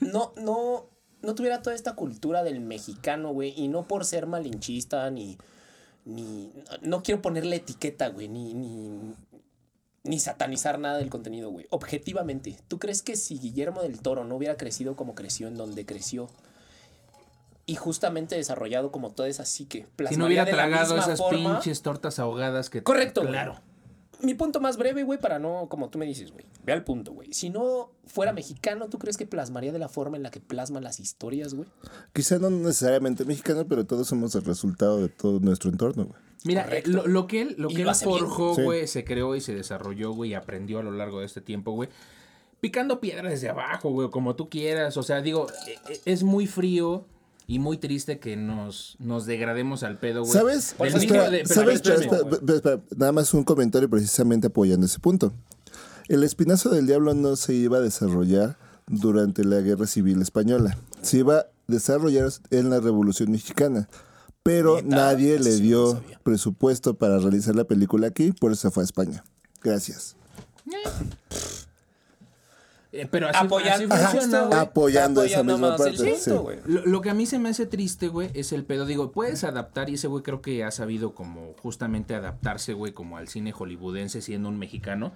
no, 0.00 0.32
no, 0.36 0.86
no 1.22 1.34
tuviera 1.34 1.62
toda 1.62 1.74
esta 1.74 1.94
cultura 1.94 2.42
del 2.42 2.60
mexicano, 2.60 3.32
güey, 3.32 3.54
y 3.56 3.68
no 3.68 3.86
por 3.88 4.04
ser 4.04 4.26
malinchista, 4.26 5.10
ni, 5.10 5.38
ni, 6.04 6.52
no 6.82 7.02
quiero 7.02 7.22
ponerle 7.22 7.56
etiqueta, 7.56 8.08
güey, 8.08 8.28
ni, 8.28 8.54
ni, 8.54 9.14
ni 10.04 10.20
satanizar 10.20 10.78
nada 10.78 10.98
del 10.98 11.08
contenido, 11.10 11.50
güey. 11.50 11.66
Objetivamente, 11.70 12.58
¿tú 12.68 12.78
crees 12.78 13.02
que 13.02 13.16
si 13.16 13.38
Guillermo 13.38 13.82
del 13.82 14.00
Toro 14.00 14.24
no 14.24 14.36
hubiera 14.36 14.56
crecido 14.56 14.96
como 14.96 15.14
creció, 15.14 15.48
en 15.48 15.56
donde 15.56 15.86
creció, 15.86 16.28
y 17.64 17.76
justamente 17.76 18.34
desarrollado 18.34 18.90
como 18.90 19.10
toda 19.12 19.28
esa 19.28 19.44
psique, 19.44 19.86
Si 20.08 20.16
no 20.16 20.26
hubiera 20.26 20.44
de 20.44 20.52
la 20.52 20.56
tragado 20.58 20.96
esas 20.98 21.18
forma? 21.18 21.54
pinches 21.54 21.82
tortas 21.82 22.18
ahogadas 22.18 22.68
que... 22.68 22.82
Correcto. 22.82 23.22
Claro. 23.22 23.60
Mi 24.22 24.34
punto 24.34 24.60
más 24.60 24.76
breve, 24.76 25.02
güey, 25.02 25.18
para 25.18 25.38
no, 25.38 25.66
como 25.68 25.88
tú 25.90 25.98
me 25.98 26.06
dices, 26.06 26.30
güey. 26.32 26.44
Ve 26.64 26.72
al 26.72 26.84
punto, 26.84 27.12
güey. 27.12 27.32
Si 27.32 27.50
no 27.50 27.90
fuera 28.06 28.32
mexicano, 28.32 28.88
¿tú 28.88 28.98
crees 28.98 29.16
que 29.16 29.26
plasmaría 29.26 29.72
de 29.72 29.78
la 29.78 29.88
forma 29.88 30.16
en 30.16 30.22
la 30.22 30.30
que 30.30 30.40
plasma 30.40 30.80
las 30.80 31.00
historias, 31.00 31.54
güey? 31.54 31.68
Quizá 32.12 32.38
no 32.38 32.48
necesariamente 32.50 33.24
mexicano, 33.24 33.66
pero 33.68 33.84
todos 33.84 34.06
somos 34.06 34.34
el 34.34 34.44
resultado 34.44 35.00
de 35.02 35.08
todo 35.08 35.40
nuestro 35.40 35.70
entorno, 35.70 36.04
güey. 36.04 36.20
Mira, 36.44 36.66
eh, 36.70 36.82
lo, 36.86 37.06
lo 37.06 37.26
que 37.26 37.42
él, 37.42 37.54
lo 37.58 37.70
Y 37.70 37.74
que 37.74 37.84
lo 37.84 37.90
él 37.90 37.96
forjó, 37.96 38.54
Sí. 38.54 38.62
güey, 38.62 38.86
se 38.86 39.04
creó 39.04 39.34
y 39.36 39.40
se 39.40 39.54
desarrolló, 39.54 40.12
güey, 40.12 40.30
y 40.30 40.34
aprendió 40.34 40.78
a 40.78 40.82
lo 40.82 40.90
largo 40.92 41.20
de 41.20 41.26
este 41.26 41.40
tiempo, 41.40 41.72
güey. 41.72 41.88
Picando 42.60 43.00
piedras 43.00 43.30
desde 43.32 43.48
abajo, 43.48 43.90
güey, 43.90 44.10
como 44.10 44.36
tú 44.36 44.48
quieras. 44.48 44.96
O 44.96 45.02
sea, 45.02 45.20
digo, 45.20 45.48
eh, 45.66 45.74
eh, 45.88 46.00
es 46.04 46.22
muy 46.22 46.46
frío 46.46 47.06
y 47.46 47.58
muy 47.58 47.78
triste 47.78 48.18
que 48.18 48.36
nos, 48.36 48.96
nos 48.98 49.26
degrademos 49.26 49.82
al 49.82 49.98
pedo, 49.98 50.20
güey. 50.22 50.32
¿Sabes? 50.32 50.74
Por 50.76 50.86
Del 50.86 50.96
eso 50.96 51.04
Espera, 51.04 51.30
de- 51.30 51.42
pero, 51.42 51.54
¿sabes? 51.54 51.74
espérame, 51.76 52.00
Espera, 52.02 52.16
espérame. 52.18 52.32
espera, 52.32 52.54
espera, 52.56 52.74
espera. 52.76 52.98
Nada 52.98 53.12
más 53.12 53.34
un 53.34 53.44
comentario 53.44 53.88
precisamente 53.90 54.46
apoyando 54.48 54.86
ese 54.86 54.98
punto. 54.98 55.32
El 56.08 56.24
espinazo 56.24 56.70
del 56.70 56.86
diablo 56.86 57.14
no 57.14 57.36
se 57.36 57.54
iba 57.54 57.78
a 57.78 57.80
desarrollar 57.80 58.56
durante 58.88 59.44
la 59.44 59.60
Guerra 59.60 59.86
Civil 59.86 60.20
Española. 60.20 60.76
Se 61.00 61.18
iba 61.18 61.38
a 61.38 61.46
desarrollar 61.68 62.30
en 62.50 62.70
la 62.70 62.80
Revolución 62.80 63.30
Mexicana. 63.30 63.88
Pero 64.42 64.82
Neta, 64.82 64.96
nadie 64.96 65.38
le 65.38 65.50
no 65.52 65.56
dio 65.58 66.02
presupuesto 66.24 66.94
para 66.94 67.18
realizar 67.18 67.54
la 67.54 67.62
película 67.64 68.08
aquí, 68.08 68.32
por 68.32 68.50
eso 68.52 68.70
fue 68.72 68.82
a 68.82 68.86
España. 68.86 69.22
Gracias. 69.62 70.16
Eh, 72.92 73.08
pero 73.10 73.28
así, 73.28 73.46
Apoyando, 73.46 73.94
así 73.94 74.04
funciona, 74.06 74.42
güey. 74.42 74.60
Apoyando 74.60 75.22
esa 75.22 75.42
misma 75.42 75.76
parte, 75.76 75.96
sí. 75.96 76.30
Lo, 76.66 76.84
lo 76.84 77.00
que 77.00 77.08
a 77.08 77.14
mí 77.14 77.24
se 77.24 77.38
me 77.38 77.48
hace 77.48 77.66
triste, 77.66 78.08
güey, 78.08 78.30
es 78.34 78.52
el 78.52 78.64
pedo. 78.64 78.84
Digo, 78.84 79.12
puedes 79.12 79.44
adaptar 79.44 79.88
y 79.88 79.94
ese 79.94 80.08
güey 80.08 80.22
creo 80.22 80.42
que 80.42 80.62
ha 80.62 80.70
sabido 80.70 81.14
como 81.14 81.54
justamente 81.62 82.14
adaptarse, 82.14 82.74
güey, 82.74 82.92
como 82.92 83.16
al 83.16 83.28
cine 83.28 83.52
hollywoodense 83.52 84.20
siendo 84.20 84.50
un 84.50 84.58
mexicano. 84.58 85.12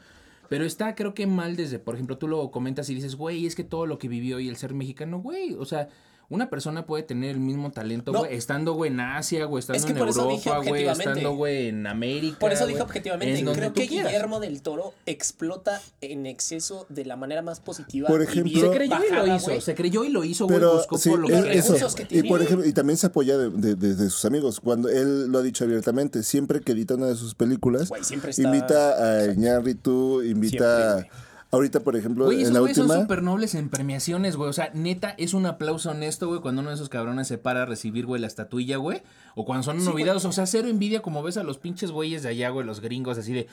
Pero 0.49 0.65
está 0.65 0.95
creo 0.95 1.13
que 1.13 1.27
mal 1.27 1.57
desde, 1.57 1.79
por 1.79 1.95
ejemplo, 1.95 2.17
tú 2.17 2.29
lo 2.29 2.51
comentas 2.51 2.89
y 2.89 2.95
dices, 2.95 3.17
güey, 3.17 3.47
es 3.47 3.55
que 3.55 3.65
todo 3.65 3.85
lo 3.85 3.99
que 3.99 4.09
vivió 4.09 4.41
y 4.41 4.49
el 4.49 4.57
ser 4.57 4.75
mexicano, 4.75 5.21
güey, 5.21 5.55
o 5.55 5.65
sea... 5.65 5.89
Una 6.29 6.51
persona 6.51 6.87
puede 6.87 7.05
tener 7.05 7.31
el 7.31 7.39
mismo 7.41 7.71
talento, 7.71 8.11
No. 8.11 8.25
estando, 8.25 8.73
güey, 8.75 8.91
en 8.91 8.99
Asia, 8.99 9.45
güey, 9.45 9.61
estando 9.61 9.79
Es 9.79 9.85
que 9.85 9.93
en 9.93 9.99
Europa, 9.99 10.59
güey, 10.67 10.87
estando, 10.89 11.35
güey, 11.37 11.69
en 11.69 11.87
América. 11.87 12.39
Por 12.41 12.53
eso 12.53 12.67
dije 12.67 12.79
güey, 12.81 12.85
objetivamente, 12.85 13.39
en 13.39 13.45
donde 13.45 13.61
creo 13.61 13.73
que 13.73 13.87
quieras. 13.87 14.11
Guillermo 14.13 14.41
del 14.41 14.61
Toro 14.61 14.93
explota 15.07 15.81
en 16.01 16.27
exceso 16.27 16.85
de 16.89 17.05
la 17.05 17.15
manera 17.17 17.43
más 17.43 17.61
positiva. 17.61 18.09
Por 18.09 18.21
y 18.23 18.25
ejemplo- 18.25 18.61
Se 18.61 18.77
creyó 18.77 18.97
y 19.09 19.15
lo 19.15 19.37
hizo, 19.37 19.61
se 19.61 19.75
creyó 19.77 20.05
y 20.05 20.09
lo 20.09 20.25
hizo, 20.25 20.47
güey, 20.47 20.59
Pero 20.59 20.75
buscó 20.75 20.99
sí, 20.99 21.11
por 21.11 21.21
los 21.21 21.31
eso. 21.31 21.75
recursos 21.75 21.95
que 21.95 22.03
Y 22.03 22.07
tiene. 22.07 22.29
por 22.29 22.43
ejemplo, 22.43 22.67
y 22.67 22.73
también 22.73 22.97
se 22.97 23.07
apoya 23.07 23.39
de, 23.39 23.51
de- 23.51 23.75
de- 23.77 23.95
de 23.95 24.11
sus 24.11 24.25
amigos. 24.25 24.59
Cuando 24.59 24.89
él 24.89 25.29
lo 25.31 25.39
ha 25.39 25.43
dicho 25.43 25.63
abiertamente, 25.65 26.25
siempre 26.25 26.61
que 26.61 26.73
edita 26.73 26.97
una 26.97 27.07
de 27.07 27.15
sus 27.15 27.37
películas, 27.37 27.89
Güey, 27.89 28.03
siempre 28.03 28.31
está- 28.31 28.43
invita 28.43 29.21
a 29.29 29.33
Iñárritu, 29.33 30.23
invita 30.25 30.95
Siempre, 31.03 31.11
ahorita, 31.57 31.81
por 31.81 31.97
ejemplo, 31.97 32.25
Güey, 32.27 32.39
en 32.39 32.43
esos 32.45 32.55
la 32.55 32.61
güeyes 32.61 32.77
son 32.77 32.87
última. 32.87 33.03
súper 33.03 33.23
nobles 33.23 33.55
en 33.55 33.69
premiaciones, 33.69 34.37
güey. 34.37 34.49
O 34.49 34.53
sea, 34.53 34.71
neta, 34.75 35.15
es 35.19 35.35
un 35.35 35.47
aplauso 35.47 35.91
honesto, 35.91 36.29
güey, 36.29 36.41
cuando 36.41 36.61
uno 36.63 36.71
de 36.71 36.77
esos 36.77 36.89
cabrones 36.89 37.29
se 37.29 37.39
para 37.39 37.63
a 37.63 37.67
recibir, 37.67 38.07
güey, 38.07 38.21
la 38.21 38.27
estatuilla, 38.27 38.77
güey. 38.77 39.03
O 39.35 39.45
cuando 39.45 39.63
son 39.65 39.85
novidados. 39.85 40.25
O 40.25 40.33
sea, 40.33 40.47
cero 40.47 40.69
envidia 40.69 41.03
como 41.03 41.23
ves 41.23 41.37
a 41.37 41.43
los 41.43 41.59
pinches 41.59 41.91
güeyes 41.91 42.23
de 42.23 42.29
allá, 42.31 42.51
güey, 42.51 42.67
los 42.67 42.81
gringos, 42.81 43.19
así 43.19 43.33
de... 43.33 43.47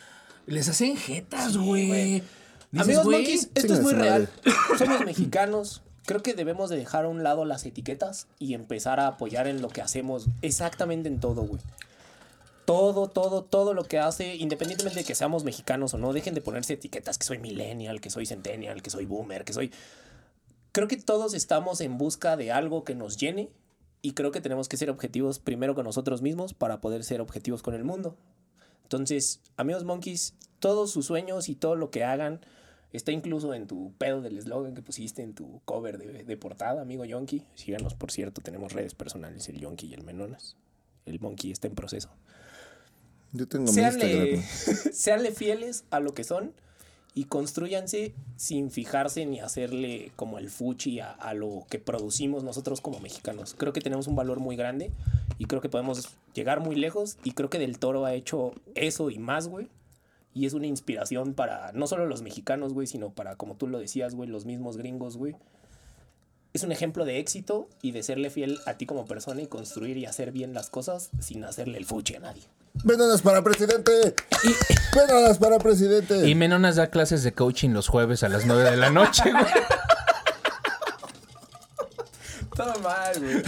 Les 0.45 0.68
hacen 0.70 0.97
jetas, 0.97 1.58
güey. 1.58 1.88
güey. 1.88 2.24
Dices, 2.72 2.88
Amigos 2.88 3.06
güey, 3.06 3.18
monkeys, 3.20 3.49
esto 3.56 3.74
es 3.74 3.82
muy 3.82 3.93
real. 3.93 4.30
Somos 4.78 5.06
mexicanos. 5.06 5.82
Creo 6.06 6.22
que 6.22 6.34
debemos 6.34 6.70
de 6.70 6.76
dejar 6.78 7.06
a 7.06 7.08
un 7.08 7.24
lado 7.24 7.45
las 7.45 7.66
etiquetas 7.66 8.28
y 8.39 8.56
empezar 8.56 8.99
a 8.99 9.08
apoyar 9.08 9.47
en 9.47 9.62
lo 9.62 9.70
que 9.70 9.82
hacemos. 9.82 10.28
Exactamente 10.41 11.08
en 11.08 11.20
todo, 11.20 11.43
güey. 11.43 11.62
Todo, 12.66 13.07
todo, 13.09 13.43
todo 13.43 13.74
lo 13.74 13.84
que 13.84 13.99
hace, 13.99 14.36
independientemente 14.36 14.99
de 14.99 15.05
que 15.05 15.16
seamos 15.16 15.43
mexicanos 15.43 15.93
o 15.93 15.97
no, 15.97 16.14
dejen 16.14 16.34
de 16.34 16.41
ponerse 16.41 16.74
etiquetas 16.74 17.18
que 17.18 17.26
soy 17.26 17.38
millennial, 17.38 17.99
que 17.99 18.09
soy 18.09 18.26
centennial, 18.26 18.82
que 18.82 18.89
soy 18.89 19.05
boomer, 19.05 19.43
que 19.43 19.53
soy... 19.53 19.72
Creo 20.72 20.88
que 20.88 20.97
todos 20.97 21.34
estamos 21.34 21.82
en 21.82 21.97
busca 21.97 22.38
de 22.38 22.51
algo 22.51 22.84
que 22.84 22.95
nos 22.95 23.18
llene 23.18 23.49
y 24.01 24.14
creo 24.14 24.32
que 24.32 24.41
tenemos 24.41 24.68
que 24.68 24.78
ser 24.78 24.89
objetivos 24.89 25.39
primero 25.39 25.76
con 25.76 25.86
nosotros 25.86 26.22
mismos 26.22 26.53
para 26.53 26.82
poder 26.82 27.03
ser 27.03 27.22
objetivos 27.22 27.61
con 27.61 27.74
el 27.74 27.84
mundo. 27.84 28.16
Entonces, 28.84 29.41
amigos 29.57 29.84
monkeys, 29.84 30.36
todos 30.59 30.91
sus 30.91 31.05
sueños 31.05 31.49
y 31.49 31.55
todo 31.55 31.76
lo 31.76 31.91
que 31.91 32.03
hagan 32.03 32.41
está 32.91 33.11
incluso 33.11 33.53
en 33.53 33.68
tu 33.68 33.93
pedo 33.97 34.22
del 34.22 34.38
eslogan 34.38 34.76
que 34.76 34.82
pusiste 34.82 35.22
en 35.22 35.34
tu 35.34 35.61
cover 35.66 35.97
de, 35.97 36.38
portada, 36.38 36.82
amigo 36.82 37.05
Yonki. 37.05 37.43
Síganos, 37.55 37.95
por 37.95 38.11
cierto, 38.11 38.41
tenemos 38.41 38.74
redes 38.74 38.93
personales, 38.93 39.49
el 39.49 39.59
Yonki 39.59 39.88
y 39.88 39.93
el 39.93 40.03
Menonas. 40.03 40.55
El 41.05 41.20
Monkey 41.20 41.51
está 41.51 41.68
en 41.68 41.76
proceso. 41.76 42.09
Yo 43.34 43.47
tengo 43.47 43.65
mi 43.65 43.73
Seanle, 43.73 44.31
Instagram. 44.31 44.93
seanle 44.93 45.31
fieles 45.31 45.86
a 45.89 45.99
lo 45.99 46.13
que 46.13 46.23
son 46.23 46.53
y 47.15 47.25
construyanse 47.25 48.13
sin 48.38 48.71
fijarse 48.71 49.25
ni 49.25 49.39
hacerle 49.39 50.11
como 50.15 50.39
el 50.39 50.49
fuchi 50.49 50.99
a, 50.99 51.11
a 51.11 51.34
lo 51.34 51.65
que 51.69 51.79
producimos 51.79 52.43
nosotros 52.43 52.81
como 52.81 52.99
mexicanos. 52.99 53.55
Creo 53.57 53.73
que 53.73 53.81
tenemos 53.81 54.07
un 54.07 54.15
valor 54.15 54.39
muy 54.39 54.55
grande 54.55 54.91
y 55.38 55.45
creo 55.45 55.61
que 55.61 55.69
podemos 55.69 56.09
llegar 56.34 56.59
muy 56.59 56.75
lejos 56.75 57.17
y 57.23 57.31
creo 57.31 57.49
que 57.49 57.59
Del 57.59 57.79
Toro 57.79 58.05
ha 58.05 58.13
hecho 58.13 58.53
eso 58.75 59.09
y 59.09 59.19
más, 59.19 59.47
güey. 59.47 59.67
Y 60.36 60.47
es 60.47 60.53
una 60.53 60.65
inspiración 60.65 61.36
para 61.36 61.71
no 61.73 61.86
solo 61.86 62.07
los 62.07 62.23
mexicanos, 62.23 62.73
güey, 62.73 62.88
sino 62.88 63.11
para, 63.11 63.36
como 63.36 63.55
tú 63.55 63.67
lo 63.67 63.77
decías, 63.77 64.15
güey, 64.15 64.29
los 64.29 64.45
mismos 64.45 64.77
gringos, 64.77 65.17
güey. 65.17 65.36
Es 66.53 66.63
un 66.63 66.71
ejemplo 66.71 67.05
de 67.05 67.19
éxito 67.19 67.67
y 67.81 67.91
de 67.91 68.01
serle 68.01 68.29
fiel 68.31 68.59
a 68.65 68.75
ti 68.75 68.86
como 68.86 69.05
persona 69.05 69.41
y 69.41 69.47
construir 69.47 69.97
y 69.97 70.05
hacer 70.05 70.31
bien 70.31 70.53
las 70.53 70.69
cosas 70.69 71.11
sin 71.19 71.43
hacerle 71.43 71.77
el 71.77 71.86
fuchi 71.86 72.15
a 72.15 72.19
nadie. 72.19 72.43
¡Vénonas 72.84 73.21
para 73.21 73.41
presidente! 73.43 74.15
¡Vénonas 74.95 75.38
para 75.38 75.59
presidente! 75.59 76.28
Y 76.28 76.36
Menonas 76.36 76.76
da 76.76 76.88
clases 76.88 77.24
de 77.24 77.34
coaching 77.34 77.69
los 77.69 77.88
jueves 77.88 78.24
a 78.24 78.30
las 78.30 78.45
9 78.45 78.71
de 78.71 78.78
la 78.78 78.89
noche, 78.89 79.32
güey. 79.32 79.45
Todo 82.55 82.74
mal, 82.82 83.19
güey. 83.19 83.41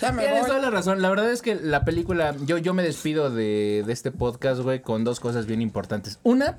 ya 0.00 0.12
me 0.12 0.22
Tienes 0.22 0.40
voy. 0.42 0.48
toda 0.48 0.60
la 0.60 0.70
razón. 0.70 1.02
La 1.02 1.10
verdad 1.10 1.30
es 1.30 1.42
que 1.42 1.56
la 1.56 1.84
película, 1.84 2.34
yo, 2.46 2.56
yo 2.58 2.72
me 2.72 2.82
despido 2.82 3.30
de, 3.30 3.82
de 3.86 3.92
este 3.92 4.10
podcast, 4.12 4.60
güey, 4.60 4.80
con 4.80 5.04
dos 5.04 5.20
cosas 5.20 5.44
bien 5.46 5.60
importantes. 5.60 6.18
Una, 6.22 6.58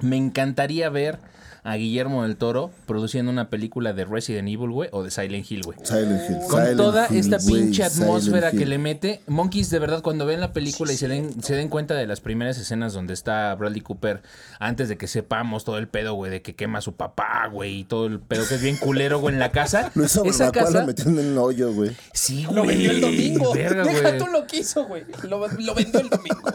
me 0.00 0.16
encantaría 0.16 0.88
ver 0.90 1.18
a 1.66 1.76
Guillermo 1.76 2.24
del 2.24 2.36
Toro 2.36 2.70
produciendo 2.84 3.32
una 3.32 3.48
película 3.48 3.94
de 3.94 4.04
Resident 4.04 4.46
Evil, 4.48 4.68
güey, 4.68 4.90
o 4.92 5.02
de 5.02 5.10
Silent 5.10 5.50
Hill, 5.50 5.62
güey. 5.62 5.78
Silent 5.82 6.20
Hill. 6.28 6.36
Con 6.46 6.60
Silent 6.60 6.76
toda 6.76 7.06
Hill, 7.08 7.16
esta 7.16 7.38
pinche 7.38 7.82
atmósfera 7.82 8.50
que 8.50 8.66
le 8.66 8.76
mete, 8.76 9.22
Monkeys 9.28 9.70
de 9.70 9.78
verdad 9.78 10.02
cuando 10.02 10.26
ven 10.26 10.40
la 10.40 10.52
película 10.52 10.92
y 10.92 10.98
se 10.98 11.08
den, 11.08 11.42
se 11.42 11.54
den 11.54 11.70
cuenta 11.70 11.94
de 11.94 12.06
las 12.06 12.20
primeras 12.20 12.58
escenas 12.58 12.92
donde 12.92 13.14
está 13.14 13.54
Bradley 13.54 13.80
Cooper, 13.80 14.20
antes 14.60 14.90
de 14.90 14.98
que 14.98 15.06
sepamos 15.06 15.64
todo 15.64 15.78
el 15.78 15.88
pedo, 15.88 16.12
güey, 16.12 16.30
de 16.30 16.42
que 16.42 16.54
quema 16.54 16.80
a 16.80 16.82
su 16.82 16.96
papá, 16.96 17.48
güey, 17.50 17.78
y 17.78 17.84
todo 17.84 18.08
el 18.08 18.20
pedo 18.20 18.46
que 18.46 18.56
es 18.56 18.62
bien 18.62 18.76
culero, 18.76 19.20
güey, 19.20 19.32
en 19.32 19.40
la 19.40 19.50
casa. 19.50 19.90
Lo 19.94 20.04
hizo 20.04 20.22
Esa 20.26 20.50
barbacoa, 20.50 20.64
casa, 20.66 20.80
lo 20.80 20.86
metió 20.86 21.06
en 21.06 21.18
el 21.18 21.38
hoyo, 21.38 21.72
güey. 21.72 21.96
sí, 22.12 22.44
güey. 22.44 22.56
Lo 22.56 22.66
vendió 22.66 22.90
el 22.90 23.00
domingo. 23.00 23.54
verga, 23.54 23.84
Deja 23.84 24.18
tú 24.18 24.26
lo 24.26 24.46
quiso, 24.46 24.84
güey. 24.84 25.04
Lo, 25.22 25.38
lo 25.48 25.74
vendió 25.74 26.00
el 26.00 26.10
domingo. 26.10 26.50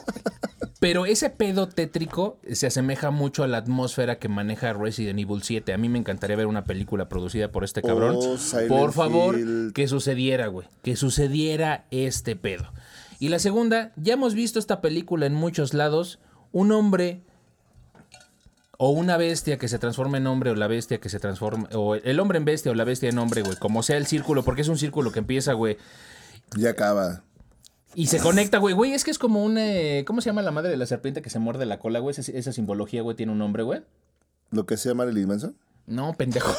Pero 0.79 1.05
ese 1.05 1.29
pedo 1.29 1.67
tétrico 1.67 2.39
se 2.49 2.67
asemeja 2.67 3.11
mucho 3.11 3.43
a 3.43 3.47
la 3.47 3.57
atmósfera 3.57 4.17
que 4.17 4.29
maneja 4.29 4.71
Resident 4.71 5.19
Evil 5.19 5.43
7. 5.43 5.73
A 5.73 5.77
mí 5.77 5.89
me 5.89 5.99
encantaría 5.99 6.37
ver 6.37 6.47
una 6.47 6.63
película 6.63 7.09
producida 7.09 7.51
por 7.51 7.65
este 7.65 7.81
cabrón. 7.81 8.15
Oh, 8.17 8.37
por 8.69 8.93
favor, 8.93 9.37
Hill. 9.37 9.71
que 9.75 9.87
sucediera, 9.89 10.47
güey. 10.47 10.67
Que 10.81 10.95
sucediera 10.95 11.85
este 11.91 12.37
pedo. 12.37 12.71
Y 13.19 13.27
la 13.27 13.39
segunda, 13.39 13.91
ya 13.97 14.13
hemos 14.13 14.33
visto 14.33 14.57
esta 14.57 14.79
película 14.79 15.25
en 15.25 15.33
muchos 15.33 15.73
lados. 15.73 16.19
Un 16.53 16.71
hombre 16.71 17.23
o 18.77 18.91
una 18.91 19.17
bestia 19.17 19.57
que 19.57 19.67
se 19.67 19.77
transforma 19.77 20.17
en 20.17 20.27
hombre 20.27 20.51
o 20.51 20.55
la 20.55 20.67
bestia 20.67 21.01
que 21.01 21.09
se 21.09 21.19
transforma, 21.19 21.67
o 21.73 21.95
el 21.95 22.19
hombre 22.21 22.37
en 22.37 22.45
bestia 22.45 22.71
o 22.71 22.75
la 22.75 22.85
bestia 22.85 23.09
en 23.09 23.17
hombre, 23.17 23.41
güey, 23.41 23.57
como 23.57 23.83
sea 23.83 23.97
el 23.97 24.07
círculo, 24.07 24.43
porque 24.43 24.61
es 24.61 24.69
un 24.69 24.77
círculo 24.77 25.11
que 25.11 25.19
empieza, 25.19 25.51
güey, 25.51 25.77
Ya 26.55 26.69
acaba. 26.69 27.23
Y 27.95 28.07
se 28.07 28.19
conecta, 28.19 28.57
güey, 28.59 28.75
güey, 28.75 28.93
es 28.93 29.03
que 29.03 29.11
es 29.11 29.17
como 29.17 29.43
un, 29.43 29.57
eh, 29.57 30.03
¿cómo 30.05 30.21
se 30.21 30.29
llama 30.29 30.41
la 30.41 30.51
madre 30.51 30.69
de 30.69 30.77
la 30.77 30.85
serpiente 30.85 31.21
que 31.21 31.29
se 31.29 31.39
muerde 31.39 31.65
la 31.65 31.79
cola, 31.79 31.99
güey? 31.99 32.15
Esa, 32.17 32.31
esa 32.31 32.53
simbología, 32.53 33.01
güey, 33.01 33.15
tiene 33.15 33.31
un 33.31 33.39
nombre, 33.39 33.63
güey. 33.63 33.81
Lo 34.51 34.65
que 34.65 34.77
sea 34.77 34.93
Marilyn 34.93 35.27
Manson. 35.27 35.55
No, 35.87 36.13
pendejo. 36.13 36.55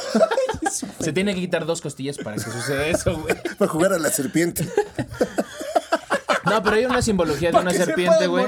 se 0.99 1.13
tiene 1.13 1.33
que 1.33 1.41
quitar 1.41 1.65
dos 1.65 1.81
costillas 1.81 2.17
para 2.17 2.35
que 2.35 2.43
suceda 2.43 2.87
eso, 2.87 3.17
güey. 3.17 3.35
Para 3.57 3.71
jugar 3.71 3.93
a 3.93 3.99
la 3.99 4.09
serpiente. 4.09 4.67
No, 6.51 6.63
pero 6.63 6.75
hay 6.75 6.85
una 6.85 7.01
simbología 7.01 7.51
de 7.51 7.57
una 7.61 7.71
serpiente, 7.71 8.27
güey. 8.27 8.45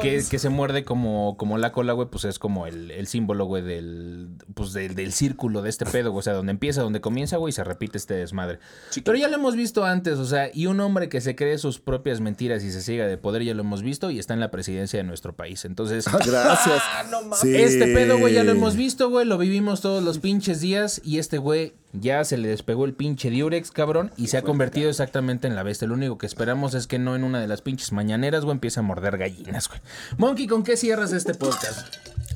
Que, 0.00 0.22
que 0.28 0.38
se 0.38 0.48
muerde 0.48 0.84
como, 0.84 1.36
como 1.36 1.58
la 1.58 1.72
cola, 1.72 1.92
güey, 1.92 2.08
pues 2.08 2.24
es 2.24 2.38
como 2.38 2.66
el, 2.66 2.90
el 2.90 3.06
símbolo, 3.06 3.44
güey, 3.46 3.62
del, 3.62 4.28
pues 4.54 4.72
del, 4.72 4.94
del 4.94 5.12
círculo 5.12 5.62
de 5.62 5.70
este 5.70 5.84
pedo, 5.86 6.10
güey. 6.10 6.20
O 6.20 6.22
sea, 6.22 6.32
donde 6.34 6.50
empieza, 6.52 6.82
donde 6.82 7.00
comienza, 7.00 7.36
güey, 7.36 7.50
y 7.50 7.52
se 7.52 7.64
repite 7.64 7.98
este 7.98 8.14
desmadre. 8.14 8.58
Pero 9.04 9.16
ya 9.16 9.28
lo 9.28 9.36
hemos 9.36 9.56
visto 9.56 9.84
antes, 9.84 10.18
o 10.18 10.24
sea, 10.26 10.50
y 10.52 10.66
un 10.66 10.80
hombre 10.80 11.08
que 11.08 11.20
se 11.20 11.34
cree 11.36 11.58
sus 11.58 11.78
propias 11.80 12.20
mentiras 12.20 12.62
y 12.64 12.72
se 12.72 12.80
siga 12.82 13.06
de 13.06 13.18
poder, 13.18 13.42
ya 13.42 13.54
lo 13.54 13.62
hemos 13.62 13.82
visto 13.82 14.10
y 14.10 14.18
está 14.18 14.34
en 14.34 14.40
la 14.40 14.50
presidencia 14.50 14.98
de 14.98 15.04
nuestro 15.04 15.34
país. 15.34 15.64
Entonces, 15.64 16.06
Ah, 16.08 16.18
Gracias. 16.24 16.82
Ah, 16.90 17.04
no 17.10 17.22
mames. 17.22 17.38
Sí. 17.40 17.54
este 17.56 17.86
pedo, 17.94 18.18
güey, 18.18 18.34
ya 18.34 18.44
lo 18.44 18.52
hemos 18.52 18.76
visto, 18.76 19.08
güey, 19.10 19.26
lo 19.26 19.38
vivimos 19.38 19.80
todos 19.80 20.02
los 20.02 20.18
pinches 20.18 20.60
días 20.60 21.00
y 21.04 21.18
este 21.18 21.38
güey 21.38 21.74
ya 21.92 22.24
se 22.24 22.36
le 22.36 22.48
despegó 22.48 22.84
el 22.84 22.94
pinche 22.94 23.30
Diurex, 23.30 23.70
cabrón, 23.70 24.10
y 24.16 24.28
se 24.28 24.36
ha 24.36 24.42
convertido 24.42 24.90
exactamente 24.90 25.46
en 25.46 25.54
la 25.54 25.62
bestia. 25.62 25.88
Lo 25.88 25.94
único 25.94 26.18
que 26.18 26.26
esperamos 26.26 26.74
es 26.74 26.86
que 26.86 26.98
no 26.98 27.16
en 27.16 27.24
una 27.24 27.40
de 27.40 27.48
las 27.48 27.62
pinches 27.62 27.92
mañaneras, 27.92 28.44
güey, 28.44 28.54
empiece 28.54 28.80
a 28.80 28.82
morder 28.82 29.16
gallinas, 29.16 29.68
güey. 29.68 29.80
Monkey, 30.18 30.46
¿con 30.46 30.62
qué 30.62 30.76
cierras 30.76 31.12
este 31.12 31.34
podcast? 31.34 31.94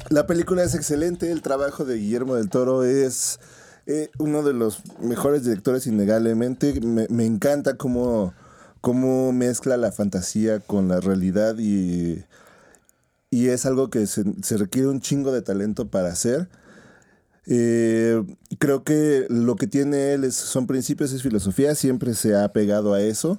La 0.08 0.26
película 0.26 0.62
es 0.62 0.74
excelente, 0.74 1.30
el 1.30 1.42
trabajo 1.42 1.84
de 1.84 1.96
Guillermo 1.96 2.34
del 2.34 2.48
Toro 2.48 2.84
es 2.84 3.40
eh, 3.86 4.10
uno 4.18 4.42
de 4.42 4.52
los 4.52 4.82
mejores 5.00 5.44
directores 5.44 5.86
innegablemente. 5.86 6.80
Me, 6.80 7.06
me 7.08 7.26
encanta 7.26 7.76
cómo, 7.76 8.34
cómo 8.80 9.32
mezcla 9.32 9.76
la 9.76 9.92
fantasía 9.92 10.60
con 10.60 10.88
la 10.88 11.00
realidad 11.00 11.56
y, 11.58 12.24
y 13.30 13.48
es 13.48 13.66
algo 13.66 13.90
que 13.90 14.06
se, 14.06 14.24
se 14.42 14.56
requiere 14.56 14.88
un 14.88 15.00
chingo 15.00 15.32
de 15.32 15.42
talento 15.42 15.88
para 15.88 16.08
hacer. 16.08 16.48
Eh, 17.46 18.22
creo 18.58 18.84
que 18.84 19.26
lo 19.28 19.56
que 19.56 19.66
tiene 19.66 20.12
él 20.14 20.24
es, 20.24 20.36
son 20.36 20.66
principios, 20.66 21.12
es 21.12 21.22
filosofía, 21.22 21.74
siempre 21.74 22.14
se 22.14 22.36
ha 22.36 22.52
pegado 22.52 22.94
a 22.94 23.02
eso. 23.02 23.38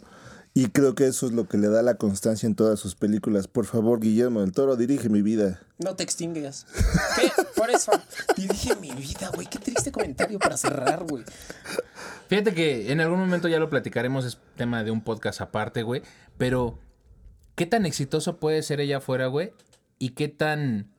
Y 0.56 0.68
creo 0.68 0.94
que 0.94 1.08
eso 1.08 1.26
es 1.26 1.32
lo 1.32 1.48
que 1.48 1.58
le 1.58 1.68
da 1.68 1.82
la 1.82 1.96
constancia 1.96 2.46
en 2.46 2.54
todas 2.54 2.80
sus 2.80 2.94
películas. 2.94 3.48
Por 3.48 3.66
favor, 3.66 4.00
Guillermo 4.00 4.42
del 4.42 4.52
Toro, 4.52 4.76
dirige 4.76 5.10
mi 5.10 5.24
vida. 5.24 5.60
No 5.80 5.96
te 5.96 6.04
extingues. 6.04 6.68
¿Qué? 7.16 7.32
Por 7.56 7.72
eso. 7.72 7.92
Dirige 8.38 8.76
mi 8.76 8.92
vida, 8.92 9.32
güey. 9.34 9.48
Qué 9.48 9.58
triste 9.58 9.92
comentario 9.92 10.38
para 10.38 10.56
cerrar, 10.58 11.06
güey. 11.06 11.24
Fíjate 12.28 12.54
que 12.54 12.92
en 12.92 13.02
algún 13.02 13.20
momento 13.20 13.48
ya 13.48 13.58
lo 13.58 13.70
platicaremos, 13.72 14.26
es 14.26 14.38
tema 14.56 14.84
de 14.84 14.92
un 14.92 15.04
podcast 15.04 15.42
aparte, 15.42 15.82
güey. 15.82 16.04
Pero, 16.38 16.78
¿qué 17.56 17.66
tan 17.66 17.88
exitoso 17.88 18.40
puede 18.40 18.62
ser 18.62 18.80
ella 18.80 18.98
afuera, 18.98 19.28
güey? 19.28 19.54
¿Y 19.98 20.12
qué 20.12 20.28
tan 20.28 20.93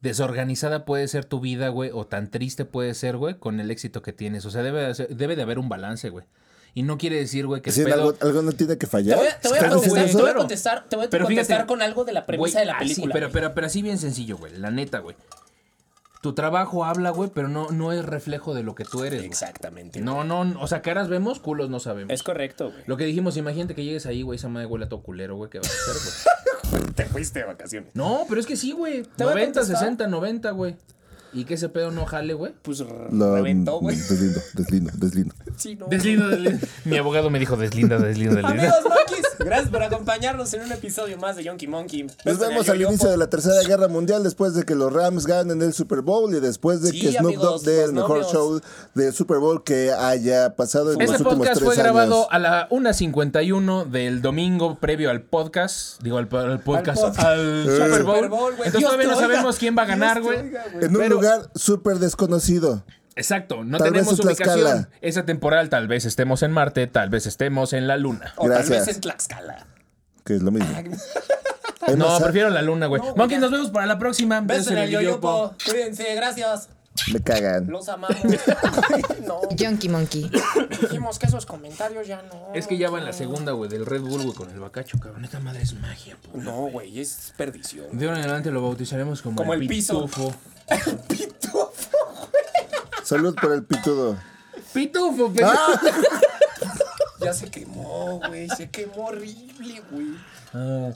desorganizada 0.00 0.84
puede 0.84 1.06
ser 1.08 1.24
tu 1.24 1.40
vida, 1.40 1.68
güey? 1.68 1.90
O 1.92 2.06
tan 2.06 2.30
triste 2.30 2.64
puede 2.64 2.94
ser, 2.94 3.16
güey, 3.16 3.34
con 3.38 3.60
el 3.60 3.70
éxito 3.70 4.02
que 4.02 4.12
tienes. 4.12 4.44
O 4.44 4.50
sea, 4.50 4.62
debe 4.62 4.82
de, 4.82 4.94
ser- 4.94 5.08
debe 5.16 5.36
de 5.36 5.42
haber 5.42 5.58
un 5.58 5.68
balance, 5.68 6.08
güey. 6.10 6.24
Y 6.72 6.84
no 6.84 6.98
quiere 6.98 7.16
decir, 7.16 7.46
güey, 7.46 7.62
que 7.62 7.70
Es 7.70 7.78
el 7.78 7.84
decir, 7.84 7.98
pedo... 7.98 8.08
algo, 8.10 8.18
algo 8.20 8.42
no 8.42 8.52
tiene 8.52 8.74
que 8.74 8.86
Te 8.86 8.86
fallar. 8.86 9.18
voy 9.18 9.26
a, 9.26 9.38
te 9.40 9.48
voy 9.48 9.58
a 9.58 9.68
contestar, 9.68 10.06
te 10.06 10.16
voy 10.22 10.30
a 10.30 10.34
contestar, 10.34 10.84
te 10.88 10.96
voy 10.96 11.06
a 11.06 11.10
Pero 11.10 11.24
contestar 11.26 11.56
fíjate, 11.56 11.66
con 11.68 11.82
algo 11.82 12.04
de 12.04 12.12
la 12.12 12.26
premisa 12.26 12.58
Güey, 12.58 12.60
de 12.60 12.64
la 12.66 12.78
así, 12.78 12.88
película. 12.94 13.12
pero, 13.12 13.30
pero, 13.32 13.54
pero 13.54 13.66
así 13.66 13.82
bien 13.82 13.98
sencillo, 13.98 14.36
güey. 14.38 14.56
La 14.56 14.70
neta, 14.70 15.00
güey. 15.00 15.16
Tu 16.22 16.34
trabajo 16.34 16.84
habla, 16.84 17.10
güey, 17.10 17.30
pero 17.34 17.48
no, 17.48 17.70
no 17.70 17.92
es 17.92 18.04
reflejo 18.04 18.54
de 18.54 18.62
lo 18.62 18.74
que 18.74 18.84
tú 18.84 19.04
eres, 19.04 19.20
güey. 19.20 19.26
Exactamente. 19.28 20.00
No, 20.00 20.22
no, 20.22 20.42
o 20.60 20.66
sea, 20.68 20.80
caras 20.82 21.08
vemos, 21.08 21.40
culos 21.40 21.70
no 21.70 21.80
sabemos. 21.80 22.12
Es 22.12 22.22
correcto, 22.22 22.70
güey. 22.70 22.82
Lo 22.86 22.96
que 22.98 23.04
dijimos, 23.06 23.36
imagínate 23.36 23.74
que 23.74 23.82
llegues 23.84 24.04
ahí, 24.06 24.22
güey, 24.22 24.36
esa 24.36 24.48
madre 24.48 24.66
huele 24.66 24.84
a 24.84 24.88
todo 24.88 25.02
culero, 25.02 25.34
güey, 25.36 25.50
¿qué 25.50 25.58
vas 25.58 25.68
a 25.68 25.72
hacer, 25.72 25.94
güey? 25.94 26.14
Te 26.94 27.04
fuiste 27.06 27.40
de 27.40 27.44
vacaciones. 27.46 27.90
No, 27.94 28.24
pero 28.28 28.40
es 28.40 28.46
que 28.46 28.56
sí, 28.56 28.72
güey. 28.72 29.02
Te 29.02 29.24
voy 29.24 29.32
a 29.32 29.36
90, 29.36 29.60
contestar. 29.60 29.78
60, 29.78 30.06
90, 30.06 30.50
güey. 30.52 30.76
¿Y 31.32 31.44
que 31.44 31.54
ese 31.54 31.68
pedo 31.68 31.90
no 31.90 32.06
jale, 32.06 32.34
güey? 32.34 32.52
Pues 32.62 32.80
Lo- 33.10 33.34
reventó, 33.36 33.78
güey. 33.80 33.96
Deslindo, 33.96 34.40
deslindo, 34.54 34.92
deslindo. 34.96 35.34
Sí, 35.56 35.76
no. 35.76 35.86
Deslinda, 35.88 36.26
deslinda. 36.28 36.66
Mi 36.86 36.96
abogado 36.96 37.28
me 37.30 37.38
dijo 37.38 37.56
deslinda, 37.56 37.98
deslinda, 37.98 38.36
deslinda. 38.36 38.50
Amigos 38.72 38.74
monkeys, 38.84 39.26
gracias 39.38 39.68
por 39.68 39.82
acompañarnos 39.82 40.52
en 40.54 40.62
un 40.62 40.72
episodio 40.72 41.18
más 41.18 41.36
de 41.36 41.44
Yonky 41.44 41.66
Monkey. 41.66 42.06
Nos 42.24 42.38
vemos 42.38 42.68
al 42.70 42.80
inicio 42.80 43.10
de 43.10 43.16
la 43.18 43.28
Tercera 43.28 43.60
Guerra 43.66 43.86
Mundial 43.88 44.22
después 44.22 44.54
de 44.54 44.64
que 44.64 44.74
los 44.74 44.90
Rams 44.92 45.26
ganen 45.26 45.60
el 45.60 45.74
Super 45.74 46.00
Bowl 46.00 46.34
y 46.34 46.40
después 46.40 46.80
de 46.80 46.90
Sí, 46.92 47.00
que 47.00 47.12
Snoop 47.12 47.34
Dogg 47.36 47.62
dé 47.62 47.84
el 47.84 47.92
mejor 47.92 48.20
novios. 48.20 48.32
show 48.32 48.60
del 48.94 49.12
Super 49.12 49.38
Bowl 49.38 49.62
que 49.62 49.92
haya 49.92 50.56
pasado 50.56 50.92
en 50.94 51.00
Este 51.02 51.12
los 51.12 51.20
últimos 51.20 51.38
podcast 51.46 51.58
tres 51.60 51.66
fue 51.74 51.76
grabado 51.76 52.14
años. 52.22 52.28
a 52.30 52.38
la 52.38 52.68
1.51 52.70 53.84
del 53.90 54.22
domingo 54.22 54.78
previo 54.78 55.10
al 55.10 55.22
podcast. 55.22 56.00
Digo, 56.02 56.16
al, 56.18 56.28
al 56.32 56.60
podcast. 56.60 57.00
podcast. 57.02 57.18
Al, 57.20 57.64
Super 57.66 58.02
Bowl. 58.02 58.16
Super 58.16 58.28
Bowl, 58.30 58.56
güey. 58.56 58.66
Entonces 58.68 58.72
Dios 58.78 58.90
todavía 58.92 59.08
no 59.08 59.20
sabemos 59.20 59.56
quién 59.58 59.76
va 59.76 59.82
a 59.82 59.86
ganar, 59.86 60.22
güey. 60.22 60.38
En 60.80 60.90
un 60.96 60.98
Pero- 61.02 61.19
lugar 61.20 61.50
súper 61.54 61.98
desconocido. 61.98 62.84
Exacto, 63.16 63.64
no 63.64 63.78
Tal 63.78 63.92
tenemos 63.92 64.18
ubicación. 64.18 64.88
Esa 65.00 65.24
temporal 65.24 65.68
tal 65.68 65.88
vez 65.88 66.04
estemos 66.04 66.42
en 66.42 66.52
Marte, 66.52 66.86
tal 66.86 67.10
vez 67.10 67.26
estemos 67.26 67.72
en 67.72 67.86
la 67.86 67.96
Luna. 67.96 68.32
O 68.36 68.48
tal 68.48 68.66
vez 68.68 68.88
en 68.88 69.00
Tlaxcala. 69.00 69.66
Que 70.24 70.36
es 70.36 70.42
lo 70.42 70.50
mismo. 70.50 70.70
No, 71.96 72.18
prefiero 72.20 72.50
la 72.50 72.62
Luna, 72.62 72.86
güey. 72.86 73.00
No, 73.02 73.16
Monkey, 73.16 73.38
nos 73.38 73.50
vemos 73.50 73.70
para 73.70 73.86
la 73.86 73.98
próxima. 73.98 74.40
Besos 74.42 74.72
en 74.72 74.78
el 74.78 74.90
yoyopo. 74.90 75.54
Cuídense, 75.64 76.14
gracias. 76.14 76.68
Me 77.12 77.20
cagan. 77.20 77.68
Los 77.68 77.88
amamos. 77.88 78.16
no, 79.26 79.40
Junkie 79.58 79.88
Monkey. 79.88 80.30
dijimos 80.82 81.18
que 81.18 81.26
esos 81.26 81.46
comentarios 81.46 82.06
ya 82.06 82.22
no. 82.22 82.52
Es 82.54 82.66
que 82.66 82.76
ya 82.76 82.90
va 82.90 82.98
en 82.98 83.06
la 83.06 83.12
segunda, 83.12 83.52
güey, 83.52 83.70
del 83.70 83.86
Red 83.86 84.02
Bull, 84.02 84.22
güey, 84.22 84.34
con 84.34 84.50
el 84.50 84.60
bacacho, 84.60 84.98
cabrón. 85.00 85.24
Esta 85.24 85.40
madre 85.40 85.62
es 85.62 85.72
magia, 85.74 86.16
po. 86.20 86.38
No, 86.38 86.66
güey, 86.70 87.00
es 87.00 87.32
perdición. 87.36 87.86
De 87.96 88.06
ahora 88.06 88.18
en 88.18 88.24
adelante 88.24 88.50
lo 88.50 88.62
bautizaremos 88.62 89.22
como, 89.22 89.36
Como 89.36 89.54
el 89.54 89.66
piso. 89.66 90.04
pitufo. 90.04 90.34
Salud 93.04 93.34
por 93.40 93.52
el 93.52 93.64
pitudo. 93.64 94.16
Pitufo, 94.72 95.32
pe- 95.32 95.42
Ah. 95.44 95.80
Ya 97.20 97.32
se 97.34 97.50
quemó, 97.50 98.20
güey. 98.26 98.48
Se 98.50 98.70
quemó 98.70 99.06
horrible, 99.06 99.82
güey. 99.90 100.06
Ah, 100.54 100.92